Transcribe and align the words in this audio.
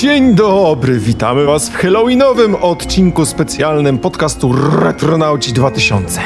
Dzień 0.00 0.34
dobry, 0.34 0.98
witamy 0.98 1.44
Was 1.44 1.68
w 1.68 1.74
Halloweenowym 1.74 2.54
odcinku 2.54 3.26
specjalnym 3.26 3.98
podcastu 3.98 4.52
Retronauci 4.82 5.52
2000. 5.52 6.20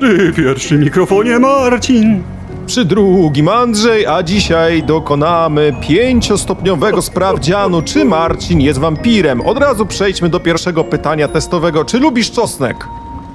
Przy 0.00 0.32
pierwszym 0.36 0.80
mikrofonie 0.80 1.38
Marcin. 1.38 2.22
Przy 2.66 2.84
drugim 2.84 3.48
Andrzej, 3.48 4.06
a 4.06 4.22
dzisiaj 4.22 4.82
dokonamy 4.82 5.72
pięciostopniowego 5.80 7.02
sprawdzianu, 7.02 7.82
czy 7.82 8.04
Marcin 8.04 8.60
jest 8.60 8.78
wampirem. 8.78 9.40
Od 9.40 9.58
razu 9.58 9.86
przejdźmy 9.86 10.28
do 10.28 10.40
pierwszego 10.40 10.84
pytania 10.84 11.28
testowego. 11.28 11.84
Czy 11.84 11.98
lubisz 11.98 12.30
czosnek? 12.30 12.86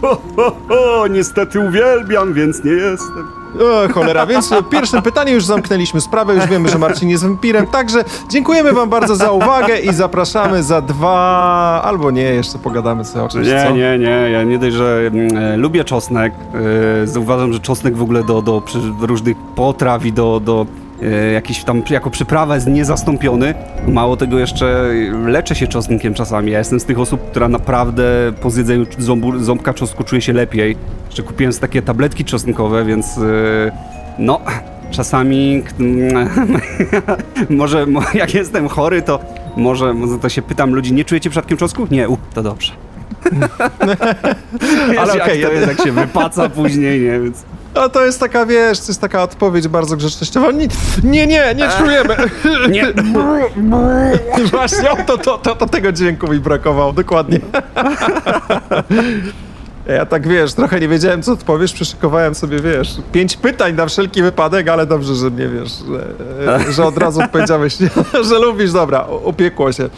Ho, 0.01 0.17
ho, 0.35 0.55
ho, 0.69 1.07
niestety 1.07 1.59
uwielbiam, 1.59 2.33
więc 2.33 2.63
nie 2.63 2.71
jestem. 2.71 3.27
O, 3.59 3.93
cholera, 3.93 4.25
więc 4.25 4.49
w 4.49 4.69
pierwszym 4.69 5.01
pytaniu 5.01 5.33
już 5.33 5.45
zamknęliśmy 5.45 6.01
sprawę, 6.01 6.35
już 6.35 6.45
wiemy, 6.45 6.69
że 6.69 6.77
Marcin 6.77 7.09
jest 7.09 7.23
wampirem, 7.23 7.67
także 7.67 8.03
dziękujemy 8.29 8.73
wam 8.73 8.89
bardzo 8.89 9.15
za 9.15 9.31
uwagę 9.31 9.79
i 9.79 9.93
zapraszamy 9.93 10.63
za 10.63 10.81
dwa, 10.81 11.81
albo 11.83 12.11
nie, 12.11 12.21
jeszcze 12.21 12.59
pogadamy 12.59 13.05
sobie 13.05 13.25
o 13.25 13.29
czymś, 13.29 13.47
Nie, 13.47 13.63
co? 13.67 13.75
nie, 13.75 13.97
nie, 13.97 14.29
ja 14.31 14.43
nie 14.43 14.59
dość, 14.59 14.75
że 14.75 15.01
mm, 15.07 15.37
e, 15.37 15.57
lubię 15.57 15.83
czosnek. 15.83 16.33
E, 17.03 17.07
zauważam, 17.07 17.53
że 17.53 17.59
czosnek 17.59 17.97
w 17.97 18.01
ogóle 18.01 18.23
do, 18.23 18.41
do 18.41 18.61
przy, 18.61 18.79
różnych 19.01 19.37
potraw 19.37 20.05
i 20.05 20.13
do, 20.13 20.39
do 20.39 20.65
jakiś 21.33 21.63
tam 21.63 21.83
jako 21.89 22.09
przyprawa 22.09 22.55
jest 22.55 22.67
niezastąpiony. 22.67 23.53
Mało 23.87 24.17
tego 24.17 24.39
jeszcze 24.39 24.89
leczę 25.25 25.55
się 25.55 25.67
czosnkiem 25.67 26.13
czasami. 26.13 26.51
Ja 26.51 26.59
jestem 26.59 26.79
z 26.79 26.85
tych 26.85 26.99
osób, 26.99 27.31
która 27.31 27.47
naprawdę 27.47 28.03
po 28.41 28.49
zjedzeniu 28.49 28.85
ząbu, 28.97 29.39
ząbka 29.39 29.73
czosnku 29.73 30.03
czuje 30.03 30.21
się 30.21 30.33
lepiej. 30.33 30.75
Jeszcze 31.05 31.23
kupiłem 31.23 31.53
takie 31.53 31.81
tabletki 31.81 32.25
czosnkowe, 32.25 32.85
więc 32.85 33.17
e, 33.17 33.21
no... 34.19 34.41
Czasami 34.91 35.63
może 37.49 37.85
mo- 37.85 38.01
jak 38.13 38.33
jestem 38.33 38.67
chory, 38.67 39.01
to 39.01 39.19
może, 39.57 39.93
to 40.21 40.29
się 40.29 40.41
pytam 40.41 40.73
ludzi, 40.75 40.93
nie 40.93 41.05
czujecie 41.05 41.29
przypadkiem 41.29 41.57
czosnku? 41.57 41.87
Nie, 41.91 42.09
u, 42.09 42.17
to 42.33 42.43
dobrze. 42.43 42.73
Ale 44.99 45.13
okej, 45.13 45.41
jak 45.41 45.49
to 45.49 45.55
ja- 45.55 45.59
jest, 45.61 45.67
jak 45.67 45.81
się 45.87 45.91
wypaca 45.91 46.49
później, 46.49 47.01
nie, 47.01 47.19
więc... 47.19 47.45
A 47.73 47.89
to 47.89 48.05
jest 48.05 48.19
taka, 48.19 48.45
wiesz, 48.45 48.79
to 48.79 48.85
jest 48.87 49.01
taka 49.01 49.23
odpowiedź 49.23 49.67
bardzo 49.67 49.97
grzecznościowa. 49.97 50.51
Nie, 50.51 50.67
nie, 51.03 51.27
nie, 51.27 51.55
nie 51.55 51.69
czujemy. 51.79 52.15
Nie, 52.69 52.93
Właśnie, 54.51 54.89
to, 55.07 55.17
to, 55.17 55.37
to, 55.37 55.55
to 55.55 55.65
tego 55.65 55.91
dźwięku 55.91 56.27
mi 56.27 56.39
brakowało, 56.39 56.93
dokładnie. 56.93 57.39
Ja 59.87 60.05
tak, 60.05 60.27
wiesz, 60.27 60.53
trochę 60.53 60.79
nie 60.79 60.87
wiedziałem, 60.87 61.23
co 61.23 61.31
odpowiesz, 61.31 61.73
przyszykowałem 61.73 62.35
sobie, 62.35 62.59
wiesz, 62.59 62.97
pięć 63.11 63.37
pytań 63.37 63.75
na 63.75 63.85
wszelki 63.85 64.23
wypadek, 64.23 64.67
ale 64.67 64.85
dobrze, 64.85 65.15
że 65.15 65.29
mnie, 65.29 65.47
wiesz, 65.47 65.71
że, 66.65 66.73
że 66.73 66.85
od 66.85 66.97
razu 66.97 67.21
odpowiedziałeś, 67.21 67.77
że 68.29 68.39
lubisz, 68.39 68.71
dobra, 68.71 69.07
upiekło 69.23 69.71
się. 69.71 69.89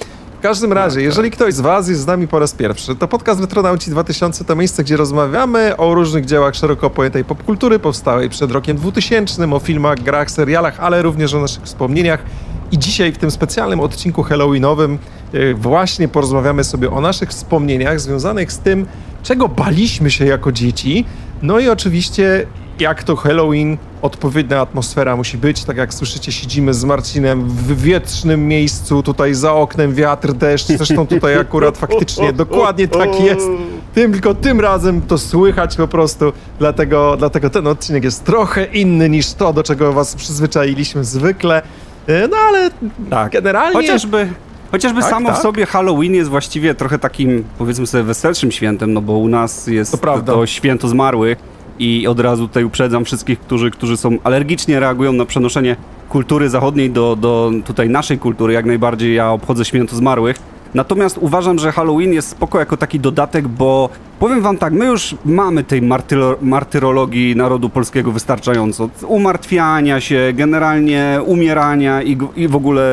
W 0.42 0.44
każdym 0.44 0.74
razie, 0.74 1.02
jeżeli 1.02 1.32
ktoś 1.32 1.54
z 1.54 1.60
Was 1.60 1.90
jest 1.90 2.02
z 2.02 2.06
nami 2.06 2.28
po 2.28 2.40
raz 2.40 2.54
pierwszy, 2.54 2.96
to 2.96 3.08
podcast 3.08 3.42
Retronauci 3.42 3.92
2000 3.92 4.46
to 4.46 4.56
miejsce, 4.56 4.84
gdzie 4.84 4.98
rozmawiamy 4.98 5.78
o 5.78 5.94
różnych 5.94 6.26
dziełach 6.26 6.56
szeroko 6.56 6.90
pojętej 6.90 7.26
popkultury 7.26 7.80
powstałej 7.80 8.30
przed 8.30 8.52
rokiem 8.52 8.78
2000, 8.78 9.54
o 9.54 9.60
filmach, 9.60 10.00
grach, 10.00 10.32
serialach, 10.32 10.80
ale 10.80 11.02
również 11.02 11.34
o 11.34 11.42
naszych 11.42 11.64
wspomnieniach. 11.64 12.24
I 12.72 12.78
dzisiaj 12.80 13.12
w 13.12 13.18
tym 13.18 13.32
specjalnym 13.32 13.80
odcinku 13.80 14.24
Halloweenowym 14.24 14.98
e, 15.34 15.54
właśnie 15.54 16.08
porozmawiamy 16.08 16.64
sobie 16.64 16.92
o 16.92 17.02
naszych 17.02 17.30
wspomnieniach 17.30 18.00
związanych 18.00 18.52
z 18.52 18.60
tym, 18.60 18.86
czego 19.24 19.48
baliśmy 19.48 20.12
się 20.12 20.26
jako 20.26 20.52
dzieci. 20.52 21.06
No 21.42 21.60
i 21.60 21.70
oczywiście, 21.70 22.46
jak 22.82 23.04
to 23.04 23.16
Halloween, 23.16 23.78
odpowiednia 24.02 24.62
atmosfera 24.62 25.16
musi 25.16 25.38
być. 25.38 25.64
Tak 25.64 25.78
jak 25.78 25.94
słyszycie, 25.94 26.32
siedzimy 26.32 26.74
z 26.74 26.84
Marcinem 26.84 27.50
w 27.50 27.82
wietrznym 27.82 28.48
miejscu, 28.48 29.04
tutaj 29.04 29.34
za 29.34 29.54
oknem 29.54 29.94
wiatr, 29.94 30.34
deszcz. 30.34 30.68
Zresztą 30.68 31.08
tutaj 31.08 31.38
akurat 31.38 31.78
faktycznie 31.78 32.34
dokładnie 32.34 32.88
tak 32.88 33.20
jest. 33.20 33.48
Tym, 33.94 34.12
tylko 34.12 34.34
tym 34.36 34.60
razem 34.60 35.02
to 35.02 35.18
słychać 35.18 35.76
po 35.76 35.88
prostu. 35.88 36.34
Dlatego, 36.60 37.16
dlatego 37.18 37.50
ten 37.50 37.68
odcinek 37.68 38.04
jest 38.04 38.24
trochę 38.24 38.66
inny 38.66 39.10
niż 39.10 39.34
to, 39.34 39.54
do 39.54 39.64
czego 39.64 39.94
was 39.94 40.16
przyzwyczailiśmy 40.16 41.04
zwykle. 41.04 41.62
E, 42.08 42.28
No 42.28 42.38
ale 42.38 42.72
tak. 43.10 43.32
generalnie... 43.32 43.74
Chociażby, 43.74 44.28
chociażby 44.72 45.02
Tak, 45.02 45.10
samo 45.10 45.30
tak. 45.30 45.38
w 45.38 45.42
sobie 45.42 45.66
Halloween 45.66 46.14
jest 46.14 46.30
właściwie 46.30 46.76
trochę 46.76 47.00
takim, 47.00 47.44
powiedzmy 47.58 47.88
sobie, 47.88 48.04
weselszym 48.04 48.52
świętem, 48.52 48.94
no 48.94 49.02
bo 49.02 49.14
u 49.18 49.28
nas 49.28 49.68
jest 49.68 50.02
To 50.02 50.22
to 50.22 50.46
święto 50.46 50.88
zmarłych 50.88 51.51
i 51.82 52.08
od 52.08 52.20
razu 52.20 52.48
tutaj 52.48 52.64
uprzedzam 52.64 53.06
wszystkich, 53.06 53.40
którzy, 53.40 53.72
którzy 53.72 53.98
są 53.98 54.18
alergicznie 54.24 54.80
reagują 54.80 55.14
na 55.14 55.26
przenoszenie 55.26 55.76
kultury 56.10 56.50
zachodniej 56.50 56.90
do, 56.90 57.16
do 57.16 57.52
tutaj 57.66 57.90
naszej 57.90 58.20
kultury. 58.20 58.54
Jak 58.54 58.66
najbardziej 58.66 59.16
ja 59.16 59.32
obchodzę 59.32 59.66
święto 59.66 59.96
zmarłych. 59.96 60.52
Natomiast 60.74 61.18
uważam, 61.22 61.60
że 61.60 61.72
Halloween 61.72 62.14
jest 62.14 62.30
spoko 62.30 62.60
jako 62.60 62.78
taki 62.78 63.00
dodatek, 63.00 63.48
bo 63.48 63.90
powiem 64.20 64.42
wam 64.42 64.58
tak, 64.58 64.74
my 64.74 64.86
już 64.86 65.16
mamy 65.26 65.64
tej 65.64 65.82
martyro, 65.82 66.38
martyrologii 66.42 67.36
narodu 67.36 67.70
polskiego 67.70 68.12
wystarczająco. 68.12 68.90
Umartwiania 69.08 70.02
się, 70.02 70.32
generalnie 70.34 71.20
umierania 71.26 72.04
i, 72.04 72.18
i 72.36 72.48
w 72.48 72.56
ogóle 72.56 72.84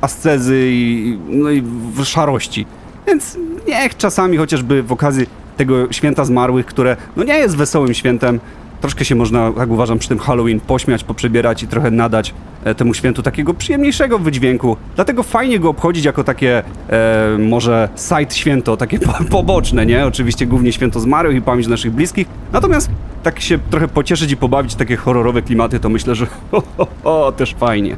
ascezy 0.00 0.68
i, 0.70 1.18
no 1.28 1.50
i 1.50 1.62
szarości. 2.04 2.66
Więc 3.06 3.38
niech 3.68 3.96
czasami 3.96 4.36
chociażby 4.36 4.82
w 4.82 4.92
okazji 4.92 5.26
tego 5.56 5.92
święta 5.92 6.24
zmarłych, 6.24 6.66
które 6.66 6.96
no 7.16 7.24
nie 7.24 7.34
jest 7.34 7.56
wesołym 7.56 7.94
świętem, 7.94 8.40
troszkę 8.80 9.04
się 9.04 9.14
można, 9.14 9.52
jak 9.58 9.70
uważam, 9.70 9.98
przy 9.98 10.08
tym 10.08 10.18
Halloween 10.18 10.60
pośmiać, 10.60 11.04
poprzebierać 11.04 11.62
i 11.62 11.66
trochę 11.66 11.90
nadać 11.90 12.34
e, 12.64 12.74
temu 12.74 12.94
świętu 12.94 13.22
takiego 13.22 13.54
przyjemniejszego 13.54 14.18
wydźwięku. 14.18 14.76
Dlatego 14.94 15.22
fajnie 15.22 15.58
go 15.58 15.68
obchodzić 15.68 16.04
jako 16.04 16.24
takie 16.24 16.62
e, 16.90 17.38
może 17.38 17.88
side 17.96 18.34
święto, 18.34 18.76
takie 18.76 18.98
po, 19.06 19.12
poboczne, 19.30 19.86
nie? 19.86 20.06
Oczywiście 20.06 20.46
głównie 20.46 20.72
święto 20.72 21.00
zmarłych 21.00 21.36
i 21.36 21.42
pamięć 21.42 21.66
naszych 21.66 21.92
bliskich. 21.92 22.28
Natomiast 22.52 22.90
tak 23.22 23.40
się 23.40 23.58
trochę 23.70 23.88
pocieszyć 23.88 24.32
i 24.32 24.36
pobawić 24.36 24.74
takie 24.74 24.96
horrorowe 24.96 25.42
klimaty, 25.42 25.80
to 25.80 25.88
myślę, 25.88 26.14
że 26.14 26.26
o, 26.52 26.62
o, 26.78 26.86
o, 27.04 27.32
też 27.32 27.54
fajnie. 27.54 27.96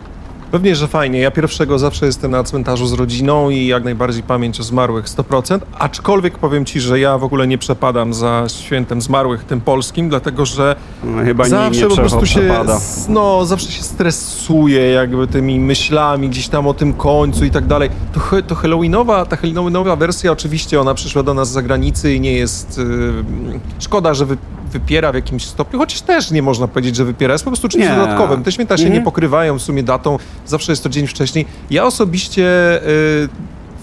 Pewnie, 0.50 0.76
że 0.76 0.88
fajnie. 0.88 1.18
Ja 1.20 1.30
pierwszego 1.30 1.78
zawsze 1.78 2.06
jestem 2.06 2.30
na 2.30 2.44
cmentarzu 2.44 2.86
z 2.86 2.92
rodziną 2.92 3.50
i 3.50 3.66
jak 3.66 3.84
najbardziej 3.84 4.22
pamięć 4.22 4.60
o 4.60 4.62
zmarłych 4.62 5.04
100%. 5.06 5.58
Aczkolwiek 5.78 6.38
powiem 6.38 6.64
ci, 6.64 6.80
że 6.80 7.00
ja 7.00 7.18
w 7.18 7.24
ogóle 7.24 7.46
nie 7.46 7.58
przepadam 7.58 8.14
za 8.14 8.44
świętem 8.48 9.02
zmarłych 9.02 9.44
tym 9.44 9.60
polskim, 9.60 10.08
dlatego 10.08 10.46
że 10.46 10.76
No, 11.04 11.24
chyba 11.24 11.44
zawsze 11.44 11.80
nie 11.82 11.88
po 11.88 11.96
prostu 11.96 12.26
się, 12.26 12.40
przepada. 12.40 12.80
no, 13.08 13.46
zawsze 13.46 13.72
się 13.72 13.82
stresuję 13.82 14.80
jakby 14.90 15.26
tymi 15.26 15.60
myślami 15.60 16.28
gdzieś 16.28 16.48
tam 16.48 16.66
o 16.66 16.74
tym 16.74 16.92
końcu 16.92 17.44
i 17.44 17.50
tak 17.50 17.66
dalej. 17.66 17.90
To, 18.14 18.42
to 18.46 18.54
Halloweenowa, 18.54 19.24
ta 19.26 19.36
Halloweenowa 19.36 19.96
wersja 19.96 20.32
oczywiście 20.32 20.80
ona 20.80 20.94
przyszła 20.94 21.22
do 21.22 21.34
nas 21.34 21.48
z 21.48 21.52
zagranicy 21.52 22.14
i 22.14 22.20
nie 22.20 22.32
jest, 22.32 22.78
yy, 22.78 22.84
szkoda, 23.78 24.14
że 24.14 24.26
wy, 24.26 24.36
wypiera 24.72 25.12
w 25.12 25.14
jakimś 25.14 25.44
stopniu, 25.46 25.78
chociaż 25.78 26.00
też 26.00 26.30
nie 26.30 26.42
można 26.42 26.68
powiedzieć, 26.68 26.96
że 26.96 27.04
wypiera, 27.04 27.32
jest 27.32 27.44
po 27.44 27.50
prostu 27.50 27.68
czymś 27.68 27.84
Nie. 27.84 27.90
dodatkowym. 27.96 28.42
Te 28.44 28.52
święta 28.52 28.76
się 28.76 28.82
Mhm. 28.84 29.00
nie 29.00 29.04
pokrywają 29.04 29.58
w 29.58 29.62
sumie 29.62 29.82
datą, 29.82 30.18
zawsze 30.46 30.72
jest 30.72 30.82
to 30.82 30.88
dzień 30.88 31.06
wcześniej. 31.06 31.46
Ja 31.70 31.84
osobiście 31.84 32.80
y, 32.88 33.28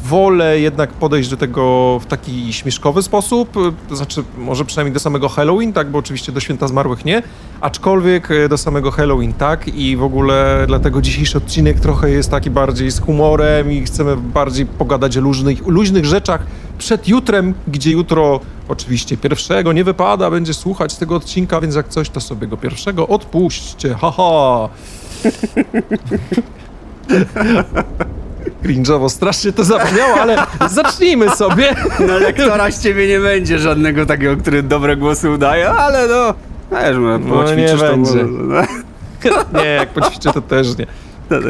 wolę 0.03 0.59
jednak 0.59 0.93
podejść 0.93 1.29
do 1.29 1.37
tego 1.37 1.99
w 1.99 2.05
taki 2.05 2.53
śmieszkowy 2.53 3.03
sposób, 3.03 3.57
y, 3.57 3.59
to 3.89 3.95
znaczy 3.95 4.23
może 4.37 4.65
przynajmniej 4.65 4.93
do 4.93 4.99
samego 4.99 5.29
Halloween, 5.29 5.73
tak, 5.73 5.91
bo 5.91 5.99
oczywiście 5.99 6.31
do 6.31 6.39
święta 6.39 6.67
zmarłych 6.67 7.05
nie, 7.05 7.23
aczkolwiek 7.61 8.31
y, 8.31 8.49
do 8.49 8.57
samego 8.57 8.91
Halloween 8.91 9.33
tak 9.33 9.67
i 9.67 9.97
w 9.97 10.03
ogóle 10.03 10.63
dlatego 10.67 11.01
dzisiejszy 11.01 11.37
odcinek 11.37 11.79
trochę 11.79 12.09
jest 12.09 12.31
taki 12.31 12.49
bardziej 12.49 12.91
z 12.91 12.99
humorem 12.99 13.71
i 13.71 13.83
chcemy 13.83 14.17
bardziej 14.17 14.65
pogadać 14.65 15.17
o 15.17 15.21
luźnych, 15.21 15.67
luźnych 15.67 16.05
rzeczach 16.05 16.45
przed 16.77 17.07
jutrem, 17.07 17.53
gdzie 17.67 17.91
jutro 17.91 18.39
oczywiście 18.69 19.17
pierwszego 19.17 19.73
nie 19.73 19.83
wypada, 19.83 20.31
będzie 20.31 20.53
słuchać 20.53 20.95
tego 20.95 21.15
odcinka, 21.15 21.61
więc 21.61 21.75
jak 21.75 21.87
coś, 21.87 22.09
to 22.09 22.21
sobie 22.21 22.47
go 22.47 22.57
pierwszego 22.57 23.07
odpuśćcie, 23.07 23.93
haha. 23.93 24.69
Cringe'owo 28.63 29.09
strasznie 29.09 29.51
to 29.53 29.63
zabrzmiało, 29.63 30.13
ale 30.21 30.35
zacznijmy 30.69 31.29
sobie. 31.29 31.75
No 32.07 32.17
lektora 32.19 32.71
z 32.71 32.83
ciebie 32.83 33.07
nie 33.07 33.19
będzie 33.19 33.59
żadnego 33.59 34.05
takiego, 34.05 34.37
który 34.37 34.63
dobre 34.63 34.95
głosy 34.97 35.29
udaje, 35.29 35.69
ale 35.69 36.07
no... 36.07 36.33
Wiesz, 36.71 36.97
no, 36.99 37.17
No, 37.19 37.55
nie 37.55 37.69
to 37.69 37.77
będzie. 37.77 37.97
może, 37.97 38.25
no. 38.25 38.61
Nie, 39.61 39.69
jak 39.69 39.89
poćwiczę, 39.89 40.33
to 40.33 40.41
też 40.41 40.77
nie. 40.77 40.85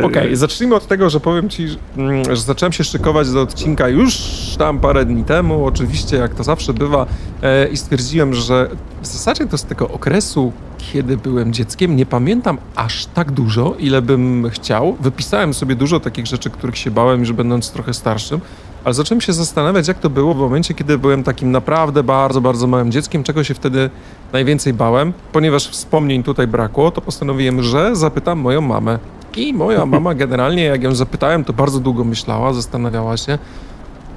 Okej, 0.04 0.36
zacznijmy 0.36 0.76
od 0.76 0.88
tego, 0.88 1.10
że 1.10 1.20
powiem 1.20 1.50
ci, 1.50 1.68
że, 1.68 1.78
mm, 1.98 2.26
że 2.26 2.42
zacząłem 2.42 2.74
się 2.74 2.84
szykować 2.84 3.32
do 3.32 3.42
odcinka 3.42 3.90
już 3.90 4.18
tam 4.58 4.80
parę 4.80 5.06
dni 5.06 5.24
temu, 5.24 5.66
oczywiście 5.66 6.18
jak 6.18 6.34
to 6.36 6.44
zawsze 6.44 6.74
bywa 6.74 7.06
e, 7.42 7.68
i 7.68 7.78
stwierdziłem, 7.78 8.34
że 8.34 8.70
w 9.02 9.08
zasadzie 9.08 9.48
to 9.48 9.58
z 9.58 9.64
tego 9.64 9.90
okresu, 9.90 10.52
kiedy 10.78 11.18
byłem 11.18 11.54
dzieckiem, 11.54 11.96
nie 11.96 12.06
pamiętam 12.06 12.58
aż 12.76 13.06
tak 13.06 13.32
dużo, 13.32 13.76
ile 13.80 14.02
bym 14.02 14.50
chciał. 14.50 14.98
Wypisałem 15.00 15.54
sobie 15.54 15.76
dużo 15.76 16.00
takich 16.00 16.26
rzeczy, 16.28 16.50
których 16.50 16.78
się 16.78 16.92
bałem 16.92 17.20
już 17.20 17.32
będąc 17.32 17.72
trochę 17.72 17.94
starszym, 17.94 18.42
ale 18.84 18.94
zacząłem 18.94 19.22
się 19.22 19.34
zastanawiać, 19.34 19.88
jak 19.88 20.00
to 20.00 20.10
było 20.10 20.34
w 20.34 20.38
momencie, 20.38 20.74
kiedy 20.74 20.98
byłem 20.98 21.24
takim 21.24 21.52
naprawdę 21.52 22.04
bardzo, 22.04 22.42
bardzo 22.42 22.68
małym 22.68 22.92
dzieckiem, 22.92 23.24
czego 23.24 23.44
się 23.44 23.54
wtedy 23.54 23.90
najwięcej 24.34 24.74
bałem. 24.74 25.14
Ponieważ 25.32 25.68
wspomnień 25.68 26.24
tutaj 26.24 26.48
brakło, 26.48 26.92
to 26.92 27.02
postanowiłem, 27.02 27.64
że 27.64 27.96
zapytam 27.96 28.40
moją 28.40 28.62
mamę. 28.62 29.00
I 29.36 29.54
moja 29.54 29.86
mama 29.96 30.16
generalnie, 30.16 30.64
jak 30.64 30.84
ją 30.84 30.96
zapytałem, 30.96 31.44
to 31.44 31.54
bardzo 31.54 31.80
długo 31.80 32.04
myślała, 32.04 32.54
zastanawiała 32.54 33.18
się. 33.18 33.38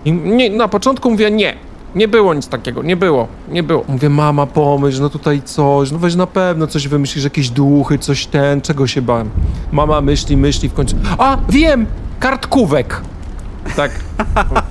I 0.04 0.12
nie, 0.12 0.50
na 0.50 0.69
początku 0.69 1.10
mówię 1.10 1.30
nie. 1.30 1.54
Nie 1.94 2.08
było 2.08 2.34
nic 2.34 2.48
takiego, 2.48 2.82
nie 2.82 2.96
było, 2.96 3.28
nie 3.48 3.62
było. 3.62 3.84
Mówię, 3.88 4.10
mama, 4.10 4.46
pomyśl, 4.46 5.00
no 5.00 5.10
tutaj 5.10 5.42
coś, 5.42 5.90
no 5.92 5.98
weź 5.98 6.14
na 6.14 6.26
pewno 6.26 6.66
coś 6.66 6.88
wymyślisz, 6.88 7.24
jakieś 7.24 7.50
duchy, 7.50 7.98
coś 7.98 8.26
ten, 8.26 8.60
czego 8.60 8.86
się 8.86 9.02
bałem. 9.02 9.30
Mama 9.72 10.00
myśli, 10.00 10.36
myśli 10.36 10.69
w 10.69 10.74
końcu, 10.74 10.96
a 11.19 11.36
wiem, 11.48 11.86
kartkówek. 12.20 13.00
Tak. 13.76 13.90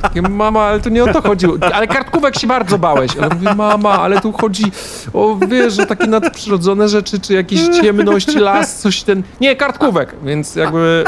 Takie, 0.01 0.21
mama, 0.21 0.61
ale 0.61 0.79
to 0.79 0.89
nie 0.89 1.03
o 1.03 1.13
to 1.13 1.21
chodziło. 1.21 1.55
Ale 1.73 1.87
kartkówek 1.87 2.39
się 2.39 2.47
bardzo 2.47 2.77
bałeś. 2.77 3.17
Ale 3.17 3.29
mówię, 3.35 3.55
mama, 3.55 4.01
ale 4.01 4.21
tu 4.21 4.31
chodzi 4.31 4.71
o, 5.13 5.35
wiesz, 5.47 5.79
o 5.79 5.85
takie 5.85 6.07
nadprzyrodzone 6.07 6.89
rzeczy, 6.89 7.19
czy 7.19 7.33
jakieś 7.33 7.67
ciemność, 7.81 8.35
las, 8.35 8.75
coś 8.79 9.03
ten... 9.03 9.23
Nie, 9.41 9.55
kartkówek, 9.55 10.15
więc 10.23 10.55
jakby... 10.55 11.03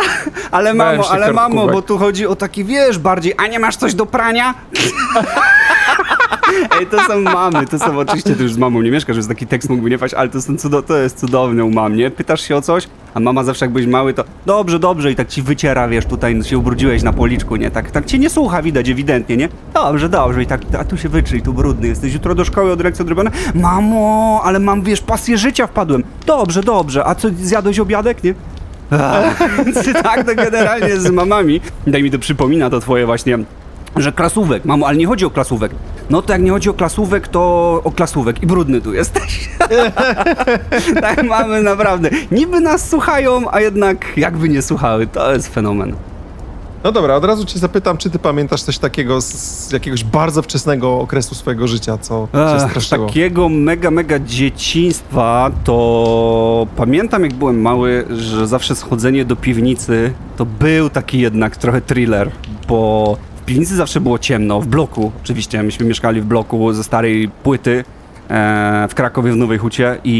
Ale 0.51 0.73
mamo, 0.73 1.09
ale 1.09 1.33
mamo, 1.33 1.55
kartkówek. 1.55 1.75
bo 1.75 1.81
tu 1.81 1.97
chodzi 1.97 2.27
o 2.27 2.35
taki, 2.35 2.63
wiesz, 2.63 2.99
bardziej, 2.99 3.33
a 3.37 3.47
nie 3.47 3.59
masz 3.59 3.75
coś 3.75 3.95
do 3.95 4.05
prania? 4.05 4.53
Ej, 6.79 6.87
to 6.87 7.03
są 7.03 7.21
mamy, 7.21 7.65
to 7.65 7.79
są 7.79 7.99
oczywiście, 7.99 8.35
ty 8.35 8.43
już 8.43 8.53
z 8.53 8.57
mamą 8.57 8.81
nie 8.81 8.91
mieszkasz, 8.91 9.15
więc 9.15 9.27
taki 9.27 9.47
tekst 9.47 9.69
mógłby 9.69 9.89
nie 9.89 9.97
paść, 9.97 10.13
ale 10.13 10.29
to, 10.29 10.41
są 10.41 10.57
cudo, 10.57 10.81
to 10.81 10.97
jest 10.97 11.19
cudowne 11.19 11.65
u 11.65 11.71
mam, 11.71 11.95
nie? 11.95 12.11
Pytasz 12.11 12.41
się 12.41 12.55
o 12.55 12.61
coś, 12.61 12.87
a 13.13 13.19
mama 13.19 13.43
zawsze 13.43 13.65
jak 13.65 13.71
byłeś 13.71 13.87
mały, 13.87 14.13
to 14.13 14.23
dobrze, 14.45 14.79
dobrze 14.79 15.11
i 15.11 15.15
tak 15.15 15.27
ci 15.27 15.41
wyciera, 15.41 15.87
wiesz, 15.87 16.05
tutaj 16.05 16.43
się 16.43 16.57
ubrudziłeś 16.57 17.03
na 17.03 17.13
policzku, 17.13 17.55
nie? 17.55 17.71
Tak, 17.71 17.91
tak 17.91 18.05
cię 18.05 18.19
nie 18.19 18.29
słucha, 18.29 18.61
widać 18.61 18.89
ewidentnie, 18.89 19.37
nie? 19.37 19.49
Dobrze, 19.73 20.09
dobrze 20.09 20.43
i 20.43 20.45
tak, 20.45 20.61
a 20.79 20.83
tu 20.83 20.97
się 20.97 21.09
wytrzyj, 21.09 21.41
tu 21.41 21.53
brudny 21.53 21.87
jesteś, 21.87 22.13
jutro 22.13 22.35
do 22.35 22.45
szkoły 22.45 22.71
od 22.71 22.83
lekcji 22.83 23.01
odrobione. 23.01 23.31
Mamo, 23.55 24.41
ale 24.43 24.59
mam, 24.59 24.81
wiesz, 24.81 25.01
pasję 25.01 25.37
życia 25.37 25.67
wpadłem. 25.67 26.03
Dobrze, 26.25 26.63
dobrze, 26.63 27.05
a 27.05 27.15
co, 27.15 27.27
zjadłeś 27.41 27.79
obiadek, 27.79 28.23
nie? 28.23 28.33
Więc 29.65 30.03
tak 30.03 30.25
to 30.25 30.35
generalnie 30.35 30.99
z 30.99 31.09
mamami. 31.09 31.61
Daj 31.87 32.03
mi 32.03 32.11
to 32.11 32.19
przypomina 32.19 32.69
to 32.69 32.79
twoje 32.79 33.05
właśnie, 33.05 33.37
że 34.01 34.11
klasówek. 34.11 34.65
Mamo, 34.65 34.87
ale 34.87 34.97
nie 34.97 35.07
chodzi 35.07 35.25
o 35.25 35.29
klasówek. 35.29 35.71
No 36.09 36.21
to 36.21 36.33
jak 36.33 36.41
nie 36.41 36.51
chodzi 36.51 36.69
o 36.69 36.73
klasówek, 36.73 37.27
to 37.27 37.41
o 37.83 37.91
klasówek. 37.91 38.43
I 38.43 38.47
brudny 38.47 38.81
tu 38.81 38.93
jesteś. 38.93 39.49
tak 41.01 41.23
mamy 41.23 41.63
naprawdę. 41.63 42.09
Niby 42.31 42.59
nas 42.59 42.89
słuchają, 42.89 43.41
a 43.51 43.61
jednak 43.61 44.05
jakby 44.17 44.49
nie 44.49 44.61
słuchały. 44.61 45.07
To 45.07 45.33
jest 45.33 45.53
fenomen. 45.53 45.95
No 46.83 46.91
dobra, 46.91 47.15
od 47.15 47.25
razu 47.25 47.45
cię 47.45 47.59
zapytam, 47.59 47.97
czy 47.97 48.09
ty 48.09 48.19
pamiętasz 48.19 48.61
coś 48.61 48.77
takiego 48.77 49.21
z, 49.21 49.25
z 49.33 49.71
jakiegoś 49.71 50.03
bardzo 50.03 50.41
wczesnego 50.41 50.99
okresu 50.99 51.35
swojego 51.35 51.67
życia, 51.67 51.97
co 51.97 52.27
cię 52.33 52.55
Ech, 52.55 52.69
straszyło? 52.69 53.07
takiego 53.07 53.49
mega, 53.49 53.91
mega 53.91 54.19
dzieciństwa 54.19 55.51
to 55.63 56.67
pamiętam 56.75 57.23
jak 57.23 57.33
byłem 57.33 57.61
mały, 57.61 58.05
że 58.09 58.47
zawsze 58.47 58.75
schodzenie 58.75 59.25
do 59.25 59.35
piwnicy 59.35 60.13
to 60.37 60.45
był 60.45 60.89
taki 60.89 61.19
jednak 61.19 61.57
trochę 61.57 61.81
thriller, 61.81 62.31
bo 62.67 63.17
piwnicy 63.47 63.75
zawsze 63.75 64.01
było 64.01 64.19
ciemno, 64.19 64.61
w 64.61 64.67
bloku 64.67 65.11
oczywiście, 65.23 65.63
myśmy 65.63 65.85
mieszkali 65.85 66.21
w 66.21 66.25
bloku 66.25 66.73
ze 66.73 66.83
starej 66.83 67.29
płyty 67.43 67.83
e, 68.29 68.87
w 68.89 68.95
Krakowie 68.95 69.31
w 69.31 69.35
Nowej 69.35 69.57
Hucie 69.57 69.97
i, 70.03 70.11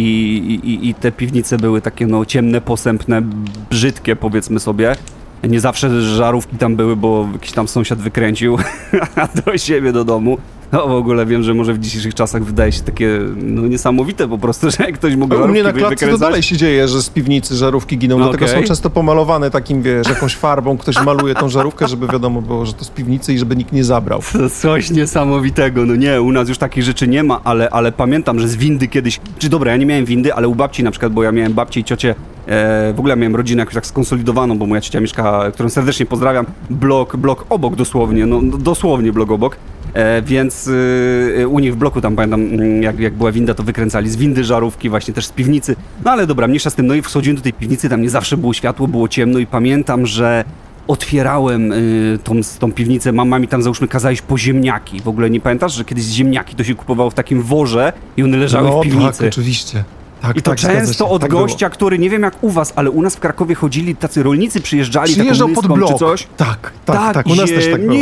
i, 0.64 0.90
i 0.90 0.94
te 0.94 1.12
piwnice 1.12 1.58
były 1.58 1.82
takie 1.82 2.08
no 2.08 2.26
ciemne, 2.26 2.62
posępne, 2.62 3.22
brzydkie 3.70 4.16
powiedzmy 4.16 4.60
sobie. 4.60 4.96
Nie 5.44 5.60
zawsze 5.60 6.02
żarówki 6.02 6.58
tam 6.58 6.76
były, 6.76 6.96
bo 6.96 7.30
jakiś 7.34 7.52
tam 7.52 7.68
sąsiad 7.68 8.00
wykręcił 8.00 8.58
do 9.46 9.58
siebie, 9.58 9.92
do 9.94 10.04
domu. 10.04 10.38
No 10.72 10.88
w 10.88 10.92
ogóle 10.92 11.26
wiem, 11.26 11.44
że 11.44 11.54
może 11.54 11.74
w 11.74 11.80
dzisiejszych 11.80 12.14
czasach 12.14 12.44
wydaje 12.44 12.72
się 12.72 12.82
takie 12.82 13.20
no, 13.36 13.68
niesamowite 13.68 14.28
po 14.28 14.38
prostu, 14.38 14.72
że 14.72 14.92
ktoś 14.92 15.16
mógł 15.16 15.36
u 15.36 15.48
mnie 15.48 15.64
na 15.64 15.74
klatce 15.74 16.08
to 16.08 16.18
dalej 16.18 16.44
się 16.44 16.58
dzieje, 16.58 16.88
że 16.88 17.02
z 17.04 17.10
piwnicy 17.10 17.56
żarówki 17.56 17.98
giną, 17.98 18.18
No 18.18 18.24
dlatego 18.24 18.46
okej. 18.46 18.62
są 18.62 18.68
często 18.68 18.90
pomalowane 18.90 19.52
takim, 19.52 19.82
wiesz, 19.82 20.10
jakąś 20.10 20.36
farbą, 20.36 20.78
ktoś 20.78 21.04
maluje 21.06 21.36
tą 21.36 21.50
żarówkę, 21.50 21.88
żeby 21.88 22.08
wiadomo 22.08 22.42
było, 22.42 22.66
że 22.66 22.74
to 22.74 22.86
z 22.86 22.90
piwnicy 22.90 23.34
i 23.34 23.40
żeby 23.40 23.56
nikt 23.56 23.72
nie 23.72 23.84
zabrał. 23.84 24.22
To 24.34 24.50
coś 24.50 24.92
niesamowitego. 24.92 25.86
No 25.86 25.96
nie, 25.96 26.22
u 26.22 26.32
nas 26.32 26.50
już 26.50 26.58
takich 26.58 26.84
rzeczy 26.84 27.08
nie 27.08 27.24
ma, 27.24 27.42
ale, 27.44 27.70
ale 27.70 27.92
pamiętam, 27.92 28.40
że 28.40 28.48
z 28.48 28.56
windy 28.56 28.88
kiedyś. 28.88 29.20
Czy 29.40 29.50
dobra, 29.50 29.72
ja 29.72 29.78
nie 29.78 29.86
miałem 29.86 30.06
windy, 30.06 30.34
ale 30.34 30.48
u 30.48 30.56
babci 30.56 30.84
na 30.84 30.92
przykład, 30.92 31.14
bo 31.14 31.24
ja 31.24 31.32
miałem 31.32 31.54
babci 31.54 31.80
i 31.80 31.84
ciocię. 31.84 32.16
E, 32.48 32.94
w 32.94 33.00
ogóle 33.00 33.16
miałem 33.16 33.36
rodzinę 33.36 33.60
jakoś 33.60 33.74
tak 33.76 33.86
skonsolidowaną, 33.86 34.58
bo 34.58 34.66
moja 34.66 34.82
ciocia 34.82 35.00
mieszka, 35.00 35.52
którą 35.54 35.70
serdecznie 35.70 36.06
pozdrawiam, 36.06 36.46
blok, 36.70 37.16
blok 37.18 37.46
obok 37.50 37.76
dosłownie, 37.76 38.26
no 38.26 38.42
no, 38.42 38.58
dosłownie 38.58 39.14
blok 39.14 39.32
obok. 39.32 39.58
E, 39.98 40.22
więc 40.22 40.68
y, 40.68 41.48
u 41.50 41.60
nich 41.60 41.74
w 41.74 41.76
bloku 41.76 42.02
tam 42.02 42.16
pamiętam, 42.16 42.42
mm, 42.42 42.84
jak, 42.84 43.00
jak 43.00 43.14
była 43.14 43.32
winda, 43.32 43.54
to 43.54 43.64
wykręcali 43.64 44.10
z 44.10 44.16
windy 44.16 44.44
żarówki, 44.44 44.90
właśnie 44.90 45.14
też 45.14 45.26
z 45.26 45.32
piwnicy. 45.32 45.76
No 46.06 46.12
ale 46.12 46.28
dobra, 46.28 46.48
mniejsza 46.48 46.70
z 46.70 46.76
tym. 46.76 46.88
No 46.88 46.94
i 46.94 47.02
wchodziłem 47.02 47.38
do 47.38 47.44
tej 47.44 47.54
piwnicy, 47.54 47.90
tam 47.90 48.02
nie 48.02 48.10
zawsze 48.10 48.38
było 48.38 48.54
światło, 48.54 48.88
było 48.88 49.08
ciemno 49.08 49.40
i 49.40 49.46
pamiętam, 49.46 50.06
że 50.06 50.44
otwierałem 50.88 51.72
y, 51.72 52.20
tą, 52.24 52.34
tą 52.60 52.72
piwnicę, 52.72 53.12
mama 53.12 53.40
mi 53.40 53.48
tam 53.48 53.64
załóżmy 53.64 53.88
kazała 53.88 54.12
iść 54.12 54.22
po 54.22 54.38
ziemniaki. 54.38 55.02
W 55.02 55.08
ogóle 55.08 55.30
nie 55.30 55.40
pamiętasz, 55.40 55.74
że 55.74 55.86
kiedyś 55.86 56.04
ziemniaki 56.04 56.56
to 56.56 56.64
się 56.64 56.76
kupowało 56.76 57.10
w 57.10 57.14
takim 57.14 57.42
worze 57.42 57.94
i 58.18 58.24
one 58.24 58.38
leżały 58.38 58.70
no 58.70 58.80
w 58.80 58.84
piwnicy. 58.84 59.20
tak, 59.20 59.28
oczywiście. 59.28 59.84
Tak, 60.22 60.38
I 60.38 60.42
to 60.42 60.52
tak, 60.52 60.60
często 60.60 61.10
od 61.10 61.22
tak 61.22 61.32
gościa, 61.32 61.70
który 61.70 62.00
nie 62.00 62.10
wiem 62.10 62.22
jak 62.22 62.44
u 62.44 62.50
was, 62.50 62.74
ale 62.76 62.92
u 62.92 63.02
nas 63.02 63.16
w 63.16 63.20
Krakowie 63.20 63.56
chodzili 63.56 63.96
tacy 63.96 64.24
rolnicy, 64.24 64.62
przyjeżdżali 64.62 65.12
taką 65.14 65.22
Przyjeżdżał 65.22 65.48
pod 65.48 65.64
miską 65.64 65.76
blok. 65.76 65.92
czy 65.92 65.98
coś. 65.98 66.28
Tak, 66.38 66.72
tak, 66.86 67.14
tak, 67.14 67.28
u 67.28 67.36
nas 67.36 67.50
też 67.50 67.72
tak 67.72 67.82
było. 67.82 67.94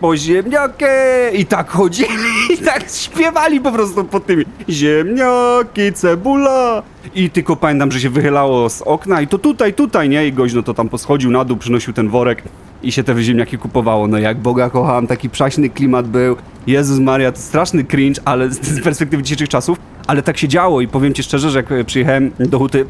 po 0.00 0.16
ziemniaki 0.16 0.84
i 1.32 1.46
tak 1.46 1.70
chodzili 1.70 2.08
i 2.54 2.58
tak 2.58 2.84
śpiewali 2.90 3.60
po 3.60 3.72
prostu 3.72 4.04
pod 4.04 4.26
tymi 4.26 4.44
ziemniaki, 4.68 5.92
cebula 5.94 6.82
i 7.14 7.30
tylko 7.30 7.56
pamiętam, 7.56 7.92
że 7.92 8.00
się 8.00 8.10
wychylało 8.10 8.70
z 8.70 8.82
okna 8.82 9.20
i 9.20 9.26
to 9.26 9.38
tutaj, 9.38 9.74
tutaj, 9.74 10.08
nie? 10.08 10.26
I 10.26 10.32
gość 10.32 10.54
no 10.54 10.62
to 10.62 10.74
tam 10.74 10.88
poschodził 10.88 11.30
na 11.30 11.44
dół, 11.44 11.56
przynosił 11.56 11.92
ten 11.92 12.08
worek 12.08 12.42
i 12.82 12.92
się 12.92 13.04
te 13.04 13.22
ziemniaki 13.22 13.58
kupowało. 13.58 14.06
No 14.08 14.18
jak 14.18 14.38
Boga 14.38 14.70
kocham, 14.70 15.06
taki 15.06 15.30
przaśny 15.30 15.70
klimat 15.70 16.08
był. 16.08 16.36
Jezus 16.66 16.98
Maria, 16.98 17.32
to 17.32 17.38
straszny 17.38 17.84
cringe, 17.84 18.20
ale 18.24 18.50
z- 18.50 18.80
perspektywy 18.84 19.22
dzisiejszych 19.22 19.48
czasów, 19.48 19.78
ale 20.06 20.22
tak 20.22 20.38
się 20.38 20.48
działo 20.48 20.80
i 20.80 20.88
powiem 20.88 21.14
ci 21.14 21.22
szczerze, 21.22 21.50
że 21.50 21.58
jak 21.58 21.72
e, 21.72 21.84
przyjechałem 21.84 22.30
do 22.38 22.58
Huty 22.58 22.84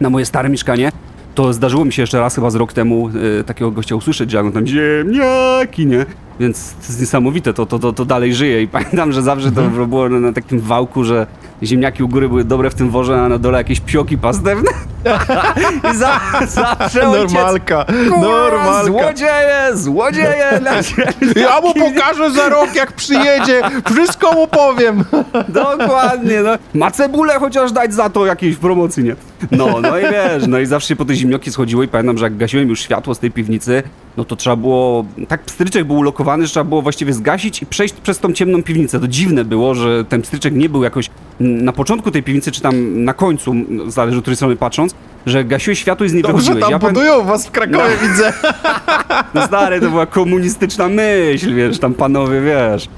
na 0.00 0.10
moje 0.10 0.26
stare 0.26 0.48
mieszkanie, 0.48 0.92
to 1.34 1.52
zdarzyło 1.52 1.84
mi 1.84 1.92
się 1.92 2.02
jeszcze 2.02 2.20
raz 2.20 2.34
chyba 2.34 2.50
z 2.50 2.54
rok 2.54 2.72
temu 2.72 3.10
e, 3.40 3.44
takiego 3.44 3.70
gościa 3.70 3.96
usłyszeć, 3.96 4.30
że 4.30 4.40
on 4.40 4.52
tam 4.52 4.66
ziemniaki, 4.66 5.86
nie? 5.86 6.06
Więc 6.40 6.72
to 6.72 6.86
jest 6.88 7.00
niesamowite, 7.00 7.54
to, 7.54 7.66
to, 7.66 7.78
to, 7.78 7.92
to 7.92 8.04
dalej 8.04 8.34
żyje 8.34 8.62
i 8.62 8.68
pamiętam, 8.78 9.12
że 9.12 9.22
zawsze 9.22 9.52
to 9.52 9.62
było 9.62 10.08
na, 10.08 10.32
takim 10.32 10.60
wałku, 10.60 11.04
że 11.04 11.26
ziemniaki 11.62 12.02
u 12.02 12.08
góry 12.08 12.28
były 12.28 12.44
dobre 12.44 12.70
w 12.70 12.74
tym 12.74 12.90
worze, 12.90 13.22
a 13.22 13.28
na 13.28 13.38
dole 13.38 13.58
jakieś 13.58 13.80
pioki 13.80 14.18
pastewne. 14.18 14.70
I 15.92 15.96
za, 15.96 16.20
zawsze 16.46 17.08
ojciec... 17.08 17.32
Normalka, 17.32 17.84
Kurwa, 17.84 18.20
normalka. 18.20 18.84
Złodzieje, 18.84 19.70
złodzieje! 19.74 20.60
na 20.64 20.82
ziemniaki. 20.82 21.40
Ja 21.40 21.60
mu 21.60 21.74
pokażę 21.74 22.30
za 22.30 22.48
rok, 22.48 22.74
jak 22.74 22.92
przyjedzie, 22.92 23.62
wszystko 23.92 24.32
mu 24.32 24.46
powiem. 24.46 25.04
Dokładnie, 25.48 26.42
no. 26.42 26.50
Ma 26.74 26.90
cebulę 26.90 27.38
chociaż 27.38 27.72
dać 27.72 27.94
za 27.94 28.10
to 28.10 28.26
jakiejś 28.26 28.56
promocji, 28.56 29.04
nie? 29.04 29.16
No, 29.50 29.80
no 29.80 29.98
i 29.98 30.02
wiesz, 30.02 30.46
no 30.48 30.58
i 30.58 30.66
zawsze 30.66 30.88
się 30.88 30.96
po 30.96 31.04
te 31.04 31.14
zimnioki 31.14 31.50
schodziło 31.50 31.82
i 31.82 31.88
pamiętam, 31.88 32.18
że 32.18 32.24
jak 32.24 32.36
gasiłem 32.36 32.68
już 32.68 32.80
światło 32.80 33.14
z 33.14 33.18
tej 33.18 33.30
piwnicy, 33.30 33.82
no 34.16 34.24
to 34.24 34.36
trzeba 34.36 34.56
było, 34.56 35.04
tak 35.28 35.42
pstryczek 35.42 35.84
był 35.84 35.96
ulokowany, 35.96 36.21
że 36.42 36.48
trzeba 36.48 36.64
było 36.64 36.82
właściwie 36.82 37.12
zgasić 37.12 37.62
i 37.62 37.66
przejść 37.66 37.94
przez 37.94 38.18
tą 38.18 38.32
ciemną 38.32 38.62
piwnicę. 38.62 39.00
To 39.00 39.08
dziwne 39.08 39.44
było, 39.44 39.74
że 39.74 40.04
ten 40.04 40.22
pstryczek 40.22 40.54
nie 40.54 40.68
był 40.68 40.82
jakoś 40.82 41.10
na 41.40 41.72
początku 41.72 42.10
tej 42.10 42.22
piwnicy, 42.22 42.52
czy 42.52 42.60
tam 42.60 43.04
na 43.04 43.14
końcu, 43.14 43.54
zależy 43.86 44.18
od 44.18 44.24
której 44.24 44.36
strony 44.36 44.56
patrząc, 44.56 44.94
że 45.26 45.44
gasiłeś 45.44 45.78
światło 45.78 46.06
i 46.06 46.08
z 46.08 46.12
niej 46.12 46.22
Dobrze 46.22 46.36
wychodziłeś. 46.36 46.62
tam 46.62 46.70
Ja 46.70 46.78
budują 46.78 47.24
was 47.24 47.46
w 47.46 47.50
Krakowie, 47.50 47.96
widzę. 48.02 48.32
no 49.34 49.46
stary, 49.46 49.80
to 49.80 49.90
była 49.90 50.06
komunistyczna 50.06 50.88
myśl, 50.88 51.54
wiesz, 51.54 51.78
tam 51.78 51.94
panowie, 51.94 52.40
wiesz. 52.40 52.88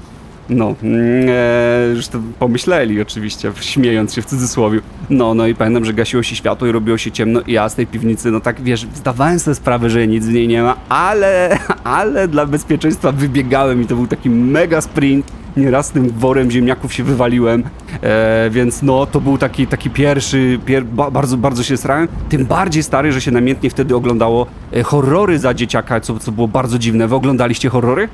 No, 0.49 0.75
mm, 0.83 1.29
e, 1.29 1.95
już 1.95 2.07
to 2.07 2.19
pomyśleli 2.39 3.01
oczywiście, 3.01 3.51
śmiejąc 3.61 4.13
się 4.13 4.21
w 4.21 4.25
cudzysłowie. 4.25 4.79
No, 5.09 5.33
no 5.33 5.47
i 5.47 5.55
pamiętam, 5.55 5.85
że 5.85 5.93
gasiło 5.93 6.23
się 6.23 6.35
światło 6.35 6.67
i 6.67 6.71
robiło 6.71 6.97
się 6.97 7.11
ciemno 7.11 7.41
i 7.41 7.51
ja 7.51 7.69
z 7.69 7.75
tej 7.75 7.87
piwnicy, 7.87 8.31
no 8.31 8.39
tak, 8.39 8.61
wiesz, 8.61 8.87
zdawałem 8.95 9.39
sobie 9.39 9.55
sprawę, 9.55 9.89
że 9.89 10.07
nic 10.07 10.25
w 10.25 10.33
niej 10.33 10.47
nie 10.47 10.63
ma, 10.63 10.77
ale, 10.89 11.57
ale 11.83 12.27
dla 12.27 12.45
bezpieczeństwa 12.45 13.11
wybiegałem 13.11 13.81
i 13.81 13.85
to 13.85 13.95
był 13.95 14.07
taki 14.07 14.29
mega 14.29 14.81
sprint. 14.81 15.31
Nieraz 15.57 15.91
tym 15.91 16.09
worem 16.09 16.51
ziemniaków 16.51 16.93
się 16.93 17.03
wywaliłem, 17.03 17.63
e, 18.01 18.49
więc 18.49 18.81
no, 18.81 19.05
to 19.05 19.21
był 19.21 19.37
taki, 19.37 19.67
taki 19.67 19.89
pierwszy, 19.89 20.59
pier, 20.65 20.85
ba, 20.85 21.11
bardzo, 21.11 21.37
bardzo 21.37 21.63
się 21.63 21.77
starałem. 21.77 22.07
Tym 22.29 22.45
bardziej 22.45 22.83
stary, 22.83 23.11
że 23.11 23.21
się 23.21 23.31
namiętnie 23.31 23.69
wtedy 23.69 23.95
oglądało 23.95 24.47
e, 24.73 24.83
horrory 24.83 25.39
za 25.39 25.53
dzieciaka, 25.53 25.99
co, 25.99 26.19
co 26.19 26.31
było 26.31 26.47
bardzo 26.47 26.79
dziwne. 26.79 27.07
Wy 27.07 27.15
oglądaliście 27.15 27.69
horrory? 27.69 28.09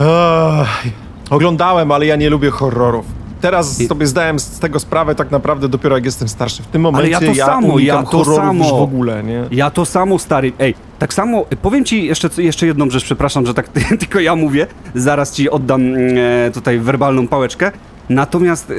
Ech, 0.00 1.05
oglądałem, 1.30 1.92
ale 1.92 2.06
ja 2.06 2.16
nie 2.16 2.30
lubię 2.30 2.50
horrorów. 2.50 3.06
Teraz 3.40 3.80
I- 3.80 3.86
sobie 3.86 4.06
zdałem 4.06 4.38
z 4.38 4.58
tego 4.58 4.80
sprawę 4.80 5.14
tak 5.14 5.30
naprawdę 5.30 5.68
dopiero 5.68 5.96
jak 5.96 6.04
jestem 6.04 6.28
starszy. 6.28 6.62
W 6.62 6.66
tym 6.66 6.86
Ale 6.86 6.92
momencie 6.92 7.10
ja 7.10 7.20
to 7.20 7.24
ja 7.38 7.46
samo, 7.46 7.78
ja 7.78 8.02
to 8.02 8.24
samo. 8.24 8.64
w 8.78 8.82
ogóle, 8.82 9.22
nie? 9.24 9.44
Ja 9.50 9.70
to 9.70 9.84
samo, 9.84 10.18
stary. 10.18 10.52
Ej, 10.58 10.74
tak 10.98 11.14
samo, 11.14 11.44
powiem 11.62 11.84
ci 11.84 12.04
jeszcze, 12.06 12.30
jeszcze 12.38 12.66
jedną 12.66 12.90
rzecz, 12.90 13.04
przepraszam, 13.04 13.46
że 13.46 13.54
tak 13.54 13.68
tylko 14.00 14.20
ja 14.20 14.36
mówię. 14.36 14.66
Zaraz 14.94 15.32
ci 15.32 15.50
oddam 15.50 15.82
e, 15.94 16.50
tutaj 16.54 16.78
werbalną 16.78 17.28
pałeczkę. 17.28 17.72
Natomiast 18.08 18.70
e, 18.70 18.74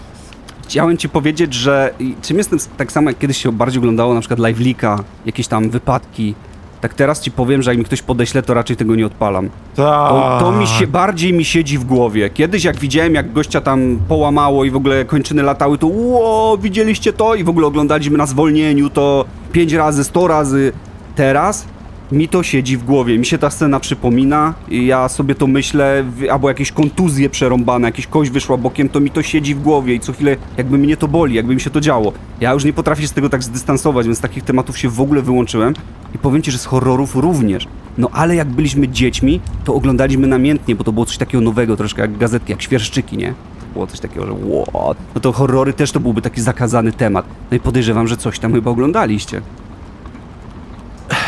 chciałem 0.66 0.96
ci 0.96 1.08
powiedzieć, 1.08 1.54
że 1.54 1.94
czym 2.22 2.38
jestem 2.38 2.58
tak 2.76 2.92
samo 2.92 3.10
jak 3.10 3.18
kiedyś 3.18 3.36
się 3.42 3.52
bardziej 3.52 3.78
oglądało 3.78 4.14
na 4.14 4.20
przykład 4.20 4.38
live 4.38 4.60
leaka, 4.60 4.98
jakieś 5.26 5.48
tam 5.48 5.70
wypadki, 5.70 6.34
tak 6.82 6.94
teraz 6.94 7.20
ci 7.20 7.30
powiem, 7.30 7.62
że 7.62 7.70
jak 7.70 7.78
mi 7.78 7.84
ktoś 7.84 8.02
podeśle, 8.02 8.42
to 8.42 8.54
raczej 8.54 8.76
tego 8.76 8.94
nie 8.96 9.06
odpalam. 9.06 9.50
To, 9.74 10.36
to 10.40 10.52
mi 10.52 10.66
się 10.66 10.86
bardziej 10.86 11.32
mi 11.32 11.44
siedzi 11.44 11.78
w 11.78 11.84
głowie. 11.84 12.30
Kiedyś 12.30 12.64
jak 12.64 12.76
widziałem, 12.76 13.14
jak 13.14 13.32
gościa 13.32 13.60
tam 13.60 13.98
połamało 14.08 14.64
i 14.64 14.70
w 14.70 14.76
ogóle 14.76 15.04
kończyny 15.04 15.42
latały, 15.42 15.78
to 15.78 15.86
ło, 15.86 16.58
widzieliście 16.58 17.12
to? 17.12 17.34
I 17.34 17.44
w 17.44 17.48
ogóle 17.48 17.66
oglądaliśmy 17.66 18.18
na 18.18 18.26
zwolnieniu 18.26 18.90
to 18.90 19.24
5 19.52 19.72
razy, 19.72 20.04
100 20.04 20.26
razy. 20.28 20.72
Teraz 21.16 21.66
mi 22.12 22.28
to 22.28 22.42
siedzi 22.42 22.76
w 22.76 22.84
głowie, 22.84 23.18
mi 23.18 23.26
się 23.26 23.38
ta 23.38 23.50
scena 23.50 23.80
przypomina 23.80 24.54
i 24.68 24.86
ja 24.86 25.08
sobie 25.08 25.34
to 25.34 25.46
myślę, 25.46 26.04
albo 26.30 26.48
jakieś 26.48 26.72
kontuzje 26.72 27.30
przerąbane, 27.30 27.88
jakieś 27.88 28.06
kość 28.06 28.30
wyszła 28.30 28.56
bokiem, 28.56 28.88
to 28.88 29.00
mi 29.00 29.10
to 29.10 29.22
siedzi 29.22 29.54
w 29.54 29.62
głowie 29.62 29.94
i 29.94 30.00
co 30.00 30.12
chwilę 30.12 30.36
jakby 30.56 30.78
mnie 30.78 30.96
to 30.96 31.08
boli, 31.08 31.34
jakby 31.34 31.54
mi 31.54 31.60
się 31.60 31.70
to 31.70 31.80
działo. 31.80 32.12
Ja 32.40 32.52
już 32.52 32.64
nie 32.64 32.72
potrafię 32.72 33.02
się 33.02 33.08
z 33.08 33.12
tego 33.12 33.28
tak 33.28 33.42
zdystansować, 33.42 34.06
więc 34.06 34.20
takich 34.20 34.44
tematów 34.44 34.78
się 34.78 34.88
w 34.88 35.00
ogóle 35.00 35.22
wyłączyłem 35.22 35.74
i 36.14 36.18
powiem 36.18 36.42
ci, 36.42 36.50
że 36.50 36.58
z 36.58 36.64
horrorów 36.64 37.16
również. 37.16 37.68
No 37.98 38.08
ale 38.12 38.36
jak 38.36 38.48
byliśmy 38.48 38.88
dziećmi, 38.88 39.40
to 39.64 39.74
oglądaliśmy 39.74 40.26
namiętnie, 40.26 40.74
bo 40.74 40.84
to 40.84 40.92
było 40.92 41.06
coś 41.06 41.18
takiego 41.18 41.44
nowego, 41.44 41.76
troszkę 41.76 42.02
jak 42.02 42.18
gazetki, 42.18 42.52
jak 42.52 42.62
świerszczyki, 42.62 43.16
nie? 43.16 43.34
Było 43.72 43.86
coś 43.86 44.00
takiego, 44.00 44.26
że 44.26 44.32
what? 44.72 44.96
No 45.14 45.20
to 45.20 45.32
horrory 45.32 45.72
też 45.72 45.92
to 45.92 46.00
byłby 46.00 46.22
taki 46.22 46.40
zakazany 46.40 46.92
temat. 46.92 47.26
No 47.50 47.56
i 47.56 47.60
podejrzewam, 47.60 48.08
że 48.08 48.16
coś 48.16 48.38
tam 48.38 48.52
chyba 48.52 48.70
oglądaliście. 48.70 49.40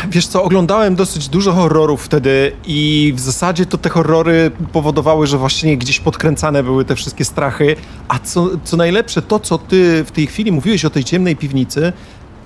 Wiesz 0.09 0.27
co, 0.27 0.43
oglądałem 0.43 0.95
dosyć 0.95 1.29
dużo 1.29 1.53
horrorów 1.53 2.03
wtedy 2.05 2.51
i 2.67 3.13
w 3.15 3.19
zasadzie 3.19 3.65
to 3.65 3.77
te 3.77 3.89
horrory 3.89 4.51
powodowały, 4.73 5.27
że 5.27 5.37
właśnie 5.37 5.77
gdzieś 5.77 5.99
podkręcane 5.99 6.63
były 6.63 6.85
te 6.85 6.95
wszystkie 6.95 7.25
strachy. 7.25 7.75
A 8.07 8.19
co, 8.19 8.49
co 8.63 8.77
najlepsze, 8.77 9.21
to 9.21 9.39
co 9.39 9.57
ty 9.57 10.03
w 10.03 10.11
tej 10.11 10.27
chwili 10.27 10.51
mówiłeś 10.51 10.85
o 10.85 10.89
tej 10.89 11.03
ciemnej 11.03 11.35
piwnicy, 11.35 11.93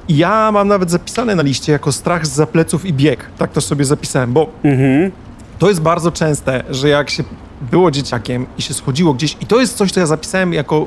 ja 0.09 0.51
mam 0.51 0.67
nawet 0.67 0.91
zapisane 0.91 1.35
na 1.35 1.43
liście 1.43 1.71
jako 1.71 1.91
strach 1.91 2.27
z 2.27 2.31
zapleców 2.31 2.85
i 2.85 2.93
bieg. 2.93 3.25
Tak 3.37 3.51
to 3.51 3.61
sobie 3.61 3.85
zapisałem, 3.85 4.33
bo 4.33 4.49
Mhm. 4.63 5.11
to 5.59 5.69
jest 5.69 5.81
bardzo 5.81 6.11
częste, 6.11 6.63
że 6.69 6.89
jak 6.89 7.09
się 7.09 7.23
było 7.61 7.91
dzieciakiem 7.91 8.45
i 8.57 8.61
się 8.61 8.73
schodziło 8.73 9.13
gdzieś, 9.13 9.37
i 9.41 9.45
to 9.45 9.59
jest 9.59 9.77
coś, 9.77 9.91
co 9.91 9.99
ja 9.99 10.05
zapisałem 10.05 10.53
jako 10.53 10.85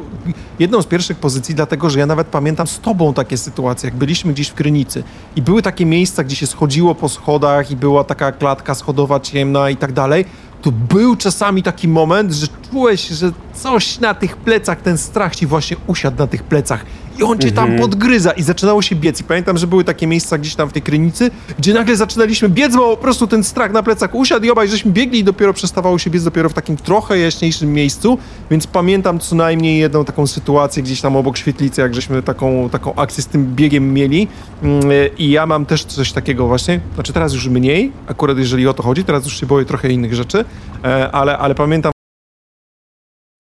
jedną 0.59 0.83
z 0.83 0.87
pierwszych 0.87 1.19
pozycji, 1.19 1.55
dlatego 1.55 1.91
że 1.91 1.99
ja 1.99 2.07
nawet 2.07 2.26
pamiętam 2.26 2.67
z 2.67 2.81
tobą 2.81 3.14
takie 3.14 3.38
sytuacje, 3.38 3.87
jak 3.87 3.97
byliśmy 3.97 4.33
gdzieś 4.33 4.49
w 4.49 4.55
Krynicy. 4.55 5.02
I 5.37 5.43
były 5.43 5.62
takie 5.62 5.87
miejsca, 5.87 6.25
gdzie 6.25 6.37
się 6.37 6.47
schodziło 6.47 6.95
po 6.95 7.09
schodach 7.09 7.71
i 7.71 7.76
była 7.76 8.05
taka 8.05 8.33
klatka 8.33 8.75
schodowa 8.75 9.21
ciemna 9.21 9.71
i 9.71 9.76
tak 9.76 9.93
dalej, 9.93 10.25
to 10.62 10.73
był 10.73 11.17
czasami 11.17 11.62
taki 11.62 11.88
moment, 11.88 12.33
że 12.33 12.47
czułeś, 12.71 13.09
że 13.09 13.33
coś 13.55 14.00
na 14.00 14.14
tych 14.14 14.37
plecach, 14.37 14.81
ten 14.81 14.99
strach 14.99 15.37
ci 15.37 15.47
właśnie 15.47 15.76
usiadł 15.87 16.19
na 16.19 16.26
tych 16.26 16.43
plecach 16.43 16.85
i 17.19 17.23
on 17.23 17.38
cię 17.38 17.52
tam 17.52 17.76
podgryza 17.78 18.33
i 18.33 18.42
zaczynało 18.42 18.83
się 18.83 18.97
biec. 18.97 19.21
I 19.21 19.25
pamiętam, 19.25 19.59
że 19.59 19.66
były 19.66 19.85
takie 19.85 20.07
miejsca 20.07 20.38
gdzieś 20.38 20.54
tam 20.54 20.69
w 20.69 20.73
tej 20.73 20.83
krynicy, 20.83 21.31
gdzie 21.59 21.75
nagle 21.75 21.97
zaczynaliśmy 21.97 22.49
biec, 22.49 22.76
bo 22.76 22.97
po 22.97 23.02
prostu 23.02 23.26
ten 23.26 23.45
strach 23.45 23.73
na 23.73 23.83
plecach 23.83 24.14
usiadł 24.14 24.47
i 24.47 24.50
obaj 24.50 24.69
żeśmy 24.69 24.92
biegli 24.92 25.19
i 25.19 25.25
dopiero 25.25 25.52
przestawało 25.52 25.99
się 25.99 26.11
biec 26.11 26.25
dopiero 26.25 26.49
w 26.49 26.52
takim 26.52 26.76
trochę 26.76 27.19
jaśniejszym 27.19 27.73
miejscu, 27.73 28.19
więc 28.50 28.66
pamiętam 28.66 29.19
co 29.19 29.37
najmniej 29.37 29.78
jedną 29.78 30.04
taką 30.04 30.26
sytuację 30.26 30.83
gdzieś 30.83 31.00
tam 31.00 31.16
obok 31.16 31.37
świetlicy, 31.37 31.81
jak 31.81 31.95
żeśmy 31.95 32.23
taką, 32.23 32.69
taką 32.71 32.95
akcję 32.95 33.23
z 33.23 33.26
tym 33.26 33.54
biegiem 33.54 33.95
mieli. 33.95 34.28
Mm, 34.62 34.83
i 35.19 35.31
ja 35.31 35.47
mam 35.47 35.66
też 35.66 35.85
coś 35.85 36.12
takiego 36.12 36.47
właśnie, 36.47 36.81
znaczy 36.95 37.12
teraz 37.12 37.33
już 37.33 37.49
mniej, 37.49 37.92
akurat 38.07 38.38
jeżeli 38.38 38.69
o 38.69 38.75
to 38.75 38.83
chodzi, 38.83 39.04
teraz 39.04 39.25
już 39.25 39.40
się 39.40 39.47
boję 39.47 39.66
trochę 39.66 39.88
innych 39.88 40.14
rzeczy, 40.14 40.45
e, 40.85 41.11
ale, 41.12 41.38
ale 41.38 41.54
pamiętam 41.54 41.92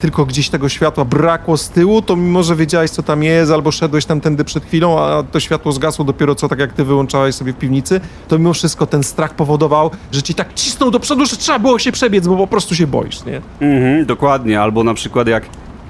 tylko 0.02 0.26
gdzieś 0.26 0.48
tego 0.50 0.68
światła 0.68 1.04
brakło 1.04 1.56
z 1.56 1.70
tyłu, 1.70 2.02
to 2.02 2.16
mimo, 2.16 2.42
że 2.42 2.56
wiedziałeś, 2.56 2.90
co 2.90 3.02
tam 3.02 3.22
jest, 3.22 3.52
albo 3.52 3.72
szedłeś 3.72 4.04
tam 4.04 4.20
tędy 4.20 4.44
przed 4.44 4.64
chwilą, 4.64 4.98
a 4.98 5.22
to 5.22 5.40
światło 5.40 5.72
zgasło 5.72 6.04
dopiero 6.04 6.34
co, 6.34 6.48
tak 6.48 6.58
jak 6.58 6.72
ty 6.72 6.84
wyłączałeś 6.84 7.34
sobie 7.34 7.52
w 7.52 7.56
piwnicy, 7.56 8.00
to 8.28 8.38
mimo 8.38 8.52
wszystko 8.52 8.86
ten 8.86 9.02
strach 9.02 9.34
powodował, 9.34 9.90
że 10.12 10.22
ci 10.22 10.34
tak 10.34 10.54
cisnął 10.54 10.90
do 10.90 11.00
przodu, 11.00 11.26
że 11.26 11.36
trzeba 11.36 11.58
było 11.58 11.78
się 11.78 11.92
przebiec, 11.92 12.26
bo 12.26 12.36
po 12.36 12.46
prostu 12.46 12.74
się 12.74 12.86
boisz, 12.86 13.24
nie? 13.24 13.40
Mhm, 13.60 14.06
dokładnie. 14.06 14.60
Albo 14.60 14.84
na 14.84 14.94
przykład 14.94 15.28
jak 15.28 15.44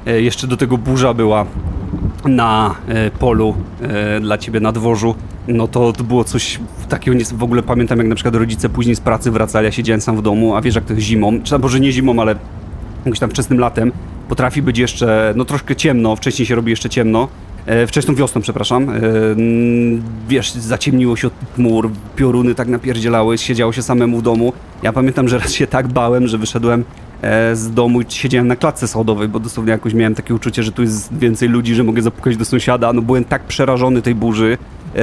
e, 0.07 0.21
jeszcze 0.21 0.47
do 0.47 0.57
tego 0.57 0.79
burza 0.79 1.15
była 1.15 1.47
na 2.25 2.75
e, 2.89 3.11
polu 3.11 3.55
e, 3.83 4.21
dla 4.21 4.39
ciebie 4.39 4.61
na 4.61 4.73
dworzu, 4.73 5.15
no 5.49 5.69
to, 5.69 5.93
to 5.93 6.05
było 6.05 6.25
coś 6.25 6.61
takiego, 6.89 7.17
nie, 7.17 7.25
w 7.25 7.43
ogóle 7.43 7.63
pamiętam 7.63 7.99
jak 7.99 8.07
na 8.07 8.15
przykład 8.15 8.35
rodzice 8.35 8.69
później 8.69 8.97
z 8.97 9.01
pracy 9.01 9.31
wracali, 9.31 9.65
ja 9.65 9.73
siedziałem 9.73 10.01
sam 10.01 10.17
w 10.17 10.23
domu, 10.23 10.57
a 10.57 10.61
wiesz 10.63 10.75
jak 10.75 10.85
to 10.85 10.93
jest 10.93 11.07
zimą, 11.07 11.43
czy 11.43 11.59
może 11.59 11.81
nie 11.81 11.93
zimą, 11.93 12.21
ale 12.21 12.37
jakimś 13.03 13.19
tam 13.19 13.31
wczesnym 13.31 13.59
latem, 13.59 13.93
potrafi 14.29 14.63
być 14.63 14.79
jeszcze, 14.79 15.35
no 15.37 15.45
troszkę 15.45 15.77
ciemno, 15.77 16.17
wcześniej 16.17 16.47
się 16.47 16.55
robi 16.55 16.71
jeszcze 16.71 16.91
ciemno, 16.91 17.29
e, 17.67 17.87
wczesną 17.87 18.15
wiosną, 18.15 18.41
przepraszam, 18.41 18.91
e, 18.91 19.01
wiesz, 20.29 20.53
zaciemniło 20.53 21.17
się 21.17 21.27
od 21.27 21.33
chmur, 21.55 21.91
pioruny 22.17 22.55
tak 22.55 22.69
napierdzielały, 22.69 23.39
siedziało 23.39 23.73
się 23.73 23.83
samemu 23.83 24.19
w 24.19 24.23
domu. 24.23 24.53
Ja 24.83 24.93
pamiętam, 24.93 25.29
że 25.29 25.39
raz 25.39 25.53
się 25.53 25.67
tak 25.67 25.89
bałem, 25.89 26.29
że 26.29 26.39
wyszedłem 26.39 26.85
e, 27.23 27.57
z 27.57 27.71
domu 27.71 28.01
i 28.01 28.05
siedziałem 28.09 28.49
na 28.49 28.57
klatce 28.57 28.89
schodowej, 28.89 29.29
bo 29.29 29.41
dosłownie 29.41 29.73
jakoś 29.73 29.95
miałem 29.95 30.15
takie 30.15 30.35
uczucie, 30.35 30.63
że 30.63 30.73
tu 30.73 30.83
jest 30.83 31.19
więcej 31.19 31.49
ludzi, 31.49 31.75
że 31.75 31.85
mogę 31.85 32.03
zapukać 32.03 32.37
do 32.37 32.45
sąsiada, 32.45 32.93
no 32.93 33.03
byłem 33.03 33.25
tak 33.25 33.43
przerażony 33.45 34.03
tej 34.03 34.15
burzy. 34.15 34.59
E, 34.97 34.99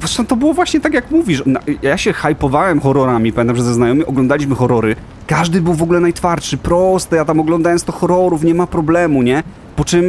Zresztą 0.00 0.26
to 0.26 0.36
było 0.36 0.54
właśnie 0.54 0.80
tak 0.80 0.94
jak 0.94 1.10
mówisz. 1.10 1.42
Ja 1.82 1.96
się 1.98 2.12
hypowałem 2.12 2.80
horrorami, 2.80 3.32
pamiętam, 3.32 3.56
że 3.56 3.62
ze 3.62 3.74
znajomymi 3.74 4.06
oglądaliśmy 4.06 4.54
horrory. 4.54 4.96
Każdy 5.26 5.60
był 5.60 5.74
w 5.74 5.82
ogóle 5.82 6.00
najtwardszy, 6.00 6.56
proste, 6.56 7.16
ja 7.16 7.24
tam 7.24 7.40
oglądałem 7.40 7.78
100 7.78 7.92
horrorów, 7.92 8.44
nie 8.44 8.54
ma 8.54 8.66
problemu, 8.66 9.22
nie? 9.22 9.42
Po 9.76 9.84
czym 9.84 10.04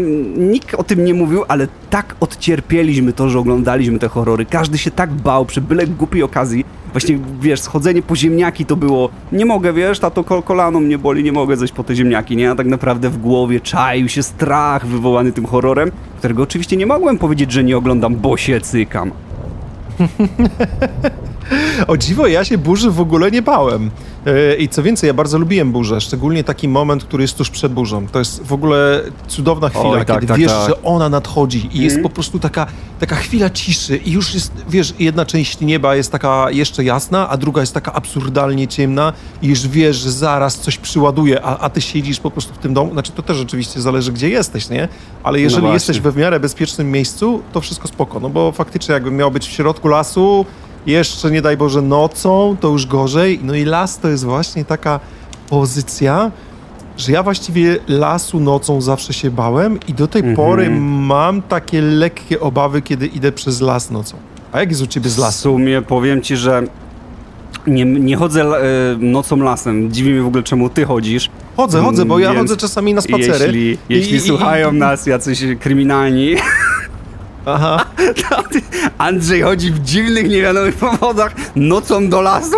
nikt 0.52 0.76
o 0.76 0.84
tym 0.84 1.06
nie 1.06 1.14
mówił, 1.14 1.44
ale 1.48 1.68
tak 1.90 2.16
odcierpieliśmy 2.20 3.14
to, 3.14 3.30
że 3.30 3.40
oglądaliśmy 3.40 4.00
te 4.00 4.08
horrory. 4.08 4.46
Każdy 4.46 4.78
się 4.78 4.92
tak 4.92 5.12
bał 5.14 5.46
przy 5.46 5.62
byle 5.62 5.88
głupiej 5.88 6.24
okazji. 6.24 6.66
Właśnie, 6.92 7.20
wiesz, 7.42 7.60
schodzenie 7.62 8.02
po 8.02 8.16
ziemniaki 8.16 8.66
to 8.66 8.76
było, 8.76 9.10
nie 9.32 9.46
mogę, 9.46 9.74
wiesz, 9.74 10.00
tato 10.00 10.24
ko- 10.24 10.42
kolano 10.42 10.80
mnie 10.80 10.98
boli, 10.98 11.24
nie 11.24 11.32
mogę 11.32 11.58
zejść 11.58 11.74
po 11.74 11.84
te 11.84 11.96
ziemniaki, 11.96 12.36
nie? 12.36 12.52
A 12.52 12.56
tak 12.56 12.68
naprawdę 12.68 13.10
w 13.10 13.18
głowie 13.18 13.60
czaił 13.62 14.10
się 14.10 14.24
strach 14.24 14.88
wywołany 14.88 15.32
tym 15.32 15.46
horrorem, 15.46 15.92
którego 16.18 16.44
oczywiście 16.44 16.78
nie 16.78 16.86
mogłem 16.86 17.18
powiedzieć, 17.18 17.52
że 17.52 17.64
nie 17.64 17.78
oglądam, 17.78 18.16
bo 18.16 18.38
się 18.38 18.62
cykam. 18.62 19.12
O 21.88 21.98
dziwo, 21.98 22.28
ja 22.28 22.46
się 22.46 22.58
burzy 22.58 22.92
w 22.92 23.00
ogóle 23.00 23.32
nie 23.32 23.42
bałem. 23.42 23.92
E, 24.26 24.56
I 24.56 24.70
co 24.70 24.84
więcej, 24.84 25.08
ja 25.08 25.14
bardzo 25.14 25.38
lubiłem 25.38 25.72
burzę, 25.72 26.02
szczególnie 26.02 26.44
taki 26.44 26.68
moment, 26.68 27.04
który 27.04 27.24
jest 27.24 27.38
tuż 27.38 27.50
przed 27.50 27.74
burzą. 27.74 28.08
To 28.08 28.20
jest 28.20 28.44
w 28.44 28.54
ogóle 28.54 29.02
cudowna 29.28 29.70
chwila, 29.70 29.90
Oj, 29.90 30.06
tak, 30.06 30.16
kiedy 30.16 30.28
tak, 30.28 30.38
wiesz, 30.38 30.52
tak. 30.52 30.70
że 30.70 30.84
ona 30.84 31.10
nadchodzi 31.10 31.70
i 31.74 31.84
jest 31.84 32.02
po 32.02 32.10
prostu 32.10 32.40
taka, 32.40 32.68
taka 33.00 33.16
chwila 33.16 33.50
ciszy 33.50 33.98
i 33.98 34.12
już 34.12 34.34
jest, 34.34 34.52
wiesz, 34.70 34.94
jedna 35.00 35.26
część 35.26 35.60
nieba 35.60 35.96
jest 35.96 36.12
taka 36.12 36.52
jeszcze 36.52 36.84
jasna, 36.84 37.30
a 37.30 37.38
druga 37.38 37.62
jest 37.62 37.74
taka 37.74 37.94
absurdalnie 37.94 38.68
ciemna 38.68 39.14
i 39.42 39.48
już 39.48 39.68
wiesz, 39.68 39.98
że 39.98 40.12
zaraz 40.12 40.60
coś 40.60 40.78
przyładuje, 40.78 41.42
a, 41.42 41.58
a 41.58 41.70
ty 41.70 41.82
siedzisz 41.82 42.20
po 42.20 42.32
prostu 42.32 42.54
w 42.54 42.58
tym 42.58 42.74
domu. 42.74 42.94
Znaczy, 42.94 43.12
to 43.12 43.22
też 43.22 43.42
oczywiście 43.42 43.82
zależy, 43.82 44.12
gdzie 44.12 44.30
jesteś, 44.30 44.70
nie? 44.70 44.88
Ale 45.24 45.40
jeżeli 45.40 45.62
właśnie. 45.62 45.74
jesteś 45.74 46.00
we 46.00 46.12
w 46.12 46.18
miarę 46.18 46.40
bezpiecznym 46.40 46.92
miejscu, 46.92 47.42
to 47.54 47.62
wszystko 47.62 47.88
spoko, 47.88 48.20
no 48.20 48.30
bo 48.30 48.52
faktycznie 48.52 48.94
jakbym 48.94 49.16
miał 49.16 49.32
być 49.32 49.48
w 49.48 49.52
środku 49.52 49.88
lasu, 49.88 50.46
jeszcze 50.86 51.32
nie 51.32 51.42
daj 51.42 51.58
Boże 51.58 51.82
nocą, 51.82 52.56
to 52.60 52.68
już 52.70 52.86
gorzej. 52.86 53.40
No 53.44 53.56
i 53.56 53.66
las 53.66 54.00
to 54.00 54.10
jest 54.10 54.24
właśnie 54.24 54.66
taka 54.66 55.00
pozycja, 55.50 56.32
że 56.98 57.12
ja 57.12 57.24
właściwie 57.24 57.78
lasu 57.88 58.40
nocą 58.40 58.82
zawsze 58.82 59.14
się 59.14 59.32
bałem 59.32 59.80
i 59.88 59.94
do 59.94 60.08
tej 60.08 60.20
Mhm. 60.20 60.36
pory 60.36 60.70
mam 60.90 61.42
takie 61.42 61.82
lekkie 61.82 62.40
obawy, 62.40 62.82
kiedy 62.82 63.08
idę 63.08 63.32
przez 63.32 63.62
las 63.62 63.92
nocą. 63.92 64.18
A 64.52 64.60
jak 64.60 64.70
jest 64.70 64.82
u 64.82 64.88
ciebie 64.88 65.10
z 65.10 65.16
W 65.16 65.20
lasu? 65.20 65.42
sumie 65.42 65.82
powiem 65.82 66.22
ci, 66.22 66.38
że 66.38 66.64
nie, 67.68 67.86
nie 67.86 68.16
chodzę 68.16 68.42
e, 68.42 68.52
nocą 69.00 69.38
lasem. 69.38 69.92
Dziwi 69.92 70.12
mnie 70.12 70.22
w 70.22 70.28
ogóle, 70.28 70.44
czemu 70.44 70.70
ty 70.70 70.86
chodzisz. 70.86 71.30
Chodzę, 71.58 71.82
chodzę, 71.82 72.06
bo 72.06 72.20
ja 72.20 72.28
Więc 72.34 72.42
chodzę 72.42 72.58
czasami 72.62 72.94
na 72.94 73.02
spacery. 73.02 73.46
Jeśli, 73.46 73.62
I- 73.72 73.78
jeśli 73.90 74.14
i- 74.14 74.16
i- 74.16 74.20
słuchają 74.20 74.72
nas 74.72 75.06
jacyś 75.06 75.44
kryminalni, 75.60 76.36
Aha. 77.46 77.86
Andrzej 78.98 79.42
chodzi 79.42 79.72
w 79.72 79.80
dziwnych, 79.80 80.30
niewiadomych 80.30 80.76
powodach 80.76 81.36
nocą 81.56 82.10
do 82.10 82.22
lasu. 82.22 82.56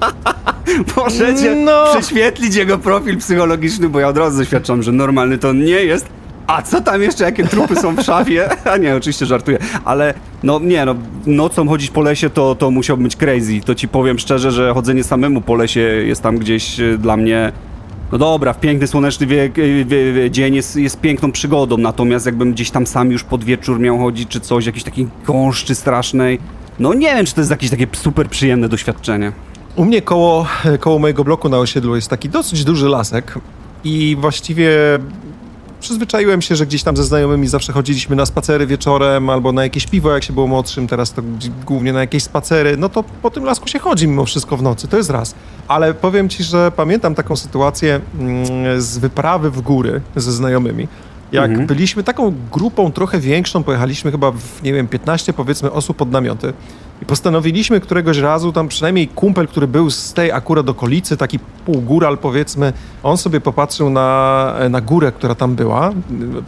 Możecie 0.96 1.54
No. 1.54 1.84
prześwietlić 1.94 2.54
jego 2.54 2.78
profil 2.78 3.18
psychologiczny, 3.18 3.88
bo 3.88 4.00
ja 4.00 4.08
od 4.08 4.16
razu 4.16 4.36
zaświadczam, 4.36 4.82
że 4.82 4.92
normalny 4.92 5.38
to 5.38 5.52
nie 5.52 5.62
jest. 5.84 6.06
A 6.46 6.62
co 6.62 6.80
tam 6.80 7.02
jeszcze, 7.02 7.24
jakie 7.24 7.44
trupy 7.44 7.76
są 7.76 7.94
w 7.96 8.02
szafie? 8.02 8.48
A 8.72 8.76
nie, 8.76 8.96
oczywiście 8.96 9.26
żartuję, 9.26 9.58
ale 9.84 10.14
no 10.42 10.60
nie, 10.62 10.84
no 10.84 10.94
nocą 11.26 11.68
chodzić 11.68 11.90
po 11.90 12.00
lesie 12.00 12.30
to, 12.30 12.54
to 12.54 12.70
musiałbym 12.70 13.04
być 13.04 13.16
crazy. 13.16 13.60
To 13.64 13.74
ci 13.74 13.88
powiem 13.88 14.18
szczerze, 14.18 14.52
że 14.52 14.74
chodzenie 14.74 15.04
samemu 15.04 15.40
po 15.40 15.54
lesie 15.54 15.80
jest 15.80 16.22
tam 16.22 16.38
gdzieś 16.38 16.80
e, 16.80 16.98
dla 16.98 17.16
mnie 17.16 17.52
no 18.12 18.18
dobra, 18.18 18.52
w 18.52 18.60
piękny, 18.60 18.86
słoneczny 18.86 19.26
wie, 19.26 19.50
wie, 19.86 20.30
dzień 20.30 20.54
jest, 20.54 20.76
jest 20.76 21.00
piękną 21.00 21.32
przygodą, 21.32 21.78
natomiast 21.78 22.26
jakbym 22.26 22.52
gdzieś 22.52 22.70
tam 22.70 22.86
sam 22.86 23.10
już 23.10 23.24
pod 23.24 23.44
wieczór 23.44 23.80
miał 23.80 23.98
chodzić, 23.98 24.28
czy 24.28 24.40
coś, 24.40 24.66
jakiejś 24.66 24.84
takiej 24.84 25.08
gąszczy 25.26 25.74
strasznej, 25.74 26.38
no 26.78 26.94
nie 26.94 27.14
wiem, 27.14 27.26
czy 27.26 27.34
to 27.34 27.40
jest 27.40 27.50
jakieś 27.50 27.70
takie 27.70 27.86
super 27.92 28.28
przyjemne 28.28 28.68
doświadczenie. 28.68 29.32
U 29.76 29.84
mnie 29.84 30.02
koło, 30.02 30.46
koło 30.80 30.98
mojego 30.98 31.24
bloku 31.24 31.48
na 31.48 31.58
osiedlu 31.58 31.96
jest 31.96 32.08
taki 32.08 32.28
dosyć 32.28 32.64
duży 32.64 32.88
lasek 32.88 33.38
i 33.84 34.16
właściwie 34.20 34.70
przyzwyczaiłem 35.82 36.42
się, 36.42 36.56
że 36.56 36.66
gdzieś 36.66 36.82
tam 36.82 36.96
ze 36.96 37.04
znajomymi 37.04 37.48
zawsze 37.48 37.72
chodziliśmy 37.72 38.16
na 38.16 38.26
spacery 38.26 38.66
wieczorem 38.66 39.30
albo 39.30 39.52
na 39.52 39.62
jakieś 39.62 39.86
piwo, 39.86 40.10
jak 40.10 40.24
się 40.24 40.32
było 40.32 40.46
młodszym, 40.46 40.86
teraz 40.88 41.12
to 41.12 41.22
głównie 41.66 41.92
na 41.92 42.00
jakieś 42.00 42.22
spacery, 42.22 42.76
no 42.76 42.88
to 42.88 43.04
po 43.22 43.30
tym 43.30 43.44
lasku 43.44 43.68
się 43.68 43.78
chodzi 43.78 44.08
mimo 44.08 44.24
wszystko 44.24 44.56
w 44.56 44.62
nocy, 44.62 44.88
to 44.88 44.96
jest 44.96 45.10
raz. 45.10 45.34
Ale 45.68 45.94
powiem 45.94 46.28
ci, 46.28 46.44
że 46.44 46.72
pamiętam 46.76 47.14
taką 47.14 47.36
sytuację 47.36 48.00
mm, 48.20 48.80
z 48.82 48.98
wyprawy 48.98 49.50
w 49.50 49.60
góry 49.60 50.00
ze 50.16 50.32
znajomymi. 50.32 50.88
Jak 51.32 51.50
Mhm. 51.50 51.66
byliśmy 51.66 52.02
taką 52.04 52.34
grupą 52.52 52.92
trochę 52.92 53.20
większą, 53.20 53.62
pojechaliśmy 53.62 54.10
chyba 54.10 54.30
w, 54.30 54.62
nie 54.62 54.72
wiem, 54.72 54.88
15 54.88 55.32
powiedzmy 55.32 55.72
osób 55.72 55.96
pod 55.96 56.10
namioty 56.10 56.52
i 57.02 57.04
postanowiliśmy 57.04 57.80
któregoś 57.80 58.18
razu, 58.18 58.52
tam 58.52 58.68
przynajmniej 58.68 59.08
kumpel, 59.08 59.48
który 59.48 59.66
był 59.66 59.90
z 59.90 60.12
tej 60.12 60.32
akurat 60.32 60.68
okolicy, 60.68 61.16
taki 61.16 61.38
półgóral 61.38 62.18
powiedzmy, 62.18 62.72
on 63.02 63.16
sobie 63.16 63.40
popatrzył 63.40 63.90
na, 63.90 64.54
na 64.70 64.80
górę, 64.80 65.12
która 65.12 65.34
tam 65.34 65.54
była. 65.54 65.92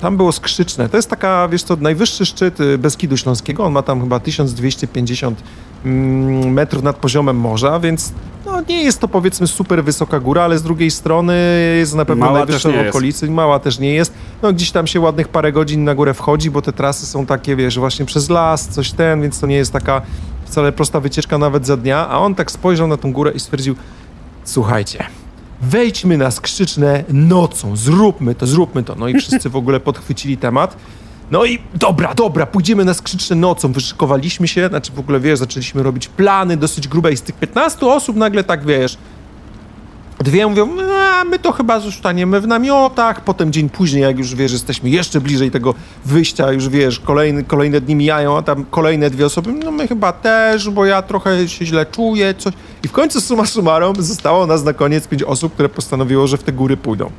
Tam 0.01 0.17
było 0.17 0.33
skrzyczne. 0.33 0.89
To 0.89 0.97
jest 0.97 1.11
taka, 1.11 1.49
wiesz 1.49 1.63
co, 1.63 1.77
najwyższy 1.77 2.27
szczyt 2.27 2.61
y, 2.61 2.79
Beskidu 2.79 3.17
Śląskiego, 3.17 3.65
on 3.65 3.73
ma 3.73 3.83
tam 3.83 4.01
chyba 4.01 4.21
1250 4.21 5.39
mm, 5.39 5.55
metrów 5.85 6.83
nad 6.83 6.97
poziomem 6.97 7.37
morza, 7.37 7.81
więc 7.81 8.13
no, 8.47 8.63
nie 8.69 8.83
jest 8.83 9.01
to 9.01 9.09
powiedzmy 9.09 9.47
super 9.47 9.85
wysoka 9.85 10.21
góra, 10.21 10.43
ale 10.43 10.59
z 10.59 10.63
drugiej 10.63 10.91
strony 10.91 11.35
jest 11.79 11.95
na 11.95 12.05
pewno 12.05 12.27
Mała 12.27 12.39
najwyższa 12.39 12.69
w 12.69 12.75
jest. 12.75 12.89
okolicy, 12.89 13.31
mała 13.31 13.59
też 13.59 13.79
nie 13.79 13.95
jest. 13.95 14.13
No 14.43 14.53
gdzieś 14.53 14.71
tam 14.71 14.87
się 14.87 15.01
ładnych 15.01 15.29
parę 15.29 15.53
godzin 15.53 15.85
na 15.85 15.95
górę 15.95 16.15
wchodzi, 16.15 16.51
bo 16.51 16.63
te 16.63 16.73
trasy 16.73 17.07
są 17.07 17.27
takie, 17.27 17.57
wiesz, 17.57 17.79
właśnie 17.79 18.05
przez 18.05 18.31
las, 18.31 18.69
coś 18.69 18.93
ten, 18.93 19.23
więc 19.23 19.41
to 19.41 19.47
nie 19.47 19.57
jest 19.57 19.73
taka 19.73 20.03
wcale 20.45 20.73
prosta 20.73 21.01
wycieczka 21.01 21.39
nawet 21.39 21.67
za 21.67 21.77
dnia, 21.77 22.09
a 22.09 22.19
on 22.19 22.35
tak 22.35 22.51
spojrzał 22.51 22.87
na 22.87 22.97
tą 22.97 23.13
górę 23.13 23.33
i 23.35 23.41
stwierdził, 23.41 23.75
słuchajcie, 24.45 25.05
wejdźmy 25.63 26.19
na 26.19 26.31
skrzyczne 26.31 27.05
nocą, 27.09 27.77
zróbmy 27.77 28.35
to, 28.35 28.47
zróbmy 28.47 28.83
to. 28.83 28.95
No 28.95 29.09
i 29.09 29.19
wszyscy 29.19 29.51
w 29.51 29.57
ogóle 29.57 29.81
podchwycili 29.81 30.37
temat. 30.37 30.77
No 31.31 31.45
i 31.45 31.59
dobra, 31.75 32.15
dobra, 32.15 32.47
pójdziemy 32.47 32.85
na 32.85 32.95
skrzyczne 32.95 33.37
nocą. 33.37 33.73
Wyszykowaliśmy 33.73 34.49
się, 34.49 34.69
znaczy 34.69 34.93
w 34.93 34.99
ogóle 34.99 35.21
wiesz, 35.21 35.39
zaczęliśmy 35.39 35.83
robić 35.83 36.09
plany 36.09 36.57
dosyć 36.57 36.89
grube 36.89 37.13
i 37.13 37.17
z 37.17 37.23
tych 37.23 37.35
15 37.35 37.87
osób 37.87 38.17
nagle 38.17 38.45
tak 38.45 38.65
wiesz. 38.65 38.99
Dwie 40.19 40.47
mówią, 40.47 40.69
a 40.95 41.25
my 41.25 41.39
to 41.39 41.53
chyba 41.53 41.81
zostaniemy 41.81 42.41
w 42.41 42.47
namiotach. 42.47 43.21
Potem 43.21 43.53
dzień 43.53 43.71
później, 43.71 44.03
jak 44.03 44.19
już 44.19 44.35
wiesz, 44.35 44.53
jesteśmy 44.53 44.91
jeszcze 44.91 45.21
bliżej 45.21 45.51
tego 45.51 45.75
wyjścia, 46.05 46.53
już 46.53 46.69
wiesz, 46.69 47.01
kolejny, 47.01 47.45
kolejne 47.45 47.81
dni 47.81 47.95
mijają, 47.95 48.39
a 48.39 48.43
tam 48.43 48.65
kolejne 48.65 49.11
dwie 49.11 49.27
osoby, 49.27 49.53
no 49.53 49.71
my 49.71 49.89
chyba 49.89 50.13
też, 50.13 50.71
bo 50.71 50.87
ja 50.87 51.03
trochę 51.03 51.49
się 51.49 51.67
źle 51.67 51.87
czuję, 51.87 52.35
coś. 52.35 52.55
I 52.85 52.89
w 52.89 52.93
końcu 52.93 53.21
summa 53.21 53.47
summarum 53.47 53.95
zostało 53.99 54.47
nas 54.47 54.65
na 54.65 54.73
koniec 54.73 55.09
pięć 55.09 55.23
osób, 55.23 55.55
które 55.55 55.69
postanowiło, 55.69 56.27
że 56.27 56.37
w 56.37 56.43
te 56.43 56.53
góry 56.53 56.77
pójdą. 56.77 57.11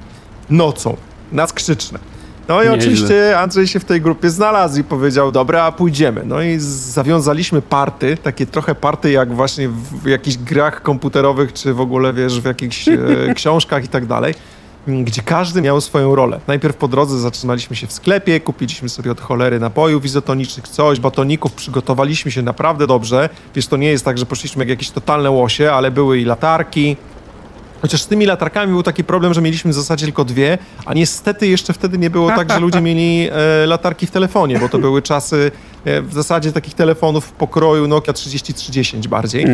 Nocą, 0.49 0.97
na 1.31 1.47
skrzyczne. 1.47 1.99
No 2.47 2.63
i 2.63 2.67
oczywiście 2.67 3.39
Andrzej 3.39 3.67
się 3.67 3.79
w 3.79 3.85
tej 3.85 4.01
grupie 4.01 4.29
znalazł 4.29 4.79
i 4.79 4.83
powiedział, 4.83 5.31
dobra, 5.31 5.71
pójdziemy. 5.71 6.21
No 6.25 6.41
i 6.41 6.55
zawiązaliśmy 6.59 7.61
party, 7.61 8.17
takie 8.23 8.45
trochę 8.45 8.75
party 8.75 9.11
jak 9.11 9.33
właśnie 9.33 9.69
w 9.69 10.05
jakichś 10.05 10.37
grach 10.37 10.81
komputerowych, 10.81 11.53
czy 11.53 11.73
w 11.73 11.81
ogóle, 11.81 12.13
wiesz, 12.13 12.41
w 12.41 12.45
jakichś 12.45 12.87
e, 12.87 12.97
książkach 13.35 13.85
i 13.85 13.87
tak 13.87 14.05
dalej, 14.05 14.33
gdzie 14.87 15.21
każdy 15.21 15.61
miał 15.61 15.81
swoją 15.81 16.15
rolę. 16.15 16.39
Najpierw 16.47 16.75
po 16.75 16.87
drodze 16.87 17.19
zatrzymaliśmy 17.19 17.75
się 17.75 17.87
w 17.87 17.93
sklepie, 17.93 18.39
kupiliśmy 18.39 18.89
sobie 18.89 19.11
od 19.11 19.21
cholery 19.21 19.59
napojów 19.59 20.05
izotonicznych, 20.05 20.67
coś, 20.67 20.99
batoników, 20.99 21.53
przygotowaliśmy 21.53 22.31
się 22.31 22.41
naprawdę 22.41 22.87
dobrze. 22.87 23.29
Wiesz, 23.55 23.67
to 23.67 23.77
nie 23.77 23.87
jest 23.87 24.05
tak, 24.05 24.17
że 24.17 24.25
poszliśmy 24.25 24.61
jak 24.61 24.69
jakieś 24.69 24.91
totalne 24.91 25.31
łosie, 25.31 25.71
ale 25.71 25.91
były 25.91 26.19
i 26.19 26.25
latarki, 26.25 26.97
Chociaż 27.81 28.01
z 28.01 28.07
tymi 28.07 28.25
latarkami 28.25 28.71
był 28.71 28.83
taki 28.83 29.03
problem, 29.03 29.33
że 29.33 29.41
mieliśmy 29.41 29.71
w 29.71 29.73
zasadzie 29.73 30.05
tylko 30.05 30.25
dwie, 30.25 30.57
a 30.85 30.93
niestety 30.93 31.47
jeszcze 31.47 31.73
wtedy 31.73 31.97
nie 31.97 32.09
było 32.09 32.29
tak, 32.29 32.51
że 32.51 32.59
ludzie 32.59 32.81
mieli 32.87 33.29
e, 33.31 33.65
latarki 33.65 34.07
w 34.07 34.11
telefonie, 34.11 34.59
bo 34.59 34.69
to 34.69 34.77
były 34.77 35.01
czasy 35.01 35.51
e, 35.85 36.01
w 36.01 36.13
zasadzie 36.13 36.51
takich 36.51 36.73
telefonów 36.73 37.25
w 37.25 37.31
pokroju 37.31 37.87
Nokia 37.87 38.13
3310 38.13 39.07
bardziej. 39.07 39.45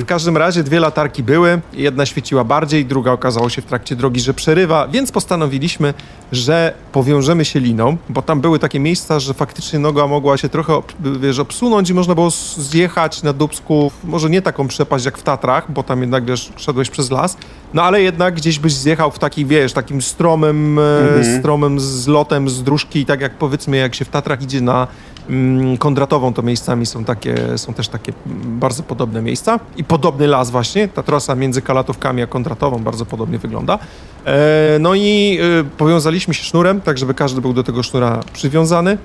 W 0.00 0.04
każdym 0.06 0.36
razie 0.36 0.62
dwie 0.62 0.80
latarki 0.80 1.22
były, 1.22 1.60
jedna 1.72 2.06
świeciła 2.06 2.44
bardziej, 2.44 2.84
druga 2.84 3.12
okazało 3.12 3.48
się 3.48 3.62
w 3.62 3.64
trakcie 3.64 3.96
drogi, 3.96 4.20
że 4.20 4.34
przerywa, 4.34 4.88
więc 4.88 5.12
postanowiliśmy, 5.12 5.94
że 6.32 6.72
powiążemy 6.92 7.44
się 7.44 7.60
liną, 7.60 7.96
bo 8.08 8.22
tam 8.22 8.40
były 8.40 8.58
takie 8.58 8.80
miejsca, 8.80 9.20
że 9.20 9.34
faktycznie 9.34 9.78
noga 9.78 10.06
mogła 10.06 10.36
się 10.36 10.48
trochę 10.48 10.82
wiesz, 11.20 11.38
obsunąć 11.38 11.90
i 11.90 11.94
można 11.94 12.14
było 12.14 12.30
zjechać 12.56 13.22
na 13.22 13.32
Dubsku, 13.32 13.92
może 14.04 14.30
nie 14.30 14.42
taką 14.42 14.68
przepaść 14.68 15.04
jak 15.04 15.18
w 15.18 15.22
Tatrach, 15.22 15.72
bo 15.72 15.82
tam 15.82 16.00
jednak, 16.00 16.24
wiesz, 16.24 16.52
szedłeś 16.56 16.90
przez 16.90 17.10
las, 17.10 17.36
no 17.76 17.82
ale 17.82 18.02
jednak 18.02 18.34
gdzieś 18.34 18.58
byś 18.58 18.72
zjechał 18.72 19.10
w 19.10 19.18
taki, 19.18 19.46
wiesz, 19.46 19.72
takim 19.72 20.02
stromym, 20.02 20.78
e, 21.20 21.38
stromym 21.38 21.80
zlotem 21.80 22.48
z 22.48 22.62
dróżki, 22.62 23.06
tak 23.06 23.20
jak 23.20 23.34
powiedzmy, 23.34 23.76
jak 23.76 23.94
się 23.94 24.04
w 24.04 24.08
Tatrach 24.08 24.42
idzie 24.42 24.60
na 24.60 24.86
mm, 25.28 25.76
Kondratową, 25.76 26.32
to 26.32 26.42
miejscami 26.42 26.86
są 26.86 27.04
takie, 27.04 27.58
są 27.58 27.74
też 27.74 27.88
takie 27.88 28.12
bardzo 28.44 28.82
podobne 28.82 29.22
miejsca. 29.22 29.60
I 29.76 29.84
podobny 29.84 30.26
las 30.26 30.50
właśnie, 30.50 30.88
ta 30.88 31.02
trasa 31.02 31.34
między 31.34 31.62
Kalatówkami 31.62 32.22
a 32.22 32.26
Kondratową 32.26 32.78
bardzo 32.78 33.06
podobnie 33.06 33.38
wygląda. 33.38 33.78
E, 34.24 34.76
no 34.80 34.94
i 34.94 35.38
e, 35.60 35.64
powiązaliśmy 35.64 36.34
się 36.34 36.44
sznurem, 36.44 36.80
tak 36.80 36.98
żeby 36.98 37.14
każdy 37.14 37.40
był 37.40 37.52
do 37.52 37.64
tego 37.64 37.82
sznura 37.82 38.20
przywiązany 38.32 38.98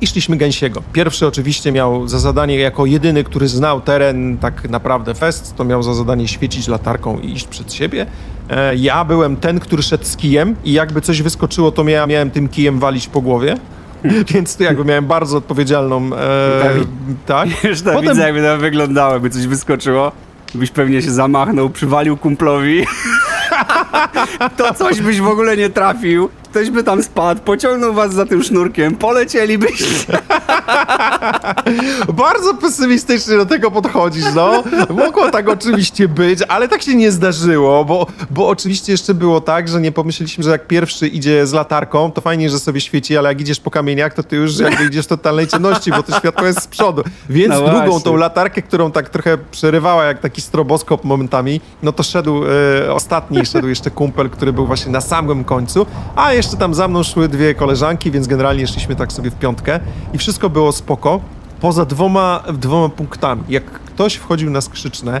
i 0.00 0.06
szliśmy 0.06 0.36
gęsiego. 0.36 0.82
Pierwszy 0.92 1.26
oczywiście 1.26 1.72
miał 1.72 2.08
za 2.08 2.18
zadanie, 2.18 2.58
jako 2.58 2.86
jedyny, 2.86 3.24
który 3.24 3.48
znał 3.48 3.80
teren 3.80 4.38
tak 4.38 4.70
naprawdę 4.70 5.14
fest, 5.14 5.54
to 5.56 5.64
miał 5.64 5.82
za 5.82 5.94
zadanie 5.94 6.28
świecić 6.28 6.68
latarką 6.68 7.18
i 7.18 7.32
iść 7.32 7.46
przed 7.46 7.72
siebie. 7.72 8.06
E, 8.50 8.74
ja 8.76 9.04
byłem 9.04 9.36
ten, 9.36 9.60
który 9.60 9.82
szedł 9.82 10.04
z 10.04 10.16
kijem 10.16 10.56
i 10.64 10.72
jakby 10.72 11.00
coś 11.00 11.22
wyskoczyło, 11.22 11.70
to 11.72 11.88
ja 11.88 12.06
miałem 12.06 12.30
tym 12.30 12.48
kijem 12.48 12.78
walić 12.78 13.08
po 13.08 13.20
głowie. 13.20 13.56
Więc 14.34 14.56
to 14.56 14.64
jakby 14.64 14.84
miałem 14.84 15.06
bardzo 15.06 15.38
odpowiedzialną... 15.38 16.10
E, 16.16 16.64
Dawid. 16.64 16.88
tak. 17.26 17.48
Już 17.64 17.82
to 17.82 17.92
Potem- 17.92 18.08
widzę, 18.08 18.22
jakby 18.22 18.42
to 18.42 18.58
wyglądało, 18.58 19.12
jakby 19.12 19.30
coś 19.30 19.46
wyskoczyło. 19.46 20.12
Byś 20.54 20.70
pewnie 20.70 21.02
się 21.02 21.10
zamachnął, 21.10 21.70
przywalił 21.70 22.16
kumplowi. 22.16 22.86
to 24.56 24.74
coś 24.74 25.00
byś 25.00 25.20
w 25.20 25.28
ogóle 25.28 25.56
nie 25.56 25.70
trafił. 25.70 26.28
Ktoś 26.56 26.70
by 26.70 26.82
tam 26.84 27.02
spadł, 27.02 27.40
pociągnął 27.40 27.94
was 27.94 28.14
za 28.14 28.26
tym 28.26 28.42
sznurkiem, 28.42 28.96
polecielibyście. 28.96 30.18
Bardzo 32.14 32.54
pesymistycznie 32.54 33.36
do 33.36 33.46
tego 33.46 33.70
podchodzisz, 33.70 34.24
no. 34.34 34.64
Mogło 34.90 35.30
tak 35.30 35.48
oczywiście 35.48 36.08
być, 36.08 36.40
ale 36.48 36.68
tak 36.68 36.82
się 36.82 36.94
nie 36.94 37.12
zdarzyło, 37.12 37.84
bo, 37.84 38.06
bo 38.30 38.48
oczywiście 38.48 38.92
jeszcze 38.92 39.14
było 39.14 39.40
tak, 39.40 39.68
że 39.68 39.80
nie 39.80 39.92
pomyśleliśmy, 39.92 40.44
że 40.44 40.50
jak 40.50 40.66
pierwszy 40.66 41.08
idzie 41.08 41.46
z 41.46 41.52
latarką, 41.52 42.12
to 42.12 42.20
fajnie, 42.20 42.50
że 42.50 42.58
sobie 42.58 42.80
świeci, 42.80 43.16
ale 43.16 43.28
jak 43.28 43.40
idziesz 43.40 43.60
po 43.60 43.70
kamieniach, 43.70 44.14
to 44.14 44.22
ty 44.22 44.36
już 44.36 44.58
jakby 44.58 44.84
idziesz 44.84 45.04
w 45.04 45.08
totalnej 45.08 45.46
ciemności, 45.46 45.90
bo 45.90 46.02
to 46.02 46.18
światło 46.18 46.46
jest 46.46 46.62
z 46.62 46.66
przodu. 46.66 47.02
Więc 47.30 47.54
No 47.54 47.60
drugą 47.60 47.84
właśnie. 47.86 48.00
tą 48.00 48.16
latarkę, 48.16 48.62
którą 48.62 48.90
tak 48.90 49.08
trochę 49.08 49.38
przerywała 49.50 50.04
jak 50.04 50.20
taki 50.20 50.40
stroboskop 50.40 51.04
momentami, 51.04 51.60
no 51.82 51.92
to 51.92 52.02
szedł 52.02 52.42
e, 52.84 52.92
ostatni, 52.92 53.46
szedł 53.46 53.68
jeszcze 53.68 53.90
kumpel, 53.90 54.30
który 54.30 54.52
był 54.52 54.66
właśnie 54.66 54.92
na 54.92 55.00
samym 55.00 55.44
końcu, 55.44 55.86
a 56.16 56.32
jeszcze 56.32 56.45
tam 56.54 56.74
za 56.74 56.88
mną 56.88 57.02
szły 57.02 57.28
dwie 57.28 57.54
koleżanki, 57.54 58.10
więc 58.10 58.26
generalnie 58.26 58.66
szliśmy 58.66 58.96
tak 58.96 59.12
sobie 59.12 59.30
w 59.30 59.34
piątkę 59.34 59.80
i 60.12 60.18
wszystko 60.18 60.50
było 60.50 60.72
spoko. 60.72 61.20
Poza 61.60 61.84
dwoma, 61.84 62.42
dwoma 62.52 62.88
punktami. 62.88 63.42
Jak 63.48 63.64
ktoś 63.64 64.14
wchodził 64.14 64.50
na 64.50 64.60
skrzyczne, 64.60 65.20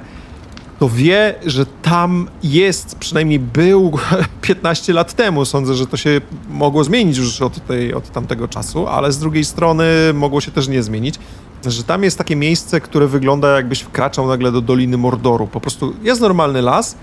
to 0.78 0.88
wie, 0.88 1.34
że 1.46 1.66
tam 1.66 2.28
jest, 2.42 2.98
przynajmniej 2.98 3.38
był 3.38 3.92
15 4.42 4.92
lat 4.92 5.12
temu. 5.12 5.44
Sądzę, 5.44 5.74
że 5.74 5.86
to 5.86 5.96
się 5.96 6.20
mogło 6.48 6.84
zmienić 6.84 7.16
już 7.16 7.42
od, 7.42 7.66
tej, 7.66 7.94
od 7.94 8.10
tamtego 8.10 8.48
czasu, 8.48 8.86
ale 8.86 9.12
z 9.12 9.18
drugiej 9.18 9.44
strony 9.44 9.84
mogło 10.14 10.40
się 10.40 10.50
też 10.50 10.68
nie 10.68 10.82
zmienić, 10.82 11.18
że 11.66 11.84
tam 11.84 12.02
jest 12.02 12.18
takie 12.18 12.36
miejsce, 12.36 12.80
które 12.80 13.06
wygląda 13.06 13.56
jakbyś 13.56 13.80
wkraczał 13.80 14.26
nagle 14.26 14.52
do 14.52 14.60
Doliny 14.60 14.96
Mordoru. 14.96 15.46
Po 15.46 15.60
prostu 15.60 15.94
jest 16.02 16.20
normalny 16.20 16.62
las, 16.62 16.96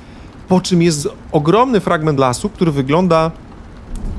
po 0.47 0.61
czym 0.61 0.81
jest 0.81 1.09
ogromny 1.31 1.79
fragment 1.79 2.19
lasu, 2.19 2.49
który 2.49 2.71
wygląda 2.71 3.31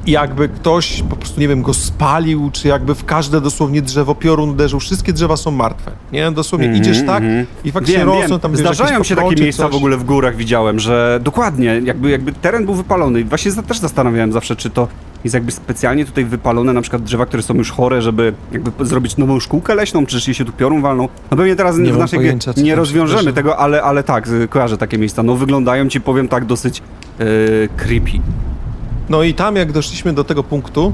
jakby 0.07 0.49
ktoś 0.49 1.03
po 1.03 1.17
prostu, 1.17 1.41
nie 1.41 1.49
wiem, 1.49 1.63
go 1.63 1.75
spalił, 1.75 2.51
czy 2.53 2.69
jakby 2.69 2.95
w 2.95 3.05
każde 3.05 3.41
dosłownie 3.41 3.83
drzewo 3.83 4.15
piorun 4.15 4.51
uderzył. 4.51 4.81
Wszystkie 4.81 5.13
drzewa 5.13 5.37
są 5.37 5.51
martwe, 5.51 5.91
nie? 6.13 6.31
Dosłownie 6.31 6.67
Mhm, 6.67 6.83
idziesz 6.83 7.07
tak 7.07 7.23
mhm. 7.23 7.47
i 7.65 7.73
faktycznie 7.73 7.99
Wiem, 7.99 8.09
rosną 8.09 8.29
wiem. 8.29 8.41
tam 8.41 8.57
Zdarzają 8.57 9.05
się 9.05 9.17
takie 9.17 9.43
miejsca 9.43 9.69
w 9.69 9.75
ogóle 9.75 9.97
w 9.97 10.05
górach, 10.05 10.37
widziałem, 10.37 10.81
że 10.81 11.21
dokładnie, 11.23 11.81
jakby, 11.85 12.11
jakby 12.11 12.33
teren 12.33 12.65
był 12.65 12.75
wypalony. 12.75 13.21
I 13.21 13.25
Właśnie 13.25 13.53
też 13.53 13.79
zastanawiałem 13.79 14.33
zawsze, 14.33 14.57
czy 14.57 14.71
to 14.71 14.89
jest 15.25 15.35
jakby 15.35 15.53
specjalnie 15.53 16.05
tutaj 16.05 16.25
wypalone, 16.25 16.73
na 16.73 16.81
przykład 16.81 17.03
drzewa, 17.03 17.27
które 17.27 17.43
są 17.43 17.55
już 17.55 17.71
chore, 17.71 18.03
żeby 18.03 18.33
jakby 18.53 18.87
zrobić 18.87 19.17
nową 19.17 19.41
szkółkę 19.41 19.75
leśną, 19.75 20.07
czy 20.07 20.17
jeśli 20.17 20.35
się 20.35 20.45
tu 20.45 20.53
piorun 20.53 20.83
walną. 20.83 21.09
No 21.31 21.37
pewnie 21.37 21.57
teraz 21.57 21.79
Nie 21.79 21.93
w 21.93 21.99
naszej 21.99 22.19
pojęcia, 22.19 22.53
nie 22.57 22.75
rozwiążemy 22.75 23.33
tego, 23.33 23.57
ale, 23.57 23.83
ale 23.83 24.03
tak, 24.03 24.29
kojarzę 24.51 24.79
takie 24.79 24.99
miejsca. 24.99 25.23
No 25.23 25.37
wyglądają 25.37 25.89
ci, 25.89 26.01
powiem 26.01 26.29
tak, 26.29 26.45
dosyć 26.45 26.83
yy, 27.19 27.69
creepy. 27.77 28.21
No 29.09 29.23
i 29.23 29.35
tam 29.35 29.57
jak 29.57 29.73
doszliśmy 29.73 30.13
do 30.13 30.25
tego 30.25 30.43
punktu, 30.45 30.93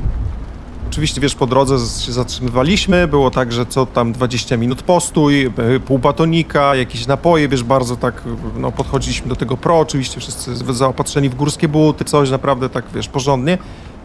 oczywiście 0.90 1.20
wiesz, 1.20 1.34
po 1.34 1.46
drodze 1.46 2.02
się 2.04 2.12
zatrzymywaliśmy, 2.12 3.08
było 3.08 3.30
tak, 3.30 3.52
że 3.52 3.66
co 3.66 3.86
tam 3.86 4.12
20 4.12 4.56
minut 4.56 4.82
postój, 4.82 5.44
e, 5.46 5.80
pół 5.86 5.98
batonika, 5.98 6.74
jakieś 6.76 7.06
napoje, 7.06 7.48
wiesz, 7.48 7.62
bardzo 7.64 7.96
tak, 7.96 8.22
no 8.56 8.72
podchodziliśmy 8.72 9.28
do 9.28 9.36
tego 9.36 9.56
pro, 9.56 9.78
oczywiście 9.78 10.20
wszyscy 10.20 10.54
zaopatrzeni 10.74 11.28
w 11.28 11.34
górskie 11.34 11.68
buty, 11.68 12.04
coś 12.04 12.30
naprawdę 12.30 12.68
tak, 12.68 12.84
wiesz, 12.94 13.08
porządnie. 13.08 13.58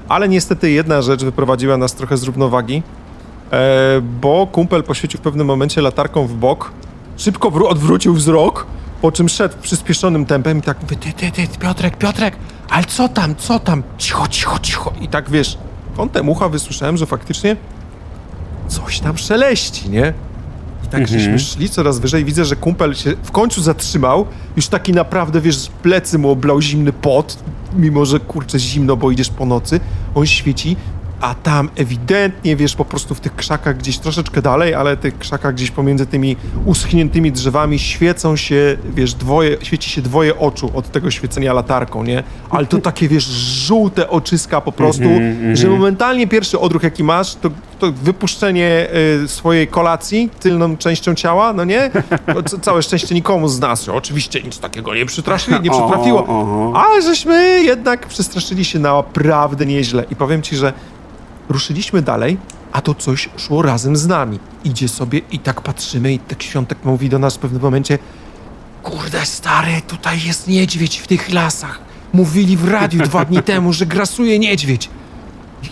Ale 0.10 0.30
niestety 0.30 0.72
jedna 0.72 1.02
rzecz 1.02 1.24
wyprowadziła 1.24 1.78
nas 1.78 1.94
trochę 1.94 2.18
z 2.18 2.24
równowagi, 2.24 2.84
e, 3.52 4.02
bo 4.22 4.48
kumpel 4.48 4.84
poświecił 4.84 5.20
w 5.20 5.24
pewnym 5.24 5.48
momencie 5.48 5.82
latarką 5.82 6.28
w 6.28 6.34
bok, 6.34 6.72
szybko 7.18 7.52
wró- 7.52 7.68
odwrócił 7.68 8.14
wzrok, 8.14 8.66
po 9.02 9.12
czym 9.12 9.30
szedł 9.30 9.56
przyspieszonym 9.62 10.26
tempem 10.26 10.60
i 10.60 10.62
tak 10.62 10.82
mówi, 10.82 10.98
ty, 10.98 11.14
ty, 11.14 11.32
ty, 11.32 11.48
Piotrek, 11.60 11.98
Piotrek, 11.98 12.36
ale 12.70 12.84
co 12.84 13.10
tam, 13.10 13.36
co 13.36 13.60
tam, 13.60 13.84
cicho, 13.98 14.28
cicho, 14.28 14.60
cicho. 14.60 14.94
I 15.02 15.08
tak 15.08 15.30
wiesz, 15.30 15.58
kątem 15.98 16.30
ucha 16.30 16.50
wysłyszałem, 16.50 16.98
że 16.98 17.06
faktycznie 17.06 17.56
coś 18.68 19.00
tam 19.00 19.18
szeleści, 19.18 19.90
nie? 19.90 20.14
I 20.86 20.88
tak 20.88 21.08
żeśmy 21.08 21.40
szli 21.40 21.70
coraz 21.70 22.00
wyżej, 22.00 22.26
widzę, 22.26 22.46
że 22.46 22.56
kumpel 22.56 22.96
się 22.96 23.14
w 23.24 23.32
końcu 23.32 23.62
zatrzymał, 23.62 24.26
już 24.56 24.68
taki 24.68 24.94
naprawdę, 24.94 25.42
wiesz, 25.42 25.68
plecy 25.84 26.18
mu 26.18 26.30
oblał 26.30 26.62
zimny 26.62 26.94
pot, 26.94 27.38
mimo 27.76 28.06
że, 28.06 28.20
kurczę, 28.20 28.60
zimno, 28.60 28.98
bo 28.98 29.12
idziesz 29.12 29.30
po 29.30 29.46
nocy, 29.46 29.80
on 30.16 30.26
świeci, 30.26 30.78
a 31.26 31.36
tam 31.36 31.70
ewidentnie, 31.76 32.56
wiesz, 32.56 32.76
po 32.76 32.86
prostu 32.86 33.16
w 33.16 33.20
tych 33.20 33.36
krzakach 33.36 33.78
gdzieś 33.78 33.98
troszeczkę 33.98 34.42
dalej, 34.42 34.74
ale 34.76 34.98
tych 34.98 35.20
krzakach 35.20 35.54
gdzieś 35.54 35.72
pomiędzy 35.72 36.06
tymi 36.06 36.36
uschniętymi 36.66 37.32
drzewami 37.32 37.80
świecą 37.80 38.36
się, 38.36 38.78
wiesz, 38.96 39.14
dwoje, 39.14 39.58
świeci 39.62 39.90
się 39.90 40.02
dwoje 40.02 40.40
oczu 40.40 40.72
od 40.76 40.92
tego 40.92 41.12
świecenia 41.12 41.54
latarką, 41.54 42.04
nie? 42.04 42.24
Ale 42.50 42.66
to 42.66 42.78
takie, 42.78 43.08
wiesz, 43.08 43.24
żółte 43.68 44.10
oczyska 44.10 44.62
po 44.62 44.72
prostu, 44.72 45.04
że 45.54 45.68
momentalnie 45.70 46.28
pierwszy 46.28 46.60
odruch, 46.60 46.84
jaki 46.84 47.04
masz, 47.04 47.36
to, 47.36 47.50
to 47.80 47.92
wypuszczenie 47.92 48.88
y, 49.24 49.28
swojej 49.28 49.68
kolacji 49.68 50.30
tylną 50.40 50.78
częścią 50.78 51.16
ciała, 51.16 51.54
no 51.54 51.66
nie? 51.66 51.92
C- 52.46 52.60
Całe 52.60 52.82
szczęście 52.84 53.16
nikomu 53.16 53.48
z 53.48 53.60
nas, 53.60 53.90
oczywiście 53.90 54.42
nic 54.42 54.60
takiego 54.60 54.96
nie 54.96 55.06
przytrafi, 55.06 55.52
nie 55.62 55.70
przytrafiło, 55.80 56.26
ale 56.76 57.02
żeśmy 57.02 57.64
jednak 57.64 58.08
przestraszyli 58.08 58.66
się 58.66 58.80
naprawdę 58.80 59.66
nieźle 59.66 60.06
i 60.12 60.16
powiem 60.16 60.42
ci, 60.42 60.56
że 60.56 60.74
ruszyliśmy 61.50 62.02
dalej, 62.02 62.38
a 62.72 62.82
to 62.82 62.94
coś 62.94 63.30
szło 63.38 63.62
razem 63.62 63.96
z 63.96 64.08
nami. 64.08 64.40
Idzie 64.64 64.88
sobie 64.88 65.22
i 65.32 65.40
tak 65.40 65.62
patrzymy 65.62 66.14
i 66.14 66.20
tak 66.20 66.44
świątek 66.44 66.78
mówi 66.84 67.10
do 67.10 67.20
nas 67.20 67.36
w 67.36 67.40
pewnym 67.40 67.62
momencie 67.62 68.00
Kurde 68.84 69.26
stary, 69.26 69.82
tutaj 69.88 70.20
jest 70.26 70.48
niedźwiedź 70.48 70.98
w 70.98 71.08
tych 71.08 71.34
lasach. 71.34 71.80
Mówili 72.14 72.58
w 72.58 72.68
radiu 72.68 73.04
dwa 73.04 73.26
dni 73.26 73.44
temu, 73.54 73.74
że 73.74 73.86
grasuje 73.86 74.40
niedźwiedź. 74.40 74.90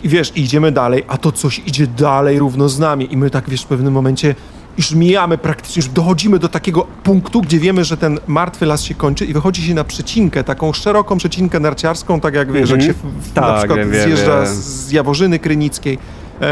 I 0.03 0.09
wiesz, 0.09 0.31
idziemy 0.35 0.71
dalej, 0.71 1.03
a 1.07 1.17
to 1.17 1.31
coś 1.31 1.61
idzie 1.65 1.87
dalej 1.87 2.39
równo 2.39 2.69
z 2.69 2.79
nami. 2.79 3.13
I 3.13 3.17
my 3.17 3.29
tak, 3.29 3.49
wiesz, 3.49 3.61
w 3.61 3.65
pewnym 3.65 3.93
momencie 3.93 4.35
już 4.77 4.91
mijamy 4.91 5.37
praktycznie, 5.37 5.79
już 5.79 5.89
dochodzimy 5.89 6.39
do 6.39 6.49
takiego 6.49 6.81
punktu, 7.03 7.41
gdzie 7.41 7.59
wiemy, 7.59 7.83
że 7.85 7.97
ten 7.97 8.19
martwy 8.27 8.65
las 8.65 8.83
się 8.83 8.95
kończy 8.95 9.25
i 9.25 9.33
wychodzi 9.33 9.61
się 9.67 9.73
na 9.73 9.83
przecinkę, 9.83 10.43
taką 10.43 10.73
szeroką 10.73 11.17
przecinkę 11.17 11.59
narciarską, 11.59 12.19
tak 12.19 12.33
jak 12.33 12.51
wiesz, 12.51 12.71
Mhm. 12.71 12.79
jak 12.81 12.87
się 12.89 12.93
w, 12.93 13.23
w, 13.31 13.35
na 13.35 13.41
Tak, 13.41 13.57
przykład 13.57 13.79
wiem, 13.79 13.91
zjeżdża 13.91 14.43
wiem. 14.43 14.55
z 14.55 14.91
Jaworzyny 14.91 15.39
Krynickiej. 15.39 15.97
E, 16.41 16.45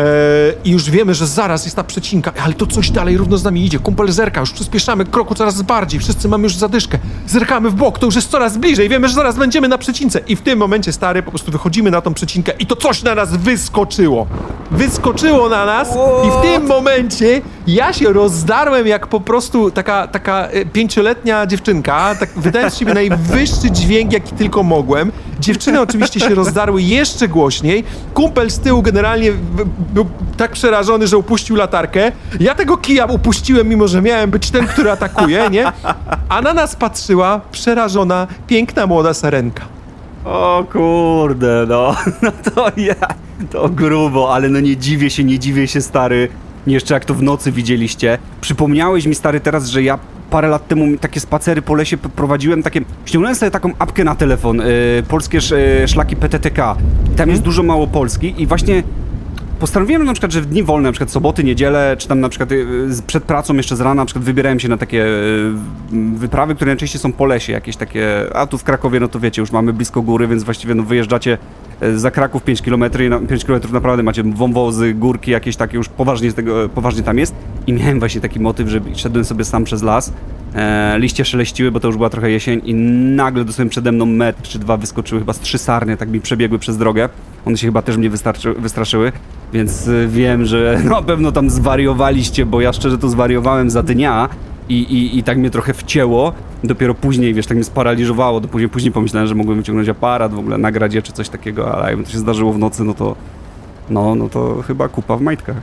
I 0.63 0.72
już 0.72 0.89
wiemy, 0.89 1.13
że 1.13 1.28
zaraz 1.28 1.65
jest 1.65 1.76
ta 1.76 1.84
przecinka, 1.84 2.34
ale 2.44 2.54
to 2.54 2.65
coś 2.65 2.91
dalej 2.91 3.17
równo 3.17 3.38
z 3.38 3.44
nami 3.44 3.65
idzie. 3.65 3.80
Kumpel 3.80 4.12
zerka, 4.12 4.39
już 4.39 4.52
przyspieszamy 4.52 5.06
kroku 5.06 5.36
coraz 5.36 5.62
bardziej, 5.62 6.00
wszyscy 6.00 6.28
mamy 6.28 6.44
już 6.44 6.56
zadyszkę. 6.56 6.98
Zerkamy 7.28 7.70
w 7.70 7.74
bok, 7.74 8.00
to 8.00 8.06
już 8.06 8.15
jest 8.15 8.30
coraz 8.30 8.58
bliżej, 8.58 8.89
wiemy, 8.89 9.08
że 9.08 9.13
zaraz 9.13 9.38
będziemy 9.38 9.67
na 9.67 9.78
przecince. 9.78 10.20
I 10.28 10.36
w 10.36 10.41
tym 10.41 10.60
momencie, 10.60 10.94
stary, 10.94 11.24
po 11.24 11.32
prostu 11.32 11.52
wychodzimy 11.52 11.91
na 11.91 12.02
tą 12.02 12.13
przecinkę 12.13 12.52
i 12.60 12.65
to 12.65 12.76
coś 12.76 13.04
na 13.04 13.15
nas 13.15 13.38
wyskoczyło. 13.38 14.28
Wyskoczyło 14.72 15.50
na 15.50 15.65
nas 15.65 15.89
i 16.28 16.39
w 16.39 16.41
tym 16.41 16.67
momencie 16.67 17.41
ja 17.67 17.94
się 17.94 18.13
rozdarłem 18.13 18.88
jak 18.88 19.08
po 19.08 19.20
prostu 19.20 19.72
taka, 19.72 20.08
taka 20.08 20.48
e, 20.48 20.65
pięcioletnia 20.65 21.46
dziewczynka, 21.46 22.15
tak 22.20 22.30
wydając 22.36 22.78
siebie 22.78 22.94
najwyższy 22.94 23.72
dźwięk, 23.72 24.13
jaki 24.13 24.36
tylko 24.36 24.63
mogłem. 24.63 25.12
Dziewczyny 25.41 25.82
oczywiście 25.82 26.19
się 26.19 26.36
rozdarły 26.36 26.82
jeszcze 26.82 27.27
głośniej. 27.27 27.84
Kumpel 28.13 28.51
z 28.51 28.60
tyłu 28.60 28.82
generalnie 28.82 29.32
był 29.93 30.06
tak 30.38 30.51
przerażony, 30.51 31.08
że 31.08 31.17
upuścił 31.17 31.56
latarkę. 31.56 32.12
Ja 32.39 32.56
tego 32.56 32.77
kija 32.77 33.06
upuściłem, 33.06 33.67
mimo 33.67 33.88
że 33.88 34.01
miałem 34.01 34.32
być 34.32 34.51
ten, 34.51 34.67
który 34.67 34.91
atakuje, 34.91 35.49
nie? 35.49 35.71
A 36.30 36.41
na 36.41 36.54
nas 36.54 36.75
patrzyła 36.75 37.41
przerażona, 37.51 38.27
piękna 38.47 38.88
młoda 38.88 39.13
sarenka. 39.13 39.63
O 40.25 40.63
kurde, 40.71 41.65
no. 41.69 41.95
No 42.21 42.32
to 42.54 42.71
ja, 42.77 42.95
to 43.51 43.69
grubo, 43.69 44.34
ale 44.34 44.49
no 44.49 44.60
nie 44.60 44.77
dziwię 44.77 45.10
się, 45.10 45.23
nie 45.23 45.39
dziwię 45.39 45.67
się, 45.67 45.82
stary. 45.82 46.30
Jeszcze 46.67 46.93
jak 46.93 47.06
to 47.06 47.13
w 47.13 47.23
nocy 47.23 47.51
widzieliście. 47.51 48.17
Przypomniałeś 48.41 49.06
mi, 49.06 49.15
stary, 49.15 49.39
teraz, 49.39 49.67
że 49.67 49.84
ja 49.84 49.99
parę 50.32 50.48
lat 50.48 50.67
temu 50.67 50.98
takie 50.98 51.20
spacery 51.20 51.62
po 51.62 51.76
lesie 51.76 51.98
prowadziłem, 51.98 52.63
takie, 52.63 52.82
ściągnąłem 53.06 53.36
sobie 53.36 53.52
taką 53.52 53.72
apkę 53.80 54.04
na 54.04 54.15
telefon, 54.15 54.62
y, 54.62 55.04
polskie 55.08 55.38
sz, 55.38 55.84
y, 55.84 55.88
szlaki 55.88 56.15
PTTK. 56.15 56.76
I 57.13 57.15
tam 57.15 57.30
jest 57.30 57.41
dużo 57.41 57.63
mało 57.63 57.88
Polski 57.88 58.34
i 58.38 58.48
właśnie 58.48 58.84
postanowiłem 59.60 60.04
na 60.04 60.13
przykład, 60.13 60.32
że 60.32 60.41
w 60.41 60.46
dni 60.46 60.63
wolne, 60.63 60.89
na 60.89 60.91
przykład 60.91 61.12
soboty, 61.12 61.44
niedzielę, 61.44 61.96
czy 62.00 62.08
tam 62.08 62.20
na 62.20 62.30
przykład 62.30 62.52
y, 62.52 62.88
przed 63.08 63.24
pracą 63.24 63.56
jeszcze 63.56 63.76
z 63.76 63.82
rana, 63.82 63.96
na 63.96 64.06
przykład 64.06 64.26
wybierałem 64.26 64.60
się 64.60 64.67
na 64.67 64.78
takie 64.78 65.06
wyprawy, 66.15 66.56
które 66.56 66.72
najczęściej 66.72 67.02
są 67.02 67.13
po 67.13 67.26
lesie, 67.26 67.54
jakieś 67.54 67.76
takie, 67.76 68.26
a 68.34 68.48
tu 68.48 68.58
w 68.58 68.63
Krakowie, 68.63 69.00
no 69.00 69.08
to 69.08 69.20
wiecie, 69.20 69.41
już 69.41 69.52
mamy 69.52 69.74
blisko 69.74 70.02
góry, 70.02 70.28
więc 70.28 70.44
właściwie 70.44 70.76
no 70.76 70.84
wyjeżdżacie 70.84 71.38
za 71.96 72.12
Kraków 72.12 72.44
5 72.44 72.62
km 72.62 72.84
i 73.06 73.10
na 73.10 73.20
5 73.20 73.46
km 73.46 73.62
naprawdę 73.74 74.04
macie 74.04 74.24
wąwozy, 74.24 74.94
górki 74.94 75.32
jakieś 75.32 75.56
takie, 75.56 75.78
już 75.78 75.89
poważnie 75.89 76.34
tego, 76.34 76.70
poważnie 76.70 77.04
tam 77.04 77.17
jest. 77.17 77.36
I 77.67 77.74
miałem 77.74 78.00
właśnie 78.00 78.22
taki 78.22 78.39
motyw, 78.39 78.70
że 78.70 78.82
szedłem 78.96 79.26
sobie 79.26 79.46
sam 79.46 79.63
przez 79.63 79.84
las, 79.84 80.13
e, 80.56 81.00
liście 81.00 81.26
szeleściły, 81.26 81.72
bo 81.72 81.80
to 81.80 81.88
już 81.88 81.98
była 81.98 82.10
trochę 82.10 82.32
jesień 82.32 82.62
i 82.65 82.74
nagle 83.15 83.46
dosłownie 83.46 83.70
przede 83.70 83.91
mną 83.91 84.06
metr 84.06 84.41
czy 84.41 84.60
dwa 84.60 84.78
wyskoczyły, 84.78 85.22
chyba 85.22 85.34
z 85.34 85.39
trzy 85.39 85.58
sarnie, 85.58 85.98
tak 85.98 86.10
mi 86.10 86.22
przebiegły 86.22 86.60
przez 86.60 86.78
drogę, 86.78 87.10
one 87.46 87.58
się 87.58 87.67
chyba 87.67 87.82
też 87.82 87.98
mnie 87.98 88.10
wystraszyły, 88.58 89.12
więc 89.54 89.88
y, 89.88 90.08
wiem, 90.12 90.46
że 90.46 90.82
na 90.89 91.02
pewno 91.02 91.32
tam 91.32 91.50
zwariowaliście, 91.50 92.46
bo 92.46 92.62
ja 92.62 92.74
szczerze 92.74 92.98
to 92.98 93.10
zwariowałem 93.10 93.70
za 93.70 93.84
dnia 93.84 94.30
i, 94.72 94.94
i, 94.94 95.18
i 95.18 95.24
tak 95.24 95.38
mnie 95.38 95.50
trochę 95.50 95.74
wcięło. 95.74 96.34
Dopiero 96.64 96.94
później, 96.94 97.34
wiesz, 97.34 97.48
tak 97.48 97.58
mnie 97.58 97.64
sparaliżowało, 97.64 98.42
to 98.42 98.48
później, 98.48 98.70
później 98.70 98.92
pomyślałem, 98.92 99.28
że 99.28 99.36
mogłem 99.36 99.58
wyciągnąć 99.58 99.90
aparat, 99.90 100.34
w 100.34 100.40
ogóle 100.40 100.58
nagrać 100.58 100.94
je 100.94 101.02
czy 101.02 101.14
coś 101.14 101.30
takiego, 101.30 101.76
ale 101.76 101.90
jakby 101.90 102.04
to 102.04 102.12
się 102.12 102.18
zdarzyło 102.18 102.54
w 102.54 102.58
nocy, 102.58 102.84
no 102.84 102.94
to 102.94 103.16
no, 103.90 104.16
no 104.16 104.30
to 104.30 104.62
chyba 104.68 104.88
kupa 104.88 105.18
w 105.18 105.22
majtkach. 105.22 105.56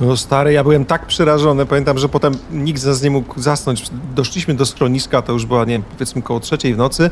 No 0.00 0.16
stary, 0.16 0.52
ja 0.52 0.62
byłem 0.62 0.84
tak 0.84 1.06
przerażony, 1.06 1.66
pamiętam, 1.66 1.98
że 1.98 2.08
potem 2.08 2.34
nikt 2.52 2.80
z 2.80 2.86
nas 2.86 3.02
nie 3.02 3.10
mógł 3.10 3.40
zasnąć. 3.40 3.90
Doszliśmy 4.14 4.54
do 4.54 4.66
schroniska, 4.66 5.22
to 5.22 5.32
już 5.32 5.46
była, 5.46 5.64
nie 5.64 5.72
wiem, 5.72 5.82
powiedzmy 5.92 6.22
koło 6.22 6.40
trzeciej 6.40 6.74
w 6.74 6.76
nocy, 6.76 7.10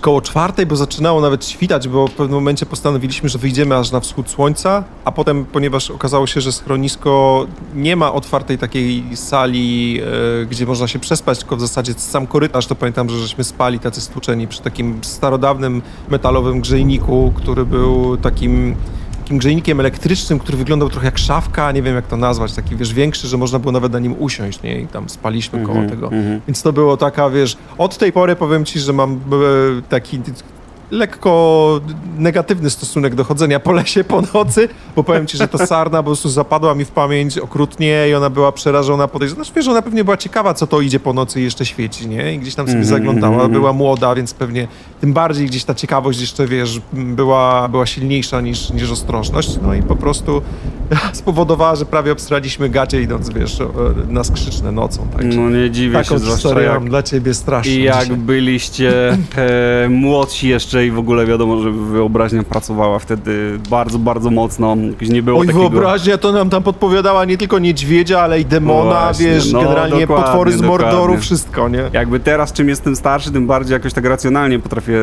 koło 0.00 0.20
czwartej, 0.20 0.66
bo 0.66 0.76
zaczynało 0.76 1.20
nawet 1.20 1.46
świtać, 1.46 1.88
bo 1.88 2.06
w 2.06 2.12
pewnym 2.12 2.34
momencie 2.34 2.66
postanowiliśmy, 2.66 3.28
że 3.28 3.38
wyjdziemy 3.38 3.76
aż 3.76 3.90
na 3.90 4.00
wschód 4.00 4.30
słońca, 4.30 4.84
a 5.04 5.12
potem, 5.12 5.44
ponieważ 5.44 5.90
okazało 5.90 6.26
się, 6.26 6.40
że 6.40 6.52
schronisko 6.52 7.46
nie 7.74 7.96
ma 7.96 8.12
otwartej 8.12 8.58
takiej 8.58 9.16
sali, 9.16 10.00
e, 10.42 10.46
gdzie 10.46 10.66
można 10.66 10.88
się 10.88 10.98
przespać, 10.98 11.38
tylko 11.38 11.56
w 11.56 11.60
zasadzie 11.60 11.94
sam 11.94 12.26
korytarz, 12.26 12.66
to 12.66 12.74
pamiętam, 12.74 13.10
że 13.10 13.18
żeśmy 13.18 13.44
spali 13.44 13.78
tacy 13.78 14.00
stłuczeni 14.00 14.48
przy 14.48 14.62
takim 14.62 14.98
starodawnym 15.02 15.82
metalowym 16.08 16.60
grzejniku, 16.60 17.32
który 17.36 17.64
był 17.64 18.16
takim 18.16 18.76
takim 19.26 19.38
grzejnikiem 19.38 19.80
elektrycznym, 19.80 20.38
który 20.38 20.58
wyglądał 20.58 20.88
trochę 20.90 21.06
jak 21.06 21.18
szafka, 21.18 21.72
nie 21.72 21.82
wiem 21.82 21.94
jak 21.94 22.06
to 22.06 22.16
nazwać, 22.16 22.52
taki 22.52 22.76
wiesz, 22.76 22.94
większy, 22.94 23.28
że 23.28 23.36
można 23.36 23.58
było 23.58 23.72
nawet 23.72 23.92
na 23.92 23.98
nim 23.98 24.14
usiąść, 24.18 24.62
nie? 24.62 24.80
I 24.80 24.86
tam 24.86 25.08
spaliśmy 25.08 25.58
koło 25.62 25.78
Mhm, 25.78 25.90
tego. 25.90 26.06
mhm. 26.12 26.40
Więc 26.48 26.62
to 26.62 26.72
było 26.72 26.96
taka, 26.96 27.30
wiesz, 27.30 27.56
od 27.78 27.98
tej 27.98 28.12
pory 28.12 28.36
powiem 28.36 28.64
ci, 28.64 28.80
że 28.80 28.92
mam 28.92 29.12
e, 29.12 29.18
taki 29.88 30.20
lekko 30.90 31.80
negatywny 32.18 32.70
stosunek 32.70 33.14
do 33.14 33.24
chodzenia 33.24 33.60
po 33.60 33.72
lesie 33.72 34.04
po 34.04 34.22
nocy, 34.34 34.68
bo 34.96 35.04
powiem 35.04 35.26
ci, 35.26 35.36
że 35.36 35.48
ta 35.48 35.66
sarna 35.66 35.98
po 35.98 36.04
prostu 36.06 36.28
zapadła 36.28 36.74
mi 36.74 36.84
w 36.84 36.90
pamięć 36.90 37.38
okrutnie 37.38 38.06
i 38.10 38.14
ona 38.14 38.30
była 38.30 38.52
przerażona, 38.52 39.08
podejrzana. 39.08 39.36
Znaczy, 39.44 39.52
wiesz, 39.56 39.68
ona 39.68 39.82
pewnie 39.82 40.04
była 40.04 40.16
ciekawa, 40.16 40.54
co 40.54 40.66
to 40.66 40.80
idzie 40.80 41.00
po 41.00 41.12
nocy 41.12 41.40
i 41.40 41.44
jeszcze 41.44 41.66
świeci, 41.66 42.08
nie? 42.08 42.34
I 42.34 42.38
gdzieś 42.38 42.54
tam 42.54 42.66
sobie 42.66 42.78
Mhm, 42.78 42.96
zaglądała, 42.98 43.34
mhm, 43.34 43.52
była 43.52 43.72
młoda, 43.72 44.14
więc 44.14 44.34
pewnie 44.34 44.68
tym 45.00 45.12
bardziej 45.12 45.46
gdzieś 45.46 45.64
ta 45.64 45.74
ciekawość 45.74 46.20
jeszcze, 46.20 46.46
wiesz, 46.46 46.80
była, 46.92 47.68
była 47.68 47.86
silniejsza 47.86 48.40
niż, 48.40 48.70
niż 48.70 48.90
ostrożność. 48.90 49.58
No 49.62 49.74
i 49.74 49.82
po 49.82 49.96
prostu 49.96 50.42
spowodowała, 51.12 51.76
że 51.76 51.86
prawie 51.86 52.12
obstraliśmy 52.12 52.68
gacie 52.68 53.02
idąc, 53.02 53.28
wiesz, 53.30 53.58
na 54.08 54.24
skrzyczne 54.24 54.72
nocą. 54.72 55.06
Także 55.16 55.40
No 55.40 55.50
nie 55.50 55.70
dziwię 55.70 55.92
taką 55.98 56.14
się, 56.14 56.18
zwłaszcza 56.18 56.60
jak 56.60 56.84
dla 56.84 57.02
ciebie 57.02 57.34
straszną 57.34 57.72
I 57.72 57.82
jak 57.82 58.02
dzisiaj. 58.02 58.16
byliście 58.16 59.12
e, 59.36 59.88
młodsi 59.88 60.48
jeszcze 60.48 60.75
i 60.84 60.90
w 60.90 60.98
ogóle 60.98 61.26
wiadomo, 61.26 61.62
że 61.62 61.70
wyobraźnia 61.70 62.42
pracowała 62.42 62.98
wtedy 62.98 63.58
bardzo, 63.70 63.98
bardzo 63.98 64.30
mocno. 64.30 64.76
Jakoś 64.90 65.08
nie 65.08 65.22
było 65.22 65.40
Oj, 65.40 65.46
takiego... 65.46 65.70
wyobraźnia 65.70 66.18
to 66.18 66.32
nam 66.32 66.50
tam 66.50 66.62
podpowiadała 66.62 67.24
nie 67.24 67.38
tylko 67.38 67.58
niedźwiedzia, 67.58 68.20
ale 68.20 68.40
i 68.40 68.44
demona, 68.44 69.00
Właśnie, 69.04 69.26
wiesz, 69.26 69.52
no, 69.52 69.60
generalnie 69.62 70.06
potwory 70.06 70.52
z 70.52 70.60
Mordoru, 70.60 70.92
dokładnie. 70.92 71.18
wszystko, 71.18 71.68
nie? 71.68 71.90
Jakby 71.92 72.20
teraz, 72.20 72.52
czym 72.52 72.68
jestem 72.68 72.96
starszy, 72.96 73.32
tym 73.32 73.46
bardziej 73.46 73.72
jakoś 73.72 73.92
tak 73.92 74.04
racjonalnie 74.04 74.58
potrafię, 74.58 75.02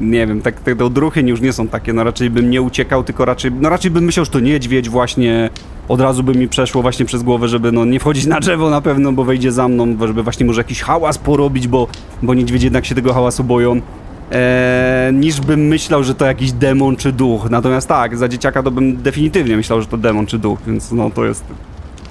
nie 0.00 0.26
wiem, 0.26 0.42
tak 0.42 0.60
te 0.60 0.84
odruchy 0.84 1.20
już 1.20 1.40
nie 1.40 1.52
są 1.52 1.68
takie, 1.68 1.92
no 1.92 2.04
raczej 2.04 2.30
bym 2.30 2.50
nie 2.50 2.62
uciekał, 2.62 3.04
tylko 3.04 3.24
raczej, 3.24 3.52
no 3.60 3.68
raczej 3.68 3.90
bym 3.90 4.04
myślał, 4.04 4.24
że 4.24 4.30
to 4.30 4.40
niedźwiedź 4.40 4.88
właśnie, 4.88 5.50
od 5.88 6.00
razu 6.00 6.22
by 6.22 6.34
mi 6.34 6.48
przeszło 6.48 6.82
właśnie 6.82 7.06
przez 7.06 7.22
głowę, 7.22 7.48
żeby 7.48 7.72
no 7.72 7.84
nie 7.84 8.00
wchodzić 8.00 8.26
na 8.26 8.40
drzewo 8.40 8.70
na 8.70 8.80
pewno, 8.80 9.12
bo 9.12 9.24
wejdzie 9.24 9.52
za 9.52 9.68
mną, 9.68 9.96
żeby 10.00 10.22
właśnie 10.22 10.46
może 10.46 10.60
jakiś 10.60 10.82
hałas 10.82 11.18
porobić, 11.18 11.68
bo, 11.68 11.86
bo 12.22 12.34
niedźwiedzie 12.34 12.66
jednak 12.66 12.86
się 12.86 12.94
tego 12.94 13.14
hałasu 13.14 13.44
boją. 13.44 13.80
E, 14.30 15.10
niż 15.14 15.40
bym 15.40 15.60
myślał, 15.60 16.04
że 16.04 16.14
to 16.14 16.26
jakiś 16.26 16.52
demon 16.52 16.96
czy 16.96 17.12
duch. 17.12 17.50
Natomiast 17.50 17.88
tak, 17.88 18.16
za 18.16 18.28
dzieciaka 18.28 18.62
to 18.62 18.70
bym 18.70 18.96
definitywnie 18.96 19.56
myślał, 19.56 19.80
że 19.80 19.86
to 19.86 19.96
demon 19.96 20.26
czy 20.26 20.38
duch, 20.38 20.58
więc 20.66 20.92
no 20.92 21.10
to 21.10 21.24
jest 21.24 21.44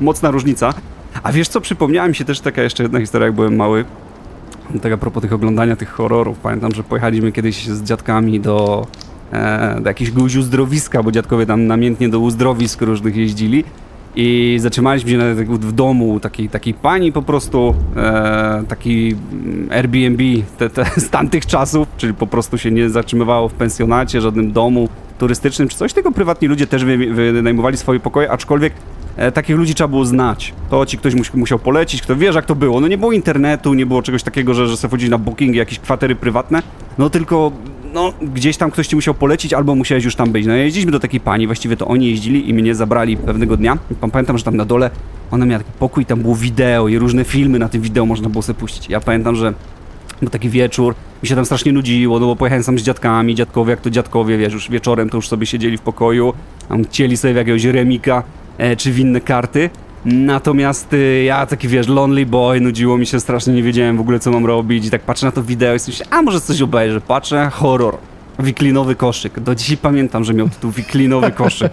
mocna 0.01 0.31
różnica. 0.31 0.73
A 1.23 1.31
wiesz 1.31 1.47
co, 1.47 1.61
przypomniała 1.61 2.07
mi 2.07 2.15
się 2.15 2.25
też 2.25 2.39
taka 2.39 2.61
jeszcze 2.61 2.83
jedna 2.83 2.99
historia, 2.99 3.25
jak 3.25 3.35
byłem 3.35 3.55
mały. 3.55 3.85
Tak 4.81 4.91
a 4.91 4.97
propos 4.97 5.21
tych 5.21 5.33
oglądania 5.33 5.75
tych 5.75 5.89
horrorów. 5.89 6.37
Pamiętam, 6.37 6.71
że 6.75 6.83
pojechaliśmy 6.83 7.31
kiedyś 7.31 7.67
z 7.67 7.83
dziadkami 7.83 8.39
do, 8.39 8.87
e, 9.31 9.81
do 9.81 9.89
jakiegoś 9.89 10.35
uzdrowiska, 10.35 11.03
bo 11.03 11.11
dziadkowie 11.11 11.45
tam 11.45 11.67
namiętnie 11.67 12.09
do 12.09 12.19
uzdrowisk 12.19 12.81
różnych 12.81 13.15
jeździli. 13.15 13.63
I 14.15 14.57
zatrzymaliśmy 14.59 15.11
się 15.11 15.17
w 15.45 15.71
domu 15.71 16.19
takiej, 16.19 16.49
takiej 16.49 16.73
pani 16.73 17.11
po 17.11 17.21
prostu, 17.21 17.75
e, 17.95 18.63
taki 18.67 19.15
mm, 19.31 19.69
Airbnb 19.71 20.23
te, 20.57 20.69
te, 20.69 20.85
z 21.01 21.09
tamtych 21.09 21.45
czasów, 21.45 21.87
czyli 21.97 22.13
po 22.13 22.27
prostu 22.27 22.57
się 22.57 22.71
nie 22.71 22.89
zatrzymywało 22.89 23.49
w 23.49 23.53
pensjonacie, 23.53 24.21
żadnym 24.21 24.51
domu 24.51 24.89
turystycznym 25.19 25.67
czy 25.67 25.77
coś, 25.77 25.93
tylko 25.93 26.11
prywatni 26.11 26.47
ludzie 26.47 26.67
też 26.67 26.85
wy, 26.85 26.97
wynajmowali 27.33 27.77
swoje 27.77 27.99
pokoje, 27.99 28.31
aczkolwiek 28.31 28.73
e, 29.19 29.31
takich 29.31 29.57
ludzi 29.57 29.75
trzeba 29.75 29.87
było 29.87 30.05
znać. 30.05 30.53
To 30.69 30.85
ci 30.85 30.97
ktoś 30.97 31.15
mus, 31.15 31.33
musiał 31.33 31.59
polecić, 31.59 32.01
kto 32.01 32.15
wiesz 32.15 32.35
jak 32.35 32.45
to 32.45 32.55
było. 32.55 32.81
No 32.81 32.87
nie 32.87 32.97
było 32.97 33.11
internetu, 33.11 33.73
nie 33.73 33.85
było 33.85 34.01
czegoś 34.01 34.23
takiego, 34.23 34.53
że, 34.53 34.67
że 34.67 34.77
sobie 34.77 34.89
wchodzić 34.89 35.09
na 35.09 35.17
booking, 35.17 35.55
jakieś 35.55 35.79
kwatery 35.79 36.15
prywatne, 36.15 36.61
no 36.97 37.09
tylko 37.09 37.51
no, 37.93 38.13
gdzieś 38.21 38.57
tam 38.57 38.71
ktoś 38.71 38.87
ci 38.87 38.95
musiał 38.95 39.13
polecić, 39.13 39.53
albo 39.53 39.75
musiałeś 39.75 40.03
już 40.03 40.15
tam 40.15 40.31
być. 40.31 40.45
No 40.45 40.53
jeździliśmy 40.53 40.91
do 40.91 40.99
takiej 40.99 41.19
pani, 41.19 41.47
właściwie 41.47 41.77
to 41.77 41.87
oni 41.87 42.07
jeździli 42.07 42.49
i 42.49 42.53
mnie 42.53 42.75
zabrali 42.75 43.17
pewnego 43.17 43.57
dnia. 43.57 43.77
Pamiętam, 44.11 44.37
że 44.37 44.43
tam 44.43 44.57
na 44.57 44.65
dole 44.65 44.89
ona 45.31 45.45
miała 45.45 45.63
taki 45.63 45.71
pokój, 45.79 46.05
tam 46.05 46.21
było 46.21 46.35
wideo 46.35 46.87
i 46.87 46.97
różne 46.97 47.23
filmy 47.23 47.59
na 47.59 47.69
tym 47.69 47.81
wideo 47.81 48.05
można 48.05 48.29
było 48.29 48.41
sobie 48.41 48.59
puścić. 48.59 48.89
Ja 48.89 48.99
pamiętam, 48.99 49.35
że 49.35 49.53
był 50.21 50.29
taki 50.29 50.49
wieczór, 50.49 50.95
mi 51.23 51.29
się 51.29 51.35
tam 51.35 51.45
strasznie 51.45 51.71
nudziło, 51.71 52.19
no 52.19 52.25
bo 52.25 52.35
pojechałem 52.35 52.63
sam 52.63 52.79
z 52.79 52.83
dziadkami, 52.83 53.35
dziadkowie, 53.35 53.71
jak 53.71 53.81
to 53.81 53.89
dziadkowie, 53.89 54.37
wiesz, 54.37 54.53
już 54.53 54.69
wieczorem 54.69 55.09
to 55.09 55.17
już 55.17 55.27
sobie 55.27 55.45
siedzieli 55.45 55.77
w 55.77 55.81
pokoju, 55.81 56.33
tam 56.69 56.83
chcieli 56.83 57.17
sobie 57.17 57.33
jakiegoś 57.33 57.63
remika 57.65 58.23
czy 58.77 58.91
w 58.91 58.99
inne 58.99 59.21
karty. 59.21 59.69
Natomiast 60.05 60.93
y, 60.93 61.23
ja 61.23 61.45
taki 61.45 61.67
wiesz, 61.67 61.87
lonely 61.87 62.25
boy, 62.25 62.61
nudziło 62.61 62.97
mi 62.97 63.05
się 63.05 63.19
strasznie, 63.19 63.53
nie 63.53 63.63
wiedziałem 63.63 63.97
w 63.97 64.01
ogóle 64.01 64.19
co 64.19 64.31
mam 64.31 64.45
robić 64.45 64.85
i 64.85 64.89
tak 64.89 65.01
patrzę 65.01 65.25
na 65.25 65.31
to 65.31 65.43
wideo 65.43 65.75
i 65.75 65.79
myślę, 65.87 66.05
a 66.09 66.21
może 66.21 66.41
coś 66.41 66.61
obejrzę, 66.61 67.01
patrzę, 67.01 67.49
horror, 67.53 67.97
wiklinowy 68.39 68.95
koszyk. 68.95 69.39
Do 69.39 69.55
dzisiaj 69.55 69.77
pamiętam, 69.77 70.23
że 70.23 70.33
miał 70.33 70.49
tytuł 70.49 70.71
wiklinowy 70.71 71.31
koszyk. 71.31 71.71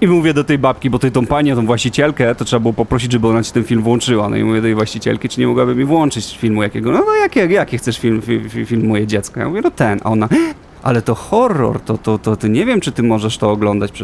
I 0.00 0.06
mówię 0.06 0.34
do 0.34 0.44
tej 0.44 0.58
babki, 0.58 0.90
bo 0.90 0.98
tej 0.98 1.12
tą 1.12 1.26
panię, 1.26 1.54
tą 1.54 1.66
właścicielkę, 1.66 2.34
to 2.34 2.44
trzeba 2.44 2.60
było 2.60 2.72
poprosić, 2.72 3.12
żeby 3.12 3.28
ona 3.28 3.42
ci 3.42 3.52
ten 3.52 3.64
film 3.64 3.82
włączyła. 3.82 4.28
No 4.28 4.36
i 4.36 4.44
mówię 4.44 4.56
do 4.56 4.62
tej 4.62 4.74
właścicielki, 4.74 5.28
czy 5.28 5.40
nie 5.40 5.46
mogłaby 5.46 5.74
mi 5.74 5.84
włączyć 5.84 6.38
filmu 6.38 6.62
jakiego. 6.62 6.92
No, 6.92 7.02
no 7.06 7.14
jakie, 7.14 7.46
jakie 7.46 7.78
chcesz 7.78 7.98
film, 7.98 8.22
fi, 8.22 8.66
film 8.66 8.86
moje 8.86 9.06
dziecko? 9.06 9.40
Ja 9.40 9.48
mówię, 9.48 9.60
no 9.64 9.70
ten. 9.70 10.00
A 10.04 10.10
ona, 10.10 10.28
ale 10.82 11.02
to 11.02 11.14
horror, 11.14 11.80
to, 11.80 11.98
to, 11.98 12.18
to 12.18 12.36
ty 12.36 12.48
nie 12.48 12.66
wiem, 12.66 12.80
czy 12.80 12.92
ty 12.92 13.02
możesz 13.02 13.38
to 13.38 13.50
oglądać. 13.50 14.02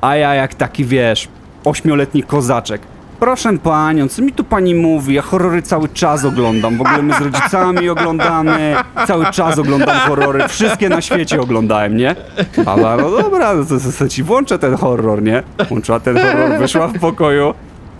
A 0.00 0.16
ja 0.16 0.34
jak 0.34 0.54
taki, 0.54 0.84
wiesz, 0.84 1.28
ośmioletni 1.68 2.22
kozaczek. 2.22 2.82
Proszę 3.20 3.58
panią, 3.58 4.08
co 4.08 4.22
mi 4.22 4.32
tu 4.32 4.44
pani 4.44 4.74
mówi? 4.74 5.14
Ja 5.14 5.22
horrory 5.22 5.62
cały 5.62 5.88
czas 5.88 6.24
oglądam. 6.24 6.76
W 6.76 6.80
ogóle 6.80 7.02
my 7.02 7.14
z 7.14 7.20
rodzicami 7.20 7.88
oglądamy. 7.88 8.76
Cały 9.06 9.26
czas 9.26 9.58
oglądam 9.58 9.96
horrory. 9.96 10.48
Wszystkie 10.48 10.88
na 10.88 11.00
świecie 11.00 11.40
oglądałem, 11.40 11.96
nie? 11.96 12.16
Baba, 12.64 12.96
no 12.96 13.10
dobra, 13.10 13.54
no 13.54 13.64
to, 13.64 13.80
to, 13.80 13.84
to 13.98 14.08
ci 14.08 14.22
włączę 14.22 14.58
ten 14.58 14.76
horror, 14.76 15.22
nie? 15.22 15.42
Włączyła 15.68 16.00
ten 16.00 16.18
horror, 16.18 16.58
wyszła 16.58 16.88
w 16.88 16.98
pokoju. 16.98 17.54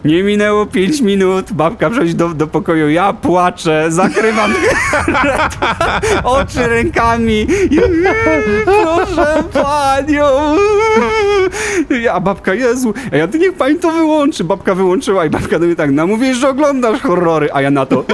Nie 0.05 0.23
minęło 0.23 0.67
5 0.67 1.01
minut, 1.01 1.53
babka 1.53 1.91
przychodzi 1.91 2.15
do, 2.15 2.29
do 2.29 2.47
pokoju, 2.47 2.89
ja 2.91 3.13
płaczę, 3.13 3.87
zakrywam 3.89 4.55
oczy 6.25 6.69
rękami 6.69 7.47
proszę 8.65 9.45
panią. 9.53 10.27
A 12.13 12.21
babka, 12.21 12.55
Jezu, 12.55 12.95
a 13.13 13.17
ja 13.17 13.29
to 13.29 13.39
niech 13.39 13.55
pani 13.55 13.77
to 13.77 13.93
wyłączy. 13.93 14.45
Babka 14.45 14.75
wyłączyła 14.75 15.27
i 15.27 15.31
babka 15.31 15.59
do 15.59 15.67
mnie 15.67 15.77
tak, 15.77 15.91
no 15.91 16.07
mówisz, 16.07 16.37
że 16.37 16.49
oglądasz 16.49 17.01
horrory, 17.01 17.49
a 17.53 17.63
ja 17.63 17.71
na 17.71 17.87
to... 17.87 18.05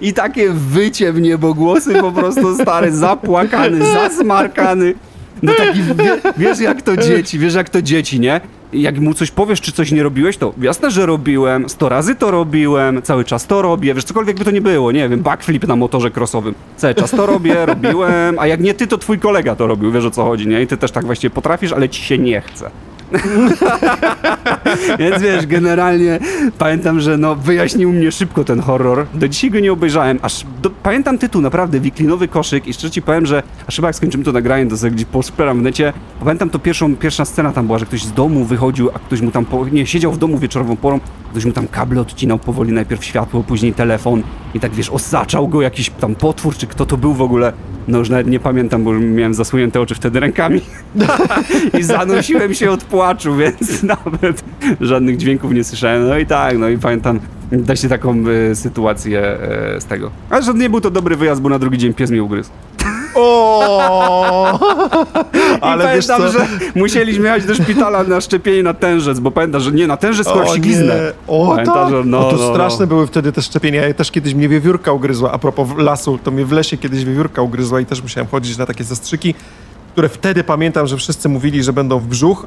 I 0.00 0.12
takie 0.12 0.50
wycie 0.50 1.12
w 1.12 1.20
niebogłosy 1.20 1.94
po 1.94 2.12
prostu 2.12 2.54
stary, 2.54 2.92
zapłakany, 2.92 3.92
zasmarkany. 3.92 4.94
No 5.42 5.52
taki, 5.52 5.82
wie, 5.82 6.20
wiesz 6.36 6.60
jak 6.60 6.82
to 6.82 6.96
dzieci, 6.96 7.38
wiesz 7.38 7.54
jak 7.54 7.70
to 7.70 7.82
dzieci, 7.82 8.20
nie? 8.20 8.40
Jak 8.72 9.00
mu 9.00 9.14
coś 9.14 9.30
powiesz, 9.30 9.60
czy 9.60 9.72
coś 9.72 9.92
nie 9.92 10.02
robiłeś, 10.02 10.36
to 10.36 10.52
jasne, 10.60 10.90
że 10.90 11.06
robiłem, 11.06 11.68
sto 11.68 11.88
razy 11.88 12.14
to 12.14 12.30
robiłem, 12.30 13.02
cały 13.02 13.24
czas 13.24 13.46
to 13.46 13.62
robię, 13.62 13.94
wiesz, 13.94 14.04
cokolwiek 14.04 14.38
by 14.38 14.44
to 14.44 14.50
nie 14.50 14.60
było, 14.60 14.92
nie 14.92 15.08
wiem, 15.08 15.20
backflip 15.20 15.66
na 15.66 15.76
motorze 15.76 16.10
crossowym. 16.10 16.54
Cały 16.76 16.94
czas 16.94 17.10
to 17.10 17.26
robię, 17.26 17.66
robiłem, 17.66 18.38
a 18.38 18.46
jak 18.46 18.60
nie 18.60 18.74
ty, 18.74 18.86
to 18.86 18.98
twój 18.98 19.18
kolega 19.18 19.56
to 19.56 19.66
robił, 19.66 19.92
wiesz 19.92 20.04
o 20.04 20.10
co 20.10 20.24
chodzi, 20.24 20.48
nie? 20.48 20.62
I 20.62 20.66
ty 20.66 20.76
też 20.76 20.90
tak 20.90 21.06
właściwie 21.06 21.30
potrafisz, 21.30 21.72
ale 21.72 21.88
ci 21.88 22.02
się 22.02 22.18
nie 22.18 22.40
chce. 22.40 22.70
Więc 24.98 25.22
wiesz, 25.22 25.46
generalnie 25.46 26.18
pamiętam, 26.58 27.00
że 27.00 27.16
no 27.16 27.34
wyjaśnił 27.36 27.92
mnie 27.92 28.12
szybko 28.12 28.44
ten 28.44 28.60
horror. 28.60 29.06
Do 29.14 29.28
dzisiaj 29.28 29.50
go 29.50 29.60
nie 29.60 29.72
obejrzałem, 29.72 30.18
aż 30.22 30.44
do, 30.62 30.70
pamiętam 30.70 31.18
tytuł, 31.18 31.42
naprawdę, 31.42 31.80
wiklinowy 31.80 32.28
koszyk 32.28 32.66
i 32.66 32.74
szczerze 32.74 32.90
ci 32.90 33.02
powiem, 33.02 33.26
że 33.26 33.42
aż 33.66 33.76
chyba 33.76 33.88
jak 33.88 33.96
skończymy 33.96 34.24
to 34.24 34.32
nagranie, 34.32 34.70
to 34.70 34.76
sobie 34.76 34.90
gdzieś 34.90 35.06
posperam 35.06 35.58
w 35.58 35.62
necie. 35.62 35.92
Pamiętam 36.20 36.50
to 36.50 36.58
pierwszą, 36.58 36.96
pierwsza 36.96 37.24
scena 37.24 37.52
tam 37.52 37.66
była, 37.66 37.78
że 37.78 37.86
ktoś 37.86 38.02
z 38.02 38.12
domu 38.12 38.44
wychodził, 38.44 38.90
a 38.94 38.98
ktoś 38.98 39.20
mu 39.20 39.30
tam, 39.30 39.44
po, 39.44 39.68
nie, 39.68 39.86
siedział 39.86 40.12
w 40.12 40.18
domu 40.18 40.38
wieczorową 40.38 40.76
porą, 40.76 41.00
ktoś 41.30 41.44
mu 41.44 41.52
tam 41.52 41.68
kable 41.68 42.00
odcinał 42.00 42.38
powoli, 42.38 42.72
najpierw 42.72 43.04
światło, 43.04 43.42
później 43.42 43.72
telefon 43.74 44.22
i 44.54 44.60
tak 44.60 44.72
wiesz, 44.72 44.90
osaczał 44.90 45.48
go 45.48 45.62
jakiś 45.62 45.90
tam 45.90 46.14
potwór, 46.14 46.56
czy 46.56 46.66
kto 46.66 46.86
to 46.86 46.96
był 46.96 47.14
w 47.14 47.22
ogóle. 47.22 47.52
No 47.88 47.98
już 47.98 48.10
nawet 48.10 48.26
nie 48.26 48.40
pamiętam, 48.40 48.84
bo 48.84 48.92
miałem 48.92 49.34
zasłonięte 49.34 49.80
oczy 49.80 49.94
wtedy 49.94 50.20
rękami 50.20 50.60
i 51.78 51.82
zanosiłem 51.82 52.54
się 52.54 52.70
od 52.70 52.84
płaczu, 52.84 53.36
więc 53.36 53.82
nawet 53.94 54.44
żadnych 54.80 55.16
dźwięków 55.16 55.52
nie 55.52 55.64
słyszałem. 55.64 56.08
No 56.08 56.18
i 56.18 56.26
tak, 56.26 56.58
no 56.58 56.68
i 56.68 56.78
pamiętam 56.78 57.20
się 57.74 57.88
taką 57.88 58.24
y, 58.28 58.54
sytuację 58.54 59.36
y, 59.76 59.80
z 59.80 59.84
tego. 59.84 60.10
Ale 60.30 60.42
że 60.42 60.54
nie 60.54 60.70
był 60.70 60.80
to 60.80 60.90
dobry 60.90 61.16
wyjazd, 61.16 61.42
bo 61.42 61.48
na 61.48 61.58
drugi 61.58 61.78
dzień 61.78 61.94
pies 61.94 62.10
mi 62.10 62.20
ugryzł. 62.20 62.50
O! 63.18 64.58
Ale 65.60 65.84
I 65.84 65.86
pamiętam, 65.86 66.32
że 66.32 66.46
musieliśmy 66.74 67.24
jechać 67.24 67.44
do 67.44 67.54
szpitala 67.54 68.04
na 68.04 68.20
szczepienie 68.20 68.62
na 68.62 68.74
tężec, 68.74 69.20
bo 69.20 69.30
pamiętam, 69.30 69.60
że 69.60 69.72
nie, 69.72 69.86
na 69.86 69.96
tężec 69.96 70.28
skoro 70.28 70.56
śliznę. 70.56 71.12
O, 71.26 71.48
pamiętam, 71.48 71.74
tak. 71.74 71.90
że 71.90 72.02
no, 72.04 72.28
o, 72.28 72.30
to 72.30 72.36
no, 72.36 72.52
straszne 72.52 72.80
no. 72.80 72.86
były 72.86 73.06
wtedy 73.06 73.32
te 73.32 73.42
szczepienia. 73.42 73.88
Ja 73.88 73.94
też 73.94 74.10
kiedyś 74.10 74.34
mnie 74.34 74.48
wiewiórka 74.48 74.92
ugryzła, 74.92 75.32
a 75.32 75.38
propos 75.38 75.68
lasu, 75.76 76.18
to 76.18 76.30
mnie 76.30 76.44
w 76.44 76.52
lesie 76.52 76.76
kiedyś 76.76 77.04
wiewiórka 77.04 77.42
ugryzła 77.42 77.80
i 77.80 77.86
też 77.86 78.02
musiałem 78.02 78.28
chodzić 78.28 78.58
na 78.58 78.66
takie 78.66 78.84
zastrzyki, 78.84 79.34
które 79.92 80.08
wtedy 80.08 80.44
pamiętam, 80.44 80.86
że 80.86 80.96
wszyscy 80.96 81.28
mówili, 81.28 81.62
że 81.62 81.72
będą 81.72 81.98
w 81.98 82.06
brzuch, 82.06 82.46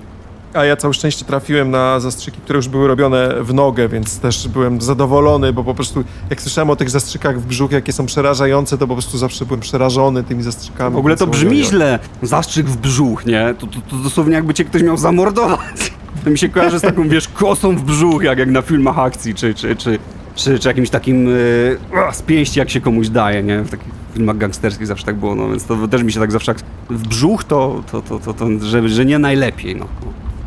a 0.53 0.65
ja 0.65 0.75
całe 0.75 0.93
szczęście 0.93 1.25
trafiłem 1.25 1.71
na 1.71 1.99
zastrzyki, 1.99 2.41
które 2.41 2.57
już 2.57 2.67
były 2.67 2.87
robione 2.87 3.35
w 3.41 3.53
nogę, 3.53 3.89
więc 3.89 4.19
też 4.19 4.47
byłem 4.47 4.81
zadowolony, 4.81 5.53
bo 5.53 5.63
po 5.63 5.73
prostu 5.73 6.03
jak 6.29 6.41
słyszałem 6.41 6.69
o 6.69 6.75
tych 6.75 6.89
zastrzykach 6.89 7.41
w 7.41 7.45
brzuch, 7.45 7.71
jakie 7.71 7.93
są 7.93 8.05
przerażające, 8.05 8.77
to 8.77 8.87
po 8.87 8.93
prostu 8.93 9.17
zawsze 9.17 9.45
byłem 9.45 9.59
przerażony 9.59 10.23
tymi 10.23 10.43
zastrzykami. 10.43 10.95
W 10.95 10.99
ogóle 10.99 11.17
to 11.17 11.27
brzmi 11.27 11.63
źle. 11.63 11.99
Zastrzyk 12.21 12.65
w 12.65 12.77
brzuch, 12.77 13.25
nie? 13.25 13.53
To, 13.59 13.67
to, 13.67 13.81
to 13.89 13.95
dosłownie 13.95 14.33
jakby 14.33 14.53
cię 14.53 14.65
ktoś 14.65 14.83
miał 14.83 14.97
zamordować. 14.97 15.91
To 16.23 16.29
mi 16.29 16.37
się 16.37 16.49
kojarzy 16.49 16.79
z 16.79 16.81
taką, 16.81 17.09
wiesz, 17.09 17.27
kosą 17.27 17.75
w 17.75 17.83
brzuch, 17.83 18.23
jak, 18.23 18.39
jak 18.39 18.51
na 18.51 18.61
filmach 18.61 18.99
akcji, 18.99 19.35
czy, 19.35 19.53
czy, 19.53 19.75
czy, 19.75 19.99
czy, 20.35 20.59
czy 20.59 20.67
jakimś 20.67 20.89
takim 20.89 21.27
yy, 21.27 21.77
z 22.11 22.21
pięści, 22.21 22.59
jak 22.59 22.69
się 22.69 22.81
komuś 22.81 23.09
daje, 23.09 23.43
nie? 23.43 23.61
W 23.61 23.69
takich 23.69 23.87
filmach 24.13 24.37
gangsterskich 24.37 24.87
zawsze 24.87 25.05
tak 25.05 25.15
było, 25.15 25.35
no 25.35 25.49
więc 25.49 25.63
to 25.63 25.87
też 25.87 26.03
mi 26.03 26.11
się 26.11 26.19
tak 26.19 26.31
zawsze... 26.31 26.55
W 26.89 27.07
brzuch 27.07 27.43
to, 27.43 27.83
to, 27.91 28.01
to, 28.01 28.19
to, 28.19 28.33
to 28.33 28.47
że, 28.61 28.89
że 28.89 29.05
nie 29.05 29.19
najlepiej, 29.19 29.75
no. 29.75 29.85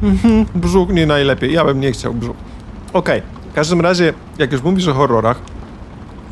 Mhm, 0.04 0.46
brzuch 0.54 0.88
nie 0.88 1.06
najlepiej. 1.06 1.52
Ja 1.52 1.64
bym 1.64 1.80
nie 1.80 1.92
chciał 1.92 2.14
brzuch. 2.14 2.36
Okej, 2.92 3.18
okay. 3.18 3.50
w 3.50 3.54
każdym 3.54 3.80
razie, 3.80 4.12
jak 4.38 4.52
już 4.52 4.62
mówisz 4.62 4.88
o 4.88 4.94
horrorach, 4.94 5.40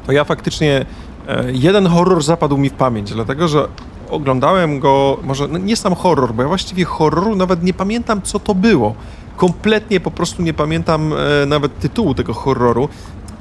to 0.07 0.13
ja 0.13 0.25
faktycznie 0.25 0.87
e, 1.29 1.45
jeden 1.53 1.87
horror 1.87 2.23
zapadł 2.23 2.57
mi 2.57 2.71
w 2.71 2.73
pamięć, 2.73 3.13
dlatego 3.13 3.49
że 3.49 3.69
oglądałem 4.11 4.81
go, 4.81 5.19
może 5.23 5.49
no 5.49 5.59
nie 5.59 5.77
sam 5.77 5.95
horror, 5.95 6.35
bo 6.35 6.43
ja 6.43 6.49
właściwie 6.49 6.85
horroru 6.85 7.37
nawet 7.37 7.63
nie 7.63 7.75
pamiętam, 7.75 8.23
co 8.23 8.41
to 8.41 8.55
było. 8.55 8.95
Kompletnie 9.37 10.01
po 10.01 10.11
prostu 10.11 10.43
nie 10.43 10.55
pamiętam 10.55 11.13
e, 11.13 11.47
nawet 11.47 11.79
tytułu 11.79 12.15
tego 12.15 12.35
horroru. 12.35 12.89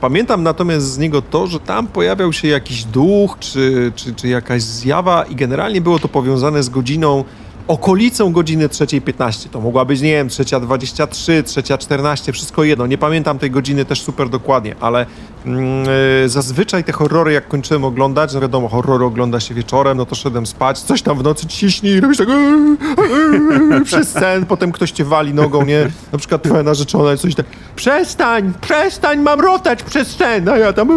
Pamiętam 0.02 0.44
natomiast 0.44 0.94
z 0.94 0.98
niego 0.98 1.22
to, 1.22 1.48
że 1.48 1.60
tam 1.60 1.88
pojawiał 1.88 2.34
się 2.34 2.48
jakiś 2.48 2.84
duch, 2.84 3.38
czy, 3.39 3.91
czy, 3.96 4.15
czy 4.15 4.28
jakaś 4.28 4.62
zjawa 4.62 5.24
i 5.24 5.36
generalnie 5.36 5.82
było 5.82 6.00
to 6.00 6.08
powiązane 6.08 6.63
z 6.63 6.70
godziną 6.70 7.24
okolicą 7.72 8.32
godziny 8.32 8.68
3.15. 8.68 9.50
To 9.50 9.62
mogła 9.62 9.86
być, 9.86 10.02
nie 10.02 10.12
wiem, 10.12 10.28
3.23, 10.28 11.44
3.14, 11.44 12.32
wszystko 12.32 12.64
jedno. 12.64 12.88
Nie 12.88 12.98
pamiętam 12.98 13.40
tej 13.40 13.52
godziny 13.52 13.86
też 13.86 14.02
super 14.02 14.30
dokładnie, 14.30 14.76
ale 14.80 15.06
yy, 15.46 16.30
zazwyczaj 16.30 16.84
te 16.84 16.92
horrory, 16.92 17.34
jak 17.34 17.48
kończyłem 17.48 17.84
oglądać, 17.84 18.34
no 18.34 18.42
wiadomo, 18.42 18.68
horrory 18.70 19.06
ogląda 19.06 19.40
się 19.40 19.54
wieczorem, 19.54 19.98
no 19.98 20.06
to 20.06 20.16
szedłem 20.16 20.46
spać, 20.46 20.80
coś 20.80 21.02
tam 21.02 21.18
w 21.18 21.24
nocy 21.24 21.48
ciśnie 21.48 21.92
i 21.92 22.00
robisz 22.00 22.18
tak 22.18 22.28
yy, 22.28 23.76
yy, 23.76 23.86
przez 23.86 24.12
sen, 24.12 24.46
potem 24.46 24.72
ktoś 24.72 24.92
cię 24.92 25.06
wali 25.06 25.34
nogą, 25.34 25.66
nie? 25.66 25.88
Na 26.12 26.18
przykład 26.18 26.44
twoja 26.44 26.64
narzeczona 26.64 27.18
coś 27.18 27.36
tak 27.36 27.46
przestań, 27.76 28.54
przestań, 28.62 29.20
mam 29.20 29.40
rotać 29.40 29.84
przez 29.84 30.08
scenę, 30.08 30.52
a 30.52 30.58
ja 30.58 30.74
tam... 30.74 30.90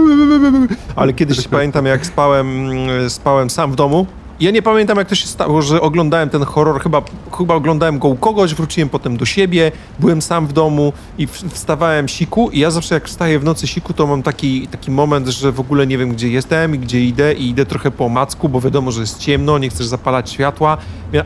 Ale 0.96 1.12
kiedyś 1.12 1.48
pamiętam, 1.56 1.86
jak 1.86 2.06
spałem, 2.06 2.70
mm, 2.70 3.10
spałem 3.10 3.50
sam 3.50 3.72
w 3.72 3.76
domu, 3.76 4.06
ja 4.40 4.50
nie 4.50 4.62
pamiętam, 4.62 4.98
jak 4.98 5.08
to 5.08 5.14
się 5.14 5.26
stało, 5.26 5.62
że 5.62 5.80
oglądałem 5.80 6.30
ten 6.30 6.42
horror, 6.44 6.82
chyba, 6.82 7.02
chyba 7.38 7.54
oglądałem 7.54 7.98
go 7.98 8.08
u 8.08 8.16
kogoś, 8.16 8.54
wróciłem 8.54 8.88
potem 8.88 9.16
do 9.16 9.24
siebie, 9.24 9.72
byłem 9.98 10.22
sam 10.22 10.46
w 10.46 10.52
domu 10.52 10.92
i 11.18 11.26
wstawałem 11.26 12.08
siku 12.08 12.50
i 12.50 12.58
ja 12.58 12.70
zawsze 12.70 12.94
jak 12.94 13.08
wstaję 13.08 13.38
w 13.38 13.44
nocy 13.44 13.66
siku, 13.66 13.92
to 13.92 14.06
mam 14.06 14.22
taki, 14.22 14.68
taki 14.68 14.90
moment, 14.90 15.28
że 15.28 15.52
w 15.52 15.60
ogóle 15.60 15.86
nie 15.86 15.98
wiem, 15.98 16.12
gdzie 16.12 16.28
jestem 16.28 16.74
i 16.74 16.78
gdzie 16.78 17.00
idę 17.00 17.34
i 17.34 17.48
idę 17.48 17.66
trochę 17.66 17.90
po 17.90 18.04
omacku, 18.04 18.48
bo 18.48 18.60
wiadomo, 18.60 18.92
że 18.92 19.00
jest 19.00 19.18
ciemno, 19.18 19.58
nie 19.58 19.68
chcesz 19.68 19.86
zapalać 19.86 20.30
światła, 20.30 20.76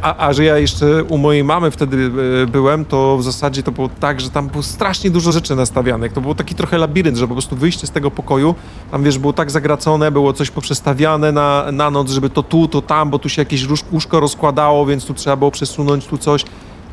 a, 0.03 0.27
a 0.27 0.33
że 0.33 0.45
ja 0.45 0.59
jeszcze 0.59 1.05
u 1.05 1.19
mojej 1.19 1.45
mamy 1.45 1.71
wtedy 1.71 2.11
e, 2.43 2.47
byłem, 2.47 2.85
to 2.85 3.17
w 3.17 3.23
zasadzie 3.23 3.63
to 3.63 3.73
było 3.73 3.89
tak, 4.01 4.21
że 4.21 4.31
tam 4.31 4.49
było 4.49 4.63
strasznie 4.63 5.11
dużo 5.11 5.33
rzeczy 5.33 5.57
nastawianych, 5.57 6.13
to 6.13 6.21
był 6.21 6.35
taki 6.35 6.55
trochę 6.55 6.79
labirynt, 6.79 7.17
że 7.17 7.29
po 7.29 7.35
prostu 7.35 7.57
wyjście 7.57 7.87
z 7.87 7.91
tego 7.91 8.11
pokoju, 8.11 8.55
tam 8.91 9.03
wiesz, 9.03 9.19
było 9.19 9.33
tak 9.33 9.51
zagracone, 9.51 10.11
było 10.11 10.33
coś 10.33 10.51
poprzestawiane 10.51 11.33
na, 11.33 11.73
na 11.73 11.91
noc, 11.91 12.11
żeby 12.11 12.31
to 12.31 12.43
tu, 12.43 12.69
to 12.69 12.83
tam, 12.83 13.11
bo 13.11 13.19
tu 13.19 13.29
się 13.29 13.43
jakieś 13.43 13.67
łóżko 13.93 14.21
rozkładało, 14.21 14.87
więc 14.87 15.07
tu 15.07 15.15
trzeba 15.15 15.37
było 15.37 15.51
przesunąć 15.51 16.07
tu 16.07 16.19
coś. 16.19 16.45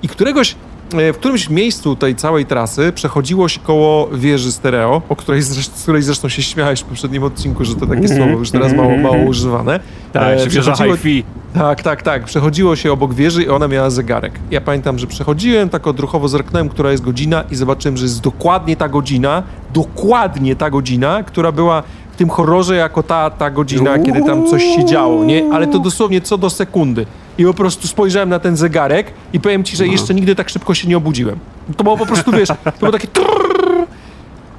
I 0.03 0.08
któregoś, 0.08 0.55
w 0.91 1.17
którymś 1.17 1.50
miejscu 1.50 1.95
tej 1.95 2.15
całej 2.15 2.45
trasy 2.45 2.91
przechodziło 2.95 3.48
się 3.50 3.60
koło 3.60 4.08
wieży 4.08 4.52
stereo, 4.52 5.02
o 5.10 5.15
której, 5.15 5.41
z 5.41 5.82
której 5.84 6.02
zresztą 6.02 6.30
się 6.30 6.41
śmiałeś 6.41 6.80
w 6.82 6.84
poprzednim 6.84 7.24
odcinku, 7.24 7.65
że 7.65 7.76
to 7.76 7.88
takie 7.88 8.08
słowo 8.08 8.32
już 8.32 8.52
teraz 8.52 8.74
mało, 8.74 8.98
mało 8.98 9.17
używane. 9.17 9.80
Tak, 10.13 10.24
E, 10.39 10.48
wieża 10.50 10.76
hi-fi. 10.76 11.24
tak, 11.54 11.84
tak, 11.84 12.02
tak. 12.02 12.24
Przechodziło 12.24 12.76
się 12.76 12.91
obok 12.91 13.13
wieży 13.13 13.43
i 13.43 13.50
ona 13.50 13.67
miała 13.67 13.89
zegarek. 13.89 14.39
Ja 14.52 14.62
pamiętam, 14.62 15.00
że 15.00 15.08
przechodziłem, 15.08 15.69
tak 15.69 15.88
odruchowo 15.88 16.28
zerknąłem, 16.28 16.69
która 16.69 16.91
jest 16.91 17.04
godzina 17.04 17.43
i 17.52 17.56
zobaczyłem, 17.56 17.98
że 17.98 18.04
jest 18.06 18.21
dokładnie 18.21 18.76
ta 18.76 18.89
godzina, 18.89 19.43
dokładnie 19.74 20.56
ta 20.56 20.69
godzina, 20.69 21.24
która 21.24 21.52
była 21.52 21.84
w 22.12 22.15
tym 22.15 22.30
horrorze 22.30 22.76
jako 22.76 23.04
ta, 23.04 23.30
ta 23.30 23.52
godzina, 23.52 24.00
kiedy 24.00 24.24
tam 24.24 24.48
coś 24.48 24.63
się 24.63 24.86
działo, 24.86 25.24
nie? 25.26 25.43
Ale 25.54 25.67
to 25.67 25.80
dosłownie 25.80 26.21
co 26.21 26.38
do 26.38 26.50
sekundy. 26.50 27.06
I 27.38 27.45
po 27.45 27.54
prostu 27.54 27.88
spojrzałem 27.88 28.30
na 28.30 28.39
ten 28.39 28.58
zegarek 28.58 29.12
i 29.34 29.39
powiem 29.39 29.63
ci, 29.63 29.76
że 29.78 29.88
jeszcze 29.88 30.13
nigdy 30.13 30.36
tak 30.36 30.50
szybko 30.50 30.74
się 30.74 30.88
nie 30.88 30.98
obudziłem. 30.98 31.39
To 31.78 31.84
było 31.84 31.98
po 31.98 32.06
prostu, 32.06 32.32
wiesz, 32.32 32.48
to 32.48 32.71
było 32.80 32.91
takie 32.91 33.08
trrrr. 33.08 33.86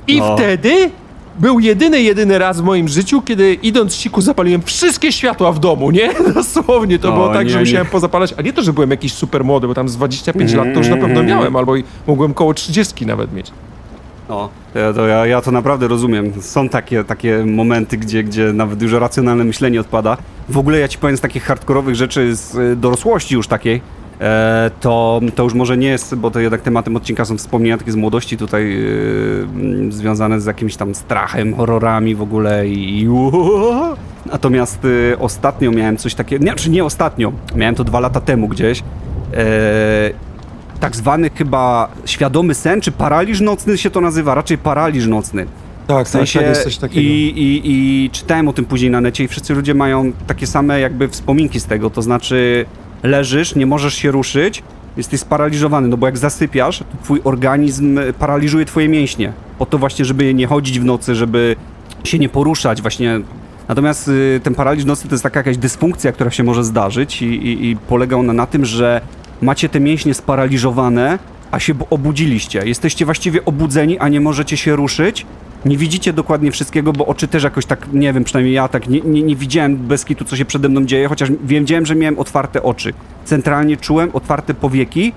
I 0.09 0.19
No. 0.21 0.37
wtedy 0.37 0.91
był 1.39 1.61
jedyny, 1.61 2.03
jedyny 2.03 2.39
raz 2.39 2.61
w 2.61 2.65
moim 2.65 2.89
życiu, 2.89 3.23
kiedy 3.23 3.55
idąc 3.55 3.95
siku 3.95 4.21
zapaliłem 4.21 4.63
wszystkie 4.63 5.13
światła 5.13 5.53
w 5.53 5.59
domu, 5.59 5.91
nie? 5.91 6.11
Dosłownie, 6.35 6.99
to 6.99 7.09
O, 7.09 7.13
było 7.13 7.29
tak, 7.35 7.45
nie, 7.47 7.51
że 7.53 7.59
nie. 7.59 7.65
musiałem 7.65 7.87
pozapalać, 7.87 8.35
a 8.39 8.43
nie 8.43 8.53
to, 8.53 8.63
że 8.63 8.73
byłem 8.73 8.91
jakiś 8.91 9.13
super 9.13 9.45
młody, 9.45 9.67
bo 9.67 9.75
tam 9.75 9.89
z 9.89 9.97
25 9.97 10.55
lat 10.55 10.67
to 10.75 10.79
już 10.79 10.89
na 10.89 10.97
pewno 10.97 11.23
miałem, 11.23 11.57
albo 11.57 11.77
i 11.77 11.85
mogłem 12.07 12.35
koło 12.35 12.55
30 12.55 13.07
nawet 13.07 13.33
mieć. 13.33 13.51
No, 14.29 14.49
to 14.95 15.07
ja, 15.07 15.27
ja, 15.27 15.41
to 15.41 15.51
naprawdę 15.51 15.89
rozumiem. 15.89 16.33
Są 16.41 16.69
takie, 16.69 17.05
takie 17.05 17.45
momenty, 17.47 17.97
gdzie, 17.97 18.25
gdzie 18.25 18.53
nawet 18.53 18.83
już 18.83 18.93
racjonalne 18.93 19.45
myślenie 19.45 19.81
odpada. 19.81 20.17
W 20.49 20.59
ogóle 20.59 20.79
ja 20.79 20.89
ci 20.89 20.99
powiem 20.99 21.17
z 21.17 21.21
takich 21.21 21.43
hardkorowych 21.43 21.95
rzeczy 21.95 22.37
z 22.37 22.55
y, 22.55 22.77
dorosłości 22.77 23.35
już 23.35 23.49
takiej, 23.49 23.81
e, 24.21 24.71
to, 24.81 25.21
to 25.35 25.43
już 25.43 25.55
może 25.55 25.77
nie 25.77 25.89
jest, 25.89 26.15
bo 26.15 26.31
to 26.31 26.41
jednak 26.41 26.61
tematem 26.63 26.97
odcinka 26.97 27.25
są 27.25 27.37
wspomnienia 27.39 27.79
takie 27.79 27.93
z 27.93 27.97
młodości 27.97 28.37
tutaj 28.37 28.63
y, 28.63 29.47
mm, 29.55 29.93
związane 29.93 30.41
z 30.41 30.47
jakimś 30.47 30.77
tam 30.77 30.95
strachem, 30.95 31.55
horrorami 31.55 32.15
w 32.15 32.23
ogóle 32.23 32.69
i... 32.69 33.03
i 33.03 33.09
Natomiast 34.33 34.85
y, 34.85 35.17
ostatnio 35.19 35.71
miałem 35.71 35.97
coś 35.97 36.15
takiego, 36.15 36.45
nie, 36.45 36.55
czy 36.55 36.71
nie 36.71 36.85
ostatnio, 36.85 37.33
miałem 37.55 37.75
to 37.75 37.85
dwa 37.85 38.01
lata 38.01 38.21
temu 38.21 38.49
gdzieś. 38.49 38.83
E, 39.35 40.26
tak 40.81 40.97
zwany 40.97 41.31
chyba 41.31 41.89
świadomy 42.05 42.55
sen, 42.55 42.81
czy 42.81 42.93
paraliż 42.93 43.41
nocny 43.41 43.79
się 43.79 43.91
to 43.91 44.01
nazywa, 44.01 44.35
raczej 44.35 44.59
paraliż 44.59 45.07
nocny. 45.07 45.47
Tak, 45.87 46.07
W 46.07 46.11
sensie 46.11 46.43
jest 46.43 46.65
coś 46.65 46.77
takiego. 46.77 47.01
i, 47.01 47.13
i, 47.13 47.61
i 47.65 48.11
czytałem 48.11 48.49
o 48.49 48.53
tym 48.53 48.65
później 48.65 48.91
na 48.91 49.01
necie 49.01 49.25
i 49.25 49.29
wszyscy 49.29 49.55
ludzie 49.55 49.75
mają 49.75 50.13
takie 50.27 50.47
same 50.47 50.81
jakby 50.81 51.09
wspominki 51.09 51.61
z 51.61 51.65
tego, 51.65 51.91
to 51.91 52.03
znaczy 52.03 52.67
leżysz, 53.03 53.55
nie 53.55 53.67
możesz 53.67 53.95
się 53.95 54.11
ruszyć, 54.11 54.63
jesteś 54.97 55.21
sparaliżowany, 55.21 55.89
no 55.89 55.97
bo 55.97 56.07
jak 56.07 56.19
zasypiasz, 56.19 56.79
to 56.79 56.85
twój 57.03 57.21
organizm 57.25 57.99
paraliżuje 58.19 58.65
twoje 58.65 58.89
mięśnie, 58.89 59.33
po 59.59 59.67
to 59.67 59.79
właśnie, 59.79 60.05
żeby 60.05 60.35
nie 60.35 60.47
chodzić 60.47 60.81
w 60.81 60.85
nocy, 60.85 61.15
żeby 61.15 61.57
się 62.05 62.19
nie 62.19 62.29
poruszać 62.29 62.83
właśnie. 62.83 63.21
Natomiast 63.69 64.09
y, 64.09 64.41
ten 64.43 64.55
paraliż 64.55 64.85
nocny 64.85 65.11
to 65.11 65.15
jest 65.15 65.23
taka 65.23 65.41
jakaś 65.41 65.57
dysfunkcja, 65.57 66.13
która 66.13 66.31
się 66.31 66.43
może 66.45 66.65
zdarzyć 66.65 67.23
i, 67.23 67.27
i, 67.27 67.71
i 67.71 67.77
polega 67.77 68.17
ona 68.17 68.33
na 68.33 68.47
tym, 68.47 68.65
że 68.65 69.01
macie 69.43 69.69
te 69.69 69.81
mięśnie 69.81 70.15
sparaliżowane, 70.15 71.19
a 71.51 71.61
się 71.61 71.75
bu- 71.75 71.87
obudziliście. 71.91 72.63
Jesteście 72.65 73.05
właściwie 73.05 73.45
obudzeni, 73.45 73.99
a 73.99 74.09
nie 74.09 74.21
możecie 74.21 74.57
się 74.57 74.77
ruszyć. 74.77 75.27
Nie 75.65 75.77
widzicie 75.77 76.13
dokładnie 76.13 76.53
wszystkiego, 76.53 76.93
bo 76.93 77.07
oczy 77.07 77.29
też 77.29 77.43
jakoś 77.45 77.67
tak, 77.67 77.87
nie 77.93 78.13
wiem, 78.13 78.25
przynajmniej 78.25 78.55
ja 78.55 78.69
tak 78.69 78.89
nie, 78.89 79.01
nie, 79.01 79.23
nie 79.23 79.37
widziałem 79.37 79.77
bez 79.77 80.05
kitu, 80.05 80.25
co 80.25 80.37
się 80.37 80.45
przede 80.45 80.69
mną 80.69 80.85
dzieje, 80.85 81.09
chociaż 81.09 81.29
wiedziałem, 81.45 81.87
że 81.87 81.95
miałem 81.95 82.19
otwarte 82.19 82.63
oczy. 82.63 82.93
Centralnie 83.25 83.77
czułem 83.77 84.11
otwarte 84.13 84.55
powieki, 84.55 85.13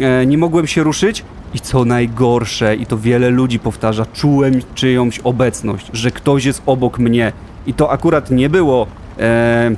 e, 0.00 0.26
nie 0.26 0.38
mogłem 0.38 0.66
się 0.66 0.82
ruszyć 0.82 1.24
i 1.54 1.60
co 1.60 1.84
najgorsze, 1.84 2.76
i 2.76 2.86
to 2.86 2.98
wiele 2.98 3.30
ludzi 3.30 3.58
powtarza, 3.58 4.06
czułem 4.06 4.54
czyjąś 4.74 5.18
obecność, 5.18 5.90
że 5.92 6.10
ktoś 6.10 6.44
jest 6.44 6.62
obok 6.66 6.98
mnie. 6.98 7.32
I 7.66 7.74
to 7.74 7.90
akurat 7.90 8.30
nie 8.30 8.48
było... 8.48 8.86
E, 9.18 9.70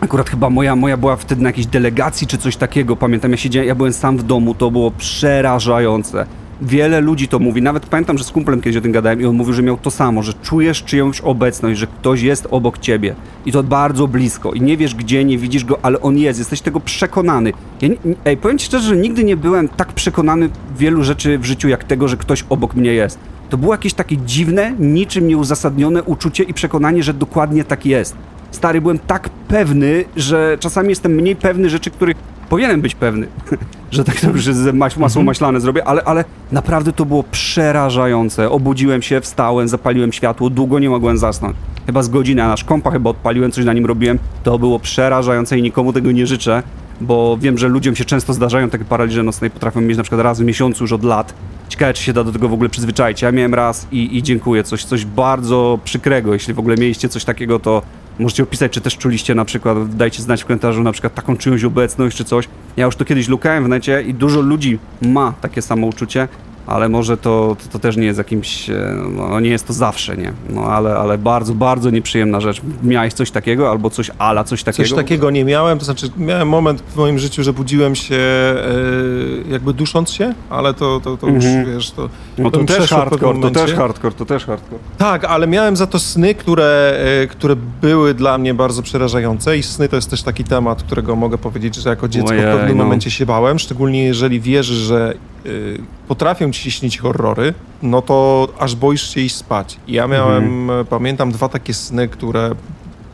Akurat 0.00 0.30
chyba 0.30 0.50
moja, 0.50 0.76
moja 0.76 0.96
była 0.96 1.16
wtedy 1.16 1.42
na 1.42 1.48
jakiejś 1.48 1.66
delegacji 1.66 2.26
czy 2.26 2.38
coś 2.38 2.56
takiego. 2.56 2.96
Pamiętam, 2.96 3.30
ja 3.30 3.36
siedziałem, 3.36 3.68
ja 3.68 3.74
byłem 3.74 3.92
sam 3.92 4.18
w 4.18 4.22
domu, 4.22 4.54
to 4.54 4.70
było 4.70 4.90
przerażające. 4.90 6.26
Wiele 6.62 7.00
ludzi 7.00 7.28
to 7.28 7.38
mówi, 7.38 7.62
nawet 7.62 7.86
pamiętam, 7.86 8.18
że 8.18 8.24
z 8.24 8.30
kumplem 8.30 8.60
kiedyś 8.60 8.76
o 8.76 8.80
tym 8.80 8.92
gadałem 8.92 9.20
i 9.20 9.24
on 9.24 9.36
mówił, 9.36 9.54
że 9.54 9.62
miał 9.62 9.76
to 9.76 9.90
samo, 9.90 10.22
że 10.22 10.32
czujesz 10.34 10.84
czyjąś 10.84 11.20
obecność, 11.20 11.80
że 11.80 11.86
ktoś 11.86 12.22
jest 12.22 12.48
obok 12.50 12.78
ciebie 12.78 13.14
i 13.46 13.52
to 13.52 13.62
bardzo 13.62 14.08
blisko 14.08 14.52
i 14.52 14.60
nie 14.60 14.76
wiesz 14.76 14.94
gdzie, 14.94 15.24
nie 15.24 15.38
widzisz 15.38 15.64
go, 15.64 15.78
ale 15.82 16.00
on 16.00 16.18
jest, 16.18 16.38
jesteś 16.38 16.60
tego 16.60 16.80
przekonany. 16.80 17.52
Ja, 17.82 17.88
ej, 18.24 18.36
powiem 18.36 18.58
ci 18.58 18.66
szczerze, 18.66 18.88
że 18.88 18.96
nigdy 18.96 19.24
nie 19.24 19.36
byłem 19.36 19.68
tak 19.68 19.92
przekonany 19.92 20.48
wielu 20.78 21.04
rzeczy 21.04 21.38
w 21.38 21.44
życiu 21.44 21.68
jak 21.68 21.84
tego, 21.84 22.08
że 22.08 22.16
ktoś 22.16 22.44
obok 22.48 22.74
mnie 22.74 22.92
jest. 22.92 23.18
To 23.50 23.58
było 23.58 23.74
jakieś 23.74 23.94
takie 23.94 24.16
dziwne, 24.16 24.72
niczym 24.78 25.28
nieuzasadnione 25.28 26.02
uczucie 26.02 26.44
i 26.44 26.54
przekonanie, 26.54 27.02
że 27.02 27.14
dokładnie 27.14 27.64
tak 27.64 27.86
jest. 27.86 28.16
Stary, 28.50 28.80
byłem 28.80 28.98
tak 28.98 29.28
pewny, 29.28 30.04
że 30.16 30.56
czasami 30.60 30.88
jestem 30.88 31.12
mniej 31.12 31.36
pewny 31.36 31.70
rzeczy, 31.70 31.90
których 31.90 32.16
powinienem 32.48 32.80
być 32.80 32.94
pewny. 32.94 33.26
że 33.90 34.04
tak 34.04 34.20
dobrze 34.22 34.54
z 34.54 34.74
maś- 34.74 34.96
masło 34.96 35.22
maślane 35.22 35.60
zrobię, 35.60 35.84
ale, 35.84 36.04
ale 36.04 36.24
naprawdę 36.52 36.92
to 36.92 37.06
było 37.06 37.22
przerażające. 37.22 38.50
Obudziłem 38.50 39.02
się, 39.02 39.20
wstałem, 39.20 39.68
zapaliłem 39.68 40.12
światło, 40.12 40.50
długo 40.50 40.78
nie 40.78 40.90
mogłem 40.90 41.18
zasnąć. 41.18 41.56
Chyba 41.86 42.02
z 42.02 42.08
godziny, 42.08 42.44
a 42.44 42.48
nasz 42.48 42.64
kompa 42.64 42.90
chyba 42.90 43.10
odpaliłem, 43.10 43.52
coś 43.52 43.64
na 43.64 43.72
nim 43.72 43.86
robiłem. 43.86 44.18
To 44.42 44.58
było 44.58 44.78
przerażające 44.78 45.58
i 45.58 45.62
nikomu 45.62 45.92
tego 45.92 46.12
nie 46.12 46.26
życzę, 46.26 46.62
bo 47.00 47.38
wiem, 47.40 47.58
że 47.58 47.68
ludziom 47.68 47.96
się 47.96 48.04
często 48.04 48.32
zdarzają 48.32 48.70
takie 48.70 48.84
paraliże 48.84 49.22
nocne 49.22 49.46
i 49.46 49.50
potrafią 49.50 49.80
mieć 49.80 49.96
na 49.96 50.02
przykład 50.02 50.22
raz 50.22 50.40
w 50.40 50.44
miesiącu 50.44 50.84
już 50.84 50.92
od 50.92 51.04
lat. 51.04 51.34
Ciekawe, 51.68 51.94
czy 51.94 52.02
się 52.02 52.12
da 52.12 52.24
do 52.24 52.32
tego 52.32 52.48
w 52.48 52.52
ogóle 52.52 52.68
przyzwyczaić. 52.68 53.22
Ja 53.22 53.32
miałem 53.32 53.54
raz 53.54 53.86
i, 53.92 54.16
i 54.16 54.22
dziękuję. 54.22 54.64
Coś, 54.64 54.84
coś 54.84 55.04
bardzo 55.04 55.78
przykrego. 55.84 56.32
Jeśli 56.32 56.54
w 56.54 56.58
ogóle 56.58 56.76
mieliście 56.76 57.08
coś 57.08 57.24
takiego, 57.24 57.58
to 57.58 57.82
możecie 58.20 58.42
opisać, 58.42 58.72
czy 58.72 58.80
też 58.80 58.96
czuliście 58.96 59.34
na 59.34 59.44
przykład, 59.44 59.96
dajcie 59.96 60.22
znać 60.22 60.42
w 60.42 60.46
komentarzu 60.46 60.82
na 60.82 60.92
przykład 60.92 61.14
taką 61.14 61.36
czyjąś 61.36 61.64
obecność, 61.64 62.16
czy 62.16 62.24
coś. 62.24 62.48
Ja 62.76 62.84
już 62.84 62.96
to 62.96 63.04
kiedyś 63.04 63.28
lukałem 63.28 63.64
w 63.64 63.68
necie 63.68 64.02
i 64.02 64.14
dużo 64.14 64.40
ludzi 64.40 64.78
ma 65.02 65.34
takie 65.40 65.62
samo 65.62 65.86
uczucie, 65.86 66.28
ale 66.70 66.88
może 66.88 67.16
to, 67.16 67.56
to, 67.62 67.68
to 67.72 67.78
też 67.78 67.96
nie 67.96 68.06
jest 68.06 68.18
jakimś, 68.18 68.70
e, 68.70 68.96
no 69.16 69.40
nie 69.40 69.50
jest 69.50 69.66
to 69.66 69.72
zawsze, 69.72 70.16
nie? 70.16 70.32
No 70.50 70.62
ale, 70.62 70.96
ale 70.96 71.18
bardzo, 71.18 71.54
bardzo 71.54 71.90
nieprzyjemna 71.90 72.40
rzecz. 72.40 72.60
Miałeś 72.82 73.12
coś 73.14 73.30
takiego 73.30 73.70
albo 73.70 73.90
coś 73.90 74.10
ala, 74.18 74.44
coś 74.44 74.64
takiego? 74.64 74.88
Coś 74.88 74.96
takiego 74.96 75.30
nie 75.30 75.44
miałem, 75.44 75.78
to 75.78 75.84
znaczy 75.84 76.10
miałem 76.16 76.48
moment 76.48 76.82
w 76.82 76.96
moim 76.96 77.18
życiu, 77.18 77.42
że 77.42 77.52
budziłem 77.52 77.94
się 77.94 78.14
e, 78.16 79.50
jakby 79.50 79.72
dusząc 79.72 80.10
się, 80.10 80.34
ale 80.50 80.74
to, 80.74 81.00
to, 81.00 81.16
to 81.16 81.26
już 81.26 81.44
Mhm. 81.44 81.74
wiesz, 81.74 81.90
to... 81.90 82.08
No 82.38 82.50
to 82.50 82.58
bym 82.58 82.66
też 82.66 82.90
hardcore, 82.90 83.40
to 83.40 83.50
też 83.50 83.74
hardcore, 83.74 84.14
to 84.14 84.24
też 84.26 84.44
hardcore. 84.44 84.80
Tak, 84.98 85.24
ale 85.24 85.46
miałem 85.46 85.76
za 85.76 85.86
to 85.86 85.98
sny, 85.98 86.34
które, 86.34 86.98
e, 87.22 87.26
które 87.26 87.56
były 87.82 88.14
dla 88.14 88.38
mnie 88.38 88.54
bardzo 88.54 88.82
przerażające 88.82 89.58
i 89.58 89.62
sny 89.62 89.88
to 89.88 89.96
jest 89.96 90.10
też 90.10 90.22
taki 90.22 90.44
temat, 90.44 90.82
którego 90.82 91.16
mogę 91.16 91.38
powiedzieć, 91.38 91.74
że 91.74 91.90
jako 91.90 92.08
dziecko 92.08 92.30
Ojej, 92.30 92.42
w 92.42 92.56
pewnym 92.56 92.78
no. 92.78 92.84
momencie 92.84 93.10
się 93.10 93.26
bałem, 93.26 93.58
szczególnie 93.58 94.04
jeżeli 94.04 94.40
wierzysz, 94.40 94.76
że 94.76 95.14
y, 95.46 95.80
potrafią 96.08 96.52
ci 96.52 96.59
się 96.60 96.70
śnić 96.70 96.98
horrory, 96.98 97.54
no 97.82 98.02
to 98.02 98.48
aż 98.58 98.74
boisz 98.76 99.14
się 99.14 99.20
iść 99.20 99.36
spać. 99.36 99.76
I 99.86 99.92
Ja 99.92 100.06
miałem, 100.06 100.44
Mhm. 100.44 100.80
e, 100.80 100.84
pamiętam 100.84 101.32
dwa 101.32 101.48
takie 101.48 101.74
sny, 101.74 102.08
które 102.08 102.50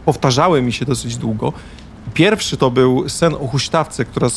powtarzały 0.05 0.62
mi 0.62 0.72
się 0.72 0.84
dosyć 0.84 1.16
długo 1.16 1.53
Pierwszy 2.17 2.57
to 2.57 2.71
był 2.71 3.09
sen 3.09 3.35
o 3.35 3.47
huśtawce, 3.47 4.05
która 4.05 4.29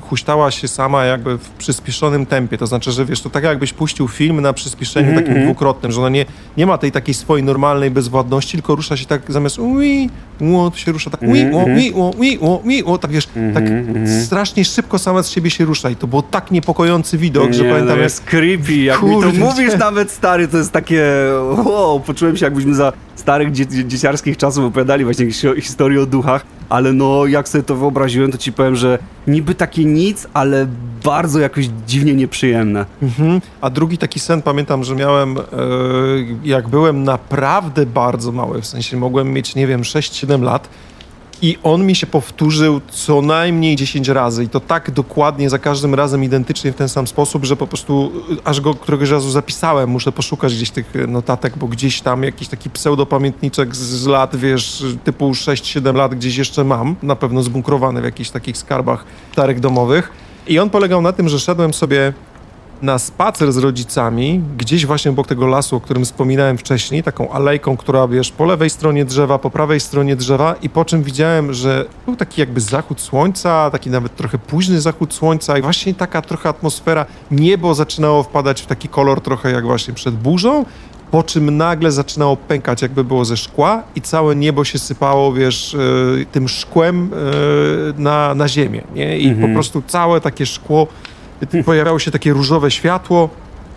huśtała 0.00 0.50
się 0.50 0.68
sama 0.68 1.04
jakby 1.04 1.38
w 1.38 1.48
przyspieszonym 1.50 2.26
tempie. 2.26 2.58
To 2.58 2.66
znaczy, 2.66 2.92
że 2.92 3.04
wiesz, 3.04 3.20
to 3.20 3.30
tak 3.30 3.44
jakbyś 3.44 3.72
puścił 3.72 4.08
film 4.08 4.40
na 4.40 4.52
przyspieszeniu 4.52 5.08
Mhm, 5.08 5.26
takim 5.26 5.42
dwukrotnym, 5.44 5.92
że 5.92 6.00
ona 6.00 6.08
nie, 6.08 6.24
nie 6.56 6.66
ma 6.66 6.78
tej 6.78 6.92
takiej 6.92 7.14
swojej 7.14 7.44
normalnej 7.44 7.90
bezwładności, 7.90 8.52
tylko 8.52 8.74
rusza 8.74 8.96
się 8.96 9.06
tak 9.06 9.22
zamiast 9.28 9.58
ui, 9.58 10.10
ło, 10.40 10.70
to 10.70 10.76
się 10.76 10.92
rusza 10.92 11.10
tak 11.10 11.22
ui, 11.22 11.50
ło, 11.50 11.60
Mhm, 11.60 11.76
ui, 11.78 11.92
ło, 11.94 12.10
ui, 12.18 12.38
ło, 12.40 12.62
ui, 12.64 12.82
ło, 12.82 12.98
tak 12.98 13.10
wiesz, 13.10 13.28
tak 13.54 13.64
strasznie 14.24 14.64
szybko 14.64 14.98
sama 14.98 15.22
z 15.22 15.30
siebie 15.30 15.50
się 15.50 15.64
rusza 15.64 15.90
i 15.90 15.96
to 15.96 16.06
było 16.06 16.22
tak 16.22 16.50
niepokojący 16.50 17.18
widok, 17.18 17.52
że 17.52 17.64
Nie, 17.64 17.70
pamiętam 17.70 17.86
no 17.88 17.94
jak 17.94 18.02
jest 18.02 18.20
creepy, 18.24 18.76
jak 18.76 19.02
mi 19.02 19.10
to 19.10 19.14
Kurde. 19.22 19.38
mówisz 19.38 19.78
nawet 19.88 20.10
stary, 20.10 20.48
to 20.48 20.56
jest 20.58 20.72
takie, 20.72 21.04
wow, 21.64 22.00
poczułem 22.00 22.36
się 22.36 22.44
jakbyśmy 22.46 22.74
za 22.74 22.92
starych 23.16 23.52
dzie 23.52 23.66
dzieciarskich 23.66 24.36
czasów 24.36 24.64
opowiadali 24.64 25.04
właśnie 25.04 25.24
jakieś 25.24 25.40
hi- 25.40 25.60
historie 25.60 26.02
o 26.02 26.06
duchach, 26.06 26.44
ale 26.72 26.92
no 26.92 27.26
jak 27.26 27.48
sobie 27.48 27.64
to 27.64 27.76
wyobraziłem, 27.76 28.32
to 28.32 28.38
ci 28.38 28.52
powiem, 28.52 28.76
że 28.76 28.98
niby 29.26 29.54
takie 29.54 29.84
nic, 29.84 30.26
ale 30.34 30.66
bardzo 31.04 31.40
jakoś 31.40 31.68
dziwnie 31.86 32.14
nieprzyjemne. 32.14 32.86
Mhm. 33.02 33.40
A 33.60 33.70
drugi 33.70 33.98
taki 33.98 34.20
sen 34.20 34.42
pamiętam, 34.42 34.84
że 34.84 34.94
miałem, 34.94 35.38
e, 35.38 35.42
jak 36.44 36.68
byłem 36.68 37.04
naprawdę 37.04 37.86
bardzo 37.86 38.32
mały, 38.32 38.62
w 38.62 38.66
sensie 38.66 38.96
mogłem 38.96 39.32
mieć, 39.32 39.54
nie 39.54 39.66
wiem, 39.66 39.82
6-7 39.82 40.42
lat. 40.42 40.68
I 41.42 41.58
on 41.62 41.86
mi 41.86 41.94
się 41.94 42.06
powtórzył 42.06 42.80
co 42.90 43.22
najmniej 43.22 43.76
10 43.76 44.08
razy 44.08 44.44
i 44.44 44.48
to 44.48 44.60
tak 44.60 44.90
dokładnie, 44.90 45.50
za 45.50 45.58
każdym 45.58 45.94
razem 45.94 46.24
identycznie 46.24 46.72
w 46.72 46.76
ten 46.76 46.88
sam 46.88 47.06
sposób, 47.06 47.44
że 47.44 47.56
po 47.56 47.66
prostu 47.66 48.12
y, 48.32 48.44
aż 48.44 48.60
go 48.60 48.74
któregoś 48.74 49.10
razu 49.10 49.30
zapisałem. 49.30 49.90
Muszę 49.90 50.12
poszukać 50.12 50.54
gdzieś 50.54 50.70
tych 50.70 50.96
y, 50.96 51.06
notatek, 51.06 51.58
bo 51.58 51.68
gdzieś 51.68 52.00
tam 52.00 52.22
jakiś 52.22 52.48
taki 52.48 52.70
pseudopamiętniczek 52.70 53.76
z, 53.76 53.78
z 53.78 54.06
lat, 54.06 54.36
wiesz, 54.36 54.84
typu 55.04 55.30
6-7 55.30 55.94
lat 55.94 56.14
gdzieś 56.14 56.36
jeszcze 56.36 56.64
mam, 56.64 56.96
na 57.02 57.16
pewno 57.16 57.42
zbunkrowany 57.42 58.00
w 58.00 58.04
jakichś 58.04 58.30
takich 58.30 58.56
skarbach 58.56 59.04
starych 59.32 59.60
domowych. 59.60 60.12
I 60.46 60.58
on 60.58 60.70
polegał 60.70 61.02
na 61.02 61.12
tym, 61.12 61.28
że 61.28 61.40
szedłem 61.40 61.74
sobie 61.74 62.12
na 62.82 62.98
spacer 62.98 63.52
z 63.52 63.56
rodzicami, 63.56 64.40
gdzieś 64.58 64.86
właśnie 64.86 65.10
obok 65.10 65.26
tego 65.26 65.46
lasu, 65.46 65.76
o 65.76 65.80
którym 65.80 66.04
wspominałem 66.04 66.58
wcześniej, 66.58 67.02
taką 67.02 67.30
alejką, 67.30 67.76
która, 67.76 68.08
wiesz, 68.08 68.30
po 68.32 68.44
lewej 68.44 68.70
stronie 68.70 69.04
drzewa, 69.04 69.38
po 69.38 69.50
prawej 69.50 69.80
stronie 69.80 70.16
drzewa 70.16 70.54
i 70.62 70.68
po 70.68 70.84
czym 70.84 71.02
widziałem, 71.02 71.54
że 71.54 71.84
był 72.06 72.16
taki 72.16 72.40
jakby 72.40 72.60
zachód 72.60 73.00
słońca, 73.00 73.70
taki 73.70 73.90
nawet 73.90 74.16
trochę 74.16 74.38
późny 74.38 74.80
zachód 74.80 75.14
słońca 75.14 75.58
i 75.58 75.62
właśnie 75.62 75.94
taka 75.94 76.22
trochę 76.22 76.48
atmosfera, 76.48 77.06
niebo 77.30 77.74
zaczynało 77.74 78.22
wpadać 78.22 78.62
w 78.62 78.66
taki 78.66 78.88
kolor 78.88 79.20
trochę 79.20 79.52
jak 79.52 79.64
właśnie 79.64 79.94
przed 79.94 80.14
burzą, 80.14 80.64
po 81.10 81.22
czym 81.22 81.56
nagle 81.56 81.92
zaczynało 81.92 82.36
pękać, 82.36 82.82
jakby 82.82 83.04
było 83.04 83.24
ze 83.24 83.36
szkła 83.36 83.82
i 83.94 84.00
całe 84.00 84.36
niebo 84.36 84.64
się 84.64 84.78
sypało, 84.78 85.32
wiesz, 85.32 85.74
e, 85.74 85.78
tym 86.32 86.48
szkłem 86.48 87.10
e, 87.12 88.00
na, 88.00 88.34
na 88.34 88.48
ziemię, 88.48 88.82
nie? 88.94 89.18
I 89.18 89.34
po 89.34 89.48
prostu 89.48 89.82
całe 89.86 90.20
takie 90.20 90.46
szkło, 90.46 90.86
pojawiało 91.64 91.98
się 91.98 92.10
takie 92.10 92.32
różowe 92.32 92.70
światło, 92.70 93.28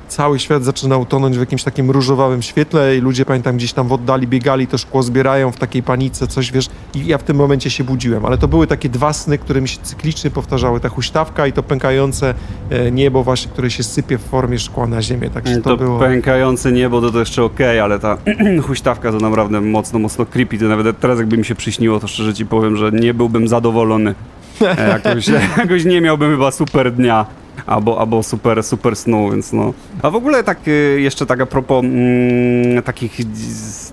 cały 0.07 0.39
świat 0.39 0.63
zaczynał 0.63 1.05
tonąć 1.05 1.37
w 1.37 1.39
jakimś 1.39 1.63
takim 1.63 1.91
różowawym 1.91 2.41
świetle 2.41 2.97
i 2.97 3.01
ludzie, 3.01 3.25
pamiętam, 3.25 3.57
gdzieś 3.57 3.73
tam 3.73 3.87
w 3.87 3.93
oddali 3.93 4.27
biegali, 4.27 4.67
to 4.67 4.77
szkło 4.77 5.03
zbierają 5.03 5.51
w 5.51 5.57
takiej 5.57 5.83
panice, 5.83 6.27
coś, 6.27 6.51
wiesz, 6.51 6.69
i 6.93 7.05
ja 7.05 7.17
w 7.17 7.23
tym 7.23 7.37
momencie 7.37 7.69
się 7.69 7.83
budziłem, 7.83 8.25
ale 8.25 8.37
to 8.37 8.47
były 8.47 8.67
takie 8.67 8.89
dwa 8.89 9.13
sny, 9.13 9.37
które 9.37 9.61
mi 9.61 9.67
się 9.67 9.77
cyklicznie 9.83 10.31
powtarzały, 10.31 10.79
ta 10.79 10.89
huśtawka 10.89 11.47
i 11.47 11.53
to 11.53 11.63
pękające 11.63 12.33
e, 12.69 12.91
niebo 12.91 13.23
właśnie, 13.23 13.51
które 13.51 13.71
się 13.71 13.83
sypie 13.83 14.17
w 14.17 14.21
formie 14.21 14.59
szkła 14.59 14.87
na 14.87 15.01
ziemię, 15.01 15.29
także 15.29 15.57
to, 15.57 15.69
To, 15.69 15.77
było... 15.77 15.99
pękające 15.99 16.71
niebo 16.71 17.01
to, 17.01 17.11
to 17.11 17.19
jeszcze 17.19 17.43
okej, 17.43 17.79
ale 17.79 17.99
ta 17.99 18.17
huśtawka 18.67 19.11
to 19.11 19.17
naprawdę 19.17 19.61
mocno, 19.61 19.99
mocno 19.99 20.25
creepy. 20.25 20.57
To 20.57 20.65
nawet 20.65 20.99
teraz 20.99 21.19
jakby 21.19 21.37
mi 21.37 21.45
się 21.45 21.55
przyśniło, 21.55 21.99
to 21.99 22.07
szczerze 22.07 22.33
ci 22.33 22.45
powiem, 22.45 22.77
że 22.77 22.91
nie 22.91 23.13
byłbym 23.13 23.47
zadowolony. 23.47 24.15
E, 24.61 24.89
Jakoś, 24.89 25.27
jakoś 25.57 25.85
nie 25.85 26.01
miałbym 26.01 26.31
chyba 26.31 26.51
super 26.51 26.91
dnia. 26.93 27.25
Albo, 27.65 27.99
albo 27.99 28.23
super, 28.23 28.63
super 28.63 28.95
snu, 28.95 29.31
więc 29.31 29.53
no. 29.53 29.73
A 30.01 30.09
w 30.09 30.15
ogóle 30.15 30.43
tak 30.43 30.67
y, 30.67 30.97
jeszcze 31.01 31.25
tak 31.25 31.41
a 31.41 31.45
propos 31.45 31.85
mm, 31.85 32.83
takich 32.83 33.17